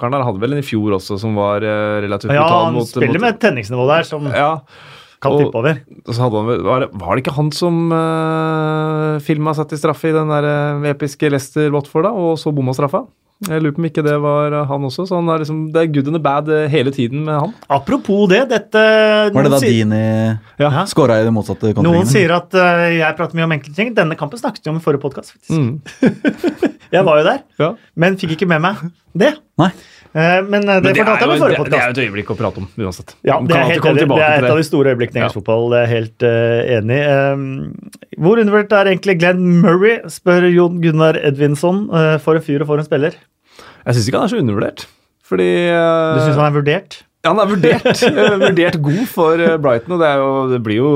karen 0.00 0.16
der 0.16 0.24
hadde 0.24 0.42
vel 0.42 0.56
en 0.56 0.62
i 0.62 0.66
fjor 0.66 0.96
også 0.96 1.20
som 1.20 1.36
var 1.36 1.64
uh, 1.64 2.00
relativt 2.04 2.30
brutal. 2.32 2.48
Ja, 2.48 2.64
han 2.68 2.88
spiller 2.88 3.16
mot, 3.16 3.24
med 3.24 3.34
et 3.34 3.40
tenningsnivå 3.44 3.86
der 3.92 4.08
som 4.08 4.28
ja. 4.32 4.50
Kan 5.22 5.38
tippe 5.38 5.58
over. 5.60 5.80
Han, 6.18 6.32
var, 6.34 6.88
var, 6.90 7.14
det 7.14 7.22
ikke 7.22 7.36
han 7.36 7.50
som 7.54 7.76
uh, 7.94 9.16
eh, 9.16 9.18
filma 9.22 9.54
satt 9.54 9.74
i 9.74 9.78
straffe 9.78 10.10
i 10.10 10.14
den 10.16 10.30
der 10.32 10.46
uh, 10.82 10.86
episke 10.90 11.30
Leicester 11.30 11.70
Watford, 11.70 12.08
da, 12.08 12.10
og 12.10 12.40
så 12.42 12.50
bomma 12.54 12.74
straffa? 12.74 13.04
Jeg 13.42 13.58
lurer 13.58 13.74
på 13.74 13.82
om 13.82 13.86
ikke 13.88 14.02
det 14.06 14.14
var 14.22 14.54
eh, 14.54 14.68
han 14.70 14.84
også. 14.86 15.04
så 15.08 15.18
han 15.18 15.30
er 15.32 15.42
liksom, 15.42 15.62
Det 15.74 15.80
er 15.80 15.88
good 15.90 16.10
and 16.10 16.14
the 16.14 16.22
bad 16.22 16.50
hele 16.70 16.92
tiden 16.94 17.24
med 17.26 17.40
han. 17.40 17.54
Apropos 17.74 18.28
det, 18.30 18.44
dette 18.52 18.82
Var 19.34 19.48
det 19.48 19.52
da 19.54 19.60
Dini 19.62 20.02
ja. 20.62 20.84
skåra 20.90 21.18
i 21.18 21.26
det 21.26 21.32
motsatte 21.34 21.72
kontringen? 21.72 21.88
Noen 21.90 22.10
sier 22.10 22.34
at 22.36 22.54
uh, 22.54 22.86
jeg 22.90 23.18
prater 23.18 23.38
mye 23.38 23.48
om 23.48 23.56
enkelte 23.58 23.78
ting. 23.78 23.90
Denne 23.96 24.18
kampen 24.18 24.38
snakket 24.42 24.66
vi 24.66 24.74
om 24.74 24.78
i 24.78 24.84
forrige 24.84 25.02
podkast, 25.02 25.34
faktisk. 25.34 25.58
Mm. 25.58 25.82
jeg 26.98 27.08
var 27.08 27.22
jo 27.22 27.26
der, 27.32 27.42
ja. 27.62 27.72
men 27.98 28.20
fikk 28.20 28.36
ikke 28.38 28.50
med 28.54 28.62
meg 28.62 28.86
det. 29.18 29.34
Nei. 29.60 29.72
Uh, 30.12 30.44
men 30.44 30.60
det, 30.60 30.74
men 30.84 30.92
det 30.92 30.92
fortalte 31.00 31.24
jeg 31.24 31.38
i 31.38 31.40
forrige 31.40 31.58
podkast. 31.62 31.72
Det 31.72 31.78
er 31.78 31.86
jo 31.88 31.94
et 31.94 32.00
øyeblikk 32.04 32.32
å 32.34 32.36
prate 32.36 32.60
om 32.60 32.66
uansett. 32.84 33.14
Ja, 33.24 33.38
det 33.40 33.56
er, 33.56 33.62
helt, 33.70 33.86
det, 33.86 34.06
det 34.10 34.24
er 34.26 34.42
et 34.42 34.48
av 34.50 34.58
de 34.60 34.64
store 34.66 34.92
øyeblikkene 34.92 35.16
i 35.16 35.22
engelsk 35.22 35.38
ja. 35.38 35.40
fotball. 35.40 35.64
Det 35.72 35.78
er 35.80 35.88
helt 35.92 36.26
uh, 36.26 36.58
enig. 36.76 36.98
Um, 37.08 37.44
hvor 38.20 38.42
undervurdert 38.42 38.74
er 38.76 38.90
egentlig 38.92 39.16
Glenn 39.22 39.46
Murray, 39.62 39.94
spør 40.12 40.48
Jon 40.52 40.82
Gunnar 40.84 41.16
Edvinsson. 41.22 41.86
Uh, 41.88 42.18
for 42.20 42.36
en 42.36 42.44
fyr 42.44 42.64
og 42.64 42.68
for 42.68 42.82
en 42.82 42.88
spiller. 42.88 43.16
Jeg 43.86 43.96
syns 43.96 44.10
ikke 44.10 44.20
han 44.20 44.28
er 44.28 44.34
så 44.34 44.42
undervurdert. 44.42 44.84
Fordi 45.32 45.48
Du 45.48 46.20
syns 46.26 46.36
han 46.36 46.44
er 46.44 46.58
vurdert? 46.58 46.98
Ja, 47.22 47.32
han 47.32 47.40
er 47.40 47.48
vurdert. 47.54 48.04
vurdert 48.44 48.78
god 48.84 49.02
for 49.14 49.46
Brighton, 49.64 49.96
og 49.96 50.04
det, 50.04 50.12
jo, 50.20 50.30
det 50.52 50.60
blir 50.66 50.82
jo 50.82 50.92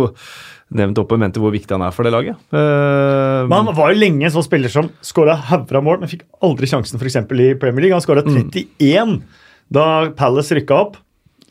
nevnt 0.75 0.99
opp 0.99 1.13
og 1.15 1.21
mente 1.23 1.41
hvor 1.43 1.55
viktig 1.55 1.77
han 1.77 1.85
er 1.87 1.95
for 1.95 2.07
det 2.07 2.13
laget. 2.15 2.39
Uh, 2.51 3.47
men 3.47 3.55
Han 3.55 3.75
var 3.77 3.93
jo 3.93 4.01
lenge 4.01 4.27
en 4.27 4.35
sånn 4.35 4.47
spiller 4.47 4.73
som 4.73 4.91
skåra 5.05 5.37
hauger 5.51 5.79
av 5.79 5.85
mål, 5.87 6.01
men 6.03 6.11
fikk 6.11 6.25
aldri 6.45 6.71
sjansen 6.71 6.99
f.eks. 6.99 7.21
i 7.23 7.51
Premier 7.61 7.87
League. 7.87 7.95
Han 7.95 8.05
skåra 8.05 8.25
31 8.27 8.67
mm. 8.81 9.19
da 9.75 9.87
Palace 10.19 10.59
rykka 10.59 10.79
opp. 10.79 10.97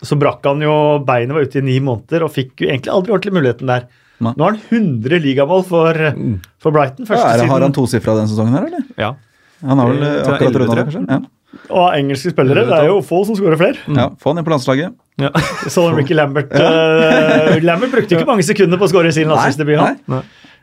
Så 0.06 0.18
brakk 0.20 0.44
han 0.44 0.60
jo 0.62 0.74
beinet, 1.08 1.34
var 1.36 1.48
ute 1.48 1.62
i 1.62 1.66
ni 1.66 1.78
måneder 1.84 2.26
og 2.26 2.34
fikk 2.36 2.66
jo 2.66 2.68
egentlig 2.68 2.92
aldri 2.92 3.16
ordentlig 3.16 3.38
muligheten 3.38 3.72
der. 3.72 3.88
Nå 4.20 4.36
har 4.36 4.56
han 4.56 4.60
100 4.60 5.22
ligamål 5.24 5.64
for, 5.68 5.96
mm. 5.96 6.36
for 6.62 6.76
Brighton. 6.76 7.08
Ja, 7.08 7.38
det, 7.40 7.48
har 7.50 7.64
han 7.64 7.76
tosifra 7.76 8.16
denne 8.18 8.32
sesongen 8.32 8.56
her, 8.56 8.68
eller? 8.68 8.84
Ja. 9.00 9.16
Han 9.64 9.80
har 9.80 9.92
vel 9.92 10.06
akkurat 10.06 10.60
runda 10.62 10.76
det, 10.76 10.86
kanskje? 10.90 11.06
Ja. 11.08 11.22
Og 11.70 11.88
engelske 11.98 12.32
spillere. 12.34 12.66
Det 12.70 12.78
er 12.78 12.90
jo 12.92 13.00
få 13.06 13.24
som 13.28 13.38
skårer 13.38 13.60
flere. 13.60 13.82
Ja, 13.96 14.10
Få 14.22 14.32
han 14.34 14.42
inn 14.42 14.48
på 14.48 14.54
landslaget. 14.54 14.96
Ja. 15.22 15.32
Så 15.72 15.88
Ricky 15.96 16.16
Lambert 16.18 16.52
uh, 16.52 17.56
Lambert 17.64 17.94
brukte 17.94 18.18
ikke 18.18 18.28
mange 18.28 18.44
sekunder 18.44 18.80
på 18.82 18.88
å 18.88 18.92
skåre 18.92 19.14
sin 19.16 19.30
landslagsdebut. 19.32 19.80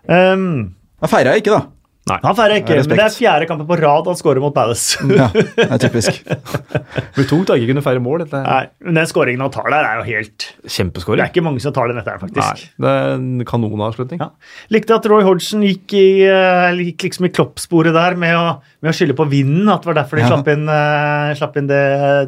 Um, 0.06 0.74
han 1.02 1.10
feira 1.10 1.36
ikke, 1.40 1.56
da. 1.56 1.62
Nei. 2.10 2.16
Han 2.24 2.34
feirer 2.34 2.58
ikke, 2.58 2.80
men 2.82 2.98
det 2.98 3.02
er 3.04 3.12
fjerde 3.14 3.46
kampen 3.46 3.66
på 3.68 3.76
rad 3.78 4.08
han 4.10 4.16
skårer 4.18 4.42
mot 4.42 4.54
Palace. 4.54 4.98
ja, 5.20 5.28
det 5.30 5.66
er 5.68 5.82
typisk. 5.84 6.16
det 6.26 7.04
blir 7.14 7.28
tungt 7.30 7.52
å 7.52 7.54
ikke 7.54 7.68
kunne 7.70 7.84
feire 7.84 8.02
mål. 8.02 8.24
Dette. 8.24 8.40
Nei, 8.42 8.64
men 8.82 8.98
Den 8.98 9.06
skåringen 9.10 9.44
han 9.44 9.52
tar 9.54 9.68
der, 9.70 9.86
er 9.86 10.00
jo 10.00 10.06
helt 10.08 10.48
Kjempeskåring. 10.66 11.20
Det 11.20 11.28
er 11.28 11.30
ikke 11.30 11.46
mange 11.46 11.62
som 11.62 11.74
tar 11.76 11.92
den 11.92 12.02
etter, 12.02 12.18
faktisk. 12.18 12.42
Nei, 12.42 12.82
det 12.82 12.90
er 12.90 13.14
en 13.14 13.46
kanonavslutning. 13.46 14.18
Ja. 14.24 14.32
Likte 14.74 14.98
at 14.98 15.06
Roy 15.12 15.22
Hodgson 15.28 15.62
gikk, 15.66 15.94
i, 15.94 16.26
uh, 16.26 16.74
gikk 16.82 17.06
liksom 17.06 17.30
i 17.30 17.34
kloppsporet 17.38 17.94
der 17.94 18.18
med 18.18 18.34
å, 18.34 18.46
med 18.82 18.90
å, 18.90 18.98
skylde 18.98 19.18
på 19.18 19.30
vinden. 19.30 19.70
At 19.70 19.86
det 19.86 19.92
var 19.92 20.02
derfor 20.02 20.18
de 20.18 20.26
ja. 20.26 20.34
slapp 20.34 20.50
inn, 20.50 20.66
uh, 20.66 21.30
slapp 21.38 21.62
inn 21.62 21.70
det, 21.70 21.84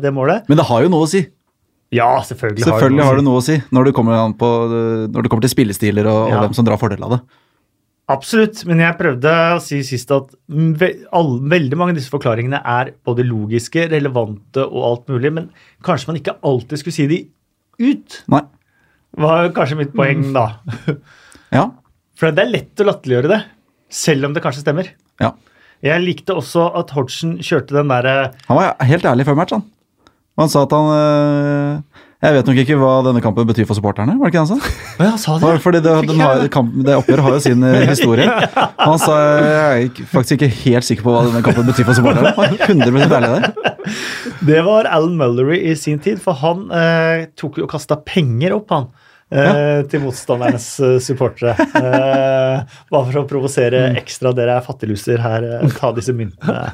det, 0.07 0.15
målet. 0.15 0.47
Men 0.47 0.63
det 0.63 0.71
har 0.71 0.87
jo 0.87 0.95
noe 0.95 1.09
å 1.09 1.11
si. 1.11 1.27
Ja, 1.95 2.13
selvfølgelig, 2.27 2.63
selvfølgelig 2.63 3.07
har 3.07 3.19
det 3.19 3.27
noe 3.27 3.43
å 3.43 3.45
si, 3.45 3.59
når 3.75 3.91
det 3.91 3.99
kommer, 3.99 4.23
på, 4.39 4.49
når 5.11 5.27
det 5.27 5.31
kommer 5.31 5.47
til 5.47 5.53
spillestiler 5.53 6.07
og, 6.11 6.29
ja. 6.31 6.39
og 6.39 6.47
hvem 6.47 6.55
som 6.55 6.67
drar 6.67 6.79
fordel 6.79 7.03
av 7.07 7.19
det. 7.19 7.25
Absolutt, 8.13 8.61
men 8.69 8.83
jeg 8.83 8.97
prøvde 8.99 9.31
å 9.55 9.61
si 9.65 9.79
sist 9.87 10.11
at 10.13 10.35
ve 10.51 10.91
all, 11.17 11.39
veldig 11.49 11.79
mange 11.81 11.95
av 11.95 12.01
disse 12.01 12.13
forklaringene 12.13 12.61
er 12.61 12.91
både 13.07 13.25
logiske, 13.25 13.87
relevante 13.93 14.61
og 14.67 14.83
alt 14.91 15.09
mulig, 15.15 15.31
men 15.33 15.47
kanskje 15.87 16.11
man 16.11 16.19
ikke 16.21 16.37
alltid 16.45 16.83
skulle 16.83 16.99
si 16.99 17.07
de 17.09 17.23
ut. 17.81 18.19
Nei. 18.35 18.43
Var 19.25 19.49
kanskje 19.57 19.79
mitt 19.81 19.95
poeng 19.97 20.21
mm. 20.27 20.37
da. 20.37 20.45
ja. 21.57 21.65
For 22.21 22.35
det 22.35 22.45
er 22.45 22.53
lett 22.53 22.85
å 22.85 22.89
latterliggjøre 22.91 23.33
det, 23.33 23.41
selv 24.05 24.29
om 24.29 24.37
det 24.37 24.45
kanskje 24.45 24.67
stemmer. 24.67 24.93
Ja. 25.23 25.33
Jeg 25.85 26.05
likte 26.05 26.37
også 26.37 26.69
at 26.77 26.93
Hodgson 26.97 27.39
kjørte 27.45 27.77
den 27.77 27.91
derre 27.93 28.33
Han 28.49 28.57
var 28.57 28.77
helt 28.89 29.05
ærlig 29.09 29.27
før 29.29 29.41
matchen. 29.41 29.65
han. 29.65 30.13
Han 30.41 30.53
sa 30.53 30.65
at 30.67 30.77
han 30.77 30.93
øh 30.93 32.05
jeg 32.25 32.37
vet 32.39 32.49
nok 32.49 32.59
ikke 32.63 32.77
hva 32.81 32.93
denne 33.05 33.21
kampen 33.25 33.49
betyr 33.49 33.67
for 33.69 33.77
supporterne. 33.77 34.15
var 34.17 34.31
det 34.31 34.33
ikke 34.33 34.41
det 34.41 34.49
han 34.49 34.61
sa? 34.61 34.73
Ja, 35.05 35.11
sa 35.21 35.37
det. 35.43 35.53
Fordi 35.61 35.81
det, 35.85 35.93
har, 35.93 36.47
kampen, 36.53 36.85
det 36.87 36.97
oppgjøret 36.97 37.27
har 37.27 37.37
jo 37.37 37.43
sin 37.45 37.67
eh, 37.69 37.85
historie. 37.93 38.29
Han 38.81 39.01
sa 39.03 39.19
jeg 39.21 39.91
er 39.91 40.11
faktisk 40.13 40.39
ikke 40.39 40.51
helt 40.65 40.89
sikker 40.89 41.07
på 41.07 41.15
hva 41.15 41.25
denne 41.29 41.45
kampen 41.45 41.69
betyr 41.69 41.89
for 41.89 41.99
supporterne. 41.99 42.33
Han 42.39 42.81
100 42.81 43.19
ærlig 43.19 43.33
der. 43.35 43.75
Det 44.45 44.61
var 44.65 44.89
Alan 44.89 45.19
Mullery 45.21 45.61
i 45.71 45.77
sin 45.79 46.01
tid, 46.01 46.21
for 46.25 46.41
han 46.41 46.67
eh, 46.73 47.27
tok 47.37 47.61
jo 47.61 47.69
og 47.69 47.75
kasta 47.77 48.01
penger 48.01 48.57
opp, 48.57 48.73
han 48.73 48.89
eh, 49.41 49.81
til 49.91 50.05
motstandernes 50.05 50.69
eh, 50.85 50.97
supportere. 51.03 51.55
Eh, 51.59 52.77
bare 52.93 53.09
for 53.09 53.21
å 53.23 53.27
provosere 53.31 53.89
mm. 53.91 53.99
ekstra. 54.03 54.35
Dere 54.37 54.59
er 54.59 54.67
fattigluser 54.67 55.23
her, 55.25 55.49
eh, 55.59 55.75
ta 55.79 55.91
disse 55.97 56.15
myntene. 56.17 56.71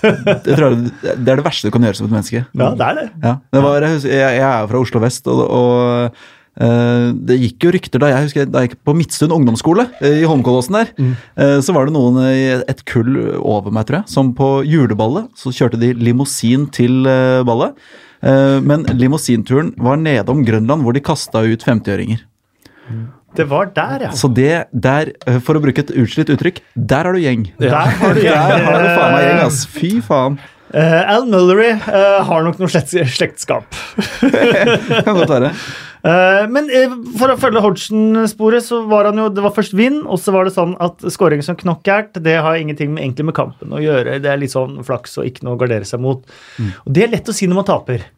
det, 0.02 0.58
det 0.58 0.58
er 0.58 1.40
det 1.40 1.46
verste 1.46 1.70
du 1.70 1.74
kan 1.74 1.86
gjøre 1.86 2.00
som 2.00 2.10
et 2.10 2.18
menneske. 2.18 2.44
Ja, 2.50 2.74
det 2.74 2.90
er 2.90 3.00
det. 3.00 3.08
Ja, 3.22 3.38
det 3.54 3.64
var, 3.64 3.88
jeg, 3.88 4.04
jeg, 4.10 4.44
er 4.50 4.68
fra 4.70 4.84
Oslo 4.84 5.02
vest, 5.02 5.30
og, 5.30 5.46
og 5.48 6.20
Uh, 6.60 7.14
det 7.14 7.38
gikk 7.38 7.64
jo 7.64 7.70
rykter 7.72 8.02
da 8.02 8.08
jeg 8.10 8.24
husker 8.26 8.48
da 8.50 8.60
jeg 8.60 8.72
gikk 8.72 8.80
på 8.84 8.92
Midtstund 8.98 9.32
ungdomsskole 9.32 9.86
uh, 10.02 10.08
i 10.10 10.26
Holmenkollåsen 10.28 10.76
der. 10.76 10.90
Mm. 10.98 11.12
Uh, 11.38 11.58
så 11.64 11.72
var 11.72 11.86
det 11.86 11.94
noen 11.94 12.18
i 12.26 12.42
et 12.58 12.82
kull 12.90 13.16
over 13.38 13.72
meg, 13.72 13.86
tror 13.88 14.00
jeg, 14.00 14.10
som 14.12 14.34
på 14.36 14.50
juleballet 14.68 15.30
så 15.38 15.54
kjørte 15.54 15.80
de 15.80 15.94
limousin 15.96 16.66
til 16.74 17.06
ballet. 17.48 17.78
Eh, 18.20 18.58
men 18.60 18.84
limousinturen 18.98 19.72
var 19.80 20.00
nedom 20.00 20.44
Grønland, 20.44 20.84
hvor 20.84 20.96
de 20.96 21.02
kasta 21.04 21.42
ut 21.46 21.64
50-øringer. 21.64 22.26
Det 23.36 23.46
var 23.46 23.70
der, 23.74 24.06
ja. 24.08 24.12
Så 24.16 24.28
det 24.34 24.66
der, 24.72 25.12
eh, 25.26 25.38
for 25.38 25.56
å 25.56 25.62
bruke 25.62 25.84
et 25.84 25.92
utslitt 25.94 26.32
uttrykk, 26.34 26.60
der 26.74 27.06
har 27.06 27.14
du 27.14 27.20
gjeng. 27.22 27.44
Ja. 27.58 27.68
Der 27.70 28.00
har 28.00 28.14
du, 28.14 28.22
gjeng. 28.24 28.48
der 28.50 28.64
har 28.66 28.82
du 28.82 28.88
faen 28.88 29.14
meg 29.14 29.28
gjeng, 29.28 29.44
ass. 29.46 29.60
Fy 29.70 29.92
faen. 30.04 30.40
Uh, 30.70 31.02
Al 31.10 31.24
Mullery 31.26 31.72
uh, 31.82 32.20
har 32.22 32.44
nok 32.46 32.60
noe 32.60 32.70
slektskap. 32.70 33.78
kan 35.06 35.16
godt 35.16 35.32
være. 35.32 35.50
Uh, 36.00 36.46
men 36.48 36.70
for 37.20 37.32
å 37.32 37.38
følge 37.40 37.60
Hodgson-sporet, 37.60 38.64
så 38.64 38.78
var 38.88 39.10
han 39.10 39.20
jo 39.20 39.26
Det 39.34 39.42
var 39.44 39.52
først 39.52 39.74
vind, 39.76 40.02
og 40.06 40.20
så 40.22 40.32
var 40.32 40.48
det 40.48 40.54
sånn 40.54 40.72
at 40.80 41.04
skåring 41.12 41.44
som 41.44 41.58
knockert, 41.60 42.16
det 42.24 42.38
har 42.40 42.56
ingenting 42.56 42.94
med, 42.94 43.04
egentlig 43.04 43.28
med 43.30 43.36
kampen 43.36 43.76
å 43.76 43.82
gjøre. 43.82 44.18
Det 44.24 44.32
er 44.32 44.40
litt 44.40 44.54
sånn 44.54 44.80
flaks 44.86 45.18
og 45.20 45.28
ikke 45.28 45.44
noe 45.46 45.58
å 45.58 45.60
gardere 45.60 45.88
seg 45.88 46.00
mot. 46.00 46.24
Mm. 46.56 46.72
Og 46.84 46.96
det 46.96 47.04
er 47.04 47.14
lett 47.16 47.28
å 47.28 47.36
si 47.36 47.50
når 47.50 47.60
man 47.60 47.70
taper. 47.72 48.08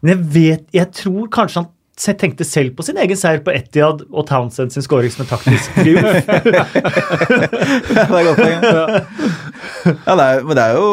Men 0.00 0.12
jeg 0.14 0.28
vet, 0.34 0.66
jeg 0.76 0.92
tror 0.96 1.28
kanskje 1.32 1.62
han 1.62 1.70
tenkte 1.96 2.44
selv 2.44 2.74
på 2.76 2.84
sin 2.84 2.98
egen 3.00 3.16
seier 3.16 3.40
på 3.44 3.52
Etiad 3.56 4.02
og 4.10 4.26
Townsend 4.28 4.74
sin 4.74 4.84
scoring 4.84 5.12
som 5.12 5.24
en 5.24 5.30
taktisk 5.30 5.72
triumf. 5.78 6.26
det 7.88 8.02
er 8.04 8.26
godt 8.26 8.36
poeng. 8.36 8.66
Ja. 8.66 8.84
ja, 10.04 10.16
det 10.18 10.26
er, 10.26 10.42
men 10.44 10.58
det 10.58 10.64
er 10.66 10.76
jo 10.76 10.88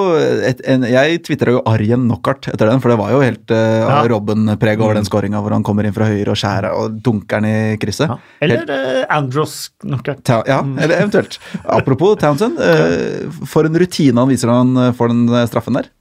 et, 0.48 0.62
en, 0.70 0.86
Jeg 0.88 1.20
tvitra 1.28 1.56
jo 1.58 1.64
Arjen 1.68 2.06
Knockart 2.08 2.48
etter 2.54 2.72
den, 2.72 2.80
for 2.84 2.94
det 2.94 2.98
var 3.02 3.12
jo 3.12 3.20
helt 3.24 3.52
uh, 3.52 3.84
ja. 3.84 3.98
Robben-preg 4.14 4.84
over 4.84 4.96
den 5.00 5.08
scoringa 5.08 5.42
hvor 5.44 5.56
han 5.56 5.66
kommer 5.68 5.88
inn 5.88 5.96
fra 5.96 6.08
høyre 6.08 6.32
og 6.32 6.40
skjærer 6.40 6.72
og 6.78 6.96
dunker 7.04 7.44
den 7.44 7.50
i 7.50 7.82
krysset. 7.82 8.08
Ja. 8.08 8.18
Eller 8.46 8.64
helt, 8.64 8.72
uh, 8.72 9.04
Andros 9.18 9.58
Knockart. 9.84 10.24
Ja, 10.48 10.62
mm. 10.64 10.78
eller 10.86 11.02
eventuelt. 11.02 11.40
Apropos 11.80 12.16
Townsend, 12.24 12.64
uh, 12.64 13.44
for 13.50 13.68
en 13.68 13.76
rutine 13.76 14.24
han 14.24 14.32
viser 14.32 14.48
når 14.48 14.64
han 14.64 14.96
får 14.96 15.12
den 15.12 15.52
straffen 15.52 15.82
der. 15.82 15.92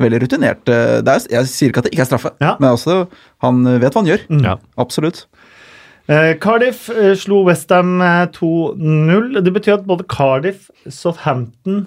Veldig 0.00 0.22
rutinert. 0.22 0.68
Eh, 0.72 1.00
er, 1.02 1.26
jeg 1.34 1.50
sier 1.50 1.72
ikke 1.72 1.82
at 1.82 1.88
det 1.88 1.92
ikke 1.94 2.06
er 2.06 2.10
straffe, 2.10 2.32
ja. 2.40 2.54
men 2.62 2.72
også, 2.72 3.02
han 3.44 3.64
vet 3.66 3.92
hva 3.92 4.00
han 4.00 4.08
gjør. 4.12 4.22
Mm. 4.32 4.44
Ja. 4.46 4.54
Absolutt. 4.80 5.26
Eh, 6.10 6.32
Cardiff 6.42 6.88
eh, 6.90 7.12
slo 7.18 7.42
Westham 7.46 8.00
2-0. 8.34 9.42
Det 9.44 9.52
betyr 9.54 9.76
at 9.76 9.84
både 9.86 10.06
Cardiff, 10.10 10.70
Southampton 10.88 11.84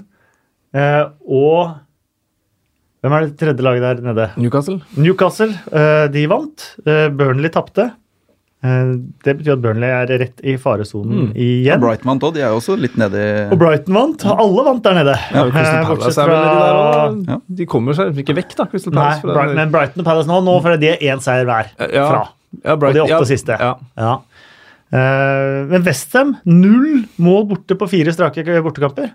eh, 0.75 1.03
og 1.25 1.81
Hvem 3.05 3.13
er 3.13 3.25
det 3.27 3.35
tredje 3.37 3.61
laget 3.61 3.83
der 3.85 3.99
nede? 4.01 4.23
Newcastle. 4.41 4.79
Newcastle, 4.97 5.53
eh, 5.69 6.07
De 6.09 6.23
vant. 6.25 6.63
Eh, 6.89 7.05
Burnley 7.13 7.51
tapte. 7.53 7.91
Eh, 8.65 8.91
det 9.25 9.33
betyr 9.37 9.53
at 9.55 9.61
Burnley 9.61 9.91
er 9.91 10.11
rett 10.21 10.41
i 10.41 10.55
faresonen 10.61 11.27
mm. 11.27 11.31
igjen. 11.35 11.77
Og 11.77 11.83
Brighton 11.83 12.11
vant 12.13 12.23
òg, 12.25 12.35
de 12.37 12.41
er 12.41 12.53
jo 12.53 12.61
også 12.61 12.77
litt 12.79 12.95
nede 12.99 13.21
i 13.21 13.33
Og 13.53 13.59
Brighton 13.61 13.97
vant. 13.97 14.25
Alle 14.31 14.63
vant 14.69 14.85
der 14.85 14.97
nede. 15.01 15.17
Ja, 15.35 15.43
eh, 15.49 15.89
Bortsett 15.89 16.17
fra 16.17 16.39
de, 16.39 17.25
ja. 17.29 17.37
de 17.59 17.67
kommer 17.69 17.97
seg 17.97 18.21
ikke 18.23 18.37
vekk, 18.39 18.55
da. 18.57 18.67
Crystal 18.71 18.95
Palace. 18.95 19.21
Nei, 19.21 19.35
Brighton, 19.35 19.59
men 19.59 19.75
Brighton 19.75 20.05
og 20.05 20.09
Palace 20.09 20.31
nå, 20.31 20.39
nå 20.47 20.55
for 20.63 20.81
de 20.81 20.93
er 20.93 21.03
én 21.11 21.21
seier 21.23 21.45
hver 21.49 21.69
ja. 21.83 22.07
fra. 22.07 22.23
Ja, 22.63 22.77
og 22.77 22.87
de 22.95 23.03
åtte 23.03 23.27
siste. 23.29 23.59
Ja. 23.59 24.15
Uh, 24.95 25.65
men 25.67 25.83
Westham 25.83 26.35
null 26.47 27.03
mål 27.19 27.49
borte 27.49 27.75
på 27.77 27.89
fire 27.91 28.13
strake 28.15 28.45
bortekamper. 28.63 29.11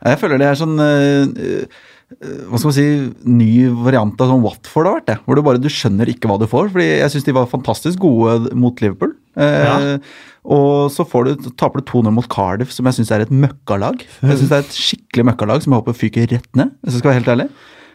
Jeg 0.00 0.18
føler 0.18 0.40
det 0.40 0.48
er 0.48 0.58
sånn 0.58 0.80
uh, 0.80 1.80
hva 2.18 2.58
skal 2.58 2.68
man 2.68 2.74
si, 2.74 2.86
ny 3.30 3.50
variant 3.86 4.18
av 4.20 4.32
sånn 4.32 4.42
Watford 4.42 4.88
har 4.88 4.96
vært. 4.98 5.06
det, 5.06 5.18
Hvor 5.24 5.38
du 5.38 5.42
bare 5.46 5.62
du 5.62 5.68
skjønner 5.70 6.10
ikke 6.10 6.26
hva 6.30 6.40
du 6.40 6.46
får. 6.50 6.72
fordi 6.74 6.88
Jeg 6.98 7.12
syns 7.14 7.26
de 7.28 7.34
var 7.36 7.46
fantastisk 7.46 8.02
gode 8.02 8.50
mot 8.58 8.82
Liverpool. 8.82 9.14
Eh, 9.38 9.62
ja. 9.62 9.98
og 10.42 10.90
så 10.90 11.06
får 11.06 11.28
du, 11.28 11.50
taper 11.54 11.80
du 11.80 11.86
2-0 11.86 12.10
mot 12.16 12.26
Cardiff, 12.28 12.72
som 12.74 12.88
jeg 12.90 12.98
syns 12.98 13.12
er 13.14 13.22
et 13.22 13.30
møkkalag. 13.30 14.02
Jeg 14.26 14.40
synes 14.40 14.50
det 14.50 14.58
er 14.58 14.66
et 14.66 14.74
skikkelig 14.80 15.28
møkkalag 15.30 15.62
som 15.62 15.72
jeg 15.76 15.84
håper 15.84 16.00
fyker 16.00 16.26
rett 16.34 16.50
ned. 16.58 16.74
hvis 16.82 16.96
jeg 16.98 17.04
skal 17.04 17.12
være 17.12 17.20
helt 17.22 17.34
ærlig. 17.36 17.48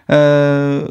Eh, 0.06 0.86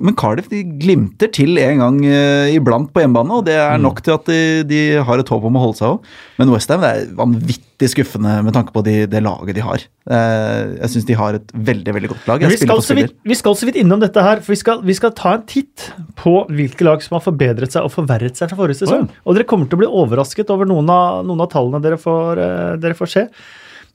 men 0.00 0.16
Cardiff 0.16 0.48
de 0.48 0.62
glimter 0.80 1.28
til 1.34 1.58
en 1.60 1.82
gang 1.82 1.98
eh, 2.08 2.54
iblant 2.56 2.88
på 2.92 3.02
hjemmebane, 3.02 3.40
og 3.40 3.44
det 3.48 3.56
er 3.58 3.76
mm. 3.76 3.84
nok 3.84 4.00
til 4.04 4.14
at 4.14 4.30
de, 4.30 4.40
de 4.68 4.80
har 5.04 5.20
et 5.20 5.32
håp 5.32 5.44
om 5.44 5.58
å 5.58 5.64
holde 5.66 5.78
seg 5.80 5.90
òg. 5.90 6.14
Men 6.40 6.52
Westham 6.54 6.86
er 6.88 7.02
vanvittig 7.18 7.90
skuffende 7.92 8.38
med 8.46 8.56
tanke 8.56 8.72
på 8.72 8.80
de, 8.86 8.94
det 9.12 9.20
laget 9.24 9.58
de 9.58 9.66
har. 9.66 9.84
Eh, 10.08 10.62
jeg 10.78 10.94
syns 10.94 11.08
de 11.10 11.18
har 11.20 11.36
et 11.36 11.52
veldig 11.72 11.96
veldig 11.98 12.12
godt 12.14 12.30
lag. 12.30 12.46
Vi 12.48 12.60
skal, 12.62 12.80
vidt, 13.02 13.18
vi, 13.28 13.38
skal 13.42 13.58
så 13.60 13.68
vidt 13.68 13.80
innom 13.82 14.00
dette 14.00 14.24
her, 14.24 14.40
for 14.40 14.56
vi 14.56 14.60
skal, 14.62 14.80
vi 14.86 14.96
skal, 14.96 15.12
ta 15.16 15.36
en 15.36 15.44
titt 15.48 15.90
på 16.16 16.38
hvilke 16.48 16.88
lag 16.88 17.04
som 17.04 17.18
har 17.18 17.26
forbedret 17.26 17.76
seg 17.76 17.84
og 17.84 17.92
forverret 17.92 18.40
seg 18.40 18.50
fra 18.52 18.60
forrige 18.62 18.80
sesong. 18.86 19.10
Og 19.24 19.36
dere 19.36 19.48
kommer 19.48 19.68
til 19.68 19.78
å 19.78 19.84
bli 19.84 19.92
overrasket 20.04 20.52
over 20.54 20.68
noen 20.68 20.88
av, 20.92 21.22
noen 21.28 21.44
av 21.44 21.52
tallene 21.52 21.84
dere 21.84 22.00
får, 22.00 22.44
dere 22.80 22.96
får 22.96 23.16
se. 23.18 23.28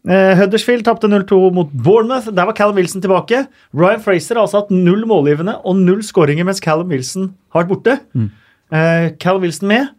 Uh, 0.02 0.34
Huddersfield 0.40 0.82
tapte 0.88 1.06
0-2 1.06 1.38
mot 1.54 1.70
Bournemouth. 1.72 2.32
Der 2.34 2.48
var 2.50 2.56
Callum 2.58 2.76
Wilson 2.80 3.04
tilbake. 3.04 3.46
Ryan 3.78 4.02
Fraser 4.02 4.36
har 4.40 4.48
altså 4.48 4.64
hatt 4.64 4.74
null 4.74 5.06
målgivende 5.10 5.60
og 5.62 5.78
null 5.78 6.02
skåringer 6.06 6.48
mens 6.48 6.62
Callum 6.64 6.90
Wilson 6.90 7.32
har 7.54 7.64
vært 7.64 7.74
borte. 7.76 7.98
Mm. 8.18 8.30
Uh, 8.74 9.08
Callum 9.22 9.46
Wilson 9.46 9.70
med. 9.70 9.92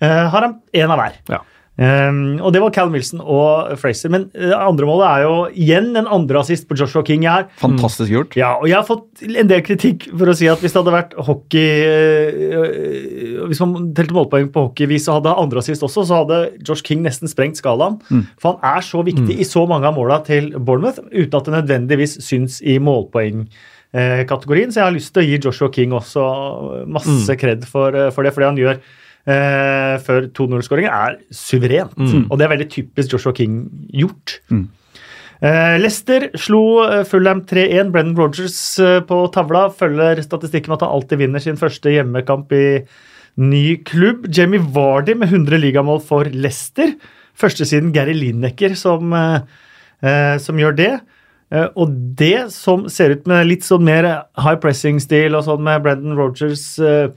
Uh, 0.00 0.28
har 0.32 0.46
han 0.46 0.56
én 0.72 0.88
av 0.88 1.00
hver. 1.02 1.18
Ja. 1.28 1.42
Um, 1.80 2.36
og 2.44 2.52
det 2.52 2.60
var 2.60 2.72
Callum 2.76 2.92
Wilson 2.92 3.22
og 3.24 3.70
Fraser. 3.80 4.12
Men 4.12 4.26
uh, 4.36 4.52
andre 4.58 4.84
målet 4.88 5.06
er 5.06 5.22
jo 5.24 5.36
igjen 5.48 5.94
en 5.96 6.10
andre 6.12 6.42
assist 6.42 6.66
på 6.68 6.76
Joshua 6.76 7.00
King 7.06 7.24
her. 7.24 7.46
Fantastisk 7.62 8.12
gjort. 8.12 8.36
Ja, 8.36 8.52
og 8.58 8.68
jeg 8.68 8.76
har 8.76 8.84
fått 8.84 9.24
en 9.24 9.48
del 9.48 9.64
kritikk 9.64 10.10
for 10.10 10.28
å 10.28 10.36
si 10.36 10.50
at 10.50 10.60
hvis 10.60 10.76
det 10.76 10.82
hadde 10.82 10.94
vært 10.98 11.16
hockey 11.30 11.80
uh, 12.52 13.48
Hvis 13.48 13.62
man 13.64 13.90
telte 13.96 14.16
målpoeng 14.16 14.52
på 14.52 14.66
hockeyvis 14.68 15.08
og 15.08 15.22
hadde 15.22 15.36
andre 15.46 15.64
assist 15.64 15.88
også, 15.88 16.04
så 16.04 16.20
hadde 16.20 16.42
Josh 16.60 16.84
King 16.84 17.04
nesten 17.06 17.32
sprengt 17.32 17.60
skalaen. 17.60 17.96
Mm. 18.12 18.26
For 18.36 18.58
han 18.60 18.76
er 18.76 18.84
så 18.84 19.04
viktig 19.06 19.32
mm. 19.32 19.40
i 19.40 19.48
så 19.48 19.64
mange 19.70 19.88
av 19.88 19.96
måla 19.96 20.20
til 20.28 20.52
Bournemouth 20.58 21.00
uten 21.08 21.40
at 21.40 21.48
det 21.48 21.58
nødvendigvis 21.58 22.20
syns 22.26 22.60
i 22.60 22.76
målpoeng 22.82 23.46
kategorien, 23.90 24.70
så 24.70 24.78
jeg 24.78 24.86
har 24.86 24.92
lyst 24.94 25.10
til 25.16 25.24
å 25.24 25.26
gi 25.26 25.38
Joshua 25.42 25.66
King 25.74 25.96
også 25.98 26.22
masse 26.94 27.24
mm. 27.26 27.38
kred 27.40 27.64
for, 27.66 27.96
for 28.14 28.22
det, 28.22 28.30
fordi 28.36 28.46
han 28.46 28.60
gjør 28.60 28.76
eh, 29.28 29.96
før 30.04 30.28
2-0-skåringen 30.36 30.92
er 30.92 31.18
suverent. 31.34 31.96
Mm. 31.98 32.26
Og 32.28 32.38
det 32.38 32.46
er 32.46 32.52
veldig 32.54 32.68
typisk 32.72 33.14
Joshua 33.14 33.34
King 33.36 33.62
gjort. 33.92 34.38
Mm. 34.52 34.66
Eh, 35.40 35.76
Leicester 35.80 36.28
slo 36.36 36.62
eh, 36.84 37.04
Fulham 37.08 37.44
3-1. 37.48 37.92
Brennan 37.94 38.18
Rogers 38.18 38.58
eh, 38.82 38.98
på 39.06 39.22
tavla 39.34 39.68
følger 39.72 40.20
statistikken 40.24 40.72
med 40.72 40.80
at 40.80 40.88
han 40.88 40.98
alltid 40.98 41.22
vinner 41.22 41.44
sin 41.44 41.60
første 41.60 41.94
hjemmekamp 41.94 42.52
i 42.56 42.66
ny 43.40 43.64
klubb. 43.88 44.28
Jamie 44.36 44.60
Vardy 44.60 45.16
med 45.16 45.32
100 45.32 45.62
ligamål 45.62 46.02
for 46.04 46.28
Leicester. 46.28 46.92
Første 47.40 47.64
siden 47.64 47.94
Gary 47.94 48.12
Lineker 48.16 48.76
som, 48.76 49.14
eh, 49.14 50.36
som 50.38 50.60
gjør 50.60 50.76
det. 50.76 50.92
Og 51.50 51.90
det 52.14 52.52
som 52.54 52.84
ser 52.86 53.10
ut 53.10 53.24
med 53.26 53.48
litt 53.48 53.64
sånn 53.66 53.82
mer 53.82 54.06
high 54.38 54.58
pressing-stil 54.62 55.34
og 55.34 55.48
sånn 55.48 55.64
med 55.66 55.82
Brendan 55.82 56.14
Rogers 56.14 56.62
Eh, 56.78 57.10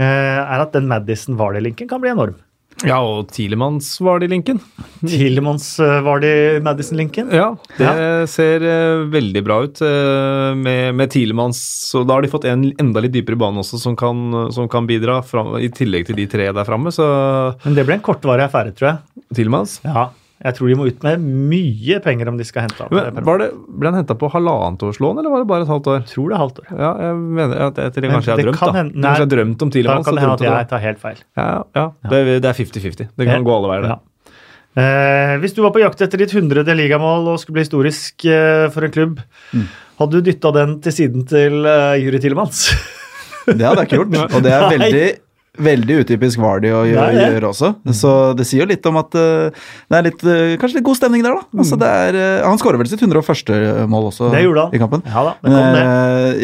er 0.00 0.62
at 0.62 0.72
den 0.72 0.88
Madison 0.90 1.36
Vardy-linken 1.36 1.90
kan 1.90 2.00
bli 2.02 2.12
enorm. 2.14 2.38
Ja, 2.86 2.98
og 3.04 3.28
Tilemans 3.30 3.88
Vardy-linken. 4.02 4.58
Tilemanns 5.04 5.66
eh, 5.82 5.98
Vardy-Madison-linken? 6.02 7.30
Ja, 7.34 7.52
det 7.76 7.86
ja. 7.86 8.14
ser 8.30 8.64
uh, 8.64 9.04
veldig 9.12 9.42
bra 9.46 9.58
ut 9.66 9.82
uh, 9.84 10.50
med, 10.58 10.94
med 10.98 11.12
Tilemanns. 11.12 11.60
Så 11.90 12.02
da 12.06 12.16
har 12.16 12.24
de 12.24 12.32
fått 12.32 12.48
en 12.50 12.64
enda 12.72 13.04
litt 13.04 13.14
dypere 13.14 13.38
bane 13.38 13.62
også 13.62 13.78
som 13.82 13.96
kan, 13.98 14.48
som 14.54 14.70
kan 14.72 14.88
bidra, 14.88 15.20
fram, 15.26 15.54
i 15.62 15.70
tillegg 15.72 16.08
til 16.08 16.18
de 16.18 16.26
tre 16.30 16.48
der 16.50 16.68
framme. 16.68 16.90
Men 17.62 17.78
det 17.78 17.86
ble 17.86 18.00
en 18.00 18.04
kortvarig 18.04 18.48
affære, 18.48 18.74
tror 18.78 18.92
jeg. 18.92 19.24
Tilemanns? 19.38 19.78
Ja. 19.86 20.08
Jeg 20.42 20.56
tror 20.58 20.70
de 20.72 20.76
må 20.78 20.86
ut 20.90 21.04
med 21.06 21.26
mye 21.52 21.98
penger 22.02 22.30
om 22.32 22.38
de 22.38 22.46
skal 22.46 22.66
hente 22.66 22.82
ham. 22.82 22.90
Var 23.26 23.42
det, 23.42 23.48
ble 23.78 23.92
han 23.92 24.00
henta 24.00 24.16
på 24.18 24.30
halvannet 24.32 24.82
års 24.88 24.98
lån, 25.02 25.20
eller 25.22 25.30
var 25.30 25.44
det 25.44 25.50
bare 25.52 25.66
et 25.66 25.70
halvt 25.70 25.90
år? 25.92 26.00
Jeg 26.00 26.08
tror 26.10 26.30
det 26.30 26.34
er 26.36 26.42
halvt 26.42 26.62
år. 26.62 26.70
Ja, 26.72 26.92
jeg 27.06 27.18
mener 27.40 27.66
at 27.68 27.78
jeg, 27.78 27.92
jeg, 27.92 28.02
jeg 28.02 28.14
kanskje 28.14 28.32
jeg 28.32 28.36
har 28.36 28.46
drømt, 28.48 28.62
da. 28.62 28.72
Hende, 28.78 28.94
nei, 28.94 29.02
kanskje 29.04 29.22
jeg 29.22 29.28
har 29.28 29.34
drømt 29.36 29.66
om 29.66 29.74
tidligere. 29.76 29.98
Da 29.98 30.08
kan 30.08 30.18
det 30.18 30.24
hende 30.24 30.38
at 30.38 30.46
jeg 30.48 30.70
tar 30.72 30.82
helt 30.86 31.02
feil. 31.02 31.20
Ja, 31.38 31.50
ja. 31.78 31.84
Det, 32.10 32.24
det 32.42 32.50
er 32.50 32.58
50-50. 32.58 33.12
Det 33.22 33.28
kan 33.28 33.46
gå 33.46 33.54
alle 33.54 33.70
veier, 33.70 33.86
det. 33.86 33.94
Ja. 33.94 34.00
Eh, 34.72 35.34
hvis 35.42 35.52
du 35.52 35.60
var 35.60 35.74
på 35.74 35.82
jakt 35.82 36.00
etter 36.00 36.22
ditt 36.22 36.32
hundrede 36.32 36.74
ligamål 36.74 37.26
og 37.34 37.40
skulle 37.40 37.58
bli 37.58 37.66
historisk 37.66 38.24
eh, 38.24 38.70
for 38.72 38.86
en 38.86 38.94
klubb, 38.94 39.18
mm. 39.52 39.66
hadde 40.00 40.16
du 40.16 40.30
dytta 40.30 40.52
den 40.56 40.78
til 40.84 40.96
siden 40.96 41.26
til 41.28 41.68
eh, 41.68 41.98
Juri 42.00 42.22
Tilemans? 42.22 42.70
det 43.50 43.60
hadde 43.60 43.84
jeg 43.84 43.90
ikke 43.90 44.00
gjort, 44.00 44.16
og 44.38 44.46
det 44.46 44.54
er 44.56 44.66
veldig 44.72 45.06
Veldig 45.60 45.98
utypisk 46.00 46.40
Vardy 46.40 46.70
å 46.72 46.78
gjøre, 46.88 47.26
gjøre 47.28 47.48
også. 47.50 47.68
Mm. 47.84 47.92
Så 47.98 48.10
det 48.38 48.46
sier 48.48 48.62
jo 48.62 48.66
litt 48.70 48.86
om 48.88 48.96
at 48.96 49.12
uh, 49.20 49.64
det 49.92 49.98
er 49.98 50.06
litt, 50.06 50.22
uh, 50.24 50.54
kanskje 50.56 50.78
litt 50.78 50.86
god 50.86 50.96
stemning 50.96 51.24
der, 51.26 51.36
da. 51.36 51.44
Altså, 51.60 51.76
mm. 51.76 51.84
er, 51.88 52.16
uh, 52.16 52.46
han 52.46 52.60
skårer 52.62 52.80
vel 52.80 52.88
sitt 52.88 53.02
101. 53.04 53.82
mål 53.92 54.08
også 54.08 54.30
det 54.32 54.40
gjorde 54.46 54.64
han. 54.64 54.72
i 54.72 54.80
kampen. 54.80 55.02
Ja 55.04 55.26
da, 55.28 55.34
det 55.44 55.52
kom 55.52 55.76
det. 55.76 55.82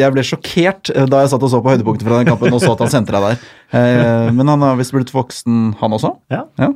jeg 0.02 0.16
ble 0.16 0.26
sjokkert 0.28 0.92
da 1.08 1.22
jeg 1.24 1.32
satt 1.32 1.46
og 1.48 1.54
så 1.54 1.62
på 1.64 1.72
høydepunktet 1.72 2.04
fra 2.04 2.20
den 2.20 2.28
kampen 2.28 2.52
og 2.52 2.60
så 2.60 2.74
at 2.74 2.84
han 2.84 2.92
sentra 2.92 3.22
der. 3.24 3.40
men 4.36 4.52
han 4.52 4.66
har 4.66 4.76
visst 4.76 4.92
blitt 4.92 5.14
voksen, 5.14 5.70
han 5.80 5.96
også. 5.96 6.12
Ja. 6.34 6.44
ja. 6.60 6.74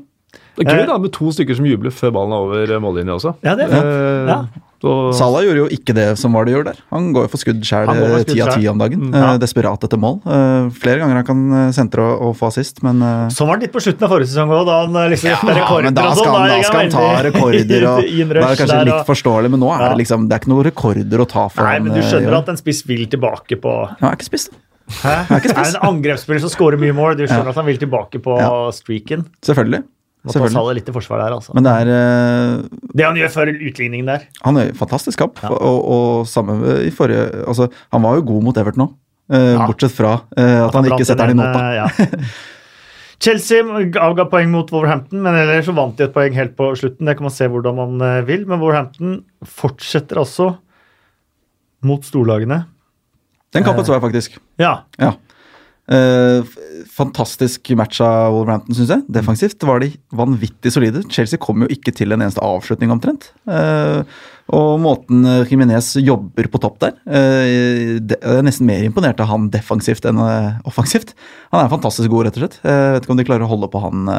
Det 0.59 0.67
er 0.69 0.83
gøy 0.83 0.91
da, 0.91 0.99
med 1.01 1.15
to 1.15 1.31
stykker 1.33 1.57
som 1.57 1.67
jubler 1.69 1.95
før 1.95 2.13
ballen 2.19 2.37
er 2.37 2.45
over 2.45 2.77
mållinja 2.85 3.17
også. 3.17 3.39
Ja, 3.45 3.57
det 3.57 3.69
er 3.69 3.73
sant. 3.73 3.97
Ja. 4.29 4.69
Og... 4.83 5.13
Salah 5.15 5.45
gjorde 5.47 5.61
jo 5.61 5.67
ikke 5.71 5.95
det 5.95 6.09
som 6.19 6.35
var 6.35 6.47
det 6.47 6.57
gjør 6.57 6.65
der. 6.67 6.79
Han 6.91 7.13
går 7.15 7.29
jo 7.29 7.31
for 7.31 7.39
skudd 7.39 7.61
sjæl 7.63 7.87
ti 8.27 8.41
av 8.43 8.51
ti 8.51 8.67
om 8.67 8.81
dagen. 8.81 9.05
Mm, 9.13 9.15
ja. 9.15 9.29
desperat 9.39 9.85
etter 9.87 10.01
mål. 10.03 10.17
Flere 10.75 10.99
ganger 11.05 11.21
han 11.21 11.27
kan 11.29 11.45
eh, 11.61 11.69
sentre 11.77 12.03
og, 12.03 12.25
og 12.27 12.35
få 12.41 12.51
assist, 12.51 12.83
men. 12.83 12.99
Sånn 13.31 13.47
var 13.47 13.61
det 13.61 13.69
litt 13.69 13.77
på 13.77 13.85
slutten 13.85 14.09
av 14.09 14.11
forrige 14.11 14.33
sesong 14.33 14.51
òg, 14.51 14.65
da 14.67 14.81
han 14.83 14.99
liksom 15.15 15.31
ja, 15.31 15.39
rekorder 15.61 15.87
men 15.87 15.99
da 16.01 16.09
skal, 16.11 16.19
sånn, 16.19 16.35
han, 16.35 16.51
da 16.51 16.67
skal 16.67 16.83
han 16.83 16.93
ta 16.97 17.07
rekorder. 17.29 17.87
og 17.93 18.03
da 18.03 18.03
er 18.03 18.35
det 18.43 18.59
kanskje 18.65 18.83
litt 18.91 19.09
forståelig, 19.13 19.55
men 19.55 19.63
nå 19.63 19.71
er 19.77 19.87
det 19.87 20.03
liksom 20.03 20.27
Det 20.27 20.37
er 20.37 20.43
ikke 20.43 20.53
noen 20.53 20.67
rekorder 20.67 21.25
å 21.25 21.31
ta 21.31 21.47
for 21.53 21.71
Nei, 21.71 21.79
men 21.87 21.95
du 21.95 22.03
skjønner 22.03 22.41
at 22.43 22.51
en 22.51 22.59
spiss 22.59 22.83
vil 22.91 23.07
tilbake 23.13 23.63
på 23.63 23.79
Han 23.95 24.11
er 24.11 24.19
ikke 24.19 24.33
spiss, 24.33 24.51
da. 24.51 24.61
Hæ? 24.93 25.15
Er, 25.31 25.47
er 25.55 25.63
en 25.63 25.83
angrepsspiller 25.89 26.43
som 26.43 26.51
scorer 26.53 26.81
mye 26.81 26.95
mål. 26.97 27.15
Du 27.17 27.25
skjønner 27.25 27.49
ja. 27.49 27.55
at 27.55 27.61
han 27.61 27.69
vil 27.69 27.79
tilbake 27.81 28.21
på 28.23 28.37
ja. 28.41 28.51
streaken. 28.75 29.25
Selvfølgelig. 29.47 29.85
Må 30.23 30.31
ta 30.31 30.47
Salah 30.55 30.77
litt 30.77 30.87
i 30.87 30.95
forsvar 30.95 31.19
der, 31.19 31.35
altså. 31.35 31.51
Men 31.57 31.67
det 31.67 31.73
er 31.83 31.89
uh, 31.91 32.83
Det 32.95 33.07
han 33.09 33.17
gjør 33.19 33.31
før 33.35 33.51
utligningen 33.57 34.11
der. 34.13 34.27
Han 34.45 34.61
er 34.61 34.71
fantastisk 34.79 35.19
kamp, 35.19 35.41
ja. 35.43 35.51
og, 35.51 35.79
og 35.83 36.29
samme 36.31 36.77
i 36.87 36.93
forrige 36.95 37.43
Altså, 37.43 37.67
han 37.95 38.05
var 38.05 38.21
jo 38.21 38.27
god 38.31 38.47
mot 38.47 38.61
Everton 38.63 38.85
òg, 38.87 38.93
uh, 39.35 39.39
ja. 39.41 39.67
bortsett 39.67 39.95
fra 39.97 40.15
uh, 40.23 40.39
at, 40.39 40.69
at, 40.69 40.79
han, 40.79 40.91
ikke 40.93 41.09
setter 41.09 41.33
den 41.33 41.41
i 41.41 41.43
nota. 41.43 41.65
Ja. 41.75 42.31
Chelsea 43.23 43.63
avga 44.03 44.27
poeng 44.31 44.51
mot 44.51 44.71
Wolverhampton, 44.75 45.21
men 45.23 45.39
ellers 45.39 45.67
så 45.67 45.75
vant 45.75 45.99
de 45.99 46.07
et 46.07 46.15
poeng 46.15 46.39
helt 46.39 46.55
på 46.59 46.71
slutten. 46.79 47.07
Det 47.07 47.19
kan 47.19 47.27
man 47.27 47.35
se 47.35 47.47
hvordan 47.51 47.79
man 47.79 48.07
vil, 48.27 48.47
men 48.51 48.59
Wolverhampton 48.63 49.21
fortsetter 49.47 50.19
altså 50.23 50.49
mot 51.87 52.03
storlagene. 52.07 52.65
Den 53.55 53.67
kampen 53.67 53.87
så 53.87 53.95
jeg 53.95 54.03
faktisk. 54.03 54.41
Ja. 54.59 54.73
ja. 54.99 55.13
Fantastisk 56.91 57.71
match 57.79 58.01
av 58.05 58.35
Wolverhampton, 58.35 58.77
syns 58.77 58.93
jeg. 58.95 59.05
Defensivt 59.13 59.67
var 59.69 59.83
de 59.83 59.93
vanvittig 60.17 60.73
solide. 60.75 61.05
Chelsea 61.13 61.41
kom 61.41 61.65
jo 61.65 61.71
ikke 61.73 61.95
til 61.95 62.15
en 62.15 62.23
eneste 62.23 62.43
avslutning, 62.45 62.93
omtrent. 62.95 63.31
Uh, 63.49 64.03
og 64.53 64.81
måten 64.83 65.25
Jiminez 65.49 65.95
jobber 66.03 66.49
på 66.51 66.61
topp 66.61 66.81
der 66.83 66.97
det, 67.07 68.17
Jeg 68.19 68.41
er 68.41 68.43
nesten 68.45 68.67
mer 68.69 68.83
imponert 68.85 69.21
av 69.23 69.31
han 69.31 69.47
defensivt 69.55 70.05
enn 70.11 70.19
offensivt. 70.69 71.15
Han 71.55 71.63
er 71.63 71.73
fantastisk 71.73 72.11
god, 72.13 72.27
rett 72.27 72.41
og 72.41 72.45
slett. 72.45 72.59
Jeg 72.67 72.97
vet 72.97 73.07
ikke 73.07 73.15
om 73.15 73.23
de 73.23 73.29
klarer 73.31 73.47
å 73.47 73.53
holde 73.55 73.71
på 73.73 73.81
han 73.85 74.11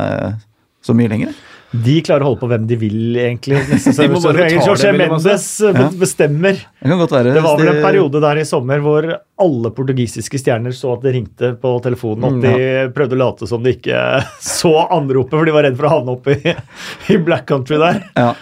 så 0.83 0.95
mye 0.97 1.11
lenger. 1.11 1.35
De 1.73 1.95
klarer 2.05 2.21
å 2.21 2.29
holde 2.29 2.41
på 2.43 2.47
hvem 2.51 2.65
de 2.69 2.77
vil, 2.77 3.15
egentlig. 3.17 3.57
de 3.97 4.07
må 4.11 4.21
bare 4.21 4.45
Jorge 4.53 4.91
Mendes 4.93 5.47
ja. 5.65 5.87
bestemmer. 5.97 6.59
Det 6.77 6.91
kan 6.91 7.01
godt 7.01 7.15
være. 7.15 7.33
Det 7.33 7.43
var 7.45 7.57
vel 7.57 7.71
en 7.71 7.81
periode 7.81 8.21
der 8.21 8.41
i 8.43 8.45
sommer 8.45 8.83
hvor 8.83 9.07
alle 9.43 9.73
portugisiske 9.73 10.37
stjerner 10.41 10.75
så 10.77 10.93
at 10.93 11.03
det 11.07 11.15
ringte 11.15 11.53
på 11.59 11.73
telefonen, 11.83 12.27
at 12.29 12.37
mm, 12.37 12.43
de 12.45 12.93
prøvde 12.93 13.17
å 13.17 13.21
late 13.23 13.49
som 13.49 13.65
de 13.65 13.73
ikke 13.73 13.99
så 14.53 14.73
anropet, 14.85 15.33
for 15.33 15.49
de 15.49 15.55
var 15.55 15.65
redd 15.67 15.79
for 15.79 15.89
å 15.89 15.93
havne 15.97 16.17
opp 16.17 16.29
i, 16.29 16.57
i 17.15 17.21
black 17.25 17.49
country 17.49 17.81
der. 17.81 18.03
Ja. 18.13 18.33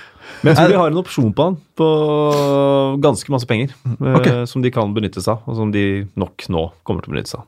Men 0.41 0.55
jeg 0.55 0.57
tror 0.57 0.73
de 0.73 0.82
har 0.82 0.91
en 0.91 0.99
opsjon 1.01 1.34
på 1.38 1.45
han 1.45 1.57
på 1.77 1.88
ganske 3.03 3.34
masse 3.34 3.47
penger. 3.49 3.73
Okay. 3.95 4.41
Eh, 4.41 4.45
som 4.49 4.63
de 4.63 4.71
kan 4.73 4.91
benytte 4.95 5.21
seg 5.21 5.36
av, 5.38 5.45
og 5.45 5.57
som 5.59 5.73
de 5.73 5.86
nok 6.19 6.47
nå 6.49 6.67
kommer 6.88 7.05
til 7.05 7.13
å 7.13 7.15
benytte 7.15 7.36
seg 7.36 7.43
av. 7.43 7.47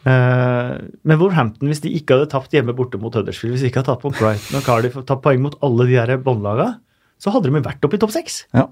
Uh, 0.00 0.80
men 1.04 1.18
Wolverhampton, 1.20 1.68
hvis 1.68 1.82
de 1.84 1.92
ikke 1.92 2.16
hadde 2.16 2.30
tapt 2.32 2.54
hjemme 2.56 2.72
borte 2.76 3.00
mot 3.00 3.14
Huddersfield, 3.14 3.52
hvis 3.54 3.64
de 3.66 3.68
ikke 3.68 3.82
hadde 3.82 3.92
tatt 3.92 4.04
på 4.04 4.12
Brighton 4.16 4.60
og 4.60 4.64
Cardiff 4.64 4.96
og 4.96 5.06
tatt 5.08 5.20
poeng 5.24 5.42
mot 5.44 5.56
alle 5.66 5.88
de 5.90 5.98
der 5.98 6.22
båndlaga, 6.24 6.72
så 7.20 7.32
hadde 7.34 7.50
de 7.50 7.64
vært 7.64 7.84
oppe 7.84 7.98
i 7.98 8.00
topp 8.00 8.14
seks. 8.14 8.44
Ja. 8.56 8.64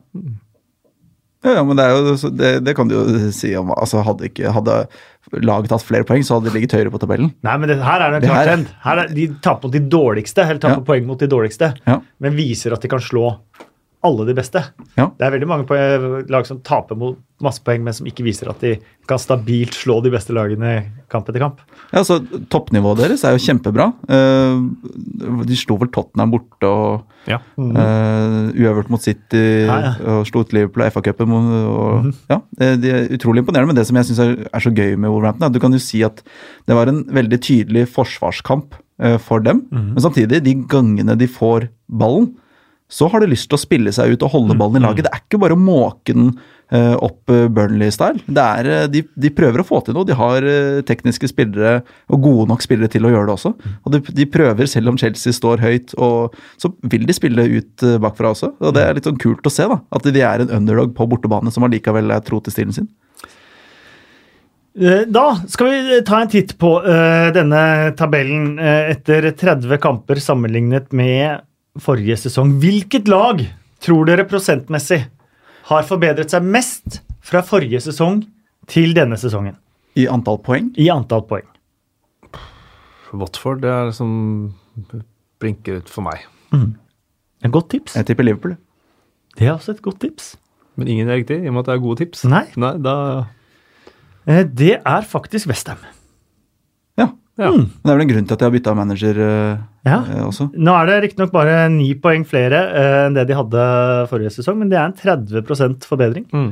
ja. 1.45 1.65
men 1.69 1.77
det, 1.77 1.85
er 1.85 1.93
jo, 1.93 2.33
det, 2.33 2.53
det, 2.65 2.75
kan 2.79 2.89
du 2.89 2.97
jo 2.97 3.05
si 3.37 3.53
om 3.61 3.75
altså 3.77 4.01
Hadde, 4.07 4.31
ikke, 4.33 4.55
hadde 4.57 4.79
laget 5.45 5.69
tatt 5.75 5.85
flere 5.85 6.09
poeng, 6.09 6.25
så 6.25 6.39
hadde 6.39 6.49
de 6.49 6.57
ligget 6.57 6.79
høyere 6.79 6.95
på 6.95 7.03
tabellen. 7.03 7.35
Nei, 7.45 7.59
men 7.61 7.75
det, 7.75 7.77
her 7.85 8.07
er 8.07 8.15
det 8.15 8.23
en 8.23 8.33
klar 8.33 8.49
trend. 8.49 8.73
Her 8.87 9.03
er, 9.05 9.13
de 9.21 9.29
taper 9.45 9.69
mot 9.69 9.77
de 9.77 9.85
dårligste, 9.99 10.47
eller 10.47 10.63
taper 10.65 10.81
ja. 10.81 10.87
poeng 10.89 11.11
mot 11.11 11.21
de 11.21 11.29
dårligste, 11.29 11.75
ja. 11.85 11.99
men 12.25 12.39
viser 12.39 12.73
at 12.73 12.85
de 12.85 12.91
kan 12.95 13.05
slå 13.05 13.35
alle 14.07 14.29
de 14.29 14.35
beste. 14.37 14.61
Ja. 14.95 15.09
Det 15.19 15.27
er 15.27 15.33
veldig 15.35 15.49
mange 15.51 15.79
lag 16.31 16.47
som 16.47 16.61
taper 16.63 16.99
mot 16.99 17.19
masse 17.43 17.63
poeng, 17.63 17.85
men 17.87 17.95
som 17.95 18.07
ikke 18.07 18.25
viser 18.27 18.51
at 18.51 18.63
de 18.63 18.77
kan 19.09 19.21
stabilt 19.21 19.77
slå 19.79 19.99
de 20.03 20.11
beste 20.11 20.35
lagene 20.35 20.73
kamp 21.11 21.29
etter 21.31 21.43
kamp. 21.43 21.61
Ja, 21.93 22.03
så 22.07 22.19
Toppnivået 22.51 23.01
deres 23.05 23.23
er 23.27 23.37
jo 23.37 23.43
kjempebra. 23.43 23.89
Uh, 24.11 25.43
de 25.47 25.59
slo 25.59 25.79
vel 25.81 25.91
Tottenham 25.95 26.35
borte 26.35 26.71
og 26.71 27.31
ja. 27.31 27.41
mm. 27.59 27.71
uh, 27.75 28.41
uavgjort 28.55 28.91
mot 28.95 29.03
City 29.03 29.45
ja, 29.67 29.79
ja. 29.87 29.93
og 30.15 30.27
slo 30.31 30.43
ut 30.43 30.55
Liverpool 30.55 30.87
og 30.87 30.95
FA-cupen. 30.95 31.37
Mm. 31.39 32.11
Ja, 32.31 32.43
de 32.83 32.93
er 32.95 33.15
utrolig 33.19 33.45
imponerende. 33.45 33.73
Men 33.73 33.81
det 33.81 33.87
som 33.89 33.99
jeg 33.99 34.11
syns 34.11 34.23
er, 34.25 34.35
er, 34.51 34.63
så 34.63 34.75
gøy 34.75 34.95
med 34.95 35.11
Wolverhampton, 35.11 35.47
er 35.47 35.53
at 35.53 35.59
du 35.59 35.63
kan 35.63 35.75
jo 35.75 35.83
si 35.83 36.03
at 36.07 36.23
det 36.71 36.79
var 36.79 36.91
en 36.91 37.05
veldig 37.15 37.41
tydelig 37.43 37.89
forsvarskamp 37.95 38.79
for 39.23 39.43
dem. 39.43 39.63
Mm. 39.71 39.95
Men 39.95 40.03
samtidig, 40.03 40.43
de 40.43 40.59
gangene 40.71 41.15
de 41.19 41.31
får 41.31 41.71
ballen, 41.87 42.33
så 42.89 43.09
har 43.13 43.21
de 43.21 43.29
lyst 43.29 43.51
til 43.51 43.59
å 43.59 43.61
spille 43.61 43.93
seg 43.93 44.15
ut 44.15 44.23
og 44.25 44.33
holde 44.33 44.55
mm, 44.57 44.61
ballen 44.63 44.81
i 44.81 44.87
laget. 44.87 45.05
Mm. 45.05 45.07
Det 45.07 45.13
er 45.13 45.25
ikke 45.27 45.41
bare 45.43 45.57
å 45.57 45.61
måke 45.61 46.15
den 46.17 46.29
uh, 46.33 46.95
opp 47.05 47.29
uh, 47.29 47.45
Burnley-style. 47.53 48.23
Uh, 48.33 48.87
de, 48.89 49.03
de, 49.13 49.31
prøver 49.37 49.61
å 49.61 49.67
få 49.69 49.83
til 49.85 49.97
noe. 49.97 50.09
De 50.09 50.17
har 50.17 50.47
tekniske 50.89 51.29
spillere 51.29 51.83
og 52.09 52.23
gode 52.25 52.47
nok 52.49 52.65
spillere 52.65 52.89
til 52.93 53.05
å 53.05 53.11
gjøre 53.13 53.29
det 53.29 53.35
også. 53.35 53.53
Mm. 53.53 53.75
Og 53.83 53.93
de, 53.93 54.01
de, 54.17 54.27
prøver, 54.33 54.71
selv 54.73 54.93
om 54.93 55.01
Chelsea 55.01 55.37
står 55.37 55.61
høyt, 55.61 55.93
og 56.01 56.39
så 56.57 56.71
vil 56.89 57.05
de 57.09 57.17
spille 57.17 57.45
ut 57.59 57.85
bakfra 58.01 58.33
også. 58.33 58.55
Og 58.57 58.73
det 58.77 58.87
er 58.87 58.97
litt 58.97 59.09
sånn 59.11 59.21
kult 59.21 59.45
å 59.45 59.53
se, 59.53 59.69
da. 59.69 59.83
At 59.93 60.09
de 60.09 60.25
er 60.25 60.47
en 60.47 60.55
underdog 60.63 60.97
på 60.97 61.09
bortebane 61.13 61.53
som 61.53 61.69
allikevel 61.69 62.15
er 62.17 62.25
tro 62.25 62.41
til 62.41 62.57
stilen 62.57 62.77
sin. 62.77 62.89
Da 65.13 65.27
skal 65.51 65.69
vi 65.73 66.01
ta 66.07 66.23
en 66.23 66.31
titt 66.31 66.53
på 66.61 66.71
denne 67.35 67.63
tabellen 67.99 68.61
etter 68.63 69.27
30 69.35 69.81
kamper 69.83 70.21
sammenlignet 70.23 70.93
med 70.95 71.43
forrige 71.83 72.17
sesong. 72.25 72.57
Hvilket 72.63 73.09
lag 73.11 73.45
tror 73.85 74.09
dere 74.09 74.27
prosentmessig 74.29 75.05
har 75.69 75.87
forbedret 75.89 76.33
seg 76.33 76.47
mest 76.47 77.01
fra 77.25 77.43
forrige 77.45 77.81
sesong 77.85 78.23
til 78.71 78.95
denne 78.97 79.19
sesongen? 79.21 79.57
I 79.99 80.07
antall 80.11 80.41
poeng? 80.45 80.73
I 80.79 80.91
antall 80.95 81.25
poeng. 81.29 81.47
Watford 83.13 83.63
det 83.63 83.71
er 83.73 83.93
som 83.97 84.11
blinker 85.41 85.81
ut 85.81 85.91
for 85.93 86.05
meg. 86.07 86.27
Mm. 86.53 86.75
Et 87.45 87.55
godt 87.55 87.71
tips. 87.73 87.97
Jeg 87.97 88.09
tipper 88.11 88.27
Liverpool. 88.27 88.57
Det 89.39 89.47
er 89.47 89.55
også 89.55 89.77
et 89.77 89.83
godt 89.83 90.01
tips. 90.03 90.37
Men 90.79 90.89
ingen 90.89 91.09
er 91.09 91.21
riktig, 91.21 91.41
i 91.43 91.49
og 91.51 91.57
med 91.57 91.65
at 91.65 91.71
det 91.71 91.75
er 91.75 91.83
gode 91.83 92.01
tips? 92.03 92.25
Nei. 92.31 92.45
Nei 92.59 92.75
da... 92.83 92.95
Eh, 94.29 94.45
det 94.47 94.75
er 94.79 95.07
faktisk 95.07 95.49
Westham. 95.51 95.81
Ja. 96.99 97.09
Mm. 97.39 97.69
Det 97.71 97.87
er 97.87 97.95
vel 97.95 98.05
en 98.05 98.11
grunn 98.11 98.27
til 98.27 98.35
at 98.35 98.41
de 98.41 98.47
har 98.49 98.55
bytta 98.55 98.75
manager 98.75 99.21
uh, 99.23 99.61
ja. 99.87 99.99
uh, 100.03 100.25
også. 100.27 100.49
Nå 100.59 100.75
er 100.75 100.89
det 100.91 100.97
riktignok 101.05 101.31
bare 101.35 101.61
ni 101.71 101.93
poeng 102.03 102.27
flere 102.27 102.65
uh, 102.73 102.99
enn 103.07 103.15
det 103.15 103.29
de 103.31 103.37
hadde 103.39 103.69
forrige 104.11 104.35
sesong, 104.35 104.59
men 104.59 104.73
det 104.73 104.81
er 104.81 104.89
en 104.91 104.99
30 104.99 105.87
forbedring. 105.87 106.27
Mm. 106.35 106.51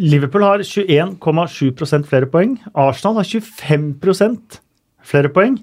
Liverpool 0.00 0.46
har 0.46 0.64
21,7% 0.64 2.08
flere 2.08 2.28
poeng. 2.32 2.56
Arsenal 2.72 3.20
har 3.20 3.28
25% 3.28 4.60
flere 5.12 5.30
poeng. 5.34 5.58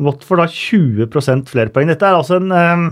Watford 0.00 0.46
har 0.46 0.54
20% 0.54 1.50
flere 1.52 1.74
poeng. 1.74 1.90
Dette 1.92 2.08
er 2.08 2.16
altså 2.16 2.40
en 2.40 2.48
Eh, 2.50 2.90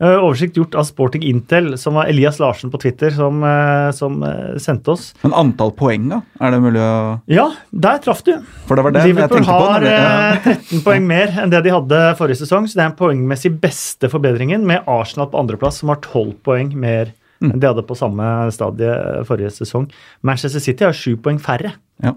oversikt 0.00 0.56
gjort 0.56 0.74
av 0.80 0.86
Sporting 0.88 1.24
Intel, 1.28 1.74
som 1.78 1.98
var 1.98 2.08
Elias 2.08 2.38
Larsen 2.40 2.70
på 2.72 2.78
Twitter 2.80 3.12
som, 3.12 3.42
eh, 3.44 3.90
som 3.92 4.22
eh, 4.24 4.56
sendte 4.56 4.94
oss. 4.94 5.10
Men 5.20 5.34
antall 5.36 5.74
poeng, 5.76 6.06
da? 6.08 6.22
Er 6.40 6.54
det 6.54 6.60
mulig 6.64 6.80
å 6.80 6.94
Ja, 7.28 7.50
der 7.70 8.00
traff 8.00 8.22
du. 8.24 8.32
For 8.68 8.80
det 8.80 8.86
var 8.86 8.96
det 8.96 9.04
Liverpool 9.10 9.44
har 9.44 9.84
på, 9.84 9.92
ja. 9.92 10.40
13 10.56 10.84
poeng 10.86 11.04
mer 11.14 11.36
enn 11.42 11.52
det 11.52 11.60
de 11.66 11.74
hadde 11.74 12.00
forrige 12.16 12.40
sesong, 12.40 12.68
så 12.68 12.80
det 12.80 12.86
er 12.86 12.92
en 12.94 12.98
poengmessig 13.02 13.52
beste 13.60 14.08
forbedringen, 14.12 14.64
med 14.64 14.88
Arsenal 14.88 15.28
på 15.28 15.40
andreplass, 15.42 15.82
som 15.82 15.92
har 15.92 16.00
12 16.00 16.34
poeng 16.48 16.72
mer 16.72 17.12
enn 17.44 17.60
de 17.60 17.68
hadde 17.68 17.84
på 17.88 17.96
samme 17.96 18.24
stadie 18.52 18.96
forrige 19.28 19.52
sesong. 19.60 19.86
Manchester 20.24 20.60
City 20.64 20.84
har 20.84 20.96
7 20.96 21.20
poeng 21.24 21.40
færre. 21.40 21.74
Ja. 22.04 22.16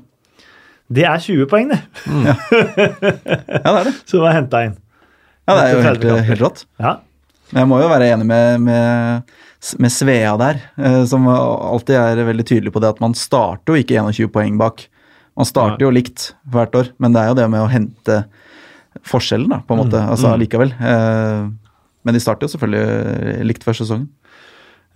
Det 0.94 1.06
er 1.08 1.20
20 1.20 1.48
poeng, 1.52 1.72
det. 1.72 1.80
Mm. 2.08 2.28
Ja. 2.28 2.36
ja, 2.52 3.70
det 3.72 3.80
er 3.80 3.88
det. 3.88 3.94
Så 4.04 4.18
det 4.20 4.24
var 4.24 4.36
henta 4.36 4.68
inn. 4.68 4.78
Ja, 5.48 5.56
det 5.58 5.64
er 5.64 5.74
jo 5.74 5.84
helt, 5.84 6.06
helt 6.28 6.44
rått. 6.44 6.66
Ja. 6.80 7.02
Jeg 7.54 7.70
må 7.70 7.80
jo 7.82 7.90
være 7.92 8.10
enig 8.14 8.26
med, 8.28 8.64
med, 8.66 9.34
med 9.82 9.94
Svea 9.94 10.34
der, 10.42 10.62
eh, 10.78 11.02
som 11.10 11.28
alltid 11.30 11.98
er 12.00 12.24
veldig 12.26 12.46
tydelig 12.50 12.74
på 12.74 12.82
det 12.84 12.94
at 12.96 13.04
man 13.04 13.14
starter 13.18 13.74
jo 13.74 13.84
ikke 13.84 14.00
21 14.02 14.32
poeng 14.34 14.58
bak. 14.62 14.88
Man 15.38 15.50
starter 15.50 15.86
jo 15.86 15.94
likt 15.94 16.32
hvert 16.54 16.74
år, 16.78 16.92
men 17.02 17.14
det 17.14 17.22
er 17.22 17.32
jo 17.32 17.38
det 17.38 17.46
med 17.54 17.64
å 17.64 17.70
hente 17.70 18.24
forskjellen, 19.10 19.50
da, 19.50 19.62
på 19.66 19.76
en 19.76 19.84
måte. 19.84 20.02
Mm, 20.02 20.12
altså 20.16 20.34
mm. 20.34 20.36
likevel. 20.44 20.74
Eh, 20.78 21.80
men 22.04 22.18
de 22.18 22.22
starter 22.22 22.48
jo 22.48 22.54
selvfølgelig 22.56 23.48
likt 23.50 23.66
før 23.66 23.80
sesongen. 23.80 24.10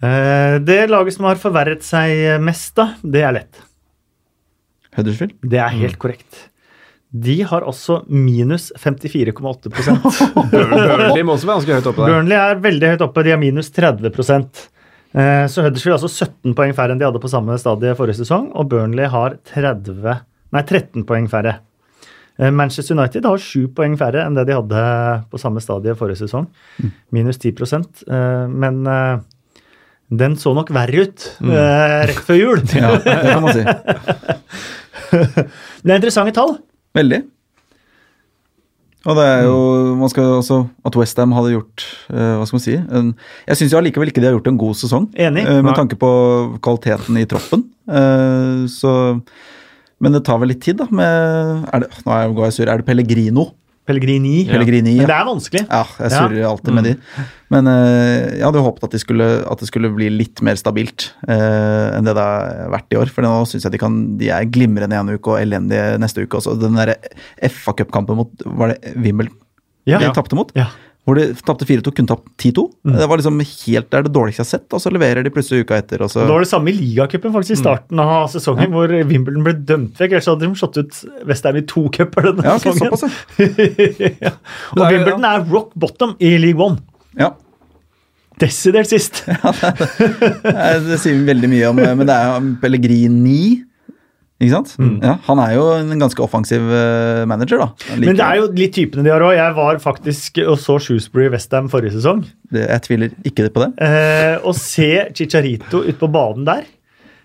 Eh, 0.05 0.57
det 0.61 0.83
laget 0.91 1.17
som 1.17 1.25
har 1.29 1.41
forverret 1.41 1.85
seg 1.85 2.37
mest, 2.43 2.75
da, 2.77 2.91
det 3.01 3.25
er 3.25 3.33
lett. 3.39 3.63
Huddersfield? 4.97 5.37
Det 5.45 5.61
er 5.61 5.73
helt 5.77 5.97
mm. 5.97 6.01
korrekt. 6.01 6.45
De 7.07 7.37
har 7.47 7.63
også 7.63 8.01
minus 8.11 8.73
54,8 8.75 9.71
Burnley 10.51 11.23
må 11.23 11.37
også 11.37 11.47
være 11.47 11.61
ganske 11.61 11.77
høyt 11.77 11.85
oppe 11.87 12.03
der. 12.03 12.11
Burnley 12.11 12.35
er 12.35 12.59
veldig 12.65 12.89
høyt 12.93 13.03
oppe, 13.05 13.23
de 13.23 13.31
har 13.31 13.39
minus 13.39 13.71
30 13.71 14.11
eh, 14.11 15.45
Så 15.47 15.63
Huddersfield 15.63 15.93
har 15.93 16.01
altså 16.01 16.27
17 16.27 16.51
poeng 16.57 16.75
færre 16.75 16.91
enn 16.91 16.99
de 16.99 17.07
hadde 17.07 17.21
på 17.23 17.31
samme 17.31 17.55
stadie 17.61 17.95
forrige 17.95 18.19
sesong, 18.19 18.51
og 18.51 18.67
Burnley 18.73 19.07
har 19.13 19.37
30, 19.53 20.19
nei, 20.51 20.63
13 20.67 21.07
poeng 21.07 21.31
færre. 21.31 21.53
Eh, 22.35 22.51
Manchester 22.51 22.99
United 22.99 23.23
har 23.29 23.39
7 23.39 23.71
poeng 23.77 23.95
færre 23.99 24.27
enn 24.27 24.35
det 24.35 24.43
de 24.51 24.59
hadde 24.59 24.83
på 25.31 25.39
samme 25.39 25.63
stadie 25.63 25.95
forrige 25.95 26.19
sesong. 26.25 26.51
Mm. 26.83 26.91
Minus 27.15 27.39
10 27.39 27.55
eh, 27.55 28.43
Men 28.51 28.83
den 30.07 30.39
så 30.39 30.53
nok 30.55 30.71
verre 30.75 31.07
ut 31.07 31.19
mm. 31.39 31.51
rett 32.11 32.23
før 32.27 32.43
jul. 32.43 32.59
ja, 32.75 32.99
det 32.99 33.31
kan 33.31 33.43
man 33.43 33.55
si. 33.55 33.63
det 35.87 35.93
er 35.93 35.99
interessante 36.01 36.35
tall. 36.35 36.59
Veldig. 36.97 37.21
Og 39.07 39.15
det 39.15 39.25
er 39.29 39.45
jo 39.45 39.59
man 39.95 40.09
skal 40.11 40.39
også, 40.39 40.57
At 40.87 40.95
Westham 40.99 41.35
hadde 41.35 41.53
gjort 41.53 41.83
uh, 42.11 42.39
Hva 42.39 42.47
skal 42.47 42.57
man 42.57 42.63
si 42.65 42.73
en, 42.75 43.11
Jeg 43.47 43.59
syns 43.59 43.75
allikevel 43.77 44.11
ikke 44.11 44.23
de 44.23 44.27
har 44.27 44.35
gjort 44.35 44.49
en 44.51 44.59
god 44.59 44.79
sesong. 44.79 45.05
Enig. 45.15 45.45
Uh, 45.47 45.61
med 45.63 45.77
tanke 45.77 45.99
på 45.99 46.09
kvaliteten 46.65 47.21
i 47.21 47.27
troppen. 47.29 47.63
Uh, 47.87 48.65
så 48.71 48.91
Men 50.03 50.17
det 50.17 50.25
tar 50.27 50.41
vel 50.41 50.51
litt 50.51 50.61
tid, 50.65 50.81
da. 50.81 50.89
Med, 50.93 51.63
er 51.71 51.85
det, 51.85 51.93
nå 52.03 52.17
går 52.37 52.49
jeg 52.49 52.57
sur. 52.57 52.67
Er 52.67 52.81
det 52.81 52.89
Pellegrino 52.89 53.47
Pellegrini. 53.87 54.35
Pellegrini 54.49 54.93
ja. 54.97 55.03
Men 55.03 55.09
det 55.09 55.17
er 55.17 55.27
vanskelig. 55.27 55.63
Ja, 55.65 55.83
jeg 56.03 56.13
surrer 56.13 56.39
ja. 56.41 56.51
alltid 56.51 56.75
med 56.75 56.87
de. 56.89 56.93
Mm. 56.97 57.29
Men 57.55 57.69
uh, 57.71 58.23
jeg 58.35 58.43
hadde 58.43 58.63
håpet 58.65 58.87
at, 58.89 58.95
de 58.97 59.01
skulle, 59.01 59.27
at, 59.47 59.63
det 59.63 59.69
skulle 59.69 59.91
bli 59.95 60.09
litt 60.11 60.41
mer 60.43 60.59
stabilt 60.59 61.09
uh, 61.29 61.95
enn 61.95 62.07
det 62.07 62.17
det 62.17 62.25
har 62.25 62.73
vært 62.75 62.91
i 62.91 62.99
år. 62.99 63.13
For 63.13 63.23
nå 63.23 63.31
syns 63.47 63.67
jeg 63.67 63.77
de, 63.77 63.81
kan, 63.81 64.01
de 64.19 64.31
er 64.35 64.49
glimrende 64.51 64.99
en 64.99 65.13
uke 65.15 65.35
og 65.35 65.39
elendige 65.39 65.95
neste 66.03 66.27
uke 66.27 66.41
også. 66.41 66.57
Den 66.59 66.75
derre 66.79 66.99
FA-cupkampen 67.47 68.19
mot 68.19 68.43
Var 68.43 68.75
det 68.75 68.97
Wimbledon 68.97 69.39
ja. 69.87 70.01
de 70.03 70.11
tapte 70.15 70.35
mot? 70.35 70.51
Ja 70.57 70.67
hvor 71.07 71.15
de 71.15 71.29
tapte 71.47 71.63
4-2, 71.63 71.91
kunne 71.95 72.09
tapt 72.11 72.25
10-2. 72.35 72.65
Mm. 72.83 72.95
Det 72.99 73.05
var 73.07 73.19
liksom 73.21 73.37
helt 73.39 73.85
det 73.87 73.95
er 73.95 74.07
det 74.09 74.11
dårligste 74.11 74.41
jeg 74.41 74.43
har 74.43 74.49
sett, 74.49 74.75
og 74.75 74.81
så 74.83 74.91
leverer 74.91 75.23
de 75.23 75.31
plutselig 75.31 75.63
uka 75.63 75.77
etter. 75.79 76.03
Og 76.03 76.11
så... 76.11 76.25
Det 76.27 76.33
var 76.33 76.43
det 76.43 76.49
samme 76.49 76.73
i 76.73 76.75
ligacupen 76.75 77.31
i 77.31 77.39
mm. 77.47 77.59
starten 77.61 78.01
av 78.03 78.27
sesongen, 78.33 78.65
ja. 78.67 78.73
hvor 78.73 78.91
Wimbledon 78.91 79.45
ble 79.45 79.53
dømt 79.69 80.01
vekk. 80.01 80.17
Ellers 80.17 80.27
hadde 80.27 80.43
de 80.43 80.59
slått 80.59 80.81
ut 80.81 80.99
Westham 81.29 81.61
i 81.61 81.63
to 81.71 81.85
cuper 81.95 82.27
denne 82.27 82.43
ja, 82.43 82.57
okay, 82.59 82.75
sesongen. 82.75 82.99
Såpass, 82.99 84.19
ja. 84.27 84.33
Og 84.75 84.83
Wimbledon 84.83 85.29
er 85.31 85.47
rock 85.47 85.71
bottom 85.79 86.17
i 86.19 86.33
league 86.43 86.59
one. 86.59 86.83
Ja. 87.15 87.31
Desidert 88.43 88.91
sist. 88.91 89.23
ja, 89.31 89.53
det, 89.63 89.71
det, 90.43 90.75
det, 90.91 90.99
sier 91.01 91.23
veldig 91.25 91.53
mye 91.55 91.71
om 91.71 91.79
Men 91.79 92.03
det 92.05 92.19
er 92.19 92.51
Pellegrini 92.61 93.39
ikke 94.37 94.53
sant? 94.53 94.73
Mm. 94.77 94.97
Ja, 95.01 95.15
han 95.25 95.39
er 95.41 95.53
jo 95.55 95.63
en 95.73 95.97
ganske 95.97 96.21
offensiv 96.21 96.61
eh, 96.69 97.23
manager, 97.29 97.63
da. 97.63 97.95
Men 97.97 98.17
det 98.19 98.25
er 98.25 98.37
jo 98.37 98.49
litt 98.53 98.75
typene 98.75 99.05
de 99.05 99.09
har 99.09 99.23
òg. 99.25 99.33
Jeg 99.33 99.55
var 99.57 99.79
faktisk 99.81 100.41
og 100.43 100.59
så 100.61 100.77
Shoesbury 100.85 101.31
Westham 101.33 101.71
forrige 101.73 101.95
sesong. 101.95 102.21
Det, 102.53 102.67
jeg 102.67 102.83
tviler 102.85 103.15
ikke 103.25 103.47
på 103.55 103.63
det. 103.65 103.71
Eh, 103.81 104.35
å 104.45 104.53
se 104.53 104.91
Chicharito 105.17 105.81
ute 105.87 105.97
på 105.97 106.11
banen 106.13 106.45
der, 106.45 106.67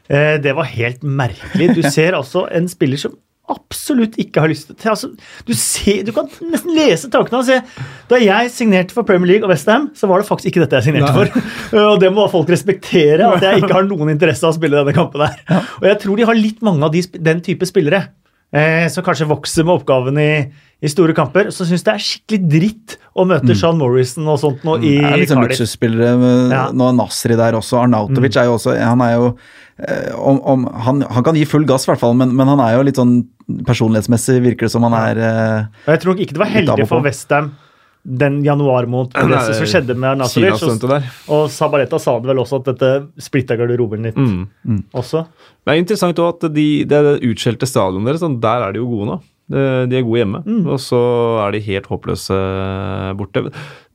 eh, 0.08 0.38
det 0.40 0.56
var 0.56 0.70
helt 0.72 1.04
merkelig. 1.04 1.74
Du 1.76 1.82
ser 1.98 2.16
altså 2.16 2.46
en 2.48 2.70
spiller 2.72 3.04
som 3.04 3.18
absolutt 3.50 4.14
ikke 4.22 4.42
har 4.44 4.50
lyst 4.52 4.68
til 4.70 4.90
altså, 4.92 5.08
du, 5.48 5.52
ser, 5.58 6.04
du 6.06 6.12
kan 6.14 6.28
nesten 6.46 6.72
lese 6.76 7.10
tankene 7.12 7.40
hans. 7.40 7.74
Da 8.10 8.20
jeg 8.22 8.52
signerte 8.54 8.94
for 8.94 9.06
Premier 9.08 9.34
League 9.34 9.46
og 9.46 9.50
Westham, 9.52 9.90
så 9.98 10.08
var 10.10 10.22
det 10.22 10.28
faktisk 10.28 10.52
ikke 10.52 10.62
dette 10.64 10.78
jeg 10.78 10.90
signerte 10.90 11.10
Nei. 11.10 11.26
for. 11.26 11.82
Og 11.82 12.00
det 12.02 12.12
må 12.14 12.28
folk 12.32 12.52
respektere, 12.52 13.26
at 13.26 13.44
jeg 13.44 13.62
ikke 13.62 13.74
har 13.74 13.88
noen 13.88 14.14
interesse 14.14 14.46
av 14.46 14.54
å 14.54 14.58
spille 14.60 14.78
denne 14.78 14.94
kampen. 14.96 15.26
Ja. 15.50 15.62
Og 15.80 15.88
jeg 15.90 16.00
tror 16.04 16.18
de 16.18 16.28
har 16.30 16.38
litt 16.38 16.62
mange 16.64 16.86
av 16.86 16.94
de, 16.94 17.02
den 17.18 17.42
type 17.44 17.66
spillere. 17.68 18.06
Eh, 18.52 18.84
som 18.92 19.04
kanskje 19.04 19.24
vokser 19.30 19.64
med 19.64 19.78
oppgaven 19.78 20.18
i, 20.20 20.32
i 20.84 20.90
store 20.92 21.14
kamper. 21.16 21.48
Så 21.54 21.64
syns 21.64 21.86
det 21.86 21.94
er 21.94 22.04
skikkelig 22.04 22.50
dritt 22.52 22.96
å 23.16 23.24
møte 23.28 23.48
mm. 23.48 23.56
Sean 23.56 23.80
Morrison 23.80 24.28
og 24.28 24.42
sånt 24.42 24.66
nå 24.68 24.76
mm. 24.76 24.84
i 24.84 24.92
Cardiff. 24.98 25.22
Litt 25.22 25.32
sånn 25.32 25.46
luksusspillere. 25.46 26.32
Ja. 26.52 26.66
Nå 26.76 26.90
er 26.90 26.98
Nasri 26.98 27.38
der 27.40 27.56
også. 27.56 27.80
Arnautovic 27.80 28.36
mm. 28.36 28.40
er 28.42 28.50
jo 28.50 28.58
også 28.58 28.76
Han 28.76 29.04
er 29.06 29.14
jo 29.16 29.30
eh, 29.32 30.12
om, 30.18 30.42
om, 30.44 30.68
han, 30.84 31.00
han, 31.08 31.24
kan 31.24 31.40
gi 31.40 31.46
full 31.48 31.64
gass, 31.68 31.88
i 31.88 31.94
hvert 31.94 32.04
fall, 32.04 32.12
men, 32.18 32.36
men, 32.36 32.52
han 32.52 32.60
er 32.60 32.76
jo 32.76 32.84
litt 32.90 33.00
sånn 33.00 33.22
personlighetsmessig 33.66 34.38
virker 34.44 34.68
det 34.68 34.74
som 34.74 34.84
han 34.86 34.94
er 35.00 35.18
eh, 35.24 35.88
Jeg 35.94 36.04
tror 36.04 36.20
ikke 36.20 36.36
det 36.36 36.44
var 36.44 36.52
heldig 36.52 36.88
for 36.90 37.04
Westham 37.08 37.54
den 38.02 38.40
januarmåneden 38.44 39.54
som 39.54 39.68
skjedde 39.68 39.94
med 39.94 40.16
Arnautovic. 40.16 40.62
Og, 40.66 41.10
og 41.30 41.44
Sabaleta 41.54 42.00
sa 42.02 42.16
det 42.18 42.30
vel 42.32 42.40
også, 42.42 42.58
at 42.58 42.72
dette 42.72 43.22
splitta 43.22 43.56
garderoben 43.58 44.08
litt 44.08 44.18
mm. 44.18 44.40
Mm. 44.66 44.80
også. 44.98 45.22
Det 45.62 45.74
er 45.74 45.82
interessant 45.82 46.18
også 46.18 46.48
at 46.48 46.56
de, 46.56 46.66
det 46.88 47.02
utskjelte 47.28 47.68
stadionet 47.70 48.10
deres, 48.10 48.24
sånn, 48.24 48.40
der 48.42 48.66
er 48.66 48.74
de 48.74 48.82
jo 48.82 48.88
gode 48.90 49.12
nå. 49.12 49.20
De 49.52 49.98
er 49.98 50.04
gode 50.06 50.22
hjemme, 50.22 50.40
mm. 50.46 50.60
og 50.70 50.78
så 50.80 50.98
er 51.44 51.54
de 51.54 51.64
helt 51.66 51.88
håpløse 51.90 52.36
borte. 53.18 53.42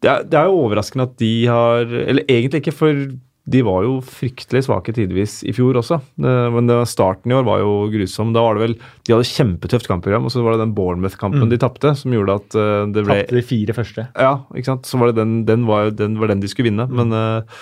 Det 0.03 0.11
er, 0.11 0.25
det 0.27 0.37
er, 0.37 0.49
jo 0.51 0.59
overraskende 0.67 1.07
at 1.07 1.15
de 1.17 1.31
har 1.49 1.87
Eller 1.87 2.27
egentlig 2.29 2.61
ikke, 2.61 2.75
for 2.75 3.07
de 3.47 3.63
var 3.63 3.85
jo 3.85 3.97
fryktelig 4.03 4.65
svake 4.65 4.93
tidvis 4.95 5.39
i 5.47 5.53
fjor 5.55 5.79
også. 5.79 6.01
Men 6.19 6.71
starten 6.89 7.31
i 7.31 7.37
år 7.37 7.45
var 7.47 7.61
jo 7.63 7.73
grusom. 7.93 8.33
Da 8.35 8.43
var 8.43 8.57
det 8.57 8.65
vel 8.65 8.77
De 9.07 9.13
hadde 9.15 9.29
kjempetøft 9.29 9.87
kampprogram, 9.87 10.27
og 10.27 10.33
så 10.33 10.43
var 10.43 10.55
det 10.55 10.65
den 10.65 10.73
Bournemouth-kampen 10.75 11.45
mm. 11.45 11.51
de 11.53 11.61
tapte, 11.61 11.93
som 11.95 12.11
gjorde 12.11 12.39
at 12.41 12.57
det 12.91 13.05
ble 13.05 13.21
Tapte 13.23 13.39
de 13.39 13.45
fire 13.47 13.77
første. 13.77 14.07
Ja, 14.19 14.33
ikke 14.51 14.73
sant. 14.73 14.89
Så 14.89 14.99
var 14.99 15.13
det 15.13 15.21
den, 15.21 15.37
den, 15.47 15.63
var, 15.69 15.93
den, 15.95 16.19
var 16.19 16.33
den 16.33 16.43
de 16.43 16.51
skulle 16.51 16.73
vinne. 16.73 16.89
Mm. 16.91 16.99
Men 16.99 17.15
uh, 17.15 17.61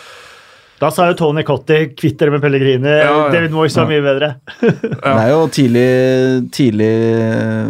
da 0.75 0.89
sa 0.91 1.05
jo 1.07 1.15
Tony 1.15 1.43
Cotty 1.47 1.77
'kvitt 1.95 2.17
dere 2.19 2.33
med 2.33 2.43
Pellegrini'. 2.43 2.91
Ja, 2.99 3.07
ja. 3.07 3.31
David 3.31 3.53
Moyes 3.55 3.77
var 3.79 3.87
mye 3.87 4.03
bedre. 4.03 4.33
det 4.59 5.13
er 5.13 5.29
jo 5.31 5.45
tidlig, 5.47 5.87
tidlig 6.51 6.91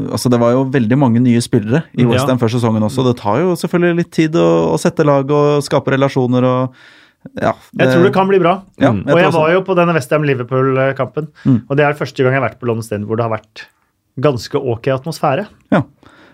altså 0.09 0.31
Det 0.33 0.39
var 0.41 0.55
jo 0.55 0.65
veldig 0.73 0.97
mange 0.97 1.21
nye 1.21 1.41
spillere 1.43 1.83
i 1.93 2.07
Westham 2.09 2.41
før 2.41 2.55
sesongen 2.55 2.85
også. 2.87 3.05
Det 3.05 3.17
tar 3.21 3.43
jo 3.43 3.53
selvfølgelig 3.61 3.99
litt 4.01 4.11
tid 4.15 4.37
å, 4.41 4.47
å 4.73 4.79
sette 4.81 5.05
lag 5.05 5.29
og 5.29 5.61
skape 5.65 5.93
relasjoner. 5.93 6.49
og 6.49 6.93
ja, 7.33 7.53
det... 7.73 7.83
Jeg 7.83 7.93
tror 7.93 8.03
det 8.07 8.13
kan 8.15 8.29
bli 8.29 8.39
bra. 8.41 8.57
Ja, 8.81 8.91
jeg 8.93 9.13
og 9.13 9.21
jeg 9.21 9.31
var 9.35 9.53
jo 9.53 9.63
på 9.67 9.77
denne 9.77 9.95
Westham 9.97 10.27
Liverpool-kampen. 10.27 11.31
Mm. 11.43 11.61
Og 11.67 11.79
det 11.79 11.87
er 11.87 11.97
første 11.97 12.25
gang 12.25 12.35
jeg 12.35 12.41
har 12.41 12.49
vært 12.49 12.59
på 12.61 12.69
London 12.69 12.85
Stand 12.85 13.09
hvor 13.09 13.19
det 13.19 13.25
har 13.27 13.33
vært 13.33 13.65
ganske 14.21 14.59
ok 14.59 14.91
atmosfære. 14.95 15.47
Ja. 15.73 15.83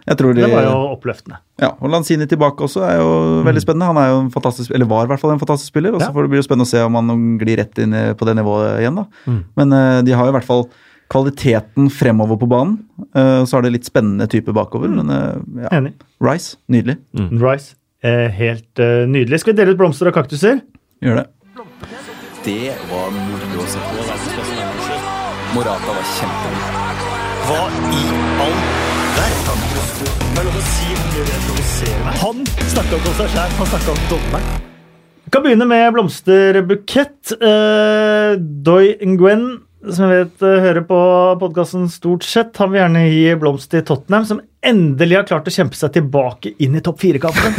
De, 0.02 0.16
det 0.34 0.48
var 0.50 0.66
jo 0.66 0.78
oppløftende. 0.96 1.38
Ja, 1.62 1.76
og 1.78 1.92
Lanzini 1.94 2.26
tilbake 2.30 2.66
også 2.66 2.82
er 2.88 2.96
jo 2.98 3.10
mm. 3.14 3.44
veldig 3.46 3.62
spennende. 3.62 3.90
Han 3.92 4.00
er 4.02 4.08
jo 4.10 4.22
en 4.24 4.32
fantastisk, 4.34 4.72
eller 4.74 4.90
var 4.90 5.06
i 5.06 5.12
hvert 5.12 5.22
fall 5.22 5.34
en 5.36 5.42
fantastisk 5.42 5.70
spiller. 5.70 5.94
og 5.94 6.02
Så 6.02 6.10
ja. 6.10 6.24
blir 6.26 6.42
det 6.42 6.46
spennende 6.48 6.66
å 6.66 6.72
se 6.72 6.82
om 6.82 6.98
han 6.98 7.36
glir 7.42 7.62
rett 7.62 7.82
inn 7.84 7.94
på 8.18 8.28
det 8.28 8.36
nivået 8.40 8.80
igjen. 8.82 8.98
da. 8.98 9.06
Mm. 9.30 9.44
Men 9.62 9.76
uh, 9.78 10.00
de 10.08 10.16
har 10.18 10.26
jo 10.26 10.34
i 10.34 10.36
hvert 10.40 10.48
fall 10.48 10.66
kvaliteten 11.12 11.92
fremover 11.94 12.40
på 12.42 12.50
banen. 12.50 12.80
Uh, 13.14 13.44
så 13.46 13.60
er 13.60 13.68
det 13.68 13.76
litt 13.78 13.90
spennende 13.90 14.26
type 14.32 14.56
bakover. 14.58 14.90
Mm. 14.90 14.98
Men 15.04 15.14
uh, 15.14 15.64
ja. 15.68 15.74
Enig. 15.78 15.94
Rice, 16.24 16.58
nydelig. 16.72 16.98
Mm. 17.18 17.32
Rice, 17.44 17.76
helt 18.42 18.82
nydelig. 19.06 19.44
Skal 19.44 19.54
vi 19.54 19.62
dele 19.62 19.76
ut 19.76 19.82
blomster 19.84 20.10
og 20.10 20.18
kaktuser? 20.18 20.64
Gjør 21.02 21.22
det. 21.22 21.28
Det 22.46 22.74
var 22.92 23.10
moro 23.16 23.64
å 23.64 23.70
se 23.70 23.82
på. 23.82 24.06
Morata 25.56 25.96
var 25.98 26.06
kjempegod. 26.16 27.10
Hva 27.48 27.64
i 27.98 28.04
all 28.46 28.60
han 32.22 32.44
snakka 32.70 32.98
ikke 32.98 33.10
om 33.10 33.18
seg 33.18 33.34
sjæl, 33.34 33.52
han 33.58 33.68
snakka 33.72 33.92
om 33.92 34.00
dommeren. 34.12 34.62
Vi 35.26 35.34
kan 35.34 35.44
begynne 35.46 35.68
med 35.68 35.94
blomsterbukett. 35.96 37.34
Uh, 37.42 38.38
Doi 38.38 38.96
Nguyen, 39.02 39.46
som 39.90 40.10
jeg 40.12 40.26
vet 40.26 40.46
uh, 40.46 40.62
hører 40.64 40.86
på 40.88 41.00
podkasten 41.42 41.90
stort 41.92 42.26
sett, 42.28 42.54
han 42.62 42.72
vil 42.74 42.84
gjerne 42.84 43.06
gi 43.10 43.38
blomst 43.42 43.72
til 43.74 43.86
Tottenham, 43.88 44.28
som 44.30 44.42
endelig 44.62 45.20
har 45.20 45.30
klart 45.30 45.50
å 45.50 45.56
kjempe 45.56 45.78
seg 45.80 45.96
tilbake 45.98 46.54
inn 46.62 46.78
i 46.78 46.84
topp 46.86 47.02
fire-kampen. 47.04 47.52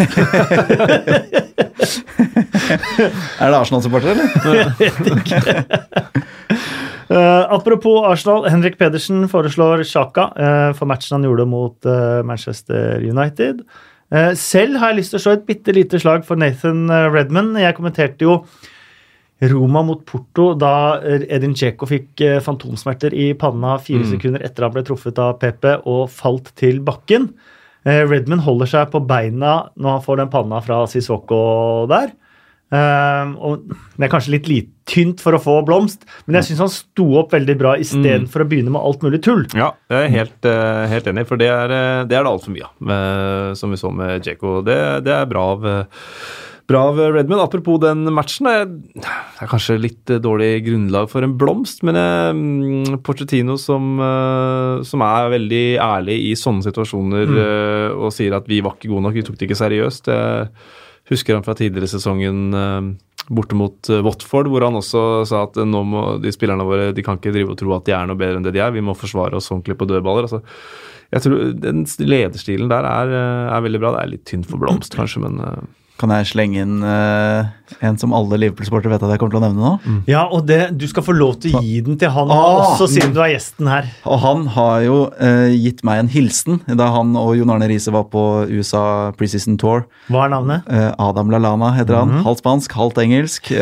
er 1.81 3.51
det 3.51 3.59
Arsenal-supporter, 3.59 4.12
eller? 4.12 4.29
jeg 4.83 4.93
vet 4.99 5.07
ikke. 5.16 5.55
Uh, 7.12 7.45
apropos 7.57 8.07
Arsenal, 8.09 8.47
Henrik 8.51 8.79
Pedersen 8.81 9.25
foreslår 9.31 9.85
Sjaka 9.89 10.29
uh, 10.33 10.70
for 10.77 10.91
matchen 10.91 11.18
han 11.18 11.27
gjorde 11.29 11.49
mot 11.49 11.89
uh, 11.89 12.20
Manchester 12.27 13.03
United. 13.05 13.64
selv 14.37 14.77
har 14.77 14.91
jeg 14.91 14.97
lyst 14.99 15.14
til 15.14 15.16
å 15.16 15.23
slå 15.25 15.33
et 15.39 15.45
bitte 15.49 15.73
lite 15.73 15.97
slag 15.97 16.27
for 16.27 16.37
Nathan 16.37 16.85
Redman. 17.14 17.55
Jeg 17.57 17.73
kommenterte 17.79 18.27
jo 18.27 18.35
Roma 19.49 19.81
mot 19.89 20.03
Porto 20.05 20.51
da 20.53 21.01
Edin 21.01 21.55
Djeko 21.57 21.89
fikk 21.89 22.20
fantomsmerter 22.45 23.16
i 23.16 23.31
panna 23.33 23.79
fire 23.81 24.05
mm. 24.05 24.11
sekunder 24.11 24.45
etter 24.45 24.66
han 24.66 24.75
ble 24.75 24.85
truffet 24.85 25.16
av 25.16 25.39
Pepe 25.41 25.79
og 25.89 26.12
falt 26.12 26.53
til 26.61 26.85
bakken. 26.85 27.31
Redman 27.85 28.45
holder 28.45 28.68
seg 28.70 28.91
på 28.93 29.01
beina 29.03 29.57
når 29.74 29.97
han 29.97 30.05
får 30.05 30.20
den 30.20 30.30
panna 30.30 30.61
fra 30.62 30.85
Sissoko 30.91 31.43
der. 31.91 32.12
Uh, 32.72 33.35
og 33.45 33.64
det 34.01 34.07
er 34.07 34.11
kanskje 34.14 34.33
litt, 34.33 34.47
litt 34.49 34.68
tynt 34.89 35.20
for 35.20 35.37
å 35.37 35.41
få 35.43 35.59
blomst, 35.68 36.07
men 36.24 36.39
jeg 36.39 36.49
syns 36.49 36.62
han 36.64 36.70
sto 36.72 37.05
opp 37.20 37.35
veldig 37.35 37.57
bra 37.61 37.74
istedenfor 37.76 38.41
mm. 38.41 38.45
å 38.47 38.49
begynne 38.49 38.72
med 38.72 38.87
alt 38.89 39.05
mulig 39.05 39.20
tull. 39.26 39.43
Ja, 39.53 39.74
jeg 39.93 40.07
er 40.07 40.14
helt, 40.14 40.39
uh, 40.49 40.87
helt 40.89 41.11
enig, 41.12 41.26
for 41.28 41.41
det 41.41 41.51
er 41.53 41.74
eh, 41.76 42.07
det, 42.09 42.16
er 42.16 42.24
det 42.24 42.33
altfor 42.33 42.55
mye 42.55 42.70
av, 42.70 42.72
uh, 42.89 43.51
som 43.61 43.74
vi 43.74 43.80
så 43.80 43.93
med 43.93 44.24
Djeko. 44.24 44.62
Det, 44.64 44.78
det, 45.05 45.12
er 45.12 45.28
bra 45.28 45.45
av, 45.53 45.68
bra 46.70 46.82
av 46.90 47.00
Redmond. 47.00 47.42
Apropos 47.42 47.80
den 47.82 48.04
matchen, 48.14 48.48
det 48.48 49.06
er 49.06 49.50
kanskje 49.50 49.80
litt 49.80 50.12
dårlig 50.24 50.64
grunnlag 50.66 51.10
for 51.12 51.24
en 51.26 51.34
blomst, 51.40 51.82
men 51.86 51.98
um, 51.98 53.00
Porcetino 53.04 53.58
som, 53.60 53.96
som, 54.86 55.04
er 55.06 55.32
veldig 55.34 55.64
ærlig 55.82 56.20
i 56.30 56.36
sånne 56.38 56.64
situasjoner 56.66 57.32
mm. 57.32 57.42
og 57.98 58.14
sier 58.14 58.38
at 58.38 58.48
vi 58.50 58.62
var 58.64 58.76
ikke 58.76 58.92
gode 58.92 59.08
nok, 59.08 59.18
vi 59.18 59.26
tok 59.26 59.40
det 59.40 59.50
ikke 59.50 59.62
seriøst. 59.64 60.08
det 60.10 60.22
husker 61.10 61.36
han 61.36 61.44
fra 61.46 61.54
tidligere 61.58 61.88
i 61.88 61.92
sesongen 61.92 62.54
eh, 62.56 62.80
borte 63.32 63.58
mot 63.58 63.90
eh, 63.90 64.02
Watford, 64.04 64.50
hvor 64.52 64.66
han 64.66 64.78
også 64.78 65.02
sa 65.28 65.44
at 65.48 65.58
nå 65.66 65.82
må 65.88 66.04
de 66.22 66.32
spillerne 66.34 66.66
våre 66.66 66.92
de 66.96 67.04
kan 67.06 67.20
ikke 67.20 67.34
drive 67.34 67.54
og 67.54 67.60
tro 67.60 67.74
at 67.76 67.86
de 67.88 67.96
er 67.96 68.08
noe 68.08 68.18
bedre 68.18 68.40
enn 68.40 68.46
det 68.46 68.54
de 68.56 68.62
er. 68.62 68.74
Vi 68.74 68.84
må 68.84 68.96
forsvare 68.98 69.38
oss 69.38 69.50
ordentlig 69.52 69.78
på 69.80 69.88
dødballer. 69.90 70.28
altså 70.28 70.42
jeg 71.12 71.26
tror 71.26 71.52
Den 71.60 71.84
lederstilen 72.00 72.70
der 72.72 72.88
er, 72.88 73.14
eh, 73.18 73.54
er 73.56 73.64
veldig 73.66 73.82
bra. 73.82 73.94
Det 73.96 74.02
er 74.02 74.12
litt 74.14 74.26
tynt 74.28 74.48
for 74.48 74.62
blomst, 74.62 74.96
kanskje, 74.96 75.26
men 75.26 75.40
kan 76.03 76.12
jeg 76.16 76.28
slenge 76.32 76.62
inn 76.64 76.82
uh, 76.84 77.48
en 77.84 77.98
som 78.00 78.14
alle 78.16 78.38
Liverpool-sportere 78.42 78.92
vet 78.92 79.05
at 79.07 79.14
jeg 79.14 79.22
kommer 79.22 79.36
til 79.36 79.40
å 79.40 79.44
nevne 79.44 79.62
nå? 79.62 79.72
Mm. 79.84 80.00
Ja, 80.11 80.24
og 80.26 80.46
det, 80.48 80.61
Du 80.78 80.84
skal 80.90 81.07
få 81.07 81.14
lov 81.16 81.36
til 81.42 81.55
å 81.57 81.62
gi 81.62 81.78
den 81.86 81.98
til 82.00 82.12
han 82.12 82.32
ah, 82.34 82.72
også, 82.72 82.88
siden 82.90 83.14
du 83.14 83.20
er 83.24 83.32
gjesten 83.34 83.70
her. 83.70 83.88
Og 84.03 84.20
Han 84.24 84.48
har 84.57 84.82
jo 84.86 84.98
uh, 85.14 85.53
gitt 85.55 85.84
meg 85.86 86.03
en 86.03 86.11
hilsen 86.12 86.61
da 86.66 86.90
han 86.94 87.14
og 87.18 87.36
Jon 87.38 87.55
Arne 87.55 87.70
Riise 87.70 87.94
var 87.94 88.09
på 88.12 88.24
USA 88.50 88.84
Preseason 89.18 89.57
Tour. 89.61 89.86
Hva 90.11 90.26
er 90.26 90.34
navnet? 90.34 90.66
Uh, 90.66 90.90
Adam 91.11 91.32
Lalana 91.32 91.72
heter 91.78 92.00
han. 92.00 92.11
Mm 92.11 92.18
-hmm. 92.18 92.26
Halvt 92.26 92.44
spansk, 92.44 92.72
halvt 92.72 92.98
engelsk. 92.98 93.53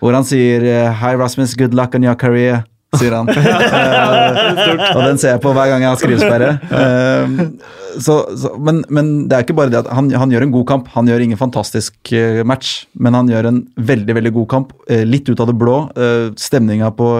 hvor 0.00 0.12
han 0.12 0.24
sier 0.24 0.92
Hi 0.92 1.16
Rasmus, 1.16 1.54
good 1.54 1.74
luck 1.74 1.94
on 1.94 2.04
your 2.04 2.14
career 2.14 2.64
sier 2.96 3.12
han. 3.12 3.28
og 4.96 5.02
den 5.04 5.18
ser 5.20 5.34
jeg 5.36 5.42
på 5.44 5.52
hver 5.52 5.68
gang 5.68 5.84
jeg 5.84 5.90
har 5.90 6.00
skrivesperre. 6.00 6.50
Uh, 6.72 7.28
så, 7.98 8.16
så, 8.38 8.52
men, 8.62 8.82
men, 8.94 9.10
det 9.28 9.36
er 9.36 9.44
ikke 9.46 9.56
bare 9.58 9.72
det 9.72 9.82
at 9.82 9.90
han, 9.94 10.10
han, 10.14 10.32
gjør 10.32 10.46
en 10.46 10.54
god 10.54 10.66
kamp. 10.70 10.88
Han 10.94 11.10
gjør 11.10 11.24
ingen 11.24 11.40
fantastisk 11.40 11.96
uh, 12.14 12.40
match, 12.46 12.86
men 12.94 13.16
han 13.18 13.30
gjør 13.30 13.50
en 13.50 13.60
veldig 13.76 14.18
veldig 14.20 14.34
god 14.40 14.48
kamp. 14.54 14.74
Uh, 14.90 15.04
litt 15.08 15.28
ut 15.30 15.42
av 15.42 15.50
det 15.50 15.58
blå. 15.58 15.80
Uh, 15.98 16.30
stemninga 16.38 16.92
på 16.98 17.12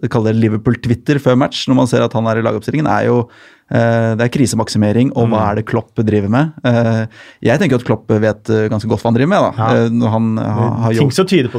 Liverpool-Twitter 0.00 1.18
før 1.20 1.38
match, 1.38 1.66
når 1.68 1.80
man 1.80 1.88
ser 1.90 2.04
at 2.04 2.14
han 2.16 2.28
er 2.30 2.38
i 2.40 2.44
lagoppstillingen, 2.46 2.88
er 2.88 3.08
jo 3.10 3.24
Eh, 3.28 3.59
det 3.70 4.24
er 4.26 4.32
krisemaksimering, 4.34 5.12
og 5.14 5.28
hva 5.28 5.38
mm. 5.38 5.44
er 5.46 5.58
det 5.60 5.64
Klopp 5.70 6.00
driver 6.02 6.30
med? 6.32 6.56
Eh, 6.66 7.20
jeg 7.46 7.60
tenker 7.60 7.78
at 7.78 7.86
Klopp 7.86 8.10
vet 8.10 8.50
eh, 8.50 8.66
ganske 8.72 8.90
godt 8.90 9.04
hva 9.04 9.12
han 9.12 9.18
driver 9.18 9.30
med. 9.30 9.44
da. 9.46 9.68
Han, 10.10 10.30
har, 10.40 10.96
jobb, 10.96 11.12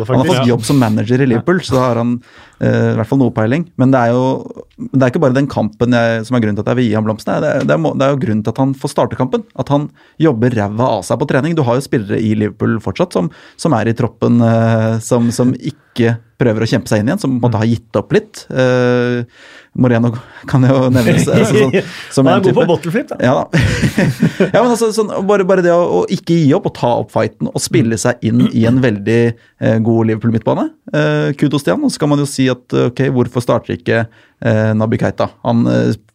han 0.10 0.20
har 0.20 0.32
fått 0.34 0.50
jobb 0.50 0.66
som 0.68 0.82
manager 0.82 1.24
i 1.24 1.30
Liverpool, 1.30 1.62
så 1.64 1.78
da 1.78 1.84
har 1.86 2.02
han 2.04 2.18
i 2.62 2.72
hvert 2.94 3.10
fall 3.10 3.18
noe 3.18 3.34
peiling. 3.34 3.64
Men 3.82 3.90
det 3.90 3.98
er 3.98 4.12
jo 4.14 4.26
det 4.78 5.00
er 5.00 5.10
ikke 5.10 5.22
bare 5.24 5.34
den 5.34 5.48
kampen 5.50 5.96
jeg, 5.98 6.26
som 6.28 6.36
er 6.38 6.44
grunnen 6.44 6.60
til 6.60 6.66
at 6.66 6.70
jeg 6.70 6.78
vil 6.78 6.90
gi 6.90 6.98
ham 6.98 7.08
blomstene. 7.08 7.40
Det, 7.42 7.54
det, 7.70 7.78
det, 7.80 8.06
er 8.06 8.14
jo 8.14 8.20
grunnen 8.22 8.44
til 8.46 8.54
at 8.54 8.62
han 8.62 8.76
får 8.78 8.92
starte 8.94 9.18
kampen. 9.18 9.48
At 9.58 9.72
han 9.74 9.88
jobber 10.22 10.54
ræva 10.60 10.92
av 11.00 11.06
seg 11.08 11.18
på 11.22 11.30
trening. 11.32 11.56
Du 11.58 11.64
har 11.66 11.80
jo 11.80 11.86
spillere 11.88 12.20
i 12.22 12.36
Liverpool 12.38 12.78
fortsatt 12.84 13.18
som, 13.18 13.32
som 13.58 13.78
er 13.80 13.90
i 13.90 13.96
troppen, 13.98 14.44
som, 15.02 15.32
som 15.34 15.56
ikke 15.58 16.20
prøver 16.42 16.66
å 16.66 16.70
kjempe 16.70 16.90
seg 16.92 17.02
inn 17.02 17.12
igjen, 17.12 17.22
som 17.22 17.34
på 17.34 17.40
en 17.40 17.48
måte 17.48 17.62
har 17.62 17.70
gitt 17.70 18.00
opp 18.00 18.14
litt. 18.16 18.46
Uh, 18.50 19.26
Moreno 19.74 20.10
kan 20.50 20.66
jo 20.68 20.90
nevnes. 20.92 21.28
Altså, 21.32 21.56
sånn, 21.56 21.76
som 22.16 22.28
Han 22.28 22.42
er 22.42 22.48
god 22.48 22.58
på 22.58 22.66
bottleflip, 22.74 23.12
da. 23.14 23.20
Ja, 23.24 23.36
da. 23.40 23.62
ja, 24.56 24.58
men 24.58 24.74
altså, 24.74 24.92
sånn, 24.96 25.14
bare, 25.28 25.46
bare, 25.48 25.64
det 25.64 25.72
å, 25.72 25.86
å, 26.02 26.02
ikke 26.12 26.36
gi 26.42 26.50
opp 26.58 26.68
og 26.68 26.76
ta 26.76 26.92
opp 27.04 27.14
fighten 27.14 27.48
og 27.52 27.64
spille 27.64 28.00
seg 28.02 28.20
inn 28.28 28.44
i 28.50 28.66
en 28.68 28.82
veldig 28.84 29.22
eh, 29.30 29.78
god 29.86 30.12
Liverpool-midtbane. 30.12 30.68
Eh, 30.92 31.30
kudos 31.40 31.64
til 31.64 31.78
han. 31.78 31.88
Og 31.88 31.94
så 31.94 32.04
kan 32.04 32.12
man 32.12 32.20
jo 32.20 32.28
si 32.30 32.50
at 32.52 32.78
ok, 32.90 33.06
hvorfor 33.16 33.46
starter 33.46 33.78
ikke 33.80 34.06
Nabi 34.42 34.98
Keita? 34.98 35.28
Han 35.46 35.68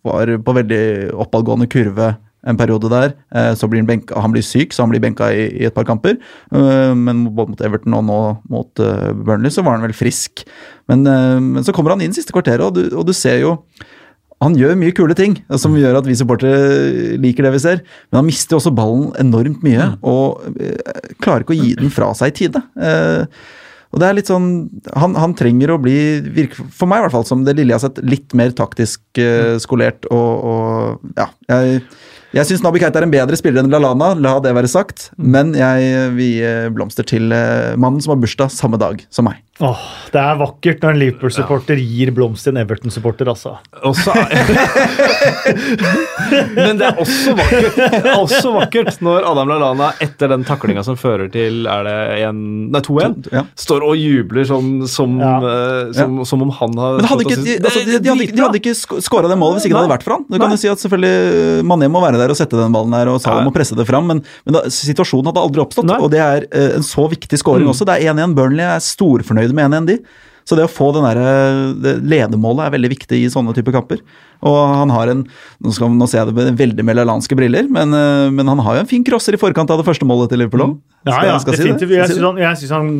var 0.02 0.32
på 0.42 0.54
veldig 0.56 0.80
oppadgående 1.14 1.68
kurve 1.70 2.08
en 2.46 2.58
periode 2.58 2.90
der. 2.92 3.16
Eh, 3.34 3.52
så 3.58 3.68
blir 3.70 3.82
han, 3.82 3.88
benka, 3.88 4.16
han 4.22 4.34
blir 4.34 4.44
syk, 4.46 4.74
så 4.74 4.84
han 4.84 4.92
blir 4.92 5.02
benka 5.02 5.28
i, 5.34 5.48
i 5.60 5.66
et 5.68 5.74
par 5.74 5.86
kamper. 5.88 6.16
Eh, 6.54 6.94
men 6.94 7.26
både 7.36 7.54
mot 7.54 7.66
Everton 7.68 7.98
og 7.98 8.06
nå 8.06 8.20
mot 8.52 8.82
eh, 8.82 9.10
Burnley 9.16 9.52
så 9.52 9.66
var 9.66 9.78
han 9.78 9.86
vel 9.86 9.96
frisk. 9.96 10.46
Men, 10.86 11.02
men 11.02 11.66
så 11.66 11.74
kommer 11.74 11.96
han 11.96 12.04
inn 12.04 12.14
siste 12.14 12.34
kvarteret, 12.34 12.62
og 12.62 12.76
du, 12.76 12.84
og 12.94 13.08
du 13.08 13.14
ser 13.16 13.40
jo 13.42 13.56
han 14.44 14.52
gjør 14.54 14.74
mye 14.76 14.92
kule 14.92 15.14
ting 15.16 15.38
som 15.56 15.74
gjør 15.80 15.96
at 15.96 16.06
vi 16.06 16.14
supportere 16.14 17.16
liker 17.18 17.46
det 17.46 17.54
vi 17.54 17.60
ser, 17.62 17.78
men 18.10 18.18
han 18.20 18.26
mister 18.28 18.58
også 18.58 18.70
ballen 18.76 19.06
enormt 19.18 19.64
mye 19.64 19.86
mm. 19.94 20.02
og 20.04 20.44
klarer 21.24 21.42
ikke 21.42 21.54
å 21.54 21.56
gi 21.56 21.72
den 21.78 21.94
fra 21.94 22.10
seg 22.14 22.34
i 22.34 22.36
tide. 22.42 22.60
Og 23.96 24.02
det 24.02 24.10
er 24.10 24.18
litt 24.18 24.28
sånn, 24.28 24.50
Han, 24.92 25.16
han 25.16 25.34
trenger 25.38 25.72
å 25.72 25.78
bli, 25.80 25.96
virke, 26.36 26.68
for 26.68 26.90
meg 26.90 27.00
i 27.00 27.06
hvert 27.06 27.16
fall, 27.16 27.24
som 27.24 27.46
det 27.46 27.56
lille 27.56 27.72
jeg 27.72 27.80
har 27.80 27.86
sett, 27.86 28.02
litt 28.04 28.36
mer 28.36 28.52
taktisk 28.56 29.22
skolert 29.64 30.04
og, 30.12 30.30
og 30.52 31.16
ja. 31.16 31.30
Jeg 31.48 31.80
Jeg 32.34 32.50
syns 32.50 32.60
Nabi 32.60 32.82
Keita 32.82 33.00
er 33.00 33.06
en 33.06 33.12
bedre 33.12 33.36
spiller 33.38 33.62
enn 33.62 33.70
Lalana, 33.72 34.10
la 34.18 34.34
det 34.44 34.52
være 34.52 34.68
sagt. 34.68 35.06
Men 35.16 35.54
jeg 35.56 36.10
vil 36.18 36.34
gi 36.34 36.50
blomster 36.74 37.06
til 37.06 37.30
mannen 37.30 38.02
som 38.04 38.12
har 38.12 38.20
bursdag 38.20 38.52
samme 38.52 38.76
dag 38.82 39.00
som 39.08 39.30
meg. 39.30 39.40
Åh, 39.56 39.84
Det 40.12 40.20
er 40.20 40.36
vakkert 40.36 40.82
når 40.84 40.90
en 40.92 40.98
Liverpool-supporter 41.00 41.78
ja. 41.80 41.84
gir 41.88 42.10
blomst 42.12 42.44
til 42.44 42.52
en 42.52 42.60
Everton-supporter, 42.60 43.24
altså. 43.32 43.54
Også, 43.88 44.12
Men 46.56 46.76
det 46.76 46.90
er 46.90 46.98
også 47.00 47.32
vakkert, 47.38 47.78
også 48.12 48.52
vakkert 48.52 49.00
når 49.04 49.24
Adam 49.30 49.48
Lallana 49.48 49.88
etter 50.04 50.28
den 50.34 50.44
taklinga 50.46 50.84
som 50.84 50.98
fører 51.00 51.30
til 51.32 51.64
er 51.72 51.88
det 51.88 51.96
en, 52.26 52.42
nei, 52.74 52.82
2-1, 52.84 53.30
ja. 53.32 53.46
står 53.56 53.86
og 53.88 53.96
jubler 53.96 54.44
som, 54.48 54.84
som, 54.92 55.16
ja. 55.24 55.32
uh, 55.40 55.96
som, 55.96 56.20
som, 56.28 56.44
om 56.44 56.52
han 56.60 56.76
har 56.82 57.00
Men 57.00 57.08
hadde 57.14 57.26
ikke, 57.26 57.40
de, 57.40 57.56
altså, 57.56 57.80
de, 57.80 57.96
de, 57.96 58.12
hadde, 58.12 58.28
de, 58.28 58.44
hadde, 58.44 58.60
ikke 58.60 58.76
skåra 59.08 59.32
det 59.32 59.40
målet 59.40 59.62
hvis 59.62 59.70
ikke 59.70 59.78
det 59.78 59.84
hadde 59.86 59.94
vært 59.96 60.06
for 60.06 60.18
han. 60.18 60.28
Du 60.28 60.36
kan 60.36 60.52
jo 60.52 60.60
si 60.60 60.68
at 60.68 60.84
selvfølgelig 60.84 61.16
Mané 61.66 61.88
må 61.92 62.02
være 62.04 62.20
der 62.20 62.34
og 62.34 62.38
sette 62.38 62.58
den 62.58 62.74
ballen 62.74 62.94
der, 62.96 63.10
og 63.12 63.20
Salah 63.22 63.44
må 63.46 63.54
presse 63.54 63.76
det 63.78 63.86
fram, 63.88 64.08
men, 64.10 64.22
men 64.46 64.58
da, 64.58 64.66
situasjonen 64.72 65.30
hadde 65.30 65.44
aldri 65.46 65.64
oppstått, 65.64 65.88
nei. 65.88 65.98
og 66.02 66.12
det 66.12 66.22
er 66.22 66.48
uh, 66.50 66.76
en 66.78 66.86
så 66.86 67.06
viktig 67.12 67.40
scoring 67.40 67.68
mm. 67.68 67.72
også. 67.74 67.88
Det 67.88 67.98
er 67.98 68.14
1-1. 68.14 68.36
Burnley 68.36 68.66
er 68.66 68.82
storfornøyde 68.82 69.26
fornøyde 69.26 69.56
med 69.56 69.70
1-1, 69.70 69.90
de. 69.90 70.25
Så 70.46 70.54
det 70.54 70.66
å 70.68 70.70
få 70.70 70.92
den 70.94 71.02
der, 71.02 71.18
det 71.82 71.92
ledermålet 72.06 72.68
er 72.68 72.74
veldig 72.76 72.90
viktig 72.92 73.18
i 73.18 73.30
sånne 73.32 73.54
typer 73.56 73.74
kamper. 73.74 74.02
Og 74.46 74.56
han 74.78 74.92
har 74.94 75.10
en 75.10 75.24
Nå, 75.26 75.72
skal, 75.74 75.90
nå 75.96 76.06
ser 76.10 76.20
jeg 76.20 76.30
det 76.30 76.36
med 76.36 76.58
veldig 76.60 76.84
melalanske 76.86 77.36
briller, 77.38 77.66
men, 77.72 77.94
eh, 77.96 78.28
men, 78.30 78.46
han 78.46 78.60
har 78.62 78.76
jo 78.76 78.82
en 78.84 78.90
fin 78.90 79.04
crosser 79.06 79.34
i 79.34 79.40
forkant 79.40 79.70
av 79.72 79.80
det 79.80 79.86
første 79.88 80.06
målet 80.06 80.30
til 80.30 80.42
Liverpool. 80.42 80.62
Mm. 80.68 80.76
Ja, 81.08 81.20
ja, 81.24 81.36
definitivt. 81.38 81.90
Si 81.90 81.96
jeg 81.96 82.10
syns 82.10 82.24
han, 82.26 82.58
synes 82.60 82.74
han 82.74 82.90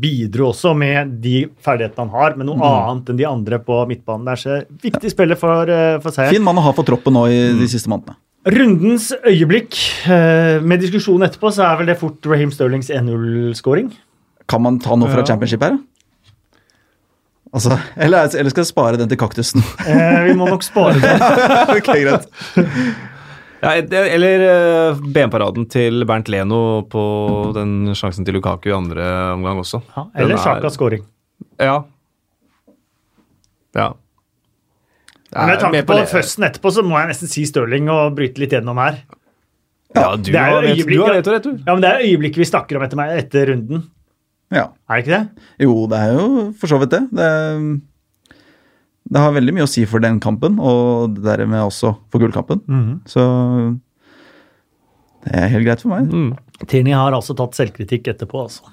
bidro 0.00 0.50
også 0.52 0.74
med 0.78 1.16
de 1.24 1.46
ferdighetene 1.64 2.06
han 2.06 2.12
har, 2.14 2.36
med 2.38 2.48
noe 2.48 2.60
mm. 2.60 2.66
annet 2.68 3.10
enn 3.12 3.20
de 3.20 3.28
andre 3.28 3.60
på 3.66 3.80
midtbanen. 3.90 4.28
Det 4.28 4.36
er 4.36 4.42
så 4.44 4.58
viktig 4.86 5.10
ja. 5.10 5.14
spiller 5.16 5.40
for, 5.40 5.72
eh, 5.72 5.96
for 6.04 6.14
seier. 6.14 6.32
Fin 6.36 6.44
mann 6.46 6.60
å 6.60 6.64
ha 6.64 6.74
for 6.76 6.86
troppen 6.88 7.16
nå 7.16 7.26
i 7.32 7.40
mm. 7.52 7.64
de 7.64 7.70
siste 7.74 7.90
månedene. 7.92 8.16
Rundens 8.54 9.08
øyeblikk. 9.24 9.80
Eh, 10.04 10.60
med 10.60 10.84
diskusjonen 10.84 11.26
etterpå 11.28 11.52
så 11.56 11.64
er 11.66 11.80
vel 11.80 11.92
det 11.92 11.98
fort 12.00 12.28
Raheem 12.28 12.52
Sterlings 12.52 12.92
1-0-skåring. 12.92 13.90
Kan 14.48 14.64
man 14.64 14.78
ta 14.84 14.96
noe 15.00 15.08
fra 15.08 15.24
championship 15.24 15.64
her? 15.64 15.78
Altså, 17.54 17.76
eller, 17.94 18.26
eller, 18.34 18.50
skal 18.50 18.64
jeg 18.64 18.70
spare 18.72 18.98
den 18.98 19.10
til 19.10 19.20
kaktusen? 19.20 19.62
Eh, 19.90 20.20
vi 20.26 20.34
må 20.36 20.48
nok 20.50 20.64
spare 20.66 20.98
den. 20.98 21.24
ok, 21.76 21.90
greit. 22.02 22.30
Ja, 23.64 23.72
eller 23.78 24.44
uh, 24.44 25.02
benparaden 25.14 25.68
til 25.72 26.04
Bernt 26.08 26.28
Leno 26.28 26.82
på 26.90 27.04
den 27.56 27.94
sjansen 27.96 28.26
til 28.26 28.36
Lukaku 28.36 28.68
i 28.68 28.76
andre 28.76 29.06
omgang 29.32 29.62
også. 29.62 29.80
Ja, 29.94 30.08
eller 30.20 30.40
Sjakas 30.42 30.76
scoring. 30.76 31.06
Ja. 31.62 31.78
Ja. 33.74 33.92
Men 35.34 35.50
med 35.50 35.62
tanke 35.62 35.82
på 35.88 35.98
førsten 36.10 36.46
etterpå, 36.46 36.70
så 36.74 36.84
må 36.86 36.98
jeg 37.00 37.10
nesten 37.10 37.30
si 37.30 37.46
Stirling 37.48 37.88
og 37.90 38.14
bryte 38.18 38.42
litt 38.42 38.52
gjennom 38.54 38.78
her. 38.82 39.00
Ja, 39.94 40.12
du, 40.18 40.30
har, 40.34 40.60
rett, 40.62 40.82
du 40.86 41.00
har 41.00 41.14
rett 41.14 41.28
og 41.30 41.36
rett, 41.36 41.46
du. 41.46 41.58
Ja, 41.62 41.74
men 41.74 41.82
Det 41.82 41.90
er 41.90 42.06
øyeblikket 42.08 42.42
vi 42.42 42.46
snakker 42.50 42.78
om 42.78 42.84
etter, 42.86 42.98
meg, 42.98 43.14
etter 43.22 43.50
runden. 43.52 43.84
Ja. 44.54 44.68
Er 44.88 45.00
det 45.00 45.04
ikke 45.04 45.16
det? 45.18 45.48
Jo, 45.66 45.74
det 45.90 45.98
er 45.98 46.14
jo 46.14 46.28
for 46.60 46.70
så 46.70 46.78
vidt 46.82 46.94
det. 46.94 47.02
det. 47.18 47.30
det. 49.10 49.22
har 49.24 49.34
veldig 49.34 49.56
mye 49.56 49.66
å 49.66 49.70
si 49.70 49.84
for 49.90 50.04
den 50.04 50.20
kampen, 50.22 50.60
og 50.62 51.18
dermed 51.18 51.66
også 51.66 51.96
for 52.12 52.22
gullkampen. 52.22 52.62
Mm. 52.70 53.02
Så 53.10 53.24
det 55.24 55.34
er 55.40 55.52
helt 55.56 55.66
greit 55.66 55.84
for 55.84 55.94
meg. 55.94 56.08
Mm. 56.12 56.32
Tierney 56.68 56.94
har 56.94 57.16
altså 57.16 57.36
tatt 57.36 57.56
selvkritikk 57.58 58.12
etterpå, 58.14 58.46
altså. 58.46 58.72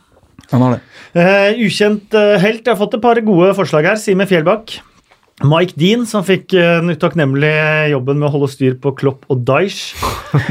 Han 0.52 0.66
har 0.66 0.76
det. 0.76 0.82
Uh, 1.16 1.62
ukjent 1.64 2.16
uh, 2.18 2.36
helt. 2.42 2.66
Jeg 2.66 2.74
har 2.74 2.80
fått 2.80 2.98
et 2.98 3.04
par 3.04 3.20
gode 3.24 3.54
forslag 3.56 3.88
her. 3.88 4.00
Simen 4.00 4.28
Fjellbakk. 4.28 4.82
Mike 5.48 5.74
Dean, 5.80 6.06
som 6.10 6.26
fikk 6.26 6.52
den 6.54 6.94
utakknemlige 6.94 7.92
jobben 7.94 8.20
med 8.22 8.30
å 8.30 8.34
holde 8.36 8.50
styr 8.52 8.76
på 8.82 8.94
Klopp 8.98 9.26
og 9.32 9.42
Daish. 9.48 9.96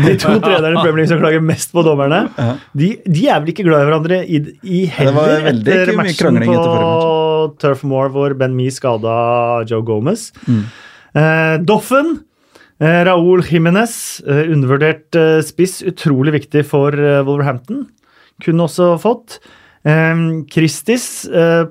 De 0.05 0.15
to 0.21 0.35
trenerne 0.43 0.75
i 0.75 0.83
Premier 0.83 1.01
League 1.03 1.11
som 1.13 1.21
klager 1.23 1.45
mest 1.45 1.73
på 1.75 1.85
dommerne. 1.87 2.25
De, 2.77 2.93
de, 3.07 3.27
er 3.29 3.41
vel 3.41 3.53
ikke 3.53 3.67
glad 3.69 3.85
i 3.85 3.89
hverandre 3.89 4.21
i, 4.25 4.41
i 4.63 4.81
heller 4.93 5.51
etter 5.53 5.95
matchen 5.99 6.41
på 6.45 6.59
Turf 7.63 7.85
Moor 7.89 8.11
hvor 8.15 8.35
Ben 8.39 8.57
Mee 8.57 8.73
skada 8.75 9.15
Joe 9.69 9.85
Gomez. 9.87 10.29
Mm. 10.49 10.65
Eh, 11.21 11.55
Doffen, 11.67 12.13
eh, 12.83 13.01
Raúl 13.09 13.45
Jiménez, 13.47 13.95
eh, 14.27 14.45
undervurdert 14.53 15.17
eh, 15.19 15.39
spiss, 15.47 15.81
utrolig 15.87 16.37
viktig 16.41 16.67
for 16.69 16.95
Wolverhampton. 16.97 17.87
Kunne 18.45 18.69
også 18.69 18.95
fått. 19.01 19.41
Christis 20.53 21.05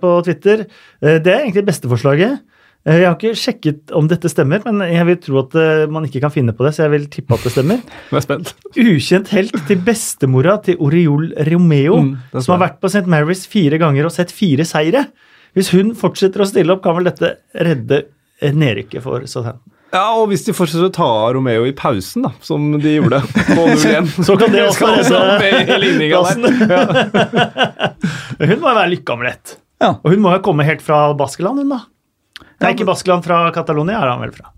på 0.01 0.11
Twitter, 0.25 0.63
det 0.97 1.29
er 1.29 1.43
egentlig 1.43 1.67
besteforslaget. 1.67 2.39
Eh, 2.39 2.58
jeg 2.87 3.03
har 3.03 3.15
ikke 3.17 3.35
sjekket 3.35 3.91
om 3.97 4.07
dette 4.07 4.29
stemmer, 4.31 4.61
men 4.63 4.79
jeg 4.87 5.07
vil 5.09 5.17
tro 5.21 5.41
at 5.41 5.55
eh, 5.59 5.81
man 5.91 6.05
ikke 6.07 6.21
kan 6.23 6.31
finne 6.31 6.53
på 6.55 6.63
det, 6.63 6.71
så 6.75 6.85
jeg 6.85 6.93
vil 6.93 7.07
tippe 7.11 7.35
at 7.35 7.43
det 7.43 7.51
stemmer. 7.51 7.81
Jeg 8.09 8.19
er 8.21 8.23
spent. 8.23 8.53
Ukjent 8.79 9.33
helt 9.35 9.57
til 9.67 9.81
bestemora 9.83 10.55
til 10.63 10.79
Oriol 10.81 11.33
Romeo, 11.49 11.99
mm, 12.05 12.13
som 12.39 12.55
har 12.55 12.63
vært 12.63 12.79
på 12.79 12.91
St. 12.91 13.03
Mary's 13.11 13.43
fire 13.51 13.81
ganger 13.81 14.07
og 14.07 14.15
sett 14.15 14.31
fire 14.33 14.63
seire. 14.67 15.09
Hvis 15.57 15.73
hun 15.75 15.91
fortsetter 15.97 16.45
å 16.45 16.47
stille 16.47 16.71
opp, 16.71 16.85
kan 16.85 16.95
vel 16.95 17.09
dette 17.09 17.35
redde 17.57 18.05
nedrykket 18.39 19.03
for 19.03 19.27
Southampton. 19.27 19.75
Ja, 19.89 20.05
og 20.13 20.29
hvis 20.29 20.43
de 20.45 20.53
fortsetter 20.53 20.85
å 20.85 20.93
ta 20.93 21.09
Romeo 21.33 21.63
i 21.65 21.73
pausen, 21.75 22.27
da, 22.27 22.31
som 22.45 22.75
de 22.79 22.95
gjorde 22.99 23.23
på 23.49 23.69
0 23.73 24.09
så 24.23 24.35
kan 24.39 24.53
det 24.53 24.67
også 24.69 24.89
redde 25.41 26.09
plassen. 26.13 26.45
Ja. 26.69 26.83
hun 28.51 28.59
må 28.61 28.69
jo 28.69 28.75
være 28.77 28.89
lykkeamelett. 28.93 29.57
Ja. 29.81 29.95
Og 29.97 30.13
hun 30.13 30.21
må 30.23 30.35
jo 30.35 30.43
komme 30.45 30.67
helt 30.67 30.83
fra 30.85 31.09
Baskeland, 31.17 31.63
hun 31.63 31.73
da. 31.73 31.83
Nei, 32.59 32.73
ikke 32.75 32.87
Baskeland, 32.89 33.23
fra 33.25 33.43
Catalonia 33.55 34.01
er 34.01 34.11
han 34.11 34.23
vel 34.23 34.33
fra. 34.35 34.51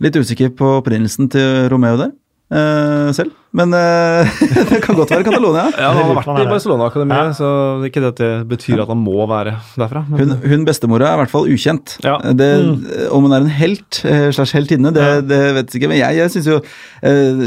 Litt 0.00 0.16
usikker 0.16 0.52
på 0.56 0.78
opprinnelsen 0.80 1.28
til 1.32 1.68
Romeo 1.72 1.98
der. 2.00 2.12
Uh, 2.50 3.12
selv. 3.14 3.30
Men 3.54 3.70
uh, 3.74 4.26
det 4.70 4.80
kan 4.82 4.96
godt 4.98 5.12
være 5.12 5.22
Catalonia. 5.28 5.68
ja, 5.70 5.92
Han 5.94 6.08
har 6.08 6.16
vært 6.18 6.40
i 6.42 6.46
Barcelona-akademiet, 6.50 7.28
ja. 7.28 7.34
så 7.38 7.50
det 7.78 7.90
ikke 7.92 8.02
det 8.02 8.08
at 8.10 8.22
det 8.22 8.30
betyr 8.50 8.82
at 8.82 8.90
han 8.90 8.98
må 8.98 9.22
være 9.30 9.52
derfra. 9.78 10.02
Men... 10.08 10.32
Hun, 10.32 10.48
hun, 10.50 10.64
bestemora 10.66 11.12
er 11.12 11.18
i 11.18 11.20
hvert 11.22 11.32
fall 11.32 11.46
ukjent. 11.46 11.94
Ja. 12.02 12.16
Det, 12.34 12.48
mm. 12.66 12.88
Om 13.14 13.28
hun 13.28 13.36
er 13.36 13.46
en 13.46 13.54
helt 13.54 14.00
uh, 14.02 14.32
slags 14.34 14.54
heltinne, 14.56 14.90
det, 14.96 15.06
ja. 15.06 15.20
det 15.22 15.40
vet 15.60 15.70
jeg 15.70 15.82
ikke. 15.82 15.92
Men 15.92 16.02
jeg, 16.02 16.18
jeg 16.18 16.34
syns 16.34 16.50
jo 16.50 16.58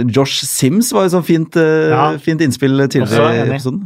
Josh 0.08 0.48
Sims 0.48 0.94
var 0.96 1.10
et 1.10 1.16
sånt 1.18 1.28
fint, 1.28 1.60
fint 2.24 2.48
innspill 2.48 2.88
tidligere 2.88 3.36
i 3.36 3.44
episoden. 3.50 3.84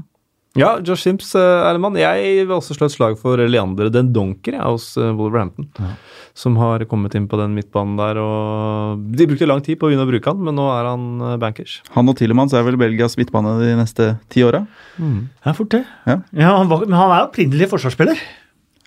Ja, 0.57 0.71
Josh 0.81 1.05
Simps 1.05 1.33
er 1.37 1.75
en 1.75 1.83
mann. 1.83 1.97
Jeg 1.99 2.45
vil 2.45 2.55
også 2.55 2.75
slå 2.77 2.89
et 2.89 2.95
slag 2.95 3.17
for 3.21 3.39
Leander 3.39 3.91
Den 3.93 4.09
Donker 4.15 4.57
jeg, 4.57 4.63
hos 4.63 4.89
uh, 4.99 5.11
Wolverhampton. 5.17 5.69
Ja. 5.77 5.91
Som 6.37 6.57
har 6.61 6.83
kommet 6.89 7.15
inn 7.17 7.27
på 7.29 7.37
den 7.39 7.53
midtbanen 7.57 7.95
der. 7.99 8.19
og 8.21 9.05
De 9.17 9.27
brukte 9.29 9.49
lang 9.49 9.61
tid 9.65 9.79
på 9.79 9.87
å 9.87 9.91
begynne 9.91 10.05
å 10.05 10.09
bruke 10.09 10.33
han, 10.33 10.41
men 10.47 10.57
nå 10.57 10.65
er 10.73 10.89
han 10.89 11.05
uh, 11.21 11.35
bankers. 11.41 11.79
Han 11.95 12.09
og 12.09 12.17
Tillemans 12.19 12.55
er 12.57 12.65
vel 12.67 12.79
Belgias 12.81 13.17
midtbane 13.19 13.55
de 13.61 13.71
neste 13.79 14.11
ti 14.33 14.45
åra? 14.45 14.65
Mm. 14.97 15.29
Ja, 15.45 15.55
fort 15.57 15.71
det. 15.73 15.85
Ja. 16.09 16.19
Ja, 16.33 16.57
han 16.57 16.73
var, 16.73 16.85
men 16.89 16.97
han 16.99 17.13
er 17.13 17.29
opprinnelig 17.29 17.69
forsvarsspiller. 17.73 18.19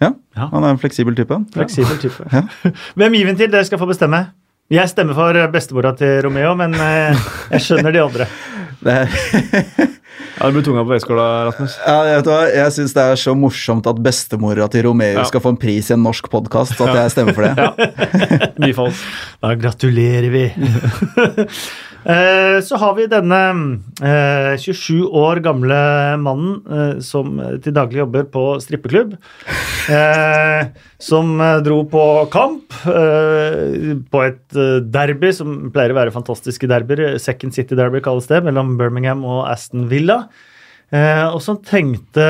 Ja, 0.01 0.15
ja, 0.37 0.47
han 0.49 0.65
er 0.65 0.75
en 0.75 0.81
fleksibel 0.81 1.17
type. 1.19 1.39
Fleksibel 1.55 1.99
type. 2.05 2.27
Ja. 2.33 2.47
Hvem 2.99 3.19
gir 3.19 3.31
vi 3.31 3.39
til? 3.43 3.53
Dere 3.53 3.67
skal 3.69 3.83
få 3.83 3.89
bestemme. 3.91 4.25
Jeg 4.71 4.87
stemmer 4.87 5.17
for 5.19 5.35
bestemora 5.51 5.91
til 5.99 6.21
Romeo, 6.23 6.53
men 6.55 6.77
eh, 6.79 7.25
jeg 7.57 7.65
skjønner 7.65 7.95
de 7.95 8.05
andre. 8.05 8.27
Det 8.85 8.93
er 8.97 9.97
ja, 10.37 10.47
Det 10.47 10.53
blir 10.57 10.65
tunga 10.67 10.85
på 10.85 10.93
vektskåla, 10.95 11.27
Rasmus. 11.51 11.77
Ja, 11.87 11.99
vet 12.07 12.27
du 12.27 12.31
hva? 12.33 12.41
Jeg 12.55 12.77
syns 12.77 12.97
det 12.97 13.05
er 13.13 13.21
så 13.21 13.35
morsomt 13.39 13.91
at 13.91 14.01
bestemora 14.05 14.69
til 14.73 14.87
Romeo 14.89 15.21
ja. 15.21 15.27
skal 15.29 15.45
få 15.45 15.55
en 15.55 15.61
pris 15.61 15.91
i 15.91 15.97
en 15.97 16.05
norsk 16.07 16.31
podkast, 16.33 16.81
at 16.81 16.99
jeg 17.03 17.15
stemmer 17.17 17.37
for 17.37 17.49
det. 17.49 17.55
Ja. 18.31 18.51
Bifalls. 18.61 19.01
Da 19.43 19.55
gratulerer 19.59 20.31
vi. 20.33 20.45
Eh, 22.05 22.63
så 22.65 22.79
har 22.81 22.95
vi 22.97 23.05
denne 23.11 23.41
27 24.59 24.95
eh, 24.95 25.03
år 25.21 25.41
gamle 25.45 25.81
mannen 26.23 26.55
eh, 26.65 26.95
som 27.05 27.37
til 27.61 27.77
daglig 27.77 28.01
jobber 28.01 28.29
på 28.33 28.45
strippeklubb. 28.65 29.17
Som 31.01 31.33
dro 31.65 31.79
på 31.91 32.05
kamp 32.33 32.75
på 32.81 34.23
et 34.25 34.59
derby 34.93 35.33
som 35.35 35.71
pleier 35.75 35.93
å 35.93 35.99
være 35.99 36.15
fantastiske 36.15 36.69
derbyer. 36.71 37.19
Second 37.21 37.57
City 37.57 37.77
Derby 37.79 38.03
kalles 38.05 38.29
det, 38.31 38.43
mellom 38.47 38.77
Birmingham 38.81 39.25
og 39.27 39.49
Aston 39.51 39.89
Villa. 39.91 40.23
Og 40.93 41.41
som 41.45 41.59
tenkte 41.65 42.29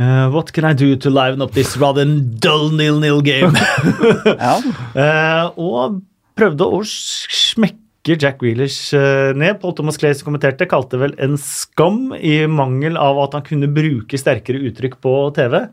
Uh, 0.00 0.30
what 0.30 0.50
can 0.54 0.64
I 0.64 0.72
do 0.72 0.96
to 0.96 1.10
liven 1.10 1.42
up 1.42 1.52
this 1.52 1.76
rather 1.76 2.06
dull 2.06 2.70
nil-nil 2.70 3.20
game? 3.20 3.52
ja. 4.24 4.54
uh, 4.96 5.50
og 5.60 5.98
prøvde 6.40 6.64
å 6.64 6.80
smekke 6.88 7.89
snakker 8.00 8.20
Jack 8.20 8.42
eh, 8.42 9.36
ned. 9.36 9.60
Paul 9.60 9.74
Thomas 9.74 9.96
Clay 9.96 10.14
som 10.14 10.26
kommenterte, 10.26 10.66
kalte 10.66 10.98
vel 10.98 11.14
en 11.18 11.36
skam 11.36 12.14
i 12.14 12.46
mangel 12.46 12.96
av 12.96 13.18
at 13.18 13.34
han 13.34 13.42
kunne 13.42 13.68
bruke 13.68 14.16
sterkere 14.18 14.58
uttrykk 14.58 15.00
på 15.00 15.34
TV. 15.34 15.68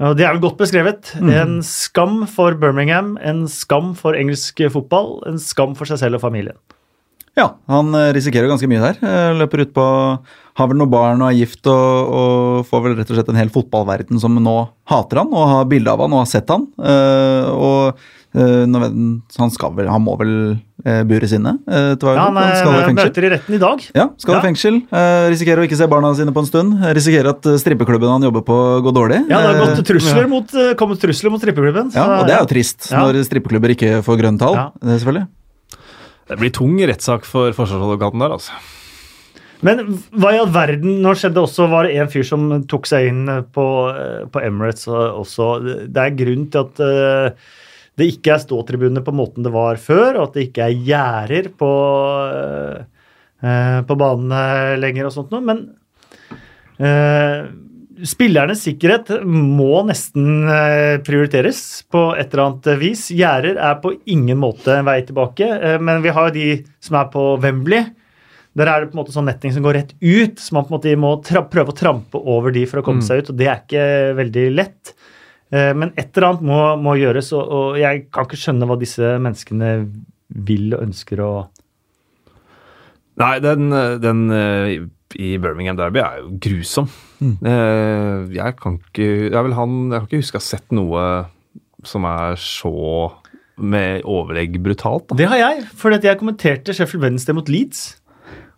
Og 0.00 0.16
Det 0.16 0.24
er 0.24 0.32
vel 0.34 0.42
godt 0.42 0.58
beskrevet. 0.58 1.14
Mm. 1.20 1.30
En 1.30 1.62
skam 1.62 2.26
for 2.26 2.54
Birmingham, 2.54 3.16
en 3.22 3.46
skam 3.46 3.94
for 3.94 4.14
engelsk 4.14 4.60
fotball, 4.70 5.22
en 5.26 5.38
skam 5.38 5.74
for 5.74 5.86
seg 5.86 5.98
selv 5.98 6.16
og 6.16 6.22
familien. 6.22 6.56
Ja, 7.36 7.56
han 7.66 7.90
risikerer 8.14 8.46
ganske 8.46 8.68
mye 8.70 8.92
der. 8.92 9.34
Løper 9.34 9.64
ut 9.64 9.72
på 9.74 9.84
Har 10.54 10.68
vel 10.70 10.78
noen 10.78 10.90
barn 10.90 11.18
og 11.18 11.32
er 11.32 11.38
gift 11.40 11.66
og, 11.66 12.10
og, 12.14 12.66
får 12.68 12.82
vel 12.84 12.92
rett 12.94 13.08
og 13.10 13.16
slett 13.18 13.30
en 13.32 13.40
hel 13.40 13.50
fotballverden 13.50 14.20
som 14.22 14.38
nå 14.38 14.52
hater 14.86 15.18
han 15.18 15.32
og 15.34 15.48
har 15.50 15.64
bilde 15.66 15.90
av 15.90 16.04
han 16.04 16.14
og 16.14 16.22
har 16.22 16.30
sett 16.30 16.52
han. 16.54 16.68
Og 16.78 17.98
han, 18.34 19.50
skal 19.54 19.74
vel, 19.76 19.88
han 19.90 20.02
må 20.02 20.16
vel 20.18 20.32
eh, 20.82 21.02
bures 21.06 21.34
inne? 21.36 21.52
Eh, 21.70 21.92
ja, 21.94 22.14
han, 22.18 22.38
han 22.40 22.96
møter 22.98 23.28
i 23.28 23.30
retten 23.36 23.54
i 23.54 23.60
dag. 23.62 23.84
Ja, 23.94 24.08
skal 24.18 24.36
ja. 24.36 24.40
i 24.40 24.46
fengsel. 24.48 24.80
Eh, 24.90 25.26
risikerer 25.30 25.62
å 25.62 25.68
ikke 25.68 25.78
se 25.78 25.88
barna 25.90 26.10
sine 26.18 26.34
på 26.34 26.42
en 26.42 26.50
stund. 26.50 26.82
Risikerer 26.98 27.30
at 27.30 27.46
strippeklubben 27.62 28.10
han 28.10 28.26
jobber 28.26 28.42
på, 28.46 28.58
går 28.86 28.98
dårlig. 28.98 29.22
Ja, 29.30 29.40
det 29.44 29.54
har 29.54 29.62
gått 29.62 29.86
trusler 29.86 30.28
mot, 30.30 30.58
kommet 30.80 31.02
trusler 31.04 31.34
mot 31.34 31.42
strippeklubben. 31.44 31.94
Ja, 31.94 32.08
og 32.18 32.28
det 32.28 32.36
er 32.36 32.42
jo 32.42 32.50
trist 32.50 32.90
ja. 32.90 33.04
når 33.04 33.22
strippeklubber 33.30 33.76
ikke 33.76 33.98
får 34.06 34.22
grønt 34.24 34.42
tall. 34.42 34.58
Ja. 34.58 34.68
Det, 34.82 34.98
selvfølgelig. 34.98 35.26
det 36.32 36.40
blir 36.42 36.56
tung 36.58 36.78
rettssak 36.90 37.28
for 37.28 37.54
forsvarsadvokaten 37.54 38.26
der, 38.26 38.38
altså. 38.38 38.62
Men 39.64 39.84
hva 40.12 40.34
i 40.34 40.38
all 40.42 40.50
verden 40.52 40.98
Nå 41.04 41.14
skjedde 41.16 41.40
også, 41.40 41.68
var 41.72 41.86
det 41.86 41.94
en 41.96 42.10
fyr 42.12 42.26
som 42.26 42.48
tok 42.68 42.88
seg 42.90 43.08
inn 43.12 43.28
på, 43.54 43.66
på 44.34 44.42
Emirates 44.42 44.88
også. 44.90 45.54
Det 45.86 46.02
er 46.02 46.18
grunn 46.18 46.48
til 46.52 46.66
at 46.66 46.82
uh, 46.82 47.52
det 47.98 48.08
ikke 48.10 48.34
er 48.34 48.42
ståtribuner 48.42 49.04
på 49.06 49.14
måten 49.14 49.46
det 49.46 49.52
var 49.54 49.78
før, 49.82 50.18
og 50.18 50.28
at 50.28 50.38
det 50.38 50.48
ikke 50.48 50.66
er 50.66 50.86
gjerder 50.88 51.50
på, 51.54 51.72
eh, 53.44 53.78
på 53.86 53.98
banene 54.00 54.80
lenger 54.82 55.08
og 55.08 55.14
sånt 55.14 55.34
noe. 55.34 55.44
Men 55.46 55.62
eh, 56.82 57.46
spillernes 58.10 58.64
sikkerhet 58.66 59.12
må 59.24 59.84
nesten 59.86 60.48
uh, 60.48 60.98
prioriteres 61.06 61.60
på 61.94 62.08
et 62.18 62.32
eller 62.34 62.42
annet 62.48 62.80
vis. 62.80 63.04
Gjerder 63.14 63.60
er 63.62 63.76
på 63.78 63.94
ingen 64.10 64.40
måte 64.42 64.74
en 64.74 64.88
vei 64.88 64.98
tilbake, 65.06 65.46
men 65.78 66.02
vi 66.02 66.12
har 66.16 66.28
jo 66.28 66.34
de 66.34 66.48
som 66.82 66.98
er 66.98 67.12
på 67.12 67.28
Wembley. 67.44 67.86
Der 68.54 68.70
er 68.70 68.82
det 68.82 68.90
på 68.90 68.98
en 68.98 69.02
måte 69.02 69.14
sånn 69.14 69.26
netting 69.26 69.54
som 69.54 69.64
går 69.64 69.78
rett 69.78 69.94
ut, 69.98 70.42
så 70.42 70.54
man 70.54 70.66
på 70.66 70.74
en 70.74 70.76
måte 70.76 70.98
må 70.98 71.14
prøve 71.22 71.70
å 71.70 71.78
trampe 71.78 72.18
over 72.18 72.54
de 72.54 72.66
for 72.70 72.82
å 72.82 72.84
komme 72.86 73.02
mm. 73.02 73.06
seg 73.06 73.22
ut. 73.22 73.30
og 73.32 73.38
Det 73.38 73.48
er 73.50 73.62
ikke 73.62 73.86
veldig 74.18 74.44
lett. 74.54 74.94
Eh, 75.52 75.72
men 75.76 75.92
et 75.98 76.08
eller 76.14 76.30
annet 76.30 76.46
må, 76.48 76.60
må 76.80 76.96
gjøres, 77.00 77.32
og, 77.36 77.44
og, 77.44 77.78
jeg 77.80 78.06
kan 78.14 78.28
ikke 78.28 78.40
skjønne 78.40 78.68
hva 78.70 78.78
disse 78.80 79.14
menneskene 79.22 79.74
vil 80.48 80.72
og 80.74 80.86
ønsker 80.86 81.22
å 81.24 81.32
Nei, 83.20 83.36
den, 83.38 83.68
den 84.02 84.22
eh, 84.34 84.70
i 85.22 85.36
Birmingham 85.38 85.76
Derby 85.78 86.00
er 86.02 86.16
jo 86.18 86.32
grusom. 86.42 86.88
Mm. 87.20 87.36
Eh, 87.46 88.32
jeg, 88.34 88.56
kan 88.58 88.80
ikke, 88.80 89.06
jeg, 89.30 89.52
han, 89.54 89.76
jeg 89.92 90.00
kan 90.00 90.08
ikke 90.08 90.22
huske 90.24 90.40
å 90.40 90.42
ha 90.42 90.46
sett 90.48 90.74
noe 90.74 91.04
som 91.86 92.08
er 92.08 92.34
så 92.40 92.72
med 93.54 94.02
overlegg 94.10 94.58
brutalt. 94.64 95.06
Da. 95.12 95.18
Det 95.20 95.28
har 95.30 95.38
jeg, 95.38 95.62
for 95.78 95.94
jeg 95.94 96.18
kommenterte 96.18 96.74
Sheffield 96.74 97.06
Wednesday 97.06 97.36
mot 97.36 97.52
Leeds. 97.52 97.92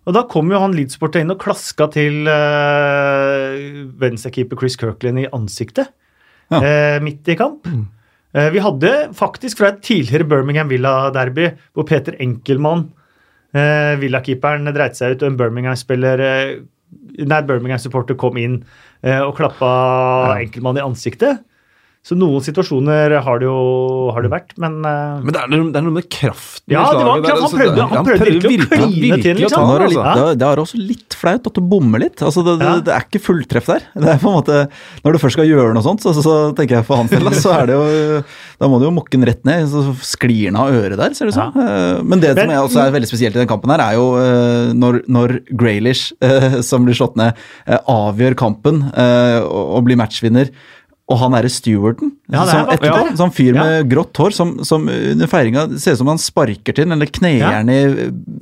Og 0.06 0.14
Da 0.14 0.22
kom 0.30 0.48
jo 0.54 0.62
han 0.62 0.72
Leeds-sportet 0.72 1.24
inn 1.24 1.34
og 1.34 1.40
klaska 1.42 1.88
til 1.92 2.28
uh, 2.30 3.58
Wednesday-keeper 4.00 4.56
Chris 4.56 4.78
Kirkland 4.78 5.18
i 5.24 5.28
ansiktet 5.34 5.90
ja. 6.52 6.60
eh, 6.60 6.98
midt 7.04 7.28
i 7.32 7.38
kamp. 7.38 7.66
Mm. 7.66 7.84
Eh, 8.36 8.50
vi 8.52 8.62
hadde 8.62 8.92
faktisk 9.16 9.60
fra 9.62 9.72
et 9.72 9.82
tidligere 9.84 10.28
Birmingham 10.28 10.70
Villa-derby, 10.70 11.50
hvor 11.72 11.86
Peter 11.88 12.16
Enkelmann, 12.20 12.88
eh, 13.56 13.94
Villa-keeperen, 14.02 14.68
dreit 14.76 14.98
seg 14.98 15.16
ut, 15.16 15.22
og 15.24 15.32
en 15.32 15.38
Birmingham-spiller 15.40 16.24
eh, 16.24 16.56
Nei, 17.26 17.40
Birmingham-supporter 17.42 18.14
kom 18.20 18.36
inn 18.38 18.60
eh, 19.02 19.18
og 19.18 19.32
klappa 19.38 19.68
ja. 20.28 20.34
Enkelmann 20.44 20.78
i 20.78 20.84
ansiktet. 20.84 21.40
Så 22.06 22.14
noen 22.14 22.38
situasjoner 22.44 23.16
har 23.18 23.40
det 23.42 23.48
jo 23.48 23.54
har 24.14 24.22
det 24.22 24.28
vært, 24.30 24.52
men 24.62 24.76
uh... 24.86 25.18
Men 25.24 25.34
det 25.34 25.40
er, 25.40 25.48
noe, 25.50 25.70
det 25.74 25.80
er, 25.80 25.84
noe 25.88 25.94
med 25.96 26.06
kraften 26.06 26.70
ja, 26.70 26.84
i 26.84 26.92
slaget. 26.94 27.26
Var, 27.26 27.40
han, 27.42 27.54
prøvde, 27.56 27.80
han, 27.80 27.94
han 27.98 28.06
prøvde 28.06 28.26
virkelig 28.28 28.58
å 28.62 28.68
kline 28.70 29.16
til 29.24 29.40
liksom. 29.40 29.64
Det, 29.66 29.88
litt, 29.90 30.06
det, 30.06 30.26
det, 30.38 30.46
er 30.46 30.62
også 30.62 30.78
litt 30.78 31.16
flaut 31.18 31.48
at 31.50 31.58
du 31.58 31.64
bommer 31.66 32.04
litt. 32.04 32.22
Altså, 32.22 32.44
det, 32.46 32.54
ja. 32.62 32.76
det, 32.86 32.92
er 32.94 33.08
ikke 33.08 33.22
fulltreff 33.24 33.72
der. 33.72 33.88
Det 33.96 34.12
er 34.12 34.20
på 34.22 34.30
en 34.30 34.36
måte, 34.36 34.60
Når 35.02 35.16
du 35.16 35.20
først 35.24 35.38
skal 35.40 35.50
gjøre 35.50 35.74
noe 35.74 35.82
sånt, 35.82 36.04
så, 36.04 36.12
så, 36.14 36.22
så 36.22 36.36
tenker 36.60 36.78
jeg 36.78 36.86
for 36.86 37.02
hans 37.02 37.10
del, 37.10 37.32
så 37.42 37.56
er 37.56 37.72
det 37.72 37.80
jo 37.80 38.22
Da 38.62 38.70
må 38.70 38.78
du 38.78 38.86
jo 38.86 38.94
mokke 38.94 39.16
den 39.16 39.26
rett 39.26 39.42
ned, 39.48 39.66
så 39.74 39.82
sklir 40.06 40.52
den 40.52 40.60
av 40.62 40.70
øret 40.78 40.94
der, 41.02 41.18
ser 41.18 41.26
det 41.26 41.34
ut 41.34 41.40
som. 41.40 41.58
Ja. 41.58 41.66
Eh, 41.66 42.06
men 42.06 42.22
det 42.22 42.36
som 42.38 42.46
er, 42.46 42.60
også 42.60 42.84
er 42.84 42.94
veldig 43.00 43.10
spesielt 43.10 43.34
i 43.34 43.42
den 43.42 43.50
kampen 43.50 43.74
her, 43.74 43.82
er 43.82 43.98
jo 43.98 44.06
eh, 44.22 44.70
når, 44.78 45.02
når 45.10 45.36
Graylish, 45.50 46.14
som 46.70 46.86
blir 46.86 46.94
slått 46.94 47.18
ned, 47.18 47.34
avgjør 47.66 48.38
kampen 48.38 48.84
og 48.86 49.82
blir 49.88 49.98
matchvinner 49.98 50.54
og 51.06 51.20
han 51.20 51.36
derre 51.36 51.50
stewarden, 51.52 52.10
ja, 52.34 52.42
som 52.48 52.70
etterpå, 52.74 53.02
ja. 53.06 53.14
sånn 53.14 53.30
fyr 53.34 53.54
med 53.54 53.72
ja. 53.76 53.82
grått 53.86 54.18
hår, 54.18 54.34
som, 54.34 54.56
som 54.66 54.88
under 54.90 55.30
feiringa 55.30 55.68
ser 55.78 55.94
ut 55.94 56.00
som 56.00 56.10
han 56.10 56.18
sparker 56.18 56.74
til 56.74 56.90
eller 56.90 57.10
kneer 57.14 57.60
den 57.60 57.70
i 57.70 57.78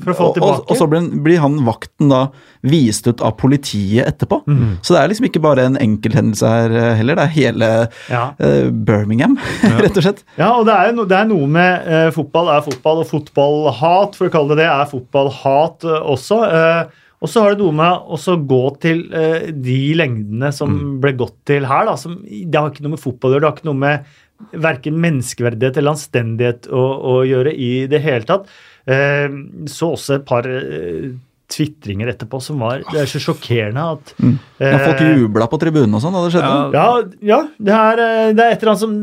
og, 0.08 0.38
og, 0.40 0.40
og, 0.40 0.72
så 0.78 0.88
blir, 0.88 1.10
blir, 1.26 1.42
han 1.42 1.58
vakten 1.66 2.08
da 2.12 2.22
vist 2.64 3.04
ut 3.04 3.20
av 3.20 3.36
politiet 3.36 4.08
etterpå. 4.08 4.40
Mm. 4.48 4.78
Så 4.80 4.96
det 4.96 5.02
er 5.02 5.12
liksom 5.12 5.28
ikke 5.28 5.44
bare 5.44 5.68
en 5.68 5.76
enkelthendelse 5.80 6.54
her 6.54 6.72
eh, 6.72 6.90
heller, 7.02 7.20
det 7.20 7.26
er 7.26 7.34
hele 7.36 7.70
uh, 7.84 8.72
Birmingham, 8.72 9.36
rett 9.84 10.00
og 10.00 10.08
slett. 10.08 10.24
Ja, 10.40 10.54
og 10.56 10.64
det 10.68 10.78
er, 10.80 10.96
no, 10.96 11.04
det 11.08 11.20
er 11.20 11.28
noe 11.28 11.50
med 11.60 11.84
uh, 11.84 12.08
fotball 12.16 12.48
er 12.54 12.64
fotball, 12.64 13.04
og 13.04 13.10
fotballhat, 13.12 14.16
for 14.16 14.30
å 14.30 14.32
kalle 14.32 14.56
det 14.56 14.64
det, 14.64 14.72
er 14.72 14.88
fotballhat 14.88 15.84
uh, 15.84 16.00
også. 16.14 16.40
Uh, 16.48 17.03
og 17.24 17.30
så 17.32 17.40
har 17.40 17.54
det 17.54 17.64
noe 17.64 17.72
med 17.72 18.12
å 18.12 18.36
gå 18.52 18.62
til 18.82 19.06
uh, 19.14 19.48
de 19.48 19.78
lengdene 19.96 20.50
som 20.52 20.72
mm. 20.74 20.92
ble 21.00 21.14
gått 21.16 21.38
til 21.48 21.64
her. 21.70 21.88
Da, 21.88 21.96
som, 22.00 22.18
det 22.20 22.60
har 22.60 22.68
ikke 22.68 22.84
noe 22.84 22.98
med 22.98 23.02
fotball 23.02 23.32
å 23.32 23.38
gjøre. 23.38 23.44
Det 23.44 23.48
har 23.48 23.58
ikke 23.58 23.70
noe 23.70 23.82
med 23.84 24.60
verken 24.66 24.98
menneskeverdighet 25.00 25.78
eller 25.80 25.94
anstendighet 25.94 26.68
å, 26.68 26.82
å, 27.14 27.14
gjøre 27.24 27.54
i 27.56 27.70
det 27.88 28.02
hele 28.04 28.28
tatt. 28.28 28.50
Uh, 28.84 29.64
så 29.70 29.94
også 29.94 30.18
et 30.18 30.26
par 30.28 30.48
uh, 30.50 31.14
tvitringer 31.50 32.08
etterpå 32.12 32.40
som 32.42 32.62
var 32.62 32.82
Det 32.88 33.02
er 33.02 33.08
så 33.10 33.20
sjokkerende 33.22 33.82
at 33.94 34.12
mm. 34.16 34.32
ja, 34.62 34.78
Folk 34.80 35.02
jubla 35.04 35.48
på 35.50 35.58
tribunen 35.60 35.96
og 35.98 36.02
sånn 36.02 36.16
da 36.16 36.22
det 36.24 36.32
skjedde? 36.34 36.54
Ja, 36.74 36.86
ja 37.32 37.40
det, 37.58 37.74
er, 37.74 38.02
det 38.36 38.46
er 38.46 38.54
et 38.54 38.64
eller 38.64 38.72
annet 38.72 38.84
som 38.84 38.94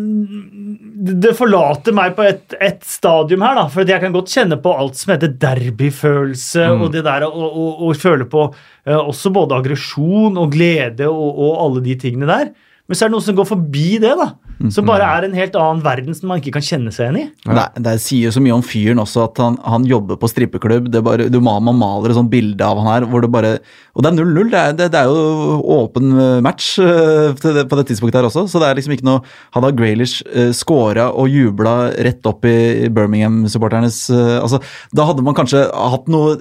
Det 1.22 1.34
forlater 1.38 1.96
meg 1.98 2.16
på 2.18 2.26
et, 2.26 2.58
et 2.58 2.82
stadium 2.88 3.46
her, 3.46 3.58
da. 3.58 3.68
For 3.74 3.88
jeg 3.88 4.04
kan 4.04 4.16
godt 4.16 4.34
kjenne 4.34 4.58
på 4.62 4.74
alt 4.78 5.00
som 5.00 5.14
heter 5.14 5.34
derbyfølelse, 5.42 6.68
mm. 6.74 6.84
og 6.86 6.92
det 6.94 7.06
der 7.08 7.26
å 7.28 7.94
føle 7.98 8.28
på 8.30 8.44
eh, 8.52 8.98
også 8.98 9.32
både 9.34 9.58
aggresjon 9.58 10.38
og 10.42 10.54
glede 10.54 11.10
og, 11.10 11.30
og 11.32 11.64
alle 11.66 11.86
de 11.86 11.98
tingene 12.02 12.30
der. 12.30 12.52
Men 12.86 12.98
så 12.98 13.06
er 13.06 13.12
det 13.12 13.16
noe 13.16 13.26
som 13.26 13.38
går 13.38 13.50
forbi 13.50 13.88
det, 14.04 14.14
da. 14.20 14.30
Som 14.74 14.88
bare 14.90 15.08
er 15.08 15.26
en 15.26 15.36
helt 15.38 15.56
annen 15.58 15.82
verden 15.86 16.16
som 16.18 16.30
man 16.32 16.42
ikke 16.42 16.54
kan 16.58 16.66
kjenne 16.66 16.94
seg 16.94 17.08
igjen 17.08 17.20
i. 17.22 17.26
Det, 17.48 17.66
det 17.88 17.96
sier 18.04 18.34
så 18.34 18.44
mye 18.44 18.56
om 18.58 18.66
fyren 18.66 19.02
også, 19.02 19.26
at 19.30 19.42
han, 19.42 19.58
han 19.66 19.88
jobber 19.90 20.20
på 20.22 20.30
strippeklubb. 20.30 20.92
Det 20.94 21.04
bare, 21.06 21.30
du 21.32 21.40
Man 21.42 21.66
maler 21.78 22.12
et 22.12 22.20
sånt 22.20 22.32
bilde 22.32 22.66
av 22.66 22.80
han 22.82 22.90
her 22.92 23.08
hvor 23.10 23.24
det 23.24 23.32
bare 23.34 23.52
Og 23.96 24.04
det 24.04 24.12
er 24.12 24.18
0-0. 24.20 24.52
Det, 24.52 24.64
det, 24.80 24.90
det, 24.94 25.02
er 25.02 25.10
jo 25.10 25.58
åpen 25.82 26.14
match 26.44 26.74
uh, 26.80 27.32
det, 27.42 27.66
på 27.70 27.80
det 27.80 27.88
tidspunktet 27.90 28.22
her 28.22 28.28
også, 28.30 28.46
så 28.52 28.62
det 28.62 28.70
er 28.70 28.80
liksom 28.80 28.96
ikke 28.96 29.08
noe 29.08 29.24
Hadde 29.56 29.74
Graylish 29.78 30.22
uh, 30.32 30.52
scora 30.56 31.10
og 31.12 31.32
jubla 31.32 31.76
rett 32.06 32.26
opp 32.30 32.46
i 32.48 32.90
Birmingham-supporternes 32.94 34.04
uh, 34.14 34.38
altså, 34.42 34.62
Da 34.96 35.08
hadde 35.10 35.26
man 35.26 35.38
kanskje 35.38 35.66
hatt 35.72 36.10
noe 36.12 36.38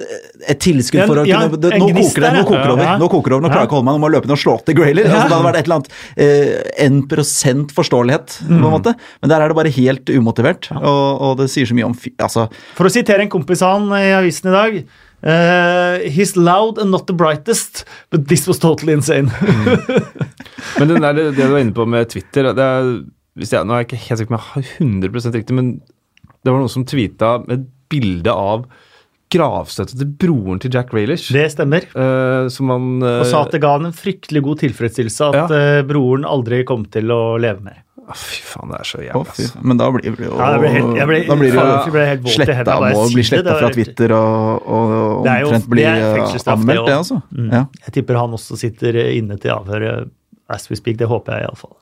et 0.49 0.61
tilskudd 0.63 1.07
for 1.07 1.23
å 1.23 1.27
ja, 1.29 1.43
kunne 1.45 1.61
det, 1.61 1.73
nå, 1.81 1.91
koker 1.97 2.25
det, 2.25 2.33
nå 2.35 2.45
koker 2.49 2.65
det 2.65 2.75
over. 2.75 2.87
Ja. 2.87 2.97
Nå 3.01 3.09
koker 3.13 3.33
det 3.33 3.37
over, 3.37 3.45
nå 3.45 3.51
klarer 3.53 3.65
jeg 3.65 3.71
ikke 3.71 3.77
å 3.77 3.81
holde 3.81 3.89
meg, 3.89 3.97
nå 3.97 4.03
må 4.03 4.11
jeg 4.11 4.17
løpe 4.17 4.29
inn 4.29 4.35
og 4.37 4.43
slå 4.43 4.55
til 4.67 4.77
Graylish. 4.79 5.11
Altså, 5.11 5.27
det 5.27 5.37
hadde 5.37 5.49
vært 5.49 5.61
et 5.61 5.69
eller 5.69 5.79
annet 5.79 5.91
eh, 6.25 6.55
1 8.16 8.39
mm. 8.41 8.49
på 8.49 8.55
en 8.55 8.65
mm. 8.65 8.73
måte. 8.77 8.95
Men 9.20 9.32
der 9.32 9.45
er 9.45 9.53
det 9.53 9.59
bare 9.59 9.74
helt 9.74 10.11
umotivert, 10.15 10.70
og, 10.78 11.05
og 11.20 11.39
det 11.41 11.51
sier 11.53 11.69
så 11.69 11.77
mye 11.77 11.91
om 11.91 11.97
altså. 12.19 12.49
For 12.78 12.89
å 12.89 12.93
sitere 12.93 13.27
en 13.27 13.32
kompis 13.32 13.65
av 13.66 13.78
han 13.78 13.95
i 14.01 14.11
avisen 14.16 14.53
i 14.53 14.57
dag 14.57 14.82
Uh, 15.20 16.01
he's 16.09 16.35
loud 16.35 16.78
and 16.78 16.91
not 16.91 17.07
the 17.07 17.12
brightest, 17.12 17.85
but 18.09 18.27
this 18.28 18.49
was 18.49 18.59
totally 18.59 18.93
insane. 18.93 19.28
mm. 19.28 20.03
Men 20.78 20.95
der, 21.03 21.12
det 21.12 21.35
du 21.37 21.43
var 21.53 21.61
inne 21.61 21.77
på 21.77 21.85
med 21.85 22.09
Twitter 22.09 22.49
det 22.57 22.65
er, 22.65 22.87
jeg, 23.37 23.66
Nå 23.66 23.74
er 23.74 23.82
jeg 23.82 23.89
ikke 23.91 24.05
helt 24.07 24.20
sikker 24.20 24.31
på 24.31 24.39
om 24.39 24.41
jeg 24.41 24.49
har 24.49 24.70
100% 24.87 25.37
riktig, 25.37 25.57
men 25.57 25.74
det 26.41 26.53
var 26.53 26.62
noen 26.62 26.73
som 26.73 26.87
tweeta 26.89 27.35
et 27.53 27.66
bilde 27.93 28.32
av 28.32 28.65
gravstøtte 29.31 29.99
til 29.99 30.09
broren 30.19 30.59
til 30.62 30.73
Jack 30.74 30.95
Raylish. 30.95 31.28
Det 31.35 31.45
stemmer. 31.53 31.85
Uh, 31.93 32.49
han, 32.49 32.89
uh, 33.05 33.20
og 33.20 33.28
sa 33.28 33.45
at 33.45 33.53
det 33.55 33.61
ga 33.62 33.77
han 33.77 33.91
en 33.91 33.95
fryktelig 33.95 34.43
god 34.47 34.62
tilfredsstillelse 34.65 35.28
at 35.31 35.39
ja. 35.39 35.61
uh, 35.78 35.82
broren 35.87 36.27
aldri 36.27 36.65
kom 36.66 36.89
til 36.91 37.12
å 37.15 37.37
leve 37.41 37.62
mer. 37.69 37.85
Oh, 38.09 38.17
fy 38.17 38.41
faen, 38.43 38.71
det 38.73 38.79
er 38.81 38.89
så 38.89 39.03
jævlig 39.05 39.45
oh, 39.47 39.67
Men 39.67 39.79
da 39.79 39.89
blir 39.95 40.15
det 40.17 40.25
jo 40.25 40.39
ja, 40.39 40.47
ble 40.59 40.71
helt, 40.73 40.95
ble, 41.11 41.19
Da 41.29 41.37
blir 41.39 41.53
det 41.55 41.65
jo 42.25 42.33
sletta 42.35 42.79
må 42.81 43.03
bli 43.13 43.25
sletta 43.29 43.59
fra 43.61 43.69
Twitter 43.75 44.15
og, 44.17 44.65
og, 44.65 44.95
og 44.95 45.29
omtrent 45.29 45.69
bli 45.71 45.85
anmeldt, 45.85 46.87
det, 46.89 46.97
altså. 46.97 47.21
Mm. 47.31 47.51
Ja. 47.53 47.63
Jeg 47.87 47.97
tipper 47.99 48.19
han 48.23 48.35
også 48.39 48.59
sitter 48.61 48.99
inne 49.13 49.37
til 49.43 49.55
avhør 49.55 49.87
as 50.51 50.67
we 50.71 50.79
speak. 50.79 50.99
Det 50.99 51.07
håper 51.11 51.39
jeg 51.39 51.47
iallfall. 51.47 51.77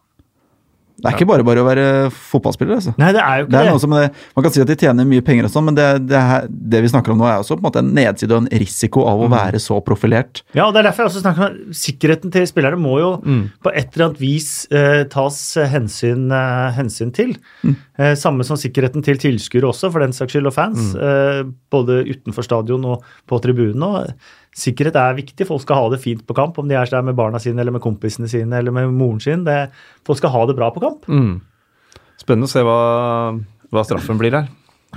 Det 0.98 1.06
er 1.06 1.14
ikke 1.14 1.28
bare 1.30 1.44
bare 1.46 1.62
å 1.62 1.66
være 1.66 1.86
fotballspiller. 2.10 2.80
altså. 2.80 2.92
Nei, 2.98 3.12
det 3.14 3.22
er 3.22 3.40
jo 3.40 3.46
ikke 3.46 3.52
det. 3.54 3.60
Er 3.60 3.70
noe 3.70 3.82
Som, 3.82 3.92
man 3.94 4.44
kan 4.44 4.54
si 4.54 4.62
at 4.64 4.70
de 4.70 4.76
tjener 4.80 5.06
mye 5.06 5.22
penger, 5.24 5.46
og 5.46 5.52
sånn, 5.54 5.68
men 5.68 5.76
det, 5.78 5.86
det, 6.10 6.22
det, 6.48 6.80
vi 6.82 6.90
snakker 6.90 7.14
om 7.14 7.20
nå, 7.22 7.28
er 7.28 7.38
også 7.38 7.54
på 7.54 7.62
en 7.62 7.68
måte 7.68 7.82
en 7.84 7.92
nedside 7.94 8.34
og 8.34 8.42
en 8.42 8.62
risiko 8.64 9.04
av 9.06 9.22
å 9.22 9.28
mm. 9.28 9.36
være 9.36 9.60
så 9.62 9.78
profilert. 9.86 10.42
Ja, 10.58 10.66
og 10.66 10.74
det 10.74 10.82
er 10.82 10.88
derfor 10.88 11.06
jeg 11.06 11.12
også 11.12 11.22
snakker 11.22 11.46
om 11.46 11.76
Sikkerheten 11.78 12.32
til 12.34 12.48
spillere 12.50 12.80
må 12.80 12.96
jo 12.98 13.12
mm. 13.22 13.44
på 13.62 13.70
et 13.70 13.92
eller 13.92 14.08
annet 14.08 14.22
vis 14.22 14.50
eh, 14.74 15.04
tas 15.12 15.38
hensyn, 15.70 16.26
eh, 16.34 16.66
hensyn 16.74 17.14
til. 17.14 17.36
Mm. 17.62 17.78
Eh, 17.98 18.14
samme 18.18 18.46
som 18.46 18.58
sikkerheten 18.58 19.06
til 19.06 19.22
tilskuere 19.22 19.70
også, 19.70 19.92
for 19.94 20.02
den 20.02 20.16
saks 20.16 20.34
skyld, 20.34 20.50
og 20.50 20.56
fans. 20.56 20.92
Mm. 20.96 21.00
Eh, 21.06 21.40
både 21.70 22.02
utenfor 22.10 22.46
stadion 22.46 22.90
og 22.90 23.06
på 23.30 23.38
tribunen. 23.44 23.86
og 23.86 24.12
Sikkerhet 24.58 24.96
er 24.98 25.18
viktig. 25.18 25.46
Folk 25.48 25.62
skal 25.62 25.78
ha 25.78 25.90
det 25.92 26.00
fint 26.02 26.24
på 26.26 26.36
kamp, 26.36 26.58
om 26.58 26.68
de 26.68 26.76
er 26.78 26.90
der 26.90 27.04
med 27.06 27.16
barna 27.18 27.40
sine 27.42 27.62
eller 27.62 27.74
med 27.76 27.84
kompisene 27.84 28.30
sine 28.30 28.58
eller 28.58 28.74
med 28.74 28.90
moren 28.96 29.20
sin. 29.22 29.44
Det, 29.46 29.68
folk 30.06 30.18
skal 30.20 30.34
ha 30.34 30.44
det 30.50 30.56
bra 30.58 30.70
på 30.74 30.82
kamp. 30.82 31.06
Mm. 31.06 31.36
Spennende 32.18 32.48
å 32.48 32.52
se 32.52 32.64
hva, 32.66 32.78
hva, 33.70 33.84
straffen 33.86 34.18
blir 34.20 34.34
her. 34.34 34.48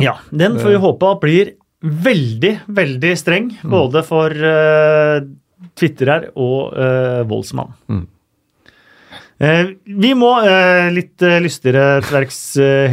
Ja, 0.01 0.15
den 0.31 0.57
får 0.57 0.73
vi 0.73 0.81
håpe 0.81 1.11
at 1.11 1.21
blir 1.21 1.53
veldig, 1.81 2.53
veldig 2.73 3.11
streng. 3.19 3.51
Mm. 3.61 3.73
Både 3.73 4.03
for 4.07 4.33
uh, 4.33 5.21
twitterer 5.77 6.31
og 6.33 6.73
uh, 6.73 7.21
voldsmann. 7.29 7.75
Mm. 7.91 8.05
Uh, 9.41 9.73
vi 9.84 10.11
må 10.13 10.35
uh, 10.45 10.88
litt 10.93 11.23
uh, 11.26 11.39
lystigere 11.41 11.99
til 12.05 12.18
verks 12.19 12.41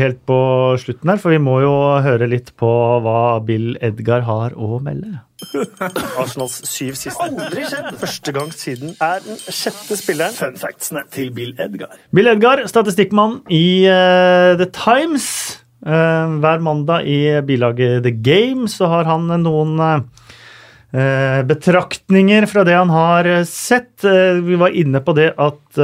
helt 0.01 0.23
på 0.29 0.39
slutten 0.81 1.13
her, 1.13 1.21
for 1.21 1.35
vi 1.35 1.41
må 1.43 1.59
jo 1.61 1.73
høre 2.05 2.31
litt 2.31 2.55
på 2.57 2.75
hva 3.05 3.23
Bill 3.45 3.75
Edgar 3.85 4.25
har 4.25 4.57
å 4.57 4.79
melde. 4.81 5.19
Arsenals 6.19 6.59
syv 6.67 6.97
siste. 6.99 7.23
Aldri 7.23 7.67
skjedd! 7.69 7.93
Første 8.01 8.35
gang 8.35 8.51
siden 8.55 8.95
er 9.05 9.23
den 9.25 9.39
sjette 9.39 9.99
spilleren. 9.99 10.35
Fun 10.35 10.59
factsene 10.59 11.05
til 11.15 11.31
Bill 11.35 11.53
Edgar. 11.61 11.95
Bill 12.15 12.33
Edgar, 12.33 12.65
statistikkmann 12.71 13.41
i 13.55 13.87
uh, 13.87 14.57
The 14.59 14.69
Times. 14.75 15.29
Uh, 15.79 16.41
hver 16.43 16.65
mandag 16.65 17.07
i 17.07 17.21
bilaget 17.47 18.03
The 18.03 18.11
Game 18.11 18.67
så 18.73 18.89
har 18.91 19.07
han 19.07 19.29
noen 19.45 19.77
uh, 19.79 20.01
betraktninger 20.91 22.47
fra 22.49 22.63
det 22.65 22.73
han 22.73 22.89
har 22.89 23.27
sett. 23.45 24.01
vi 24.01 24.57
var 24.57 24.73
inne 24.73 25.03
på 25.05 25.13
det 25.13 25.35
at 25.37 25.81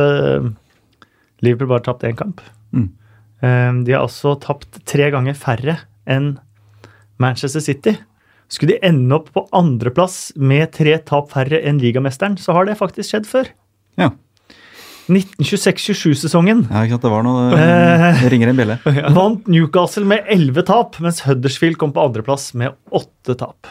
Liverpool 1.44 1.68
bare 1.68 1.84
tapte 1.84 2.08
én 2.08 2.16
kamp. 2.16 2.40
Mm. 2.72 2.88
de 3.84 3.92
har 3.92 4.00
altså 4.00 4.32
tapt 4.40 4.80
tre 4.88 5.10
ganger 5.12 5.36
færre 5.36 5.76
enn 6.08 6.38
Manchester 7.20 7.60
City. 7.60 7.98
Skulle 8.48 8.76
de 8.76 8.86
ende 8.86 9.16
opp 9.16 9.30
på 9.34 9.46
andreplass 9.56 10.32
med 10.36 10.72
tre 10.76 10.96
tap 11.06 11.32
færre 11.32 11.60
enn 11.64 11.80
ligamesteren, 11.82 12.36
så 12.40 12.54
har 12.56 12.68
det 12.68 12.78
faktisk 12.80 13.10
skjedd 13.10 13.28
før. 13.28 13.50
Ja. 14.00 14.12
1926-27-sesongen. 15.04 16.64
Ja, 16.70 16.84
ikke 16.84 16.96
sant, 16.96 17.04
det 17.04 17.12
var 17.12 17.24
noe 17.26 17.48
eh, 17.52 18.22
Det 18.22 18.30
ringer 18.32 18.52
en 18.52 18.60
bjelle. 18.60 18.78
Vant 19.16 19.48
Newcastle 19.52 20.06
med 20.08 20.28
elleve 20.32 20.64
tap, 20.66 20.96
mens 21.04 21.24
Huddersfield 21.26 21.76
kom 21.80 21.92
på 21.96 22.04
andreplass 22.04 22.52
med 22.56 22.76
åtte 22.94 23.36
tap. 23.40 23.68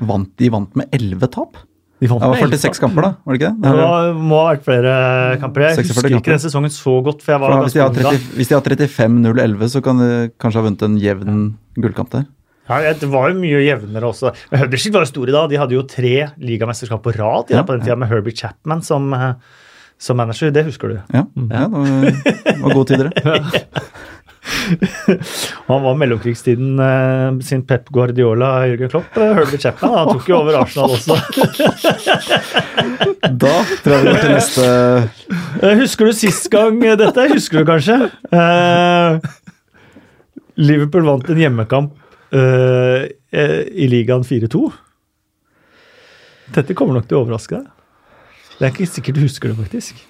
Vant, 0.00 0.30
de 0.38 0.48
vant 0.52 0.78
med 0.78 0.88
elleve 0.94 1.28
tap? 1.32 1.60
De 2.02 2.08
det 2.10 2.18
var 2.18 2.34
46 2.34 2.80
kamper, 2.82 3.04
da? 3.04 3.08
var 3.22 3.36
det 3.36 3.38
ikke 3.38 3.50
det? 3.52 3.62
Det 3.62 3.72
var, 3.78 4.08
må 4.18 4.38
ha 4.40 4.46
vært 4.48 4.64
flere 4.66 4.94
kamper. 5.38 5.62
Jeg 5.68 5.76
husker 5.84 6.00
kamper. 6.00 6.16
ikke 6.18 6.32
den 6.32 6.40
sesongen 6.42 6.72
så 6.74 6.96
godt. 7.06 7.22
for 7.22 7.36
jeg 7.36 7.42
var 7.44 7.52
for 7.54 7.68
hvis, 7.68 7.76
de 7.78 8.02
30, 8.02 8.24
hvis 8.40 8.50
de 8.50 8.56
har 8.56 8.64
35-0-11, 8.66 9.68
så 9.70 9.82
kan 9.86 10.02
de 10.02 10.08
kanskje 10.42 10.58
ha 10.58 10.66
vunnet 10.66 10.82
en 10.82 10.96
jevn 10.98 11.36
gullkamp 11.78 12.10
der. 12.10 12.26
Ja, 12.66 12.92
Det 12.98 13.06
var 13.10 13.30
jo 13.30 13.38
mye 13.38 13.62
jevnere 13.62 14.10
også. 14.10 14.32
Men 14.50 14.64
Huddersfield 14.64 14.96
var 14.96 15.06
jo 15.06 15.12
store 15.12 15.34
da. 15.36 15.46
De 15.46 15.60
hadde 15.62 15.76
jo 15.76 15.86
tre 15.86 16.14
ligamesterskap 16.42 17.02
på 17.06 17.14
rad 17.14 17.54
ja, 17.54 17.62
på 17.62 17.76
den 17.76 17.86
tida 17.86 17.98
med 17.98 18.10
Herbie 18.10 18.34
Chapman 18.34 18.82
som, 18.82 19.06
eh, 19.14 19.34
som, 19.98 20.18
manager. 20.18 20.50
Det 20.50 20.66
husker 20.66 20.90
du? 20.90 20.98
Ja, 21.14 21.22
ja. 21.22 21.68
det 21.70 21.70
var, 21.70 22.34
det 22.50 22.58
var 22.62 22.78
gode 22.80 22.88
tider, 22.90 23.14
det. 23.14 23.62
han 25.66 25.82
var 25.82 25.94
mellomkrigstiden 25.94 26.78
eh, 26.78 27.38
sin 27.46 27.62
Pep 27.66 27.88
Guardiola 27.94 28.66
Jørgen 28.66 28.90
Klopp. 28.90 29.16
Uh, 29.16 29.34
Herbie 29.36 29.60
Chapman 29.62 29.94
han 29.94 30.10
tok 30.10 30.28
jo 30.28 30.38
over 30.40 30.58
Arsenal 30.58 30.90
også. 30.96 31.16
da 33.30 33.52
tror 33.84 33.94
jeg 33.94 34.02
vi 34.02 34.08
går 34.08 34.22
til 34.24 34.34
neste 34.34 34.66
uh, 34.66 35.74
Husker 35.82 36.10
du 36.10 36.16
sist 36.18 36.50
gang 36.50 36.80
dette? 36.82 37.28
Husker 37.32 37.62
du 37.62 37.70
kanskje? 37.70 37.98
Liverpool 40.58 41.06
vant 41.06 41.30
en 41.30 41.42
hjemmekamp 41.44 41.98
i 42.32 43.86
ligaen 43.92 44.24
4-2. 44.24 44.62
Dette 46.56 46.76
kommer 46.76 46.96
nok 46.96 47.06
til 47.08 47.18
å 47.18 47.22
overraske 47.26 47.60
deg. 47.60 47.68
Det 48.58 48.66
er 48.66 48.72
ikke 48.72 48.88
sikkert 48.88 49.18
du 49.18 49.22
husker 49.24 49.52
det, 49.52 49.56
faktisk. 49.60 50.02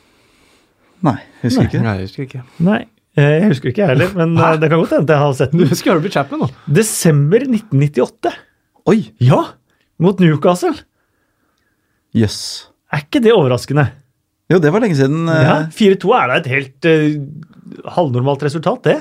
Nei, 1.03 1.19
husker 1.43 1.65
Nei. 1.65 1.69
ikke. 1.69 1.83
Nei, 1.83 1.95
jeg 1.99 2.09
husker 2.09 2.27
ikke. 2.29 2.43
Nei. 2.63 2.81
Eh, 3.13 3.35
jeg 3.43 3.49
husker 3.51 3.69
ikke, 3.69 3.83
jeg 3.83 3.93
heller, 3.93 4.13
men 4.17 4.39
Hæ? 4.41 4.55
Eh, 4.55 4.61
det 4.63 4.69
kan 4.73 4.81
godt 4.81 4.93
hende 4.97 5.13
jeg 5.13 5.21
har 5.21 5.33
sett 5.37 5.51
den. 5.53 5.61
Du 5.61 5.69
husker 5.69 5.93
Herbie 5.93 6.13
Chapman, 6.13 6.47
da? 6.47 6.75
Desember 6.81 7.43
1998. 7.45 8.37
Oi! 8.89 8.99
Ja! 9.21 9.41
Mot 10.01 10.21
Newcastle. 10.23 10.73
Jøss. 12.17 12.23
Yes. 12.23 12.39
Er 12.93 13.03
ikke 13.05 13.21
det 13.25 13.35
overraskende? 13.37 13.85
Jo, 14.53 14.59
det 14.61 14.73
var 14.73 14.83
lenge 14.85 14.97
siden. 14.97 15.29
Ja, 15.29 15.59
4-2 15.73 16.13
er 16.17 16.29
da 16.29 16.39
et 16.41 16.49
helt 16.51 16.89
uh, 16.89 17.85
halvnormalt 17.95 18.45
resultat, 18.45 18.83
det. 18.85 18.97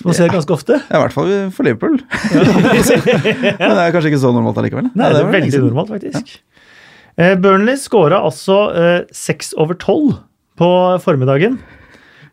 Som 0.00 0.10
man 0.10 0.16
ser 0.16 0.32
ganske 0.32 0.52
ofte. 0.52 0.78
Ja, 0.80 0.98
I 0.98 1.02
hvert 1.04 1.16
fall 1.16 1.32
for 1.56 1.68
Liverpool. 1.68 1.98
Ja. 2.32 2.44
Men 3.60 3.76
det 3.76 3.84
er 3.84 3.94
kanskje 3.94 4.12
ikke 4.12 4.20
så 4.20 4.32
normalt 4.36 4.60
allikevel. 4.60 4.88
Nei, 4.92 5.10
det, 5.12 5.16
det 5.16 5.22
er 5.22 5.34
veldig 5.36 5.62
normalt, 5.66 5.92
faktisk. 5.92 6.32
Ja. 7.20 7.34
Burnley 7.40 7.76
skåra 7.76 8.22
altså 8.24 8.62
seks 9.12 9.52
over 9.60 9.76
tolv 9.80 10.22
på 10.60 10.70
formiddagen. 11.04 11.58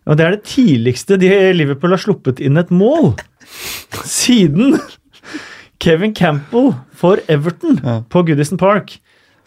Og 0.07 0.15
det 0.17 0.25
er 0.25 0.35
det 0.37 0.45
tidligste 0.47 1.17
de 1.19 1.29
Liverpool 1.55 1.91
har 1.93 2.01
sluppet 2.01 2.39
inn 2.43 2.59
et 2.59 2.71
mål 2.71 3.13
siden 4.07 4.77
Kevin 5.83 6.13
Campbell 6.15 6.73
for 6.97 7.19
Everton 7.31 7.79
ja. 7.83 7.99
på 8.09 8.23
Goodison 8.27 8.59
Park 8.59 8.97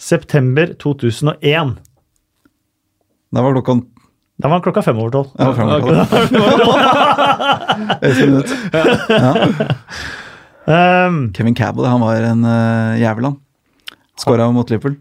september 0.00 0.74
2001. 0.80 1.74
Da 3.30 3.42
var 3.44 3.52
klokka 3.56 3.80
Da 4.40 4.48
var 4.48 4.62
klokka 4.64 4.82
fem 4.84 4.98
over 5.00 5.10
tolv. 5.12 5.28
Ja, 5.36 5.52
fem 5.56 5.68
over 5.68 5.80
tolv. 5.84 6.76
um, 11.08 11.32
Kevin 11.36 11.54
Campbell 11.54 11.88
han 11.88 12.00
var 12.00 12.24
en 12.30 12.44
uh, 12.44 13.00
jævel, 13.00 13.30
han. 13.30 13.36
Skåra 14.20 14.48
mot 14.52 14.68
Liverpool. 14.72 14.96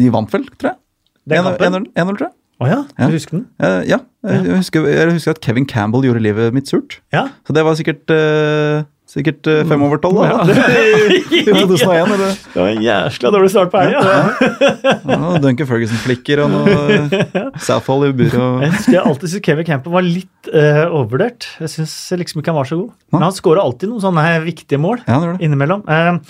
De 0.00 0.10
vant 0.12 0.32
vel, 0.32 0.48
tror 0.56 0.72
jeg. 0.72 0.80
1-0, 1.28 2.16
tror 2.16 2.28
jeg. 2.28 2.37
Å 2.58 2.66
oh 2.66 2.70
ja, 2.70 2.78
du 3.06 3.14
husker 3.14 3.38
den? 3.38 3.44
ja, 3.86 4.00
jeg 4.26 4.56
husker, 4.58 4.86
jeg 4.90 5.12
husker, 5.14 5.36
at 5.36 5.44
Kevin 5.44 5.66
Campbell 5.68 6.08
gjorde 6.08 6.24
livet 6.24 6.54
mitt 6.56 6.66
surt. 6.66 6.98
Ja. 7.14 7.28
Så 7.46 7.54
det 7.54 7.62
var 7.62 7.76
sikkert 7.78 8.10
uh, 8.10 8.82
Sikkert 9.08 9.46
uh, 9.48 9.62
fem 9.64 9.80
over 9.86 9.96
tolv, 10.02 10.18
da. 10.20 10.42
I 11.38 11.40
2001, 11.46 12.10
eller? 12.12 12.34
Det 12.52 12.58
var 12.60 12.68
en 12.74 12.82
jæskla 12.84 13.30
dårlig 13.32 13.48
start 13.54 13.70
på 13.72 13.80
helga. 13.80 14.02
Ja. 14.04 14.92
ja. 15.14 15.30
Duncan 15.40 15.70
Ferguson-flikker 15.70 16.42
og 16.44 16.52
noe 16.52 17.22
Southall 17.68 18.10
i 18.10 18.12
buret. 18.18 18.36
Og... 18.36 18.60
Jeg 18.66 18.74
husker 18.74 18.98
jeg 18.98 19.06
alltid 19.06 19.32
syntes 19.32 19.46
Kevin 19.48 19.68
Campbell 19.70 19.96
var 19.96 20.04
litt 20.04 20.52
uh, 20.52 20.84
overvurdert. 20.90 21.48
Jeg 21.64 21.72
syns 21.78 21.96
liksom 22.20 22.42
ikke 22.42 22.52
han 22.52 22.60
var 22.60 22.68
så 22.68 22.82
god. 22.82 22.92
Men 23.16 23.28
han 23.30 23.36
skåra 23.38 23.64
alltid 23.64 23.94
noen 23.94 24.04
sånne 24.04 24.28
viktige 24.44 24.82
mål 24.82 25.00
ja, 25.06 25.22
det 25.24 25.32
det. 25.32 25.48
innimellom. 25.48 25.88
Uh, 25.88 26.20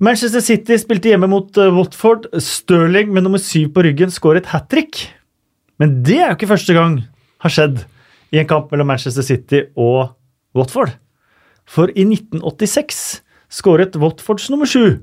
Manchester 0.00 0.40
City 0.40 0.80
spilte 0.80 1.12
hjemme 1.12 1.28
mot 1.28 1.52
Watford. 1.76 2.30
Stirling 2.40 3.12
med 3.12 3.28
nummer 3.28 3.42
syv 3.44 3.74
på 3.76 3.84
ryggen 3.84 4.14
skåret 4.14 4.48
hat 4.54 4.72
trick. 4.72 5.04
Men 5.80 6.00
det 6.04 6.18
er 6.20 6.28
jo 6.28 6.36
ikke 6.36 6.50
første 6.52 6.76
gang 6.76 6.98
har 7.40 7.52
skjedd 7.52 7.84
i 8.30 8.40
en 8.40 8.48
kamp 8.48 8.70
mellom 8.70 8.90
Manchester 8.90 9.24
City 9.26 9.64
og 9.80 10.12
Watford. 10.56 10.92
For 11.70 11.90
i 11.94 12.04
1986 12.04 13.22
skåret 13.50 13.96
Watfords 13.98 14.50
nummer 14.52 14.68
sju, 14.68 15.00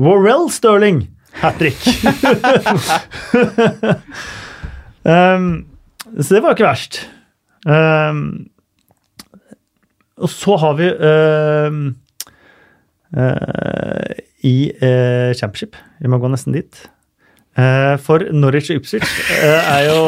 Warrell 0.00 0.48
Sterling, 0.50 1.04
hat 1.42 1.58
trick. 1.60 1.78
um, 5.04 5.66
så 6.18 6.34
det 6.34 6.42
var 6.42 6.50
jo 6.50 6.56
ikke 6.56 6.68
verst. 6.68 7.00
Um, 7.66 8.48
og 10.16 10.30
så 10.30 10.56
har 10.62 10.74
vi 10.78 10.90
um, 10.94 11.78
uh, 13.16 14.12
i 14.44 14.70
uh, 14.76 15.32
Championship 15.34 15.76
Vi 16.00 16.10
må 16.10 16.18
gå 16.22 16.28
nesten 16.30 16.54
dit. 16.54 16.84
Uh, 17.54 17.94
for 18.02 18.24
Norwich 18.34 18.66
og 18.72 18.80
Ipswich 18.80 19.06
uh, 19.30 19.60
er 19.76 19.84
jo 19.86 19.98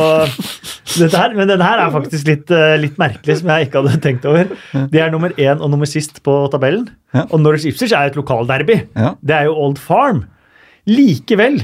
dette 0.99 1.21
her, 1.21 1.35
Men 1.39 1.47
denne 1.47 1.63
her 1.63 1.79
er 1.79 1.93
faktisk 1.95 2.27
litt, 2.27 2.51
uh, 2.51 2.75
litt, 2.83 2.97
merkelig, 2.99 3.37
som 3.39 3.53
jeg 3.53 3.69
ikke 3.69 3.83
hadde 3.85 4.01
tenkt 4.03 4.27
over. 4.27 4.51
De 4.91 5.03
er 5.03 5.13
nummer 5.15 5.35
én 5.39 5.61
og 5.61 5.71
nummer 5.71 5.87
sist 5.87 6.19
på 6.27 6.35
tabellen. 6.51 6.89
Og 7.29 7.39
Norwich 7.39 7.69
Ipswich 7.71 7.95
er 7.95 8.09
jo 8.09 8.15
et 8.17 8.19
lokalderby. 8.19 8.81
Det 9.23 9.37
er 9.37 9.47
jo 9.47 9.55
Old 9.63 9.79
Farm. 9.83 10.25
Likevel 10.91 11.63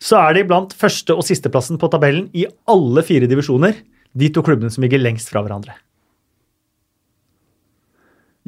så 0.00 0.16
er 0.24 0.38
de 0.38 0.46
blant 0.48 0.72
første- 0.74 1.14
og 1.14 1.26
sisteplassen 1.28 1.78
på 1.78 1.90
tabellen 1.92 2.30
i 2.34 2.46
alle 2.70 3.04
fire 3.04 3.28
divisjoner. 3.30 3.76
De 4.16 4.30
to 4.32 4.42
klubbene 4.42 4.72
som 4.72 4.82
ligger 4.82 5.02
lengst 5.02 5.30
fra 5.30 5.42
hverandre. 5.44 5.76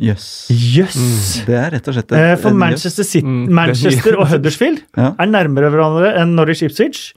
Jøss. 0.00 0.26
Yes. 0.48 0.76
Yes. 0.78 0.94
Mm. 0.96 1.48
Det 1.48 1.56
er 1.58 1.74
rett 1.74 1.88
og 1.90 1.96
slett 1.96 2.14
eh, 2.16 2.30
For 2.40 2.56
Manchester, 2.56 3.04
City, 3.04 3.26
mm. 3.28 3.50
Manchester 3.52 4.16
og 4.16 4.28
Huddersfield 4.30 4.80
ja. 4.96 5.10
er 5.12 5.28
nærmere 5.28 5.68
hverandre 5.74 6.14
enn 6.22 6.32
Norwich 6.38 6.62
Ipswich. 6.64 7.10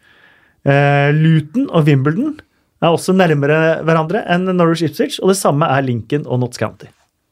Eh, 0.67 1.13
Luton 1.15 1.69
og 1.69 1.87
Wimbledon 1.87 2.35
er 2.83 2.91
også 2.91 3.15
nærmere 3.15 3.79
hverandre 3.87 4.25
enn 4.33 4.49
Norwich 4.51 4.83
Ipswich, 4.85 5.21
og 5.23 5.31
det 5.31 5.37
samme 5.39 5.69
er 5.71 5.85
Lincoln 5.87 6.27
og 6.27 6.41
Notts 6.43 6.59
County. 6.59 6.89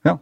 Ja. 0.08 0.16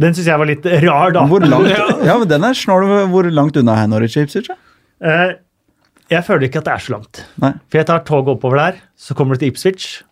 Den 0.00 0.16
syns 0.16 0.26
jeg 0.32 0.42
var 0.42 0.50
litt 0.50 0.66
rar, 0.66 1.14
da. 1.14 1.24
Hvor 1.30 1.46
langt, 1.46 1.70
ja, 2.08 2.18
men 2.18 2.28
den 2.30 2.48
er 2.48 2.58
snål. 2.58 2.88
Hvor 3.12 3.30
langt 3.30 3.60
unna 3.60 3.78
er 3.84 3.90
Norwich 3.92 4.18
Ipswich? 4.18 4.50
Ja? 4.50 4.58
Uh, 5.04 5.36
jeg 6.10 6.26
føler 6.26 6.48
ikke 6.48 6.60
at 6.60 6.66
det 6.66 6.74
er 6.74 6.82
så 6.84 6.96
langt. 6.96 7.22
Nei. 7.40 7.54
For 7.70 7.80
jeg 7.80 7.88
tar 7.88 8.02
toget 8.08 8.34
oppover 8.34 8.60
der, 8.60 8.82
så 8.98 9.16
kommer 9.16 9.38
du 9.38 9.44
til 9.44 9.54
Ipswich, 9.54 10.02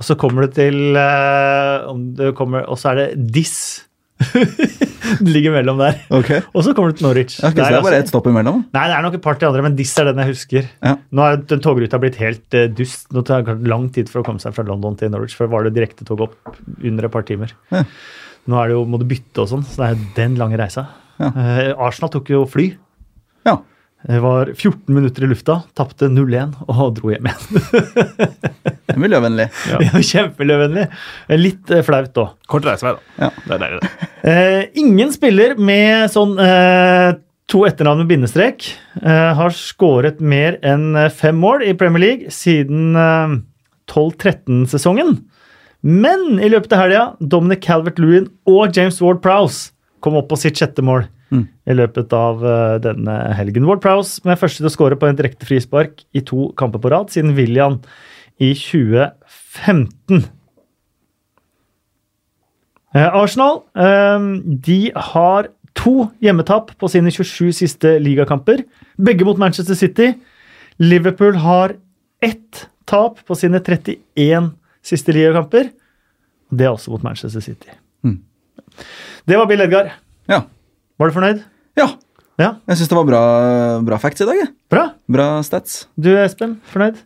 og 0.00 0.06
så 0.08 0.16
kommer 0.16 0.46
du 0.46 0.56
til 0.56 0.96
uh, 0.96 2.32
kommer, 2.36 2.64
Og 2.72 2.78
så 2.80 2.94
er 2.94 3.00
det 3.02 3.08
Diss. 3.36 3.86
det 5.20 5.28
ligger 5.28 5.52
mellom 5.52 5.80
der. 5.80 5.98
Okay. 6.12 6.40
Og 6.56 6.64
så 6.64 6.72
kommer 6.76 6.92
du 6.92 6.98
til 6.98 7.06
Norwich. 7.06 7.38
Ja, 7.40 7.50
det 7.52 7.64
er 7.66 7.76
bare 7.76 7.80
altså- 7.82 7.98
ett 7.98 8.12
stopp 8.12 8.28
imellom? 8.30 8.62
Nei, 8.72 8.86
det 8.88 8.96
er 8.96 9.04
nok 9.04 9.18
et 9.18 9.24
par 9.24 9.36
til 9.40 9.50
andre, 9.50 9.64
men 9.68 9.76
Diss 9.76 9.92
er 10.00 10.08
den 10.08 10.22
jeg 10.24 10.32
husker. 10.32 10.70
Ja. 10.80 10.94
Nå 11.12 11.26
er 11.26 11.44
den 11.52 11.60
togruta 11.64 12.00
blitt 12.00 12.16
helt 12.20 12.56
uh, 12.56 12.64
dust. 12.72 13.10
Nå 13.12 13.24
tar 13.28 13.44
det 13.44 13.58
lang 13.68 13.90
tid 13.92 14.08
for 14.12 14.22
å 14.22 14.26
komme 14.26 14.40
seg 14.40 14.56
fra 14.56 14.64
London 14.68 14.96
til 15.00 15.12
Norwich. 15.12 15.36
Før 15.36 15.52
var 15.52 15.68
det 15.68 15.76
direkte 15.76 16.08
tog 16.08 16.24
opp 16.24 16.56
under 16.80 17.08
et 17.08 17.12
par 17.12 17.28
timer. 17.28 17.52
Ja. 17.74 17.84
Nå 18.48 18.56
er 18.56 18.72
det 18.72 18.78
jo, 18.78 18.86
må 18.88 19.00
du 19.00 19.04
bytte 19.08 19.44
og 19.44 19.52
sånn, 19.52 19.68
så 19.68 19.84
det 19.84 19.90
er 19.90 20.04
den 20.16 20.40
lange 20.40 20.56
reisa. 20.60 20.88
Ja. 21.20 21.28
Uh, 21.36 21.66
Arsenal 21.88 22.12
tok 22.16 22.32
jo 22.32 22.46
fly. 22.48 22.70
Ja. 23.44 23.58
Det 24.00 24.18
var 24.24 24.48
14 24.54 24.94
minutter 24.94 25.24
i 25.24 25.28
lufta, 25.28 25.58
tapte 25.76 26.08
0-1 26.08 26.54
og 26.72 26.94
dro 26.96 27.10
hjem 27.12 27.26
igjen. 27.28 29.00
Miljøvennlig. 29.00 29.50
Ja. 29.70 29.80
ja 29.84 30.00
Kjempemiljøvennlig. 30.00 30.86
Litt 31.36 31.72
eh, 31.74 31.82
flaut 31.84 32.16
òg. 32.22 32.30
Kort 32.50 32.64
reisevei, 32.66 32.94
da. 32.96 33.26
Ja. 33.26 33.28
Det 33.44 33.56
er 33.56 33.64
deilig, 33.66 33.82
det. 33.82 34.08
Eh, 34.30 34.62
ingen 34.76 35.08
spiller 35.14 35.54
med 35.56 36.10
sånn 36.12 36.34
eh, 36.44 37.14
to 37.48 37.62
etternavn 37.64 38.02
med 38.02 38.10
bindestrek 38.10 38.66
eh, 39.00 39.30
har 39.38 39.54
skåret 39.56 40.18
mer 40.20 40.58
enn 40.60 40.90
eh, 40.92 41.08
fem 41.08 41.38
mål 41.40 41.64
i 41.64 41.72
Premier 41.72 42.02
League 42.02 42.34
siden 42.34 42.92
12-13-sesongen. 43.88 45.16
Men 45.80 46.36
i 46.36 46.50
løpet 46.52 46.76
av 46.76 46.84
helga, 46.84 47.06
Dominic 47.20 47.64
Calvert-Lewin 47.64 48.28
og 48.52 48.76
James 48.76 49.00
Ward 49.00 49.22
Prowse 49.24 49.72
kom 50.04 50.20
opp 50.20 50.28
på 50.28 50.40
sitt 50.42 50.60
sjette 50.60 50.84
mål 50.84 51.06
mm. 51.32 51.44
i 51.70 51.76
løpet 51.76 52.12
av 52.16 52.42
uh, 52.44 52.76
denne 52.82 53.16
helgen. 53.38 53.66
Ward 53.68 53.82
Prowse 53.84 54.22
med 54.26 54.38
første 54.40 54.62
til 54.62 54.70
å 54.70 54.74
skåre 54.74 54.98
på 55.00 55.08
en 55.08 55.18
direkte 55.18 55.48
frispark 55.48 56.04
i 56.16 56.24
to 56.26 56.50
kamper 56.60 56.82
på 56.82 56.92
rad 56.92 57.12
siden 57.14 57.36
William 57.38 57.80
i 58.40 58.52
2015. 58.58 60.26
Uh, 62.90 63.08
Arsenal 63.22 63.62
uh, 63.78 64.18
de 64.66 64.80
har 65.14 65.50
to 65.78 66.10
hjemmetap 66.22 66.74
på 66.80 66.90
sine 66.90 67.12
27 67.14 67.52
siste 67.62 67.94
ligakamper. 68.02 68.64
Begge 69.00 69.26
mot 69.28 69.38
Manchester 69.40 69.78
City. 69.78 70.12
Liverpool 70.80 71.38
har 71.40 71.76
ett 72.24 72.66
tap 72.88 73.20
på 73.26 73.36
sine 73.38 73.60
31 73.62 74.50
siste 74.84 75.14
ligakamper. 75.14 75.70
Det 76.50 76.66
er 76.66 76.74
også 76.74 76.92
mot 76.92 77.04
Manchester 77.06 77.42
City. 77.44 77.70
Mm. 78.02 78.18
Det 79.28 79.38
var 79.38 79.46
Bill 79.46 79.62
Edgar. 79.62 79.92
Ja. 80.28 80.42
Var 81.00 81.08
du 81.08 81.14
fornøyd? 81.16 81.38
Ja. 81.80 81.86
ja. 82.36 82.48
Jeg 82.68 82.76
syns 82.76 82.90
det 82.90 82.96
var 82.98 83.06
bra, 83.08 83.20
bra 83.88 83.96
facts 84.02 84.20
i 84.20 84.26
dag. 84.28 84.50
Bra. 84.68 84.90
Bra 85.08 85.28
stats. 85.46 85.86
Du 85.96 86.10
Espen, 86.12 86.58
fornøyd? 86.68 86.98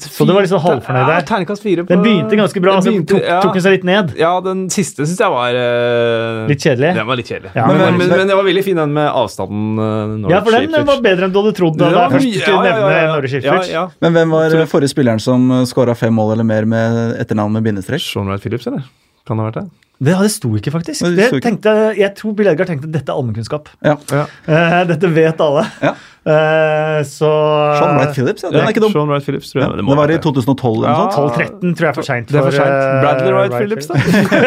Så 0.00 0.24
du 0.24 0.30
var 0.32 0.46
sånn 0.48 0.62
halvfornøyd 0.62 1.10
der? 1.10 1.24
Terningkast 1.28 1.64
fire 1.66 1.82
på 1.82 1.90
Den 1.90 2.04
begynte 2.04 2.38
ganske 2.38 2.62
bra, 2.62 2.76
så 2.80 2.94
tok, 3.10 3.26
tok 3.26 3.58
den 3.58 3.64
seg 3.64 3.74
litt 3.74 3.88
ned. 3.88 4.14
Ja, 4.22 4.30
den 4.44 4.62
siste 4.72 5.02
syns 5.02 5.18
jeg 5.20 5.34
var 5.34 5.58
uh, 5.58 6.46
Litt 6.48 6.62
kjedelig? 6.62 6.94
Den 6.96 7.10
var 7.10 7.18
litt 7.18 7.32
kjedelig. 7.34 7.50
Ja, 7.58 7.66
men, 7.66 7.82
men, 7.82 7.98
men, 7.98 8.14
men, 8.14 8.30
det 8.30 8.38
var 8.38 8.46
veldig 8.46 8.64
fin, 8.70 8.80
den 8.80 8.94
med 8.96 9.10
avstanden. 9.10 9.82
Uh, 9.82 10.30
ja, 10.30 10.40
for 10.46 10.54
den 10.54 10.88
var 10.94 11.04
bedre 11.10 11.26
enn 11.26 11.34
du 11.34 11.42
hadde 11.42 11.54
trodd 11.58 11.76
da 11.82 11.90
var, 11.98 12.14
først 12.14 12.38
skulle 12.38 12.70
nevne 12.70 13.68
ja, 13.74 13.84
Men 14.06 14.16
hvem 14.16 14.38
var 14.38 14.58
forrige 14.70 14.94
spilleren 14.94 15.20
som 15.26 15.50
skåra 15.68 15.98
fem 15.98 16.14
mål 16.14 16.36
eller 16.38 16.46
mer 16.54 16.70
med 16.70 17.02
etternavn 17.18 17.58
med 17.58 17.66
bindestrek? 17.66 18.06
Sean 18.06 18.30
Wright 18.30 18.46
Phillips, 18.46 18.70
eller? 18.70 18.86
Kan 19.26 19.36
det 19.36 19.44
ha 19.44 19.50
vært 19.50 19.64
det? 19.64 19.79
Det, 20.00 20.14
det 20.16 20.30
sto 20.32 20.48
ikke, 20.56 20.72
faktisk. 20.72 21.04
Det, 21.04 21.26
det 21.28 21.42
tenkte, 21.44 21.72
jeg 21.98 22.08
tror 22.16 22.32
Bill 22.38 22.48
Edgar 22.48 22.68
tenkte 22.70 22.88
dette 22.88 23.12
er 23.12 23.18
allmennkunnskap. 23.20 23.66
Ja. 23.84 23.98
Ja. 24.08 24.22
Uh, 24.48 24.78
dette 24.88 25.10
vet 25.12 25.42
alle. 25.44 25.64
Ja. 25.84 25.92
Uh, 26.20 27.02
så 27.04 27.28
Sean 27.76 27.98
Wright 27.98 28.14
Phillips, 28.16 28.46
ja, 28.46 28.48
den 28.54 28.62
er 28.64 28.72
ikke 28.72 28.82
dum. 28.86 28.94
Sean 28.94 29.12
Wright 29.12 29.26
Phillips, 29.28 29.50
tror 29.52 29.60
jeg. 29.62 29.74
Det, 29.76 29.84
det 29.90 29.98
var 30.00 30.14
i 30.14 30.16
2012 30.24 30.78
eller 30.78 30.88
noe 30.88 31.12
sånt. 31.18 31.36
12-13 31.36 31.76
tror 31.76 31.88
jeg 31.88 31.90
er 31.90 31.98
for 31.98 32.08
seint. 32.08 32.32
For, 32.32 32.48
for 32.48 32.64
uh, 32.64 32.96
Bradley 33.04 33.36
Wright, 33.36 33.52
Wright 33.52 33.60
Phillips, 33.60 33.90
da. 33.92 34.00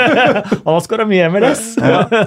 han 0.66 0.72
har 0.72 0.84
skåra 0.88 1.08
mye 1.14 1.30
MLS. 1.36 1.64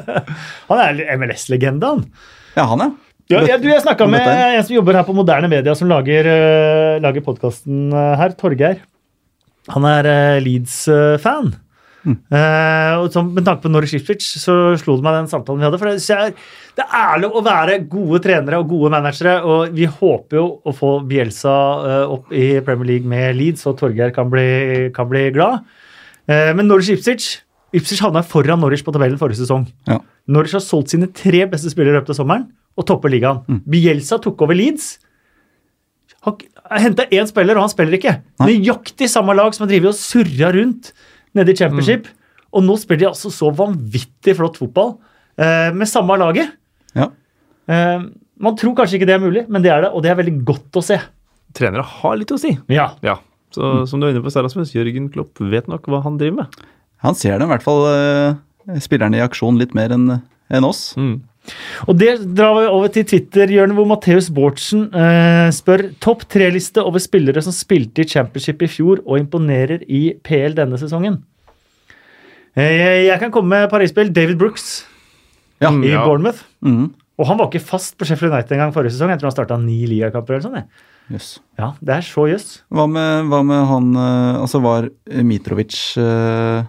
han 0.70 0.84
er 0.86 1.02
MLS-legenda, 1.18 1.92
han. 1.96 2.06
Ja, 2.54 2.70
han, 2.70 2.86
er. 2.86 2.96
Ja, 3.26 3.42
jeg, 3.42 3.58
du, 3.66 3.68
jeg 3.72 3.82
snakka 3.82 4.06
med 4.10 4.22
en 4.22 4.62
som 4.62 4.78
jobber 4.78 5.00
her 5.00 5.10
på 5.10 5.18
Moderne 5.18 5.50
Media, 5.50 5.74
som 5.74 5.90
lager, 5.90 6.30
uh, 6.30 7.02
lager 7.02 7.26
podkasten 7.26 7.90
her. 7.90 8.38
Torgeir. 8.38 8.86
Han 9.74 9.90
er 9.90 10.14
Leeds-fan. 10.46 11.56
Mm. 12.06 12.18
Uh, 12.30 13.06
så, 13.10 13.22
med 13.26 13.42
tanke 13.46 13.64
på 13.64 13.70
Norwich 13.72 13.96
Ipswich 13.98 14.28
så 14.38 14.54
slo 14.78 14.94
det 14.98 15.06
meg 15.06 15.16
den 15.18 15.30
samtalen 15.30 15.62
vi 15.62 15.66
hadde. 15.66 15.80
for 15.80 15.90
Det 15.90 16.16
er, 16.16 16.34
det 16.78 16.84
er 16.84 16.98
ærlig 17.00 17.30
å 17.32 17.42
være 17.46 17.78
gode 17.90 18.20
trenere 18.24 18.60
og 18.62 18.70
gode 18.70 18.92
managere. 18.94 19.40
og 19.42 19.74
Vi 19.74 19.88
håper 19.90 20.38
jo 20.38 20.44
å 20.62 20.74
få 20.76 20.92
Bielsa 21.08 21.56
uh, 21.82 22.14
opp 22.14 22.30
i 22.30 22.60
Premier 22.66 22.94
League 22.94 23.10
med 23.10 23.34
Leeds, 23.38 23.66
så 23.66 23.74
Torgeir 23.78 24.14
kan 24.14 24.30
bli, 24.30 24.46
kan 24.96 25.10
bli 25.10 25.28
glad. 25.34 25.66
Uh, 26.30 26.52
men 26.54 26.70
Norwich 26.70 26.94
Ipswich 26.94 27.40
Ipswich 27.76 28.00
havna 28.00 28.22
foran 28.24 28.62
Norwich 28.62 28.84
på 28.86 28.94
tabellen 28.94 29.18
forrige 29.20 29.42
sesong. 29.42 29.66
Ja. 29.90 29.98
Norwich 30.30 30.54
har 30.56 30.62
solgt 30.64 30.94
sine 30.94 31.10
tre 31.12 31.42
beste 31.50 31.72
spillere 31.72 31.96
i 31.96 31.98
løpet 31.98 32.14
av 32.14 32.20
sommeren 32.20 32.46
og 32.76 32.86
topper 32.88 33.12
ligaen. 33.12 33.42
Mm. 33.48 33.60
Bielsa 33.72 34.20
tok 34.22 34.44
over 34.46 34.56
Leeds. 34.56 34.94
Han 36.26 36.38
henta 36.82 37.06
én 37.14 37.28
spiller, 37.28 37.56
og 37.56 37.66
han 37.66 37.72
spiller 37.72 37.98
ikke. 37.98 38.16
Nøyaktig 38.42 39.08
samme 39.10 39.34
lag 39.36 39.54
som 39.54 39.64
har 39.64 39.72
drevet 39.72 39.92
og 39.92 39.98
surra 39.98 40.50
rundt 40.56 40.90
nede 41.36 41.52
i 41.52 41.58
championship. 41.58 42.08
Mm. 42.08 42.22
Og 42.56 42.64
nå 42.64 42.76
spiller 42.80 43.04
de 43.04 43.10
altså 43.10 43.32
så 43.34 43.50
vanvittig 43.54 44.36
flott 44.38 44.58
fotball 44.60 44.94
eh, 45.40 45.70
med 45.76 45.90
samme 45.90 46.16
laget. 46.20 46.54
Ja. 46.96 47.10
Eh, 47.68 48.06
man 48.36 48.56
tror 48.58 48.76
kanskje 48.78 49.00
ikke 49.00 49.08
det 49.08 49.16
er 49.16 49.24
mulig, 49.24 49.44
men 49.52 49.64
det 49.64 49.72
er 49.72 49.86
det, 49.86 49.92
og 49.92 50.04
det 50.04 50.12
er 50.12 50.20
veldig 50.20 50.36
godt 50.48 50.78
å 50.80 50.84
se. 50.84 50.98
Trenere 51.56 51.84
har 51.84 52.16
litt 52.20 52.32
å 52.34 52.40
si. 52.40 52.54
Ja. 52.72 52.90
ja. 53.04 53.18
Så 53.54 53.64
mm. 53.64 53.84
som 53.90 54.00
du 54.00 54.08
er 54.08 54.14
inne 54.14 54.24
på, 54.24 54.32
Sarasmus, 54.32 54.74
Jørgen 54.76 55.10
Klopp 55.12 55.40
vet 55.40 55.68
nok 55.72 55.88
hva 55.90 56.02
han 56.04 56.18
driver 56.20 56.42
med. 56.42 56.66
Han 57.04 57.16
ser 57.18 57.38
det 57.38 57.46
i 57.46 57.52
hvert 57.52 57.64
fall 57.64 57.84
eh, 57.90 58.80
spillerne 58.82 59.20
i 59.20 59.24
aksjon 59.24 59.60
litt 59.60 59.76
mer 59.76 59.94
enn 59.96 60.08
en 60.16 60.66
oss. 60.66 60.90
Mm. 61.00 61.20
Og 61.86 61.96
Det 62.00 62.12
drar 62.36 62.56
vi 62.58 62.66
over 62.66 62.92
til 62.92 63.06
Twitter-hjørnet, 63.08 63.76
hvor 63.76 63.88
Matheus 63.90 64.28
Bårdsen 64.34 64.88
eh, 64.94 65.46
spør 65.54 65.88
topp 66.02 66.26
tre-liste 66.32 66.82
over 66.82 67.02
spillere 67.02 67.42
som 67.44 67.54
spilte 67.54 68.02
i 68.02 68.10
championship 68.10 68.64
i 68.64 68.70
fjor 68.70 69.02
og 69.04 69.20
imponerer 69.20 69.84
i 69.86 70.08
PL 70.26 70.56
denne 70.58 70.80
sesongen. 70.80 71.20
Eh, 72.56 73.06
jeg 73.06 73.18
kan 73.20 73.32
komme 73.34 73.52
med 73.52 73.72
Paris-spill. 73.72 74.12
David 74.16 74.38
Brooks 74.40 74.86
ja, 75.60 75.70
i 75.70 75.92
ja. 75.92 76.04
Bournemouth. 76.04 76.44
Mm. 76.64 76.94
Og 77.16 77.28
han 77.30 77.38
var 77.40 77.48
ikke 77.48 77.64
fast 77.64 77.96
på 77.96 78.08
Sheffield 78.08 78.34
United 78.34 78.56
en 78.56 78.66
gang 78.66 78.74
forrige 78.74 78.96
sesong. 78.96 79.12
Jeg 79.12 79.22
tror 79.22 79.30
han 79.30 79.36
starta 79.36 79.58
ni 79.60 79.84
ligakamper 79.88 80.36
eller 80.36 80.44
sånn. 80.44 80.70
Yes. 81.12 81.36
Ja, 81.56 81.70
det 81.80 82.00
er 82.00 82.04
så 82.04 82.26
jøss. 82.28 82.48
Yes. 82.58 82.62
Hva, 82.74 82.86
hva, 83.30 83.42
med 83.46 83.68
han 83.70 83.92
eh, 83.94 84.40
Altså, 84.42 84.58
var 84.64 84.88
Mitrovic 85.22 85.76
uh, 86.02 86.66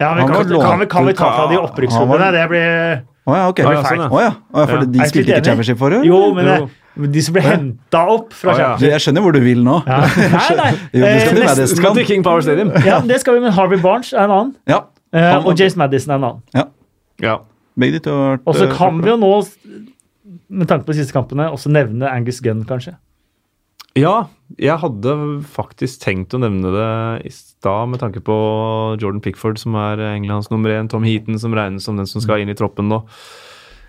Ja, 0.00 0.14
men 0.16 0.30
kan, 0.30 0.48
kan, 0.48 0.86
kan, 0.88 1.08
vi, 1.10 1.14
ta 1.18 1.28
fra 1.28 1.44
de 1.50 1.58
opprykksklubbene? 1.60 2.30
Det 2.38 2.46
blir 2.50 3.02
å 3.20 3.32
oh, 3.32 3.36
ja, 3.36 3.48
ok. 3.52 3.58
Ja, 3.60 3.80
sånn, 3.84 4.00
ja. 4.00 4.06
Oh, 4.08 4.20
ja. 4.22 4.30
Oh, 4.50 4.62
ja, 4.62 4.68
for 4.70 4.86
de 4.88 5.08
spilte 5.10 5.34
ikke 5.34 5.48
championship 5.50 5.80
for? 5.80 5.96
Jo, 6.06 6.20
men 6.36 6.48
jo. 6.48 7.08
de 7.12 7.24
som 7.26 7.36
ble 7.36 7.42
henta 7.44 8.00
opp 8.14 8.32
fra 8.32 8.54
championship. 8.56 8.86
Jeg 8.94 9.04
skjønner 9.04 9.26
hvor 9.26 9.36
du 9.36 9.40
vil 9.44 9.60
nå. 9.66 9.76
Ja. 9.86 9.98
Nei, 10.36 10.46
nei. 10.56 10.70
jo, 10.96 11.04
det 11.04 11.12
skal, 11.26 11.42
eh, 11.42 11.52
nesten, 11.60 11.84
til 12.00 12.08
King 12.08 12.24
Power 12.26 12.46
Stadium. 12.46 12.72
ja, 12.86 13.02
det 13.06 13.20
skal 13.20 13.36
vi, 13.36 13.44
men 13.44 13.54
Harvey 13.56 13.82
Barnes 13.82 14.14
er 14.14 14.24
en 14.24 14.34
annen. 14.38 14.56
Ja. 14.70 14.82
Han, 15.16 15.44
og 15.44 15.58
Jace 15.58 15.78
Madison 15.80 16.14
er 16.14 16.20
en 16.22 16.26
annen. 16.30 16.42
Ja. 16.56 16.66
ja. 17.26 17.36
Begge 17.80 17.98
de 17.98 18.04
to 18.08 18.16
har 18.16 18.34
vært 18.34 18.48
Og 18.48 18.58
så 18.58 18.70
kan 18.72 19.04
vi 19.04 19.12
jo 19.12 19.18
nå, 19.20 19.30
med 20.48 20.70
tanke 20.70 20.88
på 20.88 20.96
de 20.96 21.02
siste 21.02 21.14
kampene, 21.14 21.50
også 21.52 21.72
nevne 21.72 22.08
Angus 22.08 22.40
Gunn, 22.44 22.64
kanskje. 22.68 22.96
Ja, 24.00 24.30
jeg 24.56 24.80
hadde 24.80 25.12
faktisk 25.52 26.00
tenkt 26.04 26.32
å 26.32 26.40
nevne 26.40 26.72
det 26.72 26.90
i 27.28 27.32
stad 27.34 27.90
med 27.92 28.00
tanke 28.00 28.22
på 28.24 28.34
Jordan 29.00 29.20
Pickford, 29.24 29.60
som 29.60 29.76
er 29.76 30.00
Englands 30.14 30.48
nummer 30.52 30.72
én, 30.72 30.88
Tom 30.88 31.04
Heaton, 31.04 31.36
som 31.42 31.54
regnes 31.56 31.84
som 31.84 32.00
den 32.00 32.08
som 32.08 32.22
skal 32.24 32.40
inn 32.40 32.52
i 32.52 32.56
troppen 32.56 32.88
nå. 32.90 33.02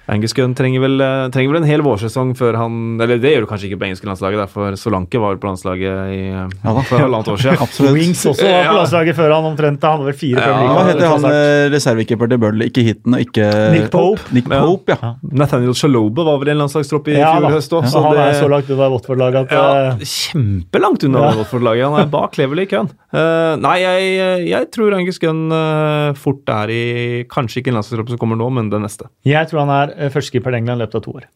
Angus 0.09 0.33
Gunn 0.33 0.55
trenger 0.57 0.81
vel, 0.81 1.01
eh, 1.01 1.27
trenger 1.29 1.53
vel, 1.53 1.61
en 1.61 1.69
hel 1.69 1.83
vårsesong 1.85 2.33
før 2.37 2.57
han 2.57 2.99
Eller 3.01 3.19
det 3.21 3.35
gjør 3.35 3.45
du 3.45 3.49
kanskje 3.51 3.69
ikke 3.69 3.79
på 3.83 3.87
engelske 3.87 4.07
landslaget, 4.09 4.49
for 4.49 4.77
Solanke 4.79 5.21
var 5.21 5.37
på 5.37 5.49
landslaget 5.49 6.15
i, 6.15 6.21
ja, 6.31 6.47
for 6.89 6.97
halvannet 6.97 7.29
år 7.31 7.41
siden. 7.43 7.61
Absolutt. 7.65 7.95
Wings 7.95 8.23
også 8.25 8.47
var 8.47 8.65
på 8.67 8.77
landslaget 8.79 9.19
før 9.19 9.35
han 9.35 9.49
omtrent. 9.51 9.85
Han 9.85 10.05
var 10.07 10.17
fire 10.17 10.41
ja, 10.41 10.57
Hva 10.71 10.85
heter 10.89 11.05
han 11.11 11.27
eh, 11.29 11.67
reservekeeper 11.75 12.31
til 12.31 12.41
Burnley? 12.41 12.71
Ikke 12.71 12.85
Hitten 12.87 13.17
og 13.17 13.23
ikke 13.23 13.47
Nick 13.75 13.91
Pope. 13.93 14.25
Nick 14.35 14.49
Pope, 14.49 14.97
ja. 14.97 15.13
Nathaniel 15.43 15.77
Shalobe 15.77 16.25
var 16.27 16.41
vel 16.41 16.53
en 16.55 16.63
landslagstropp 16.65 17.11
i 17.13 17.19
ja, 17.19 17.35
fjor 17.37 17.57
høst 17.57 17.77
òg. 17.77 17.87
Ja, 17.87 18.03
han 18.07 18.21
er 18.25 18.35
så 18.39 18.49
langt 18.51 18.73
unna 18.73 18.89
Watford-laget 18.95 19.45
at 19.45 19.55
ja, 19.55 19.93
eh, 19.93 20.03
Kjempelangt 20.11 21.05
unna 21.07 21.27
ja. 21.27 21.31
Watford-laget. 21.39 21.87
Han 21.87 21.99
er 22.01 22.11
bak 22.11 22.35
Cleverley 22.35 22.67
i 22.67 22.71
køen. 22.73 22.91
Uh, 23.11 23.57
nei, 23.59 23.77
jeg, 23.83 24.11
jeg, 24.47 24.67
tror 24.71 24.95
Angus 24.95 25.19
Gunn 25.21 25.51
uh, 25.51 26.11
fort 26.15 26.47
er 26.51 26.71
i 26.71 26.83
Kanskje 27.31 27.59
ikke 27.59 27.73
en 27.73 27.79
landslagstropp 27.79 28.13
som 28.13 28.21
kommer 28.21 28.39
nå, 28.39 28.47
men 28.55 28.71
den 28.71 28.85
neste. 28.85 29.09
Jeg 29.27 29.49
tror 29.51 29.65
han 29.65 29.73
er 29.75 29.90
førstekeeper 30.13 30.55
i 30.55 30.61
England 30.61 30.83
løpet 30.83 30.99
av 30.99 31.05
to 31.07 31.15
år. 31.19 31.29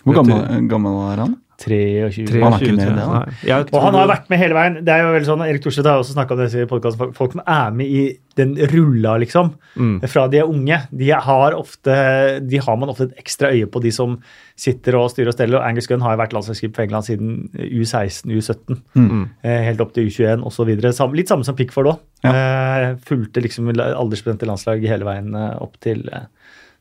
Hvor 0.00 0.16
gammel, 0.16 0.68
gammel 0.70 1.00
er 1.10 1.24
han? 1.26 1.38
23. 1.60 2.24
23 2.24 2.40
han 2.40 2.54
er 2.54 2.62
ikke 2.64 2.76
med 2.78 2.86
i 2.86 2.92
det, 2.96 3.06
da. 3.44 3.56
Og 3.74 3.82
han 3.84 3.96
har 3.98 4.08
vært 4.08 4.30
med 4.32 4.40
hele 4.40 4.56
veien. 4.56 4.78
Det 4.86 4.92
er 4.94 5.02
jo 5.04 5.10
veldig 5.12 5.28
sånn, 5.28 5.42
Erik 5.44 5.64
Thorstvedt 5.64 5.90
har 5.90 6.00
også 6.00 6.14
snakka 6.14 6.32
om 6.32 6.40
det 6.40 6.48
i 6.56 6.68
podkasten. 6.70 7.12
Folk 7.16 7.34
som 7.36 7.42
er 7.44 7.74
med 7.76 7.90
i 7.92 8.04
den 8.38 8.54
rulla, 8.70 9.18
liksom, 9.20 9.50
mm. 9.76 9.98
fra 10.08 10.24
de 10.32 10.40
er 10.40 10.48
unge, 10.48 10.78
de 10.96 11.10
har, 11.12 11.56
ofte, 11.58 11.96
de 12.40 12.62
har 12.64 12.78
man 12.80 12.92
ofte 12.92 13.10
et 13.10 13.20
ekstra 13.20 13.50
øye 13.52 13.68
på, 13.68 13.82
de 13.84 13.92
som 13.92 14.16
sitter 14.60 14.96
og 14.96 15.10
styrer 15.12 15.34
og 15.34 15.36
steller. 15.36 15.58
og 15.60 15.66
Angus 15.68 15.90
Gunn 15.90 16.04
har 16.04 16.16
jo 16.16 16.22
vært 16.22 16.36
landslagsskip 16.36 16.72
for 16.78 16.86
England 16.86 17.10
siden 17.10 17.36
U16, 17.58 18.32
U17, 18.32 18.80
mm. 18.96 19.24
eh, 19.44 19.60
helt 19.68 19.84
opp 19.84 19.92
til 19.96 20.08
U21 20.08 20.46
osv. 20.48 20.72
Litt 20.80 21.32
samme 21.32 21.44
som 21.44 21.58
Pickford 21.58 21.92
òg. 21.92 22.00
Ja. 22.24 22.32
Eh, 22.32 22.88
fulgte 23.04 23.44
liksom 23.44 23.68
aldersbestemte 23.76 24.48
landslag 24.48 24.84
hele 24.88 25.08
veien 25.08 25.36
eh, 25.36 25.52
opp 25.60 25.76
til, 25.84 26.06
eh, 26.08 26.28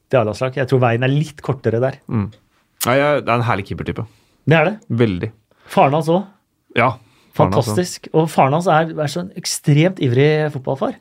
til 0.09 0.21
A-landslag. 0.21 0.57
Jeg 0.57 0.69
tror 0.69 0.81
veien 0.83 1.05
er 1.05 1.11
litt 1.13 1.43
kortere 1.45 1.81
der. 1.83 1.99
Mm. 2.09 2.29
Ja, 2.85 3.19
det 3.19 3.27
er 3.27 3.35
en 3.35 3.45
herlig 3.47 3.67
keepertype. 3.69 4.05
Det 4.49 4.57
er 4.57 4.69
det. 4.69 4.75
Veldig. 5.01 5.31
Faren 5.69 5.97
hans 5.97 6.09
òg. 6.11 6.25
Ja. 6.77 6.93
Fantastisk. 7.37 8.09
Og 8.13 8.29
faren 8.31 8.55
hans 8.57 8.67
er, 8.71 8.93
er 8.95 9.11
sånn 9.11 9.29
ekstremt 9.39 10.01
ivrig 10.03 10.49
fotballfar. 10.55 10.95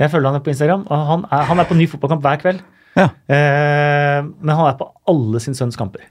Jeg 0.00 0.10
følger 0.10 0.32
han 0.32 0.44
på 0.44 0.52
Instagram. 0.52 0.86
og 0.88 1.04
Han 1.10 1.26
er, 1.28 1.44
han 1.50 1.62
er 1.62 1.68
på 1.68 1.76
ny 1.78 1.86
fotballkamp 1.90 2.24
hver 2.24 2.40
kveld. 2.42 2.62
Ja. 2.98 3.08
Eh, 3.30 4.18
men 4.24 4.52
han 4.52 4.66
er 4.68 4.78
på 4.80 4.88
alle 5.08 5.40
sin 5.40 5.56
sønns 5.56 5.78
kamper. 5.78 6.04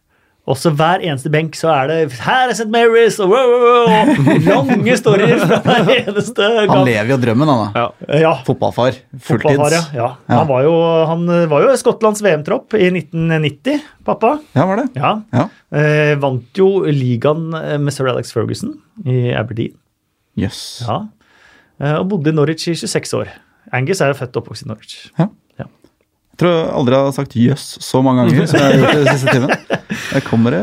Også 0.52 0.72
hver 0.76 1.04
eneste 1.06 1.32
benk 1.34 1.56
så 1.58 1.70
er 1.74 1.88
det 1.92 1.98
'Her 2.20 2.50
er 2.52 2.56
St. 2.58 2.68
Mary's!' 2.72 3.20
og 3.24 3.32
wow, 3.32 3.52
wow, 3.52 3.66
wow. 3.88 4.40
lange 4.50 4.98
storyer 5.00 5.40
fra 5.46 5.62
hver 5.66 5.92
eneste 6.02 6.42
gang. 6.42 6.72
Han 6.74 6.86
lever 6.88 7.14
jo 7.14 7.20
drømmen, 7.26 7.52
han 7.52 7.74
da. 7.76 7.86
Ja. 8.20 8.34
Fotballfar. 8.48 9.00
Fulltids. 9.18 9.78
Ja. 9.96 10.10
Ja. 10.28 10.36
Han, 10.36 10.48
var 10.50 10.66
jo, 10.68 10.76
han 11.08 11.26
var 11.52 11.66
jo 11.66 11.76
Skottlands 11.80 12.24
VM-tropp 12.26 12.76
i 12.80 12.90
1990, 12.92 13.82
pappa. 14.06 14.36
Ja, 14.58 14.66
var 14.70 14.84
det? 14.84 14.90
Ja. 15.00 15.48
Eh, 15.72 16.16
vant 16.20 16.58
jo 16.58 16.84
ligaen 16.92 17.50
med 17.52 17.96
sir 17.96 18.10
Alex 18.12 18.34
Ferguson 18.36 18.76
i 19.06 19.32
Aberdeen. 19.38 19.78
Yes. 20.40 20.82
Ja. 20.88 21.06
Eh, 21.82 21.96
og 21.98 22.10
bodde 22.12 22.32
i 22.32 22.36
Norwich 22.36 22.68
i 22.72 22.76
26 22.76 23.14
år. 23.18 23.32
Angus 23.76 24.02
er 24.04 24.12
jo 24.12 24.20
født 24.20 24.36
og 24.36 24.44
oppvokst 24.44 24.66
i 24.66 24.70
Norwich. 24.70 24.98
Ja. 25.20 25.30
Jeg 26.42 26.48
tror 26.48 26.56
jeg 26.58 26.70
aldri 26.74 26.98
har 26.98 27.12
sagt 27.14 27.34
'jøss' 27.38 27.78
så 27.86 28.00
mange 28.02 28.24
ganger 28.24 28.48
som 28.50 28.58
jeg 28.58 28.66
har 28.66 28.80
gjort 28.82 28.96
det 28.98 29.12
siste 29.14 29.34
timen. 29.36 29.52
Jeg 30.16 30.24
kommer 30.26 30.56
det 30.56 30.62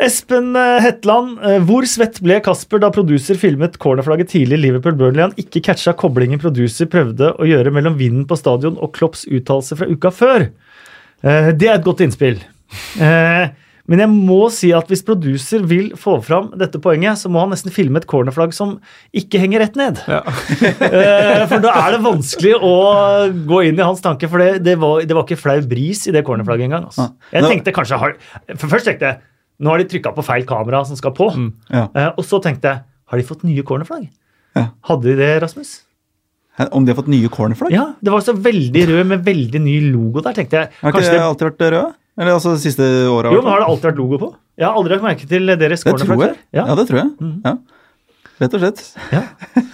Espen 0.00 0.56
eh, 0.56 0.78
Hetland, 0.80 1.34
eh, 1.44 1.58
hvor 1.68 1.84
svett 1.84 2.16
ble 2.24 2.38
Kasper 2.40 2.80
da 2.80 2.88
produser 2.94 3.36
filmet 3.36 3.76
cornerflagget 3.82 4.30
tidlig 4.32 4.56
i 4.56 4.62
Liverpool 4.62 4.96
Burnley? 4.96 5.26
Han 5.26 5.34
ikke 5.36 5.60
catcha 5.66 5.92
koblingen 5.92 6.40
producer 6.40 6.88
prøvde 6.88 7.34
å 7.36 7.44
gjøre 7.44 7.74
mellom 7.74 7.98
vinden 7.98 8.24
på 8.30 8.38
stadion 8.40 8.78
og 8.80 8.94
Klopps 8.96 9.26
uttalelse 9.28 9.76
fra 9.76 9.90
uka 9.90 10.14
før. 10.14 10.48
Eh, 11.20 11.50
det 11.52 11.68
er 11.68 11.76
et 11.76 11.84
godt 11.84 12.00
innspill. 12.06 12.40
Men 13.88 14.02
jeg 14.04 14.12
må 14.12 14.40
si 14.52 14.68
at 14.76 14.90
hvis 14.90 15.00
producer 15.06 15.62
vil 15.68 15.94
få 15.96 16.18
fram 16.24 16.50
dette 16.60 16.80
poenget, 16.84 17.16
så 17.22 17.30
må 17.32 17.40
han 17.40 17.54
nesten 17.54 17.72
filme 17.72 18.00
et 18.02 18.08
cornerflagg 18.08 18.52
som 18.56 18.76
ikke 19.16 19.40
henger 19.40 19.64
rett 19.64 19.78
ned. 19.80 20.02
Ja. 20.04 20.20
for 21.50 21.64
da 21.64 21.72
er 21.86 21.96
det 21.96 22.02
vanskelig 22.04 22.52
å 22.58 22.74
gå 23.48 23.62
inn 23.70 23.80
i 23.80 23.86
hans 23.86 24.04
tanke, 24.04 24.28
for 24.28 24.44
det, 24.44 24.60
det, 24.66 24.76
var, 24.82 25.00
det 25.08 25.16
var, 25.16 25.24
ikke 25.24 25.40
flau 25.40 25.56
bris 25.70 26.04
i 26.04 26.14
det 26.14 26.24
cornerflagget 26.28 26.68
engang. 26.68 26.86
Altså. 26.90 27.08
Jeg 27.32 27.48
tenkte 27.48 27.74
kanskje, 27.76 28.00
for 28.54 28.68
Først 28.68 28.90
tenkte 28.90 29.08
jeg 29.08 29.20
nå 29.58 29.72
har 29.72 29.80
de 29.80 29.88
trykka 29.90 30.12
på 30.14 30.22
feil 30.22 30.44
kamera 30.46 30.84
som 30.86 30.98
skal 30.98 31.14
på. 31.16 31.32
Mm. 31.34 31.50
Ja. 31.72 31.88
og 32.12 32.22
så 32.26 32.38
tenkte 32.44 32.70
jeg 32.70 32.84
har 33.08 33.20
de 33.20 33.26
fått 33.26 33.44
nye 33.48 33.64
cornerflagg? 33.66 34.08
Ja. 34.58 34.70
Hadde 34.90 35.08
de 35.08 35.16
det, 35.18 35.30
Rasmus? 35.42 35.78
Om 36.74 36.84
de 36.84 36.92
har 36.92 36.98
fått 36.98 37.10
nye 37.10 37.30
cornerflagg? 37.32 37.72
Ja, 37.72 37.92
det 38.02 38.12
var 38.12 38.22
så 38.26 38.34
veldig 38.34 38.82
rød 38.90 39.10
med 39.12 39.24
veldig 39.26 39.62
ny 39.62 39.78
logo 39.92 40.22
der. 40.24 40.34
tenkte 40.36 40.62
jeg. 40.62 40.72
Har 40.82 40.94
ikke 40.94 41.06
det 41.06 41.22
alltid 41.22 41.48
vært 41.50 41.66
rød? 41.74 41.98
Eller 42.18 42.34
altså 42.34 42.56
de 42.56 42.62
siste 42.62 42.84
åra? 43.08 43.32
Jo, 43.34 43.42
men 43.44 43.52
har 43.52 43.62
det 43.62 43.70
alltid 43.70 43.92
vært 43.92 44.00
logo 44.02 44.20
på? 44.20 44.28
Jeg 44.58 44.66
har 44.66 44.78
aldri 44.78 44.96
lagt 44.96 45.06
merke 45.06 45.28
til 45.30 45.52
deres 45.60 45.84
cornerflagg. 45.86 46.38
Ja. 46.50 46.64
ja, 46.66 46.78
det 46.78 46.88
tror 46.88 46.98
jeg. 47.04 47.10
Mm. 47.22 47.36
Ja. 47.44 47.58
Rett 48.38 48.54
og 48.54 48.62
slett. 48.62 48.82
Ja. 49.10 49.22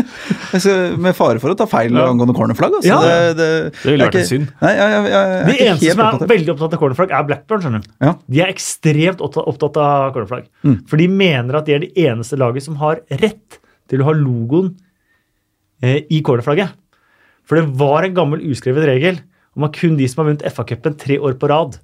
skal, 0.63 0.95
med 1.01 1.17
fare 1.17 1.41
for 1.43 1.53
å 1.53 1.57
ta 1.59 1.67
feil 1.69 1.93
ja. 1.93 2.07
angående 2.09 2.37
cornerflagg. 2.37 2.79
Altså. 2.79 2.89
Ja. 2.89 3.01
Det, 3.05 3.35
det, 3.41 3.49
det 3.77 3.93
ville 3.93 4.09
vært 4.09 4.21
en 4.23 4.29
synd. 4.29 4.47
Nei, 4.63 4.71
jeg, 4.77 4.95
jeg, 4.95 5.11
jeg, 5.13 5.43
De 5.49 5.57
eneste 5.67 5.91
som 5.91 6.01
er 6.05 6.09
opptatt. 6.09 6.33
veldig 6.33 6.55
opptatt 6.55 6.77
av 6.77 6.83
cornerflagg, 6.85 7.13
er 7.13 7.27
Blackburn. 7.29 7.65
skjønner 7.65 7.85
du. 7.85 7.91
Ja. 8.07 8.15
De 8.37 8.41
er 8.45 8.53
ekstremt 8.55 9.25
opptatt 9.25 9.81
av 9.83 10.07
cornerflagg. 10.17 10.49
Mm. 10.65 10.79
For 10.89 11.03
de 11.03 11.11
mener 11.13 11.61
at 11.61 11.69
de 11.69 11.77
er 11.77 11.85
det 11.85 11.93
eneste 12.07 12.41
laget 12.41 12.65
som 12.65 12.81
har 12.81 13.03
rett 13.25 13.61
til 13.93 14.01
å 14.01 14.09
ha 14.09 14.17
logoen 14.17 14.73
eh, 15.85 16.01
i 16.09 16.23
cornerflagget. 16.25 16.73
For 17.45 17.61
det 17.61 17.69
var 17.81 18.07
en 18.07 18.17
gammel 18.17 18.45
uskrevet 18.49 18.89
regel 18.89 19.21
om 19.55 19.69
at 19.69 19.77
kun 19.77 19.99
de 19.99 20.09
som 20.09 20.23
har 20.23 20.33
vunnet 20.33 20.47
FA-cupen 20.55 20.97
tre 21.01 21.21
år 21.21 21.37
på 21.41 21.53
rad, 21.53 21.77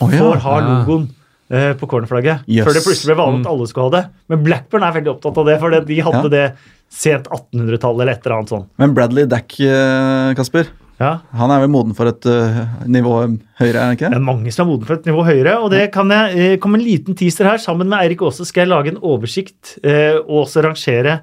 får 0.00 0.30
oh, 0.30 0.38
ha 0.46 0.60
logoen 0.60 1.10
Eh, 1.52 1.74
på 1.76 1.84
cornerflagget. 1.84 2.46
Yes. 2.48 2.64
Før 2.64 2.78
det 2.78 2.80
plutselig 2.80 3.10
ble 3.10 3.18
vanlig 3.18 3.42
at 3.42 3.44
mm. 3.44 3.50
alle 3.50 3.64
skulle 3.68 3.88
ha 3.90 3.92
det. 3.92 4.06
Men 4.32 4.44
Blackburn 4.46 4.84
er 4.86 4.94
veldig 4.94 5.10
opptatt 5.12 5.40
av 5.42 5.48
det, 5.50 5.56
for 5.60 5.74
de 5.90 5.98
hadde 6.06 6.22
ja. 6.22 6.30
det 6.32 6.44
sent 6.92 7.26
1800-tallet 7.28 8.04
eller 8.04 8.12
et 8.14 8.24
eller 8.24 8.34
annet 8.38 8.52
sånt. 8.54 8.68
Men 8.80 8.94
Bradley 8.96 9.28
Dack, 9.28 9.58
eh, 9.60 10.30
Kasper, 10.38 10.70
ja. 11.02 11.10
han 11.36 11.52
er 11.52 11.60
vel 11.60 11.72
moden 11.74 11.92
for 11.98 12.08
et 12.08 12.24
uh, 12.24 12.62
nivå 12.88 13.12
høyere? 13.60 13.74
er 13.74 13.80
han 13.82 13.98
ikke? 13.98 14.12
Det 14.14 14.20
er 14.22 14.24
mange 14.24 14.54
som 14.54 14.64
er 14.64 14.70
moden 14.70 14.88
for 14.88 14.96
et 14.96 15.10
nivå 15.10 15.26
høyere. 15.28 15.58
og 15.58 15.68
det 15.74 15.82
kan 15.92 16.14
jeg 16.14 16.56
komme 16.62 16.80
en 16.80 16.86
liten 16.86 17.20
teaser 17.20 17.50
her. 17.50 17.60
Sammen 17.60 17.90
med 17.90 18.00
Eirik 18.00 18.24
Aase 18.24 18.48
skal 18.48 18.64
jeg 18.64 18.72
lage 18.72 18.94
en 18.94 19.02
oversikt 19.12 19.74
uh, 19.84 20.22
og 20.22 20.46
også 20.46 20.64
rangere 20.64 21.18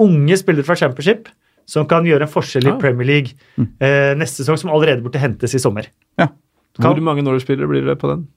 unge 0.00 0.40
spillere 0.42 0.68
fra 0.68 0.76
Championship 0.76 1.32
som 1.70 1.88
kan 1.88 2.04
gjøre 2.04 2.26
en 2.26 2.34
forskjell 2.36 2.68
i 2.68 2.76
Premier 2.82 3.08
League 3.14 3.32
mm. 3.56 3.72
uh, 3.80 4.12
neste 4.20 4.42
sesong, 4.42 4.60
som 4.60 4.74
allerede 4.74 5.00
burde 5.06 5.22
hentes 5.22 5.56
i 5.56 5.62
sommer. 5.62 5.88
Ja. 6.20 6.28
Hvor 6.78 7.00
mange 7.02 7.24
Norwich-spillere 7.26 7.68
blir 7.68 7.88
det 7.88 7.98
på 7.98 8.12
den? 8.12 8.28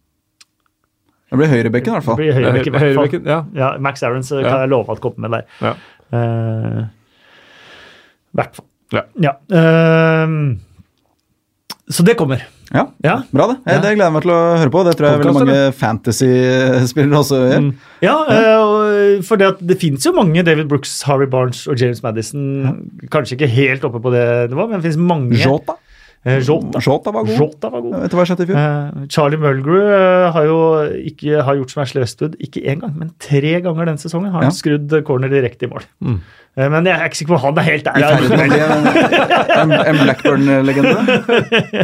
Det 1.33 1.37
blir 1.41 1.49
høyrebekken, 1.49 1.89
i 1.89 1.97
hvert 1.97 2.05
fall. 2.05 2.17
Det 2.17 2.25
blir 2.25 2.35
høyrebekken, 2.37 2.73
i 2.73 2.77
hvert 2.77 3.13
fall. 3.13 3.23
Ja. 3.25 3.39
ja. 3.57 3.69
Max 3.81 4.03
Aarons 4.05 4.29
kan 4.29 4.45
ja. 4.45 4.57
jeg 4.63 4.69
love 4.69 4.93
at 4.93 5.01
kommer 5.01 5.25
med 5.25 5.39
der. 5.39 5.47
Ja. 5.65 5.71
Uh, 6.13 6.83
hvert 8.37 8.59
fall. 8.59 8.67
Ja. 8.93 9.01
ja. 9.17 9.33
Uh, 9.49 10.59
så 11.89 12.05
det 12.05 12.15
kommer. 12.19 12.43
Ja, 12.73 12.87
ja. 13.05 13.15
bra 13.33 13.47
det. 13.51 13.55
Det 13.65 13.81
gleder 13.81 14.07
jeg 14.07 14.13
meg 14.15 14.23
til 14.25 14.33
å 14.33 14.37
høre 14.57 14.71
på. 14.73 14.83
Det 14.85 14.93
tror 14.97 15.07
jeg 15.07 15.21
veldig 15.21 15.33
mange 15.35 15.57
fantasy-spillere 15.77 17.19
også 17.19 17.41
gjør. 17.41 17.65
Mm. 17.65 17.71
Ja, 18.05 18.15
uh, 18.29 19.23
for 19.25 19.41
det, 19.41 19.51
det 19.61 19.77
fins 19.81 20.05
jo 20.05 20.13
mange 20.15 20.45
David 20.45 20.69
Brooks, 20.71 20.95
Harry 21.09 21.27
Barnes 21.29 21.65
og 21.69 21.81
James 21.81 22.01
Madison. 22.05 22.45
Kanskje 23.13 23.37
ikke 23.37 23.49
helt 23.57 23.85
oppe 23.89 24.01
på 24.05 24.13
det 24.13 24.25
nivået, 24.53 24.69
men 24.69 24.81
det 24.81 24.87
fins 24.91 25.01
mange. 25.01 25.37
Jota. 25.41 25.77
Eh, 26.23 26.39
Jota. 26.39 26.79
Jota 26.79 27.11
var 27.11 27.25
god. 27.27 27.35
Jota 27.35 27.69
var 27.73 27.81
god. 27.83 27.95
Etter 28.05 28.19
hva 28.19 28.23
skjedde 28.27 28.45
i 28.45 28.47
fjor. 28.47 28.59
Eh, 28.59 29.07
Charlie 29.11 29.39
Mulgrew 29.41 29.89
eh, 29.91 30.27
har 30.31 30.45
jo 30.47 30.59
ikke 31.11 31.43
har 31.43 31.57
gjort 31.59 31.73
som 31.73 31.83
Ashley 31.83 32.03
Westwood, 32.03 32.37
ikke 32.43 32.63
én 32.63 32.79
gang, 32.79 32.93
men 32.95 33.11
tre 33.23 33.57
ganger 33.65 33.91
denne 33.91 33.99
sesongen 33.99 34.31
har 34.31 34.45
han 34.45 34.53
ja. 34.53 34.55
skrudd 34.55 34.95
corner 35.07 35.33
direkte 35.33 35.67
i 35.67 35.73
mål. 35.73 35.83
Mm. 35.99 36.21
Men 36.53 36.85
jeg 36.85 36.93
er 36.93 37.09
ikke 37.09 37.17
sikker 37.17 37.33
på 37.33 37.39
han 37.41 37.57
er 37.57 37.65
helt 37.65 37.87
ærlig. 37.89 38.27
en, 39.57 39.71
en 39.73 40.01
Blackburn-legende. 40.03 40.91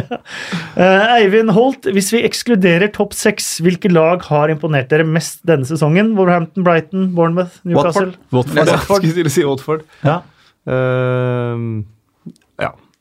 Eivind 1.18 1.50
Holt, 1.56 1.88
hvis 1.90 2.12
vi 2.14 2.22
ekskluderer 2.28 2.92
topp 2.94 3.16
seks, 3.18 3.56
hvilke 3.66 3.90
lag 3.90 4.22
har 4.30 4.54
imponert 4.54 4.92
dere 4.94 5.02
mest 5.02 5.42
denne 5.50 5.66
sesongen? 5.66 6.14
Wolverhampton, 6.14 6.62
Brighton, 6.64 7.08
Bournemouth, 7.18 7.58
Newcastle? 7.66 8.12
Watford. 8.14 8.54
Watford. 8.54 8.70
Watford. 8.70 9.10
Skulle 9.10 9.34
si 9.34 9.48
Watford. 9.48 9.82
Ja. 10.06 10.20
Uh, 10.70 11.82
ja. 11.82 11.99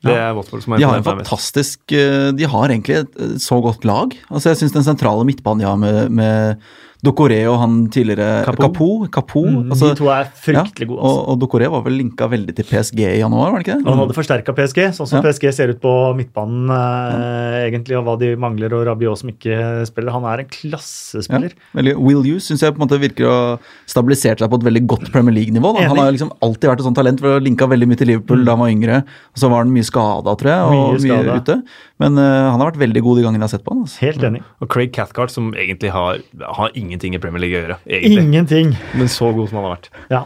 Det 0.06 0.16
er 0.16 0.36
Watford 0.38 0.64
som 0.64 0.74
er 0.76 0.82
De 0.82 0.88
har 0.88 1.00
en 1.02 1.08
fantastisk 1.08 1.92
eh, 1.92 2.30
De 2.36 2.48
har 2.48 2.72
egentlig 2.72 3.02
et 3.02 3.42
så 3.44 3.60
godt 3.64 3.84
lag. 3.88 4.14
Altså 4.30 4.54
Jeg 4.54 4.62
syns 4.62 4.76
den 4.78 4.88
sentrale 4.88 5.26
midtbanen 5.28 5.64
de 5.64 5.68
har 5.68 5.80
med, 5.80 6.14
med 6.16 6.62
Dokoré 7.00 7.38
og 7.48 7.56
han 7.62 7.76
tidligere 7.88 8.42
Kapo. 8.44 8.88
Kapo, 9.08 9.44
mm, 9.46 9.70
altså, 9.72 9.94
de 9.94 10.00
to 10.02 10.10
er 10.12 10.26
fryktelig 10.36 10.84
ja, 10.84 10.90
gode. 10.90 11.00
Altså. 11.00 11.22
Og, 11.22 11.30
og 11.32 11.38
Docoré 11.40 11.70
var 11.72 11.84
vel 11.86 11.96
linka 11.96 12.28
veldig 12.28 12.56
til 12.58 12.68
PSG 12.68 13.00
i 13.06 13.22
januar? 13.22 13.54
var 13.54 13.62
det 13.62 13.68
ikke 13.70 13.78
det? 13.78 13.88
Han 13.88 14.02
hadde 14.02 14.16
forsterka 14.18 14.56
PSG, 14.58 14.82
sånn 14.98 15.08
som 15.08 15.20
ja. 15.20 15.22
PSG 15.24 15.46
ser 15.56 15.72
ut 15.72 15.80
på 15.80 15.94
midtbanen 16.18 16.74
eh, 16.76 17.56
egentlig, 17.70 17.96
og 17.96 18.04
hva 18.04 18.18
de 18.20 18.34
mangler, 18.44 18.76
og 18.76 18.84
Rabiot 18.90 19.22
som 19.22 19.32
ikke 19.32 19.86
spiller. 19.88 20.12
Han 20.18 20.28
er 20.28 20.44
en 20.44 20.52
klassespiller. 20.52 21.56
Ja, 21.56 21.70
veldig, 21.80 21.96
Will 22.04 22.28
You 22.28 22.44
syns 22.44 22.66
jeg 22.66 22.76
på 22.76 22.82
en 22.82 22.84
måte 22.84 23.00
virker 23.00 23.30
å 23.30 23.38
ha 23.38 23.56
stabilisert 23.88 24.44
seg 24.44 24.52
på 24.52 24.60
et 24.60 24.68
veldig 24.68 24.84
godt 24.92 25.08
Premier 25.16 25.38
League-nivå. 25.40 25.72
Han 25.80 26.04
har 26.04 26.12
liksom 26.12 26.36
alltid 26.44 26.74
vært 26.74 26.84
et 26.84 26.90
sånt 26.90 27.00
talent, 27.00 27.24
for 27.24 27.38
å 27.38 27.44
linka 27.46 27.70
veldig 27.72 27.88
mye 27.94 28.02
til 28.04 28.12
Liverpool 28.12 28.44
mm. 28.44 28.46
da 28.50 28.58
han 28.58 28.66
var 28.66 28.76
yngre. 28.76 29.00
Og 29.32 29.40
så 29.40 29.54
var 29.56 29.64
han 29.64 29.72
mye 29.72 29.88
skada, 29.88 30.36
tror 30.44 30.52
jeg, 30.52 30.68
og 30.68 31.00
mye, 31.00 31.24
mye 31.24 31.40
ute. 31.40 31.62
Men 32.00 32.16
uh, 32.16 32.24
han 32.54 32.62
har 32.62 32.70
vært 32.70 32.80
veldig 32.80 33.02
god 33.04 33.20
de 33.20 33.24
gangene 33.26 33.44
jeg 33.44 33.50
har 33.50 33.54
sett 33.58 33.66
på 33.66 33.76
han. 33.76 33.84
Altså. 33.84 34.00
Helt 34.06 34.26
enig. 34.30 34.42
Og 34.64 34.72
Craig 34.72 34.94
Cathcart, 34.96 35.34
som 35.34 35.50
egentlig 35.52 35.92
har, 35.92 36.22
har 36.60 36.78
ingenting 36.80 37.18
i 37.18 37.22
Premier 37.22 37.44
League 37.44 37.58
å 37.58 37.64
gjøre. 37.66 37.80
Egentlig. 37.90 38.24
Ingenting. 38.24 38.72
Men 38.96 39.12
så 39.12 39.34
god 39.36 39.52
som 39.52 39.60
han 39.60 39.68
har 39.68 39.76
vært. 39.76 39.90
Ja, 40.14 40.22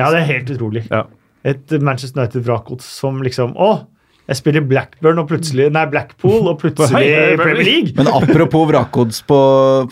ja 0.00 0.08
det 0.14 0.22
er 0.22 0.30
helt 0.30 0.54
utrolig. 0.56 0.86
Ja. 0.88 1.04
Et 1.46 1.76
Manchester 1.84 2.22
United-vrakgods 2.22 2.88
som 2.96 3.20
liksom 3.22 3.52
Å, 3.60 3.70
jeg 4.26 4.40
spiller 4.40 4.64
Blackburn 4.66 5.20
og 5.22 5.28
plutselig, 5.30 5.68
nei, 5.70 5.84
Blackpool 5.90 6.48
og 6.50 6.56
plutselig 6.58 7.12
Premier 7.38 7.62
League. 7.62 7.92
Men 7.94 8.08
apropos 8.10 8.66
vrakgods 8.72 9.20
på, 9.26 9.38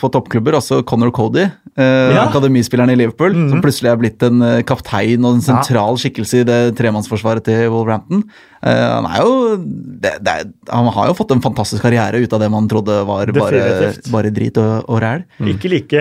på, 0.00 0.10
toppklubber, 0.16 0.56
altså 0.58 0.80
Conor 0.86 1.12
Cody, 1.14 1.44
eh, 1.46 2.14
ja. 2.16 2.24
akademispilleren 2.24 2.90
i 2.90 2.96
Liverpool, 2.98 3.30
mm 3.30 3.44
-hmm. 3.44 3.50
som 3.52 3.62
plutselig 3.62 3.92
er 3.92 4.00
blitt 4.00 4.22
en 4.26 4.42
eh, 4.42 4.62
kaptein 4.66 5.24
og 5.24 5.36
en 5.36 5.42
sentral 5.42 5.98
skikkelse 5.98 6.42
i 6.42 6.48
det 6.50 6.76
tremannsforsvaret 6.76 7.44
til 7.44 7.70
Wolverhampton. 7.70 8.24
Eh, 8.66 8.72
han, 8.72 9.06
er 9.06 9.22
jo, 9.22 9.56
det, 10.02 10.12
det, 10.24 10.52
han 10.68 10.86
har 10.86 11.06
jo 11.06 11.14
fått 11.14 11.30
en 11.30 11.42
fantastisk 11.42 11.82
karriere 11.82 12.18
ut 12.18 12.32
av 12.32 12.40
det 12.40 12.50
man 12.50 12.68
trodde 12.68 13.06
var 13.06 13.26
bare, 13.26 13.94
bare, 14.10 14.30
drit 14.30 14.58
og, 14.58 14.84
og 14.88 15.00
ræl. 15.00 15.22
Mm. 15.38 15.48
Ikke, 15.48 15.68
like, 15.68 16.00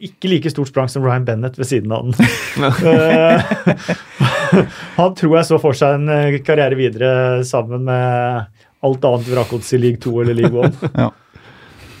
ikke 0.00 0.28
like 0.28 0.50
stort 0.50 0.68
sprang 0.68 0.88
som 0.88 1.04
Ryan 1.04 1.24
Bennett 1.24 1.58
ved 1.58 1.66
siden 1.66 1.92
av 1.92 2.10
den. 2.10 2.14
Eh, 4.52 4.78
han 5.00 5.16
tror 5.18 5.38
jeg 5.38 5.48
så 5.48 5.58
for 5.62 5.78
seg 5.78 5.98
en 5.98 6.12
eh, 6.12 6.38
karriere 6.44 6.78
videre 6.78 7.10
sammen 7.48 7.86
med 7.88 8.62
alt 8.82 9.04
annet 9.08 9.28
vrakgods 9.30 9.72
i 9.76 9.80
league 9.80 10.02
2 10.02 10.14
eller 10.24 10.38
league 10.38 10.68
1. 10.68 10.86
ja. 11.04 11.10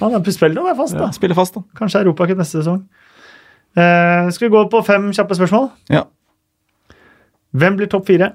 Han 0.02 0.24
spiller 0.34 0.56
nå 0.58 0.74
fast, 0.74 0.96
da. 0.98 1.06
Ja, 1.06 1.14
spiller 1.14 1.38
fast 1.38 1.54
da. 1.54 1.62
Kanskje 1.78 2.02
Europacup 2.02 2.40
neste 2.40 2.58
sesong. 2.58 2.82
Eh, 3.78 4.30
skal 4.34 4.48
vi 4.48 4.54
gå 4.56 4.64
på 4.72 4.82
fem 4.84 5.12
kjappe 5.14 5.38
spørsmål? 5.38 5.70
Ja. 5.92 6.06
Hvem 7.52 7.76
blir 7.78 7.90
topp 7.92 8.08
fire? 8.08 8.32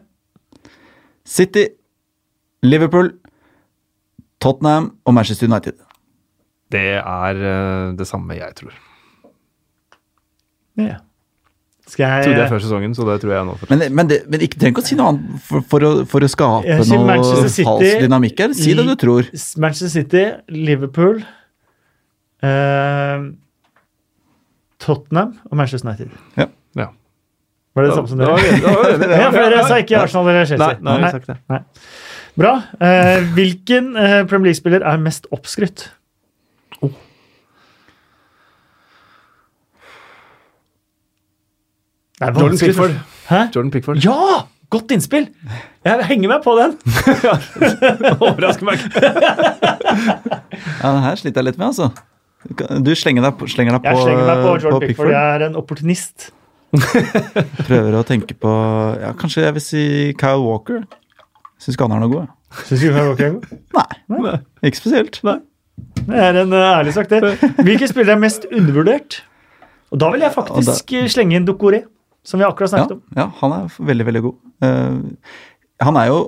City, 1.27 1.65
Liverpool, 2.64 3.11
Tottenham 4.39 4.94
og 5.06 5.18
Manchester 5.18 5.49
United. 5.49 5.76
Det 6.72 6.99
er 6.99 7.41
uh, 7.41 7.95
det 7.98 8.07
samme 8.07 8.38
jeg 8.38 8.56
tror. 8.60 8.76
Ja. 10.77 10.99
Skal 11.88 12.03
jeg 12.03 12.27
Trodde 12.27 12.41
jeg 12.41 12.51
før 12.51 12.61
sesongen, 12.65 12.93
så 12.97 13.05
det 13.07 13.22
tror 13.23 13.31
jeg 13.31 13.47
nå. 13.47 13.53
Men, 13.69 13.84
men, 13.95 14.09
det, 14.09 14.18
men 14.27 14.41
ikke 14.43 14.59
trenger 14.59 14.73
ikke 14.76 14.84
å 14.84 14.88
si 14.89 14.97
noe 14.99 15.14
annet 15.14 15.41
for, 15.47 15.64
for, 15.72 15.85
å, 15.88 15.91
for 16.11 16.26
å, 16.26 16.30
skape 16.31 16.77
noe 16.91 17.18
falsk 17.47 18.03
dynamikk 18.03 18.43
her. 18.43 18.55
Si 18.57 18.76
det 18.76 18.84
du 18.89 18.95
tror. 18.99 19.30
Manchester 19.64 19.93
City, 19.93 20.26
Liverpool 20.51 21.22
eh, 22.43 23.23
Tottenham 24.84 25.34
og 25.49 25.57
Manchester 25.57 25.89
United. 25.89 26.09
Ja. 26.38 26.47
ja. 26.76 26.88
Var 27.76 27.84
det 27.84 27.89
det 27.89 27.95
samme 27.95 28.11
som 28.11 28.22
dere? 28.22 28.38
ja, 29.22 29.30
for 29.31 29.41
dere 29.41 29.64
sa 29.68 29.80
ikke 29.81 30.01
Arsenal 30.01 30.31
eller 30.31 30.49
Chelsea. 30.49 30.80
Nei, 30.81 30.99
nei, 31.01 31.11
nei. 31.14 31.38
nei. 31.53 31.61
Bra. 32.38 32.53
Eh, 32.81 33.23
hvilken 33.34 33.95
eh, 33.97 34.19
Premier 34.30 34.51
League-spiller 34.51 34.85
er 34.85 34.99
mest 35.01 35.30
oppskrytt? 35.34 35.88
Jordan 42.22 42.57
Pickford. 42.57 42.94
Hæ? 43.30 43.41
Jordan 43.56 43.72
Pickford. 43.72 43.98
Ja! 44.06 44.45
Godt 44.69 44.91
innspill! 44.91 45.30
Jeg 45.85 46.06
henger 46.10 46.27
meg 46.34 46.41
på 46.44 46.53
den. 46.57 46.73
Overrasker 48.26 48.68
meg 48.68 48.81
ikke. 48.81 49.11
ja, 50.81 50.89
den 50.89 51.06
her 51.06 51.15
sliter 51.15 51.39
jeg 51.39 51.48
litt 51.48 51.61
med, 51.61 51.69
altså. 51.69 51.88
Du 52.84 52.91
slenger 52.95 53.23
deg, 53.23 53.45
slenger 53.48 53.77
deg 53.77 53.85
på 53.85 53.94
Jeg 53.94 54.02
slenger 54.02 54.27
meg 54.27 54.41
på 54.44 54.52
Jordan 54.57 54.76
på 54.76 54.81
Pickford. 54.84 55.11
Jeg 55.14 55.38
er 55.38 55.48
en 55.48 55.56
opportunist. 55.61 56.27
Prøver 57.69 57.95
å 57.95 58.03
tenke 58.03 58.35
på 58.35 58.52
ja, 58.99 59.14
Kanskje 59.15 59.45
jeg 59.45 59.56
vil 59.56 59.64
si 59.64 59.84
Kyle 60.19 60.44
Walker. 60.44 60.84
Syns 61.64 61.77
ikke 61.77 61.88
han 61.88 61.95
er 61.95 62.03
noe 62.03 62.11
god. 62.18 62.38
Syns 62.65 62.81
ikke 62.81 62.98
Kyle 62.98 63.10
Walker 63.14 63.30
er 63.30 63.35
god? 63.38 63.65
Nei, 63.80 64.22
Nei. 64.27 64.38
Ikke 64.68 64.81
spesielt. 64.81 65.22
Nei. 65.27 65.39
Det 66.02 66.23
er 66.27 66.41
en 66.44 66.52
uh, 66.52 66.64
ærlig 66.73 66.98
sak, 66.98 67.07
det. 67.14 67.38
Hvilke 67.61 67.88
spillere 67.88 68.18
er 68.18 68.26
mest 68.26 68.49
undervurdert? 68.52 69.22
Og 69.94 70.02
Da 70.03 70.11
vil 70.11 70.26
jeg 70.27 70.35
faktisk 70.35 70.91
da, 70.91 71.07
slenge 71.14 71.39
inn 71.39 71.48
Dokoré 71.48 71.85
som 72.27 72.41
vi 72.41 72.47
akkurat 72.47 72.73
snakket 72.73 72.91
ja, 72.91 72.97
om. 72.97 73.03
Ja, 73.15 73.29
han 73.39 73.55
er 73.55 73.77
veldig, 73.91 74.07
veldig 74.09 74.23
god. 74.25 74.41
Uh, 74.63 75.31
han 75.85 75.97
er 76.01 76.09
jo 76.09 76.21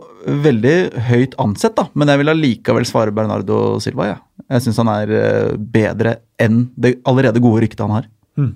veldig 0.45 0.75
høyt 1.09 1.35
ansett, 1.41 1.73
da, 1.77 1.87
men 1.97 2.11
jeg 2.11 2.21
vil 2.21 2.31
allikevel 2.35 2.85
svare 2.85 3.13
Bernardo 3.15 3.79
Silva. 3.83 4.11
Ja. 4.11 4.17
Jeg 4.53 4.65
syns 4.65 4.79
han 4.81 4.91
er 4.93 5.13
uh, 5.13 5.53
bedre 5.57 6.19
enn 6.41 6.67
det 6.79 6.99
allerede 7.09 7.41
gode 7.43 7.65
ryktet 7.65 7.81
han 7.83 7.95
har. 7.97 8.11
Mm. 8.39 8.53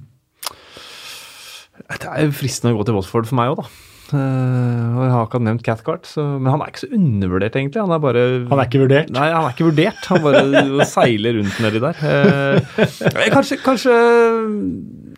Det 1.94 2.10
er 2.10 2.28
jo 2.28 2.36
fristende 2.38 2.76
å 2.76 2.80
gå 2.80 2.86
til 2.88 2.96
Watford 2.96 3.28
for 3.30 3.40
meg 3.40 3.54
òg, 3.54 3.64
da. 3.64 3.90
Uh, 4.14 5.00
Jeg 5.02 5.10
har 5.10 5.26
ikke 5.26 5.40
nevnt 5.42 5.64
Cathcart, 5.66 6.06
så, 6.06 6.24
men 6.38 6.52
han 6.54 6.62
er 6.62 6.70
ikke 6.70 6.84
så 6.84 6.92
undervurdert, 6.94 7.58
egentlig. 7.58 7.82
Han 7.82 7.96
er 7.96 8.04
bare 8.04 8.26
Han 8.52 8.62
er 8.62 8.70
ikke 8.70 8.84
vurdert? 8.84 9.10
Nei, 9.16 9.30
han 9.34 9.48
er 9.48 9.56
ikke 9.56 9.68
vurdert. 9.72 10.04
Han 10.12 10.24
bare 10.24 10.86
seiler 10.94 11.40
rundt 11.40 11.58
nedi 11.66 11.82
der. 11.82 12.04
Uh, 12.06 13.26
kanskje, 13.34 13.58
kanskje 13.66 13.98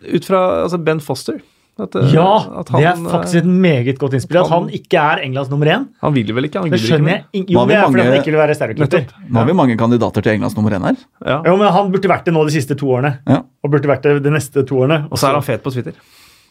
ut 0.05 0.29
fra 0.29 0.41
altså 0.63 0.79
Ben 0.79 1.03
Foster. 1.03 1.43
At, 1.75 1.95
eh, 1.99 2.11
ja, 2.15 2.27
at 2.61 2.69
han, 2.71 2.79
det 2.79 2.87
er 2.87 2.99
faktisk 3.11 3.41
et 3.41 3.47
meget 3.51 3.97
godt 3.99 4.13
innspill. 4.15 4.37
At 4.39 4.51
han, 4.53 4.69
ikke 4.77 4.99
er 5.01 5.23
Englands 5.25 5.49
nummer 5.51 5.67
én. 5.67 5.87
Han 6.05 6.13
vil 6.15 6.31
vel 6.37 6.47
ikke, 6.47 6.61
han 6.63 6.71
det 6.71 6.79
skjønner 6.79 7.11
jeg. 7.11 7.45
Jo, 7.51 7.65
det 7.67 7.75
er 7.75 7.89
fordi 7.89 8.05
han 8.07 8.15
ikke 8.21 8.31
vil 8.31 8.39
være 8.39 8.55
stereotyper. 8.55 9.09
Nå 9.27 9.41
har 9.41 9.49
vi 9.49 9.55
mange 9.59 9.75
kandidater 9.79 10.23
til 10.23 10.37
Englands 10.37 10.55
nummer 10.55 10.71
én 10.77 10.87
her. 10.87 11.01
Ja. 11.25 11.41
Jo, 11.49 11.57
men 11.59 11.73
Han 11.75 11.91
burde 11.91 12.11
vært 12.13 12.29
det 12.29 12.35
nå 12.37 12.45
de 12.47 12.55
siste 12.55 12.79
to 12.79 12.93
årene. 12.95 13.17
Ja. 13.27 13.41
Og 13.63 13.73
burde 13.75 13.91
vært 13.91 14.07
det 14.07 14.21
de 14.23 14.31
neste 14.31 14.63
to 14.63 14.79
årene. 14.85 15.01
Og 15.11 15.19
så 15.19 15.33
er 15.33 15.39
han 15.39 15.43
fet 15.43 15.65
på 15.65 15.75
Twitter. 15.75 15.99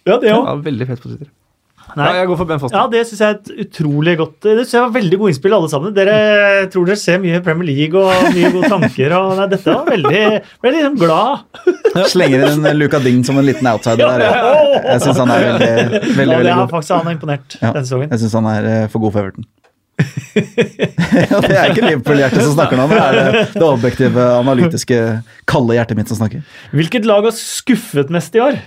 Ja, 0.05 0.19
det 0.21 0.35
òg. 0.35 0.45
Ja, 0.45 0.55
veldig 0.69 0.91
fet 0.93 1.01
på 1.01 1.09
Twitter. 1.09 1.33
Nei. 1.95 2.07
Ja, 2.09 2.21
jeg 2.21 2.29
går 2.31 2.39
for 2.41 2.51
Ben 2.51 2.61
Foster. 2.63 2.79
Ja, 2.79 2.89
Det 2.91 3.03
syns 3.09 3.23
jeg 3.23 3.29
er 3.29 3.37
et 3.39 3.67
utrolig 3.67 4.17
godt 4.19 4.37
Det 4.43 4.55
synes 4.65 4.75
jeg 4.75 4.83
var 4.83 4.95
veldig 4.97 5.19
gode 5.21 5.33
innspill, 5.33 5.57
alle 5.59 5.71
sammen. 5.71 5.95
Dere 5.97 6.17
tror 6.73 6.89
dere 6.89 6.99
ser 7.01 7.21
mye 7.23 7.43
Premier 7.45 7.69
League 7.71 8.01
og 8.01 8.31
mye 8.35 8.53
gode 8.55 8.71
tanker. 8.73 9.17
og 9.19 9.35
nei, 9.39 9.49
Dette 9.55 9.77
var 9.77 9.91
veldig 9.91 10.23
Ble 10.65 10.75
liksom 10.75 11.01
glad. 11.01 11.45
Slenger 12.15 12.47
inn 12.49 12.71
en 12.71 12.81
Luca 12.81 13.01
Ding 13.05 13.23
som 13.27 13.39
en 13.39 13.47
liten 13.47 13.69
outsider 13.71 14.07
der. 14.11 14.25
Jeg 14.91 15.05
syns 15.05 15.21
han 15.23 15.35
er 15.35 15.45
veldig, 15.49 15.75
veldig, 15.75 16.15
veldig, 16.19 16.51
ja, 16.51 16.57
god. 16.63 16.73
Faktisk, 16.73 16.97
han 16.97 17.11
er 17.11 17.19
imponert 17.19 17.59
ja, 17.61 17.69
denne 17.69 17.85
sesongen. 17.85 18.11
Jeg 18.11 18.25
syns 18.25 18.39
han 18.41 18.51
er 18.51 18.71
eh, 18.73 18.89
for 18.91 19.05
god 19.05 19.15
for 19.15 19.25
Everton. 19.25 19.47
ja, 20.35 21.39
det 21.45 21.55
er 21.55 21.71
ikke 21.71 21.85
Liverpool-hjertet 21.85 22.43
som 22.43 22.57
snakker 22.57 22.79
nå, 22.79 22.89
men 22.91 22.99
det 22.99 23.05
er 23.05 23.19
det, 23.37 23.43
det 23.55 23.67
objektive, 23.67 24.25
analytiske, 24.41 25.01
kalde 25.51 25.77
hjertet 25.77 26.01
mitt 26.01 26.11
som 26.11 26.19
snakker. 26.19 26.43
Hvilket 26.75 27.07
lag 27.07 27.29
har 27.29 27.37
skuffet 27.39 28.11
mest 28.15 28.35
i 28.35 28.43
år? 28.43 28.59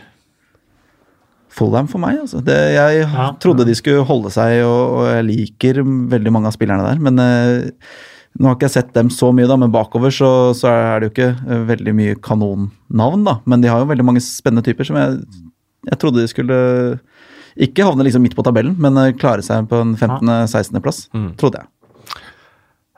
Fulham 1.58 1.90
for 1.90 2.02
meg. 2.04 2.20
Altså. 2.24 2.42
Det, 2.46 2.58
jeg 2.76 3.02
ja, 3.04 3.32
trodde 3.42 3.66
de 3.68 3.76
skulle 3.78 4.06
holde 4.08 4.32
seg, 4.34 4.60
og, 4.66 4.84
og, 5.00 5.08
jeg 5.10 5.28
liker 5.32 5.82
veldig 6.14 6.34
mange 6.34 6.52
av 6.52 6.58
spillerne 6.58 6.86
der. 6.86 7.02
Men 7.04 7.22
uh, 7.22 7.94
nå 8.38 8.50
har 8.50 8.58
ikke 8.58 8.70
jeg 8.70 8.76
sett 8.78 8.94
dem 8.98 9.12
så 9.14 9.32
mye, 9.36 9.50
da, 9.50 9.58
men 9.60 9.74
bakover 9.74 10.14
så, 10.14 10.32
så 10.58 10.72
er 10.72 11.00
det 11.00 11.10
jo 11.10 11.16
ikke 11.16 11.32
uh, 11.40 11.64
veldig 11.72 11.96
mye 11.98 12.18
kanonnavn. 12.24 13.26
da. 13.28 13.40
Men 13.50 13.64
de 13.64 13.72
har 13.74 13.84
jo 13.84 13.92
veldig 13.92 14.08
mange 14.08 14.24
spennende 14.26 14.66
typer 14.68 14.90
som 14.90 15.00
jeg, 15.02 15.22
jeg 15.90 16.02
trodde 16.02 16.22
de 16.22 16.32
skulle 16.32 16.60
ikke 17.58 17.88
havne 17.88 18.06
liksom 18.06 18.22
midt 18.22 18.38
på 18.38 18.46
tabellen, 18.46 18.78
men 18.82 19.00
uh, 19.02 19.10
klare 19.18 19.46
seg 19.46 19.70
på 19.72 19.82
en 19.82 19.96
15.-16.-plass. 19.98 21.08
Mm. 21.18 21.32
Trodde 21.42 21.64
jeg. 21.64 21.74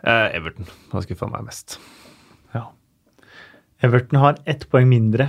Everton 0.10 0.68
har 0.94 1.03
skuffa 1.03 1.27
meg 1.27 1.44
mest. 1.44 1.76
Ja. 2.56 2.69
Everton 3.84 4.22
har 4.23 4.40
ett 4.48 4.64
poeng 4.72 4.88
mindre 4.88 5.27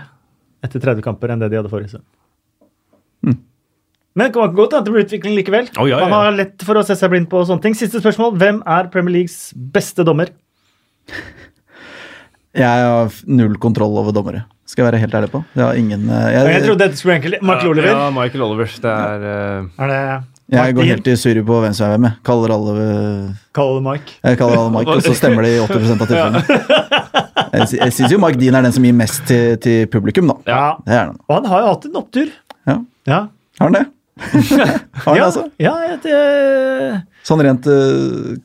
etter 0.63 0.83
30 0.83 1.03
kamper 1.03 1.33
enn 1.33 1.43
det 1.43 1.49
de 1.51 1.59
hadde 1.59 1.73
forrige 1.73 1.91
sesong. 1.91 2.07
Mm. 3.27 3.37
Men 4.17 4.27
det 4.27 4.35
kan 4.35 4.55
godt 4.57 4.75
at 4.79 4.87
det 4.87 4.95
blir 4.95 5.07
utvikling 5.07 5.37
likevel. 5.39 5.69
Oh, 5.79 5.87
ja, 5.89 6.01
ja. 6.01 6.09
Man 6.09 6.27
har 6.27 6.39
lett 6.39 6.65
for 6.67 6.81
å 6.81 6.85
se 6.87 6.97
seg 6.99 7.13
blind 7.13 7.29
på 7.31 7.43
sånne 7.47 7.63
ting. 7.65 7.77
Siste 7.79 8.03
spørsmål. 8.03 8.35
Hvem 8.41 8.63
er 8.67 8.91
Premier 8.93 9.21
Leagues 9.21 9.39
beste 9.55 10.07
dommer? 10.07 10.33
Jeg 12.57 12.67
har 12.67 13.15
null 13.31 13.55
kontroll 13.63 13.95
over 14.01 14.15
dommere. 14.15 14.43
Skal 14.67 14.85
jeg 14.85 14.91
være 14.91 15.01
helt 15.03 15.15
ærlig 15.19 15.31
på. 15.33 15.41
Jeg 15.55 15.63
har 15.65 15.79
ingen 15.79 16.11
eh, 16.11 16.27
Jeg, 16.35 16.51
jeg 16.55 16.67
trodde 16.67 16.83
dette 16.85 16.99
skulle 16.99 17.17
enkelt 17.19 17.43
Michael 17.43 17.73
Oliver? 17.73 17.91
Ja, 17.91 18.11
Michael 18.15 18.45
Oliver. 18.47 18.75
Det 18.83 18.93
er, 18.97 19.25
uh... 19.27 19.83
er 19.85 19.91
det 19.91 20.03
jeg 20.51 20.75
går 20.75 20.87
helt 20.89 21.07
i 21.07 21.13
surr 21.19 21.39
på 21.47 21.59
hvem 21.63 21.75
som 21.77 21.87
er 21.87 21.93
hvem. 21.95 22.07
Jeg 22.09 22.23
kaller 22.27 22.53
alle 22.55 22.73
Kaller 23.55 23.77
alle 23.77 23.83
Mike? 23.85 24.17
Jeg 24.19 24.39
kaller 24.41 24.59
alle 24.59 24.73
Mike, 24.75 24.97
Og 24.97 25.05
så 25.05 25.15
stemmer 25.15 25.47
det 25.47 25.53
i 25.55 25.61
80% 25.63 25.93
av 25.95 26.09
tilfellene. 26.11 26.41
Jeg, 27.51 27.69
jeg 27.79 27.95
syns 27.95 28.15
jo 28.15 28.19
Mike 28.23 28.41
Dean 28.41 28.59
er 28.59 28.67
den 28.67 28.75
som 28.75 28.87
gir 28.87 28.97
mest 28.99 29.23
til, 29.31 29.55
til 29.63 29.87
publikum, 29.91 30.31
da. 30.33 30.37
Ja. 30.51 30.65
Det 30.87 30.97
er 30.97 31.13
Og 31.15 31.37
han 31.37 31.47
har 31.53 31.63
jo 31.63 31.71
hatt 31.71 31.87
en 31.87 32.01
opptur. 32.03 32.33
Ja. 32.67 32.77
Ja. 33.11 33.25
Har 33.61 33.71
han 33.71 33.77
det? 33.77 33.85
har 34.31 35.11
han 35.11 35.19
ja, 35.19 35.27
altså? 35.27 35.45
Ja, 35.61 35.75
det... 36.05 36.15
Sånn 37.27 37.43
rent 37.45 37.67
uh, 37.69 38.39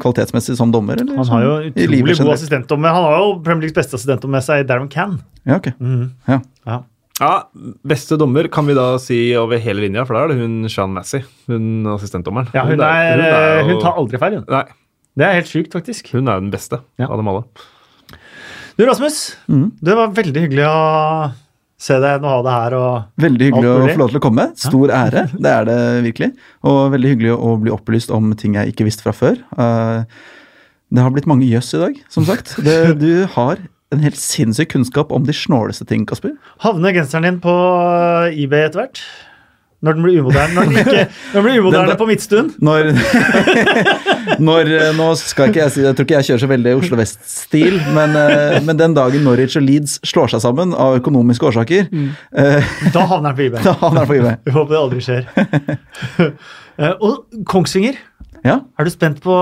kvalitetsmessig 0.00 0.56
som 0.58 0.72
dommer? 0.74 0.98
Eller? 1.02 1.16
Han 1.20 1.32
har 1.34 1.46
jo 1.46 1.54
utrolig 1.70 2.18
god 2.18 2.34
assistentdommer. 2.34 2.94
Han 2.96 3.06
har 3.06 3.16
jo 3.20 3.30
Premier 3.46 3.66
Leagues 3.66 3.78
beste 3.78 3.98
assistentdommer 3.98 4.40
med 4.40 4.46
seg, 4.48 4.66
Darren 4.68 4.90
Cann. 4.92 5.18
Ja, 5.44 5.60
ok. 5.60 5.72
Mm. 5.78 6.04
Ja. 6.30 6.42
ja. 6.68 6.82
Ja, 7.16 7.46
Beste 7.88 8.18
dommer 8.20 8.44
kan 8.52 8.66
vi 8.68 8.74
da 8.76 8.90
si 9.00 9.18
over 9.40 9.60
hele 9.62 9.86
linja, 9.86 10.02
for 10.04 10.18
da 10.18 10.26
er 10.26 10.34
det 10.34 10.40
hun 10.42 10.66
Sean 10.68 10.92
Massey. 10.92 11.24
Hun 11.48 11.86
assistentdommeren. 11.94 12.50
Ja, 12.52 12.66
hun, 12.68 12.76
er, 12.76 13.14
hun, 13.14 13.24
er, 13.24 13.62
hun, 13.62 13.70
hun 13.70 13.80
tar 13.84 14.02
aldri 14.02 14.20
feil, 14.20 14.36
hun. 14.40 14.44
Nei. 14.52 14.66
Det 15.16 15.24
er 15.24 15.38
helt 15.38 15.48
sjukt, 15.48 15.72
faktisk. 15.72 16.10
Hun 16.12 16.28
er 16.28 16.42
den 16.42 16.52
beste 16.52 16.82
ja. 17.00 17.08
av 17.08 17.16
dem 17.16 17.30
alle. 17.32 17.46
Du, 18.76 18.84
Rasmus. 18.84 19.20
Mm. 19.48 19.70
Det 19.80 19.96
var 19.96 20.12
veldig 20.12 20.42
hyggelig 20.44 20.66
å 20.68 20.76
se 21.80 21.98
deg 22.00 22.24
og 22.24 22.30
ha 22.30 22.38
det 22.44 22.54
her. 22.54 22.76
og 22.78 23.22
Veldig 23.26 23.50
hyggelig 23.50 23.68
å 23.68 23.76
få 23.90 24.00
lov 24.00 24.12
til 24.12 24.20
å 24.20 24.24
komme. 24.24 24.48
Stor 24.60 24.92
ære, 24.96 25.26
det 25.36 25.52
er 25.52 25.68
det 25.68 25.78
virkelig. 26.08 26.30
Og 26.66 26.80
veldig 26.94 27.12
hyggelig 27.14 27.36
å 27.36 27.52
bli 27.60 27.74
opplyst 27.74 28.12
om 28.14 28.32
ting 28.38 28.56
jeg 28.58 28.72
ikke 28.72 28.88
visste 28.88 29.06
fra 29.06 29.14
før. 29.16 29.40
Uh, 29.58 30.04
det 30.94 31.02
har 31.02 31.12
blitt 31.12 31.28
mange 31.28 31.48
jøss 31.48 31.74
i 31.76 31.82
dag, 31.82 32.02
som 32.12 32.26
sagt. 32.28 32.56
Det, 32.64 32.76
du 33.04 33.26
har 33.36 33.60
en 33.94 34.02
helt 34.02 34.18
sinnssyk 34.18 34.72
kunnskap 34.72 35.12
om 35.14 35.26
de 35.26 35.34
snåleste 35.36 35.86
ting, 35.88 36.06
Kasper. 36.08 36.34
Havner 36.64 36.94
genseren 36.96 37.28
din 37.28 37.40
på 37.42 37.54
eBay 38.32 38.66
etter 38.66 38.82
hvert? 38.82 39.02
Når 39.86 39.96
den 39.96 40.06
blir 40.06 40.20
umoderne, 40.24 40.54
når 40.56 40.70
den 40.70 40.80
ikke, 40.82 41.04
når 41.32 41.38
den 41.38 41.46
blir 41.46 41.60
umoderne 41.62 41.92
den, 41.92 42.00
på 42.00 42.08
Midtstund? 42.10 42.56
Når, 42.66 42.90
når, 44.48 44.72
Nå 44.98 45.08
skal 45.20 45.52
ikke 45.52 45.62
jeg 45.62 45.74
si 45.76 45.84
Jeg 45.84 45.96
tror 45.96 46.08
ikke 46.08 46.18
jeg 46.18 46.28
kjører 46.30 46.42
så 46.42 46.50
veldig 46.50 46.74
Oslo 46.80 46.98
Vest-stil, 47.00 47.78
men, 47.94 48.18
eh, 48.18 48.58
men, 48.66 48.74
den 48.80 48.96
dagen 48.98 49.24
Norwich 49.26 49.56
og 49.60 49.64
Leeds 49.66 50.00
slår 50.06 50.34
seg 50.34 50.42
sammen 50.44 50.74
av 50.74 50.98
økonomiske 50.98 51.48
årsaker 51.52 51.88
mm. 51.92 52.10
Da 52.96 53.06
havner 53.06 53.30
den 53.30 53.38
på 53.38 53.46
IB. 53.46 53.58
Da 53.62 53.76
havner 53.80 54.02
den 54.02 54.10
på 54.10 54.18
IB. 54.18 54.28
Vi 54.48 54.56
håper 54.58 54.74
det 54.74 54.82
aldri 54.82 55.06
skjer. 55.06 55.30
og 57.06 57.44
Kongsvinger 57.48 58.02
ja. 58.46 58.56
Er 58.78 58.86
du 58.86 58.92
spent 58.92 59.18
på 59.24 59.34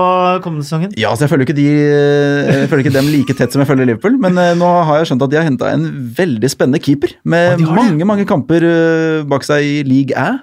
kommende 0.43 0.65
sesongen? 0.65 0.93
Ja, 0.99 1.11
så 1.15 1.25
jeg 1.25 1.31
følger 1.31 1.47
ikke, 1.47 1.57
de, 1.57 1.65
jeg 1.69 2.69
følger 2.71 2.85
ikke 2.85 2.95
dem 2.95 3.09
like 3.13 3.35
tett 3.37 3.53
som 3.53 3.61
jeg 3.61 3.69
følger 3.69 3.89
Liverpool. 3.89 4.17
Men 4.21 4.39
uh, 4.39 4.51
nå 4.57 4.69
har 4.89 5.01
jeg 5.01 5.11
skjønt 5.11 5.25
at 5.27 5.33
de 5.33 5.39
har 5.39 5.47
henta 5.47 5.71
en 5.75 5.85
veldig 6.17 6.51
spennende 6.51 6.81
keeper. 6.83 7.15
Med 7.27 7.61
ja, 7.61 7.69
mange 7.77 8.07
mange 8.07 8.27
kamper 8.29 8.65
uh, 8.65 9.25
bak 9.29 9.45
seg 9.47 9.65
i 9.65 9.75
league 9.87 10.17
A. 10.17 10.39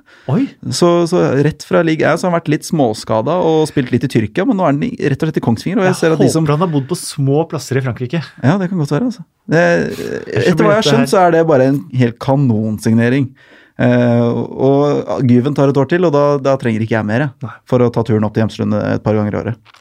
Så, 0.70 0.93
så, 1.10 1.24
rett 1.44 1.66
fra 1.66 1.82
league 1.86 2.06
A 2.06 2.14
så 2.16 2.28
har 2.28 2.32
han 2.32 2.39
vært 2.39 2.52
litt 2.55 2.68
småskada 2.68 3.39
og 3.43 3.66
spilt 3.70 3.93
litt 3.94 4.06
i 4.06 4.12
Tyrkia, 4.12 4.47
men 4.48 4.60
nå 4.60 4.66
er 4.66 4.74
han 4.74 4.82
rett 5.12 5.18
og 5.18 5.28
slett 5.28 5.40
i 5.43 5.44
Kongsvinger. 5.44 5.82
Og 5.82 5.89
jeg, 5.90 5.98
jeg 6.06 6.16
håper 6.16 6.34
som, 6.36 6.47
han 6.52 6.66
har 6.66 6.72
bodd 6.72 6.86
på 6.90 6.98
små 6.98 7.47
plasser 7.51 7.80
i 7.80 7.84
Frankrike. 7.84 8.22
Ja, 8.43 8.59
det 8.60 8.70
kan 8.70 8.82
godt 8.82 8.94
være. 8.94 9.10
altså. 9.10 9.26
Det, 9.51 9.64
etter 10.44 10.62
hva 10.62 10.76
jeg 10.76 10.84
har 10.84 10.89
skjønt, 10.93 11.10
så 11.10 11.24
er 11.24 11.34
det 11.34 11.43
bare 11.48 11.72
en 11.72 11.82
helt 11.98 12.20
kanonsignering. 12.22 13.32
Uh, 13.82 14.30
og 14.62 15.22
Gyven 15.26 15.56
tar 15.56 15.72
et 15.72 15.78
år 15.80 15.88
til, 15.90 16.04
og 16.06 16.12
da, 16.14 16.24
da 16.38 16.54
trenger 16.60 16.84
ikke 16.84 16.94
jeg 16.94 17.09
mer 17.09 17.30
for 17.68 17.82
å 17.82 17.90
ta 17.90 18.04
turen 18.06 18.26
opp 18.26 18.34
til 18.36 18.44
Hjemslund 18.44 18.76
et 18.78 19.02
par 19.02 19.16
ganger 19.18 19.34
i 19.34 19.40
året. 19.40 19.78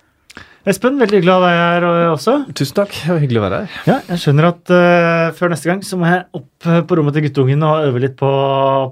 Espen, 0.72 0.98
veldig 1.02 1.19
hyggelig 1.19 1.34
å 1.34 1.40
ha 1.40 1.49
deg 1.49 1.60
her 1.60 1.86
også. 2.11 2.34
Tusen 2.57 2.78
takk. 2.78 2.94
Det 2.94 3.10
var 3.10 3.22
hyggelig 3.23 3.41
å 3.41 3.44
være 3.48 3.60
her. 3.61 3.76
Ja, 3.90 3.98
jeg 4.11 4.22
skjønner 4.23 4.48
at 4.52 4.73
uh, 4.73 5.26
før 5.38 5.53
neste 5.53 5.69
gang 5.69 5.82
så 5.86 5.98
må 5.98 6.10
jeg 6.10 6.23
opp 6.38 6.69
på 6.90 6.98
rommet 6.98 7.18
til 7.18 7.26
guttungen 7.28 7.65
og 7.65 7.90
øve 7.90 8.03
litt 8.06 8.15
på, 8.19 8.32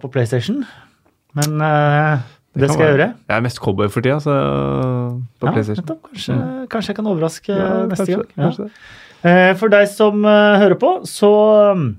på 0.02 0.12
PlayStation. 0.14 0.64
Men 1.38 1.62
uh, 1.62 2.26
det, 2.54 2.66
det 2.66 2.72
skal 2.74 2.86
jeg 2.86 2.98
gjøre. 2.98 3.10
Jeg 3.30 3.36
er 3.38 3.46
mest 3.46 3.62
cowboy 3.62 3.90
for 3.94 4.06
tida, 4.06 4.18
så 4.26 4.36
på 4.36 5.50
ja, 5.50 5.56
PlayStation. 5.56 5.86
Nettopp. 5.86 6.12
Kanskje, 6.12 6.38
mm. 6.38 6.68
kanskje, 6.74 6.94
jeg 6.94 7.00
kan 7.00 7.10
overraske 7.14 7.56
ja, 7.56 7.72
neste 7.94 8.20
kanskje, 8.38 8.70
gang. 8.70 8.78
Ja. 9.26 9.58
for 9.62 9.74
deg 9.74 9.90
som 9.94 10.26
hører 10.26 10.78
på, 10.82 10.94
så 11.10 11.34
um, 11.78 11.90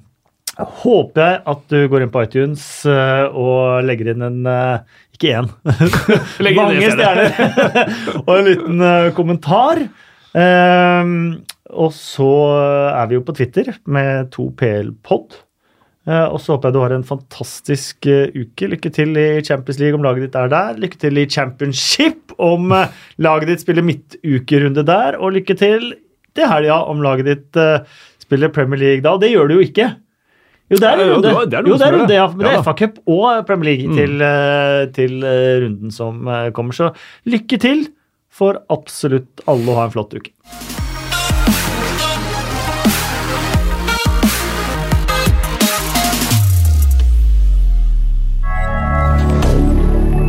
håper 0.58 1.22
jeg 1.22 1.40
at 1.52 1.62
du 1.72 1.78
går 1.90 2.04
inn 2.04 2.12
på 2.12 2.24
iTunes 2.26 2.64
uh, 2.88 3.28
og 3.30 3.86
legger 3.86 4.12
inn 4.12 4.24
en 4.26 4.40
uh, 4.48 5.02
Ikke 5.14 5.36
én, 5.38 5.50
mange 6.58 6.90
stjerner! 6.94 7.36
og 8.26 8.32
en 8.36 8.48
liten 8.48 8.82
uh, 8.82 9.12
kommentar. 9.16 9.84
Ehm, 10.30 11.14
og 11.70 11.94
så 11.94 12.32
er 12.94 13.08
vi 13.10 13.16
jo 13.18 13.22
på 13.26 13.34
Twitter 13.36 13.72
med 13.90 14.30
2PL-pod. 14.34 15.40
og 16.06 16.38
så 16.40 16.54
håper 16.54 16.70
jeg 16.70 16.74
du 16.74 16.80
har 16.80 16.94
en 16.94 17.06
fantastisk 17.06 18.06
uke. 18.08 18.68
Lykke 18.72 18.90
til 18.94 19.18
i 19.18 19.42
Champions 19.46 19.78
League 19.78 19.98
om 19.98 20.06
laget 20.06 20.26
ditt 20.26 20.38
er 20.38 20.50
der. 20.50 20.78
Lykke 20.82 20.98
til 21.02 21.18
i 21.20 21.28
Championship 21.30 22.34
om 22.38 22.72
laget 23.22 23.50
ditt 23.52 23.62
spiller 23.62 23.86
midtukerunde 23.86 24.86
der. 24.86 25.18
Og 25.20 25.36
lykke 25.38 25.58
til 25.58 25.92
til 26.34 26.46
helga 26.46 26.80
om 26.90 27.02
laget 27.02 27.28
ditt 27.28 27.60
spiller 28.22 28.54
Premier 28.54 28.80
League 28.82 29.06
da. 29.06 29.16
Det 29.18 29.30
gjør 29.34 29.50
du 29.50 29.58
jo 29.58 29.66
ikke. 29.66 29.90
Jo, 30.70 30.78
det 30.78 30.86
er 30.86 31.00
runde. 31.02 31.30
Ja, 31.34 31.44
det 31.50 31.56
er, 31.58 31.66
jo, 31.66 31.76
det 31.76 31.86
er 31.86 31.96
runde, 31.96 32.14
ja. 32.14 32.26
Men 32.30 32.46
det 32.46 32.50
er 32.54 32.60
FA-cup 32.62 33.00
og 33.10 33.46
Premier 33.48 33.72
League 33.72 33.90
mm. 33.90 33.96
til, 33.98 34.20
eh, 34.22 34.82
til, 34.94 35.16
eh, 35.26 35.56
runden 35.64 35.90
som 35.90 36.28
eh, 36.30 36.50
kommer. 36.54 36.76
Så 36.76 36.92
lykke 37.26 37.58
til 37.58 37.88
for 38.30 38.60
absolutt 38.70 39.42
alle 39.50 39.66
å 39.66 39.80
ha 39.80 39.88
en 39.88 39.96
flott 39.96 40.14
uke. 40.14 40.30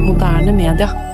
Moderne 0.10 0.58
media. 0.58 1.11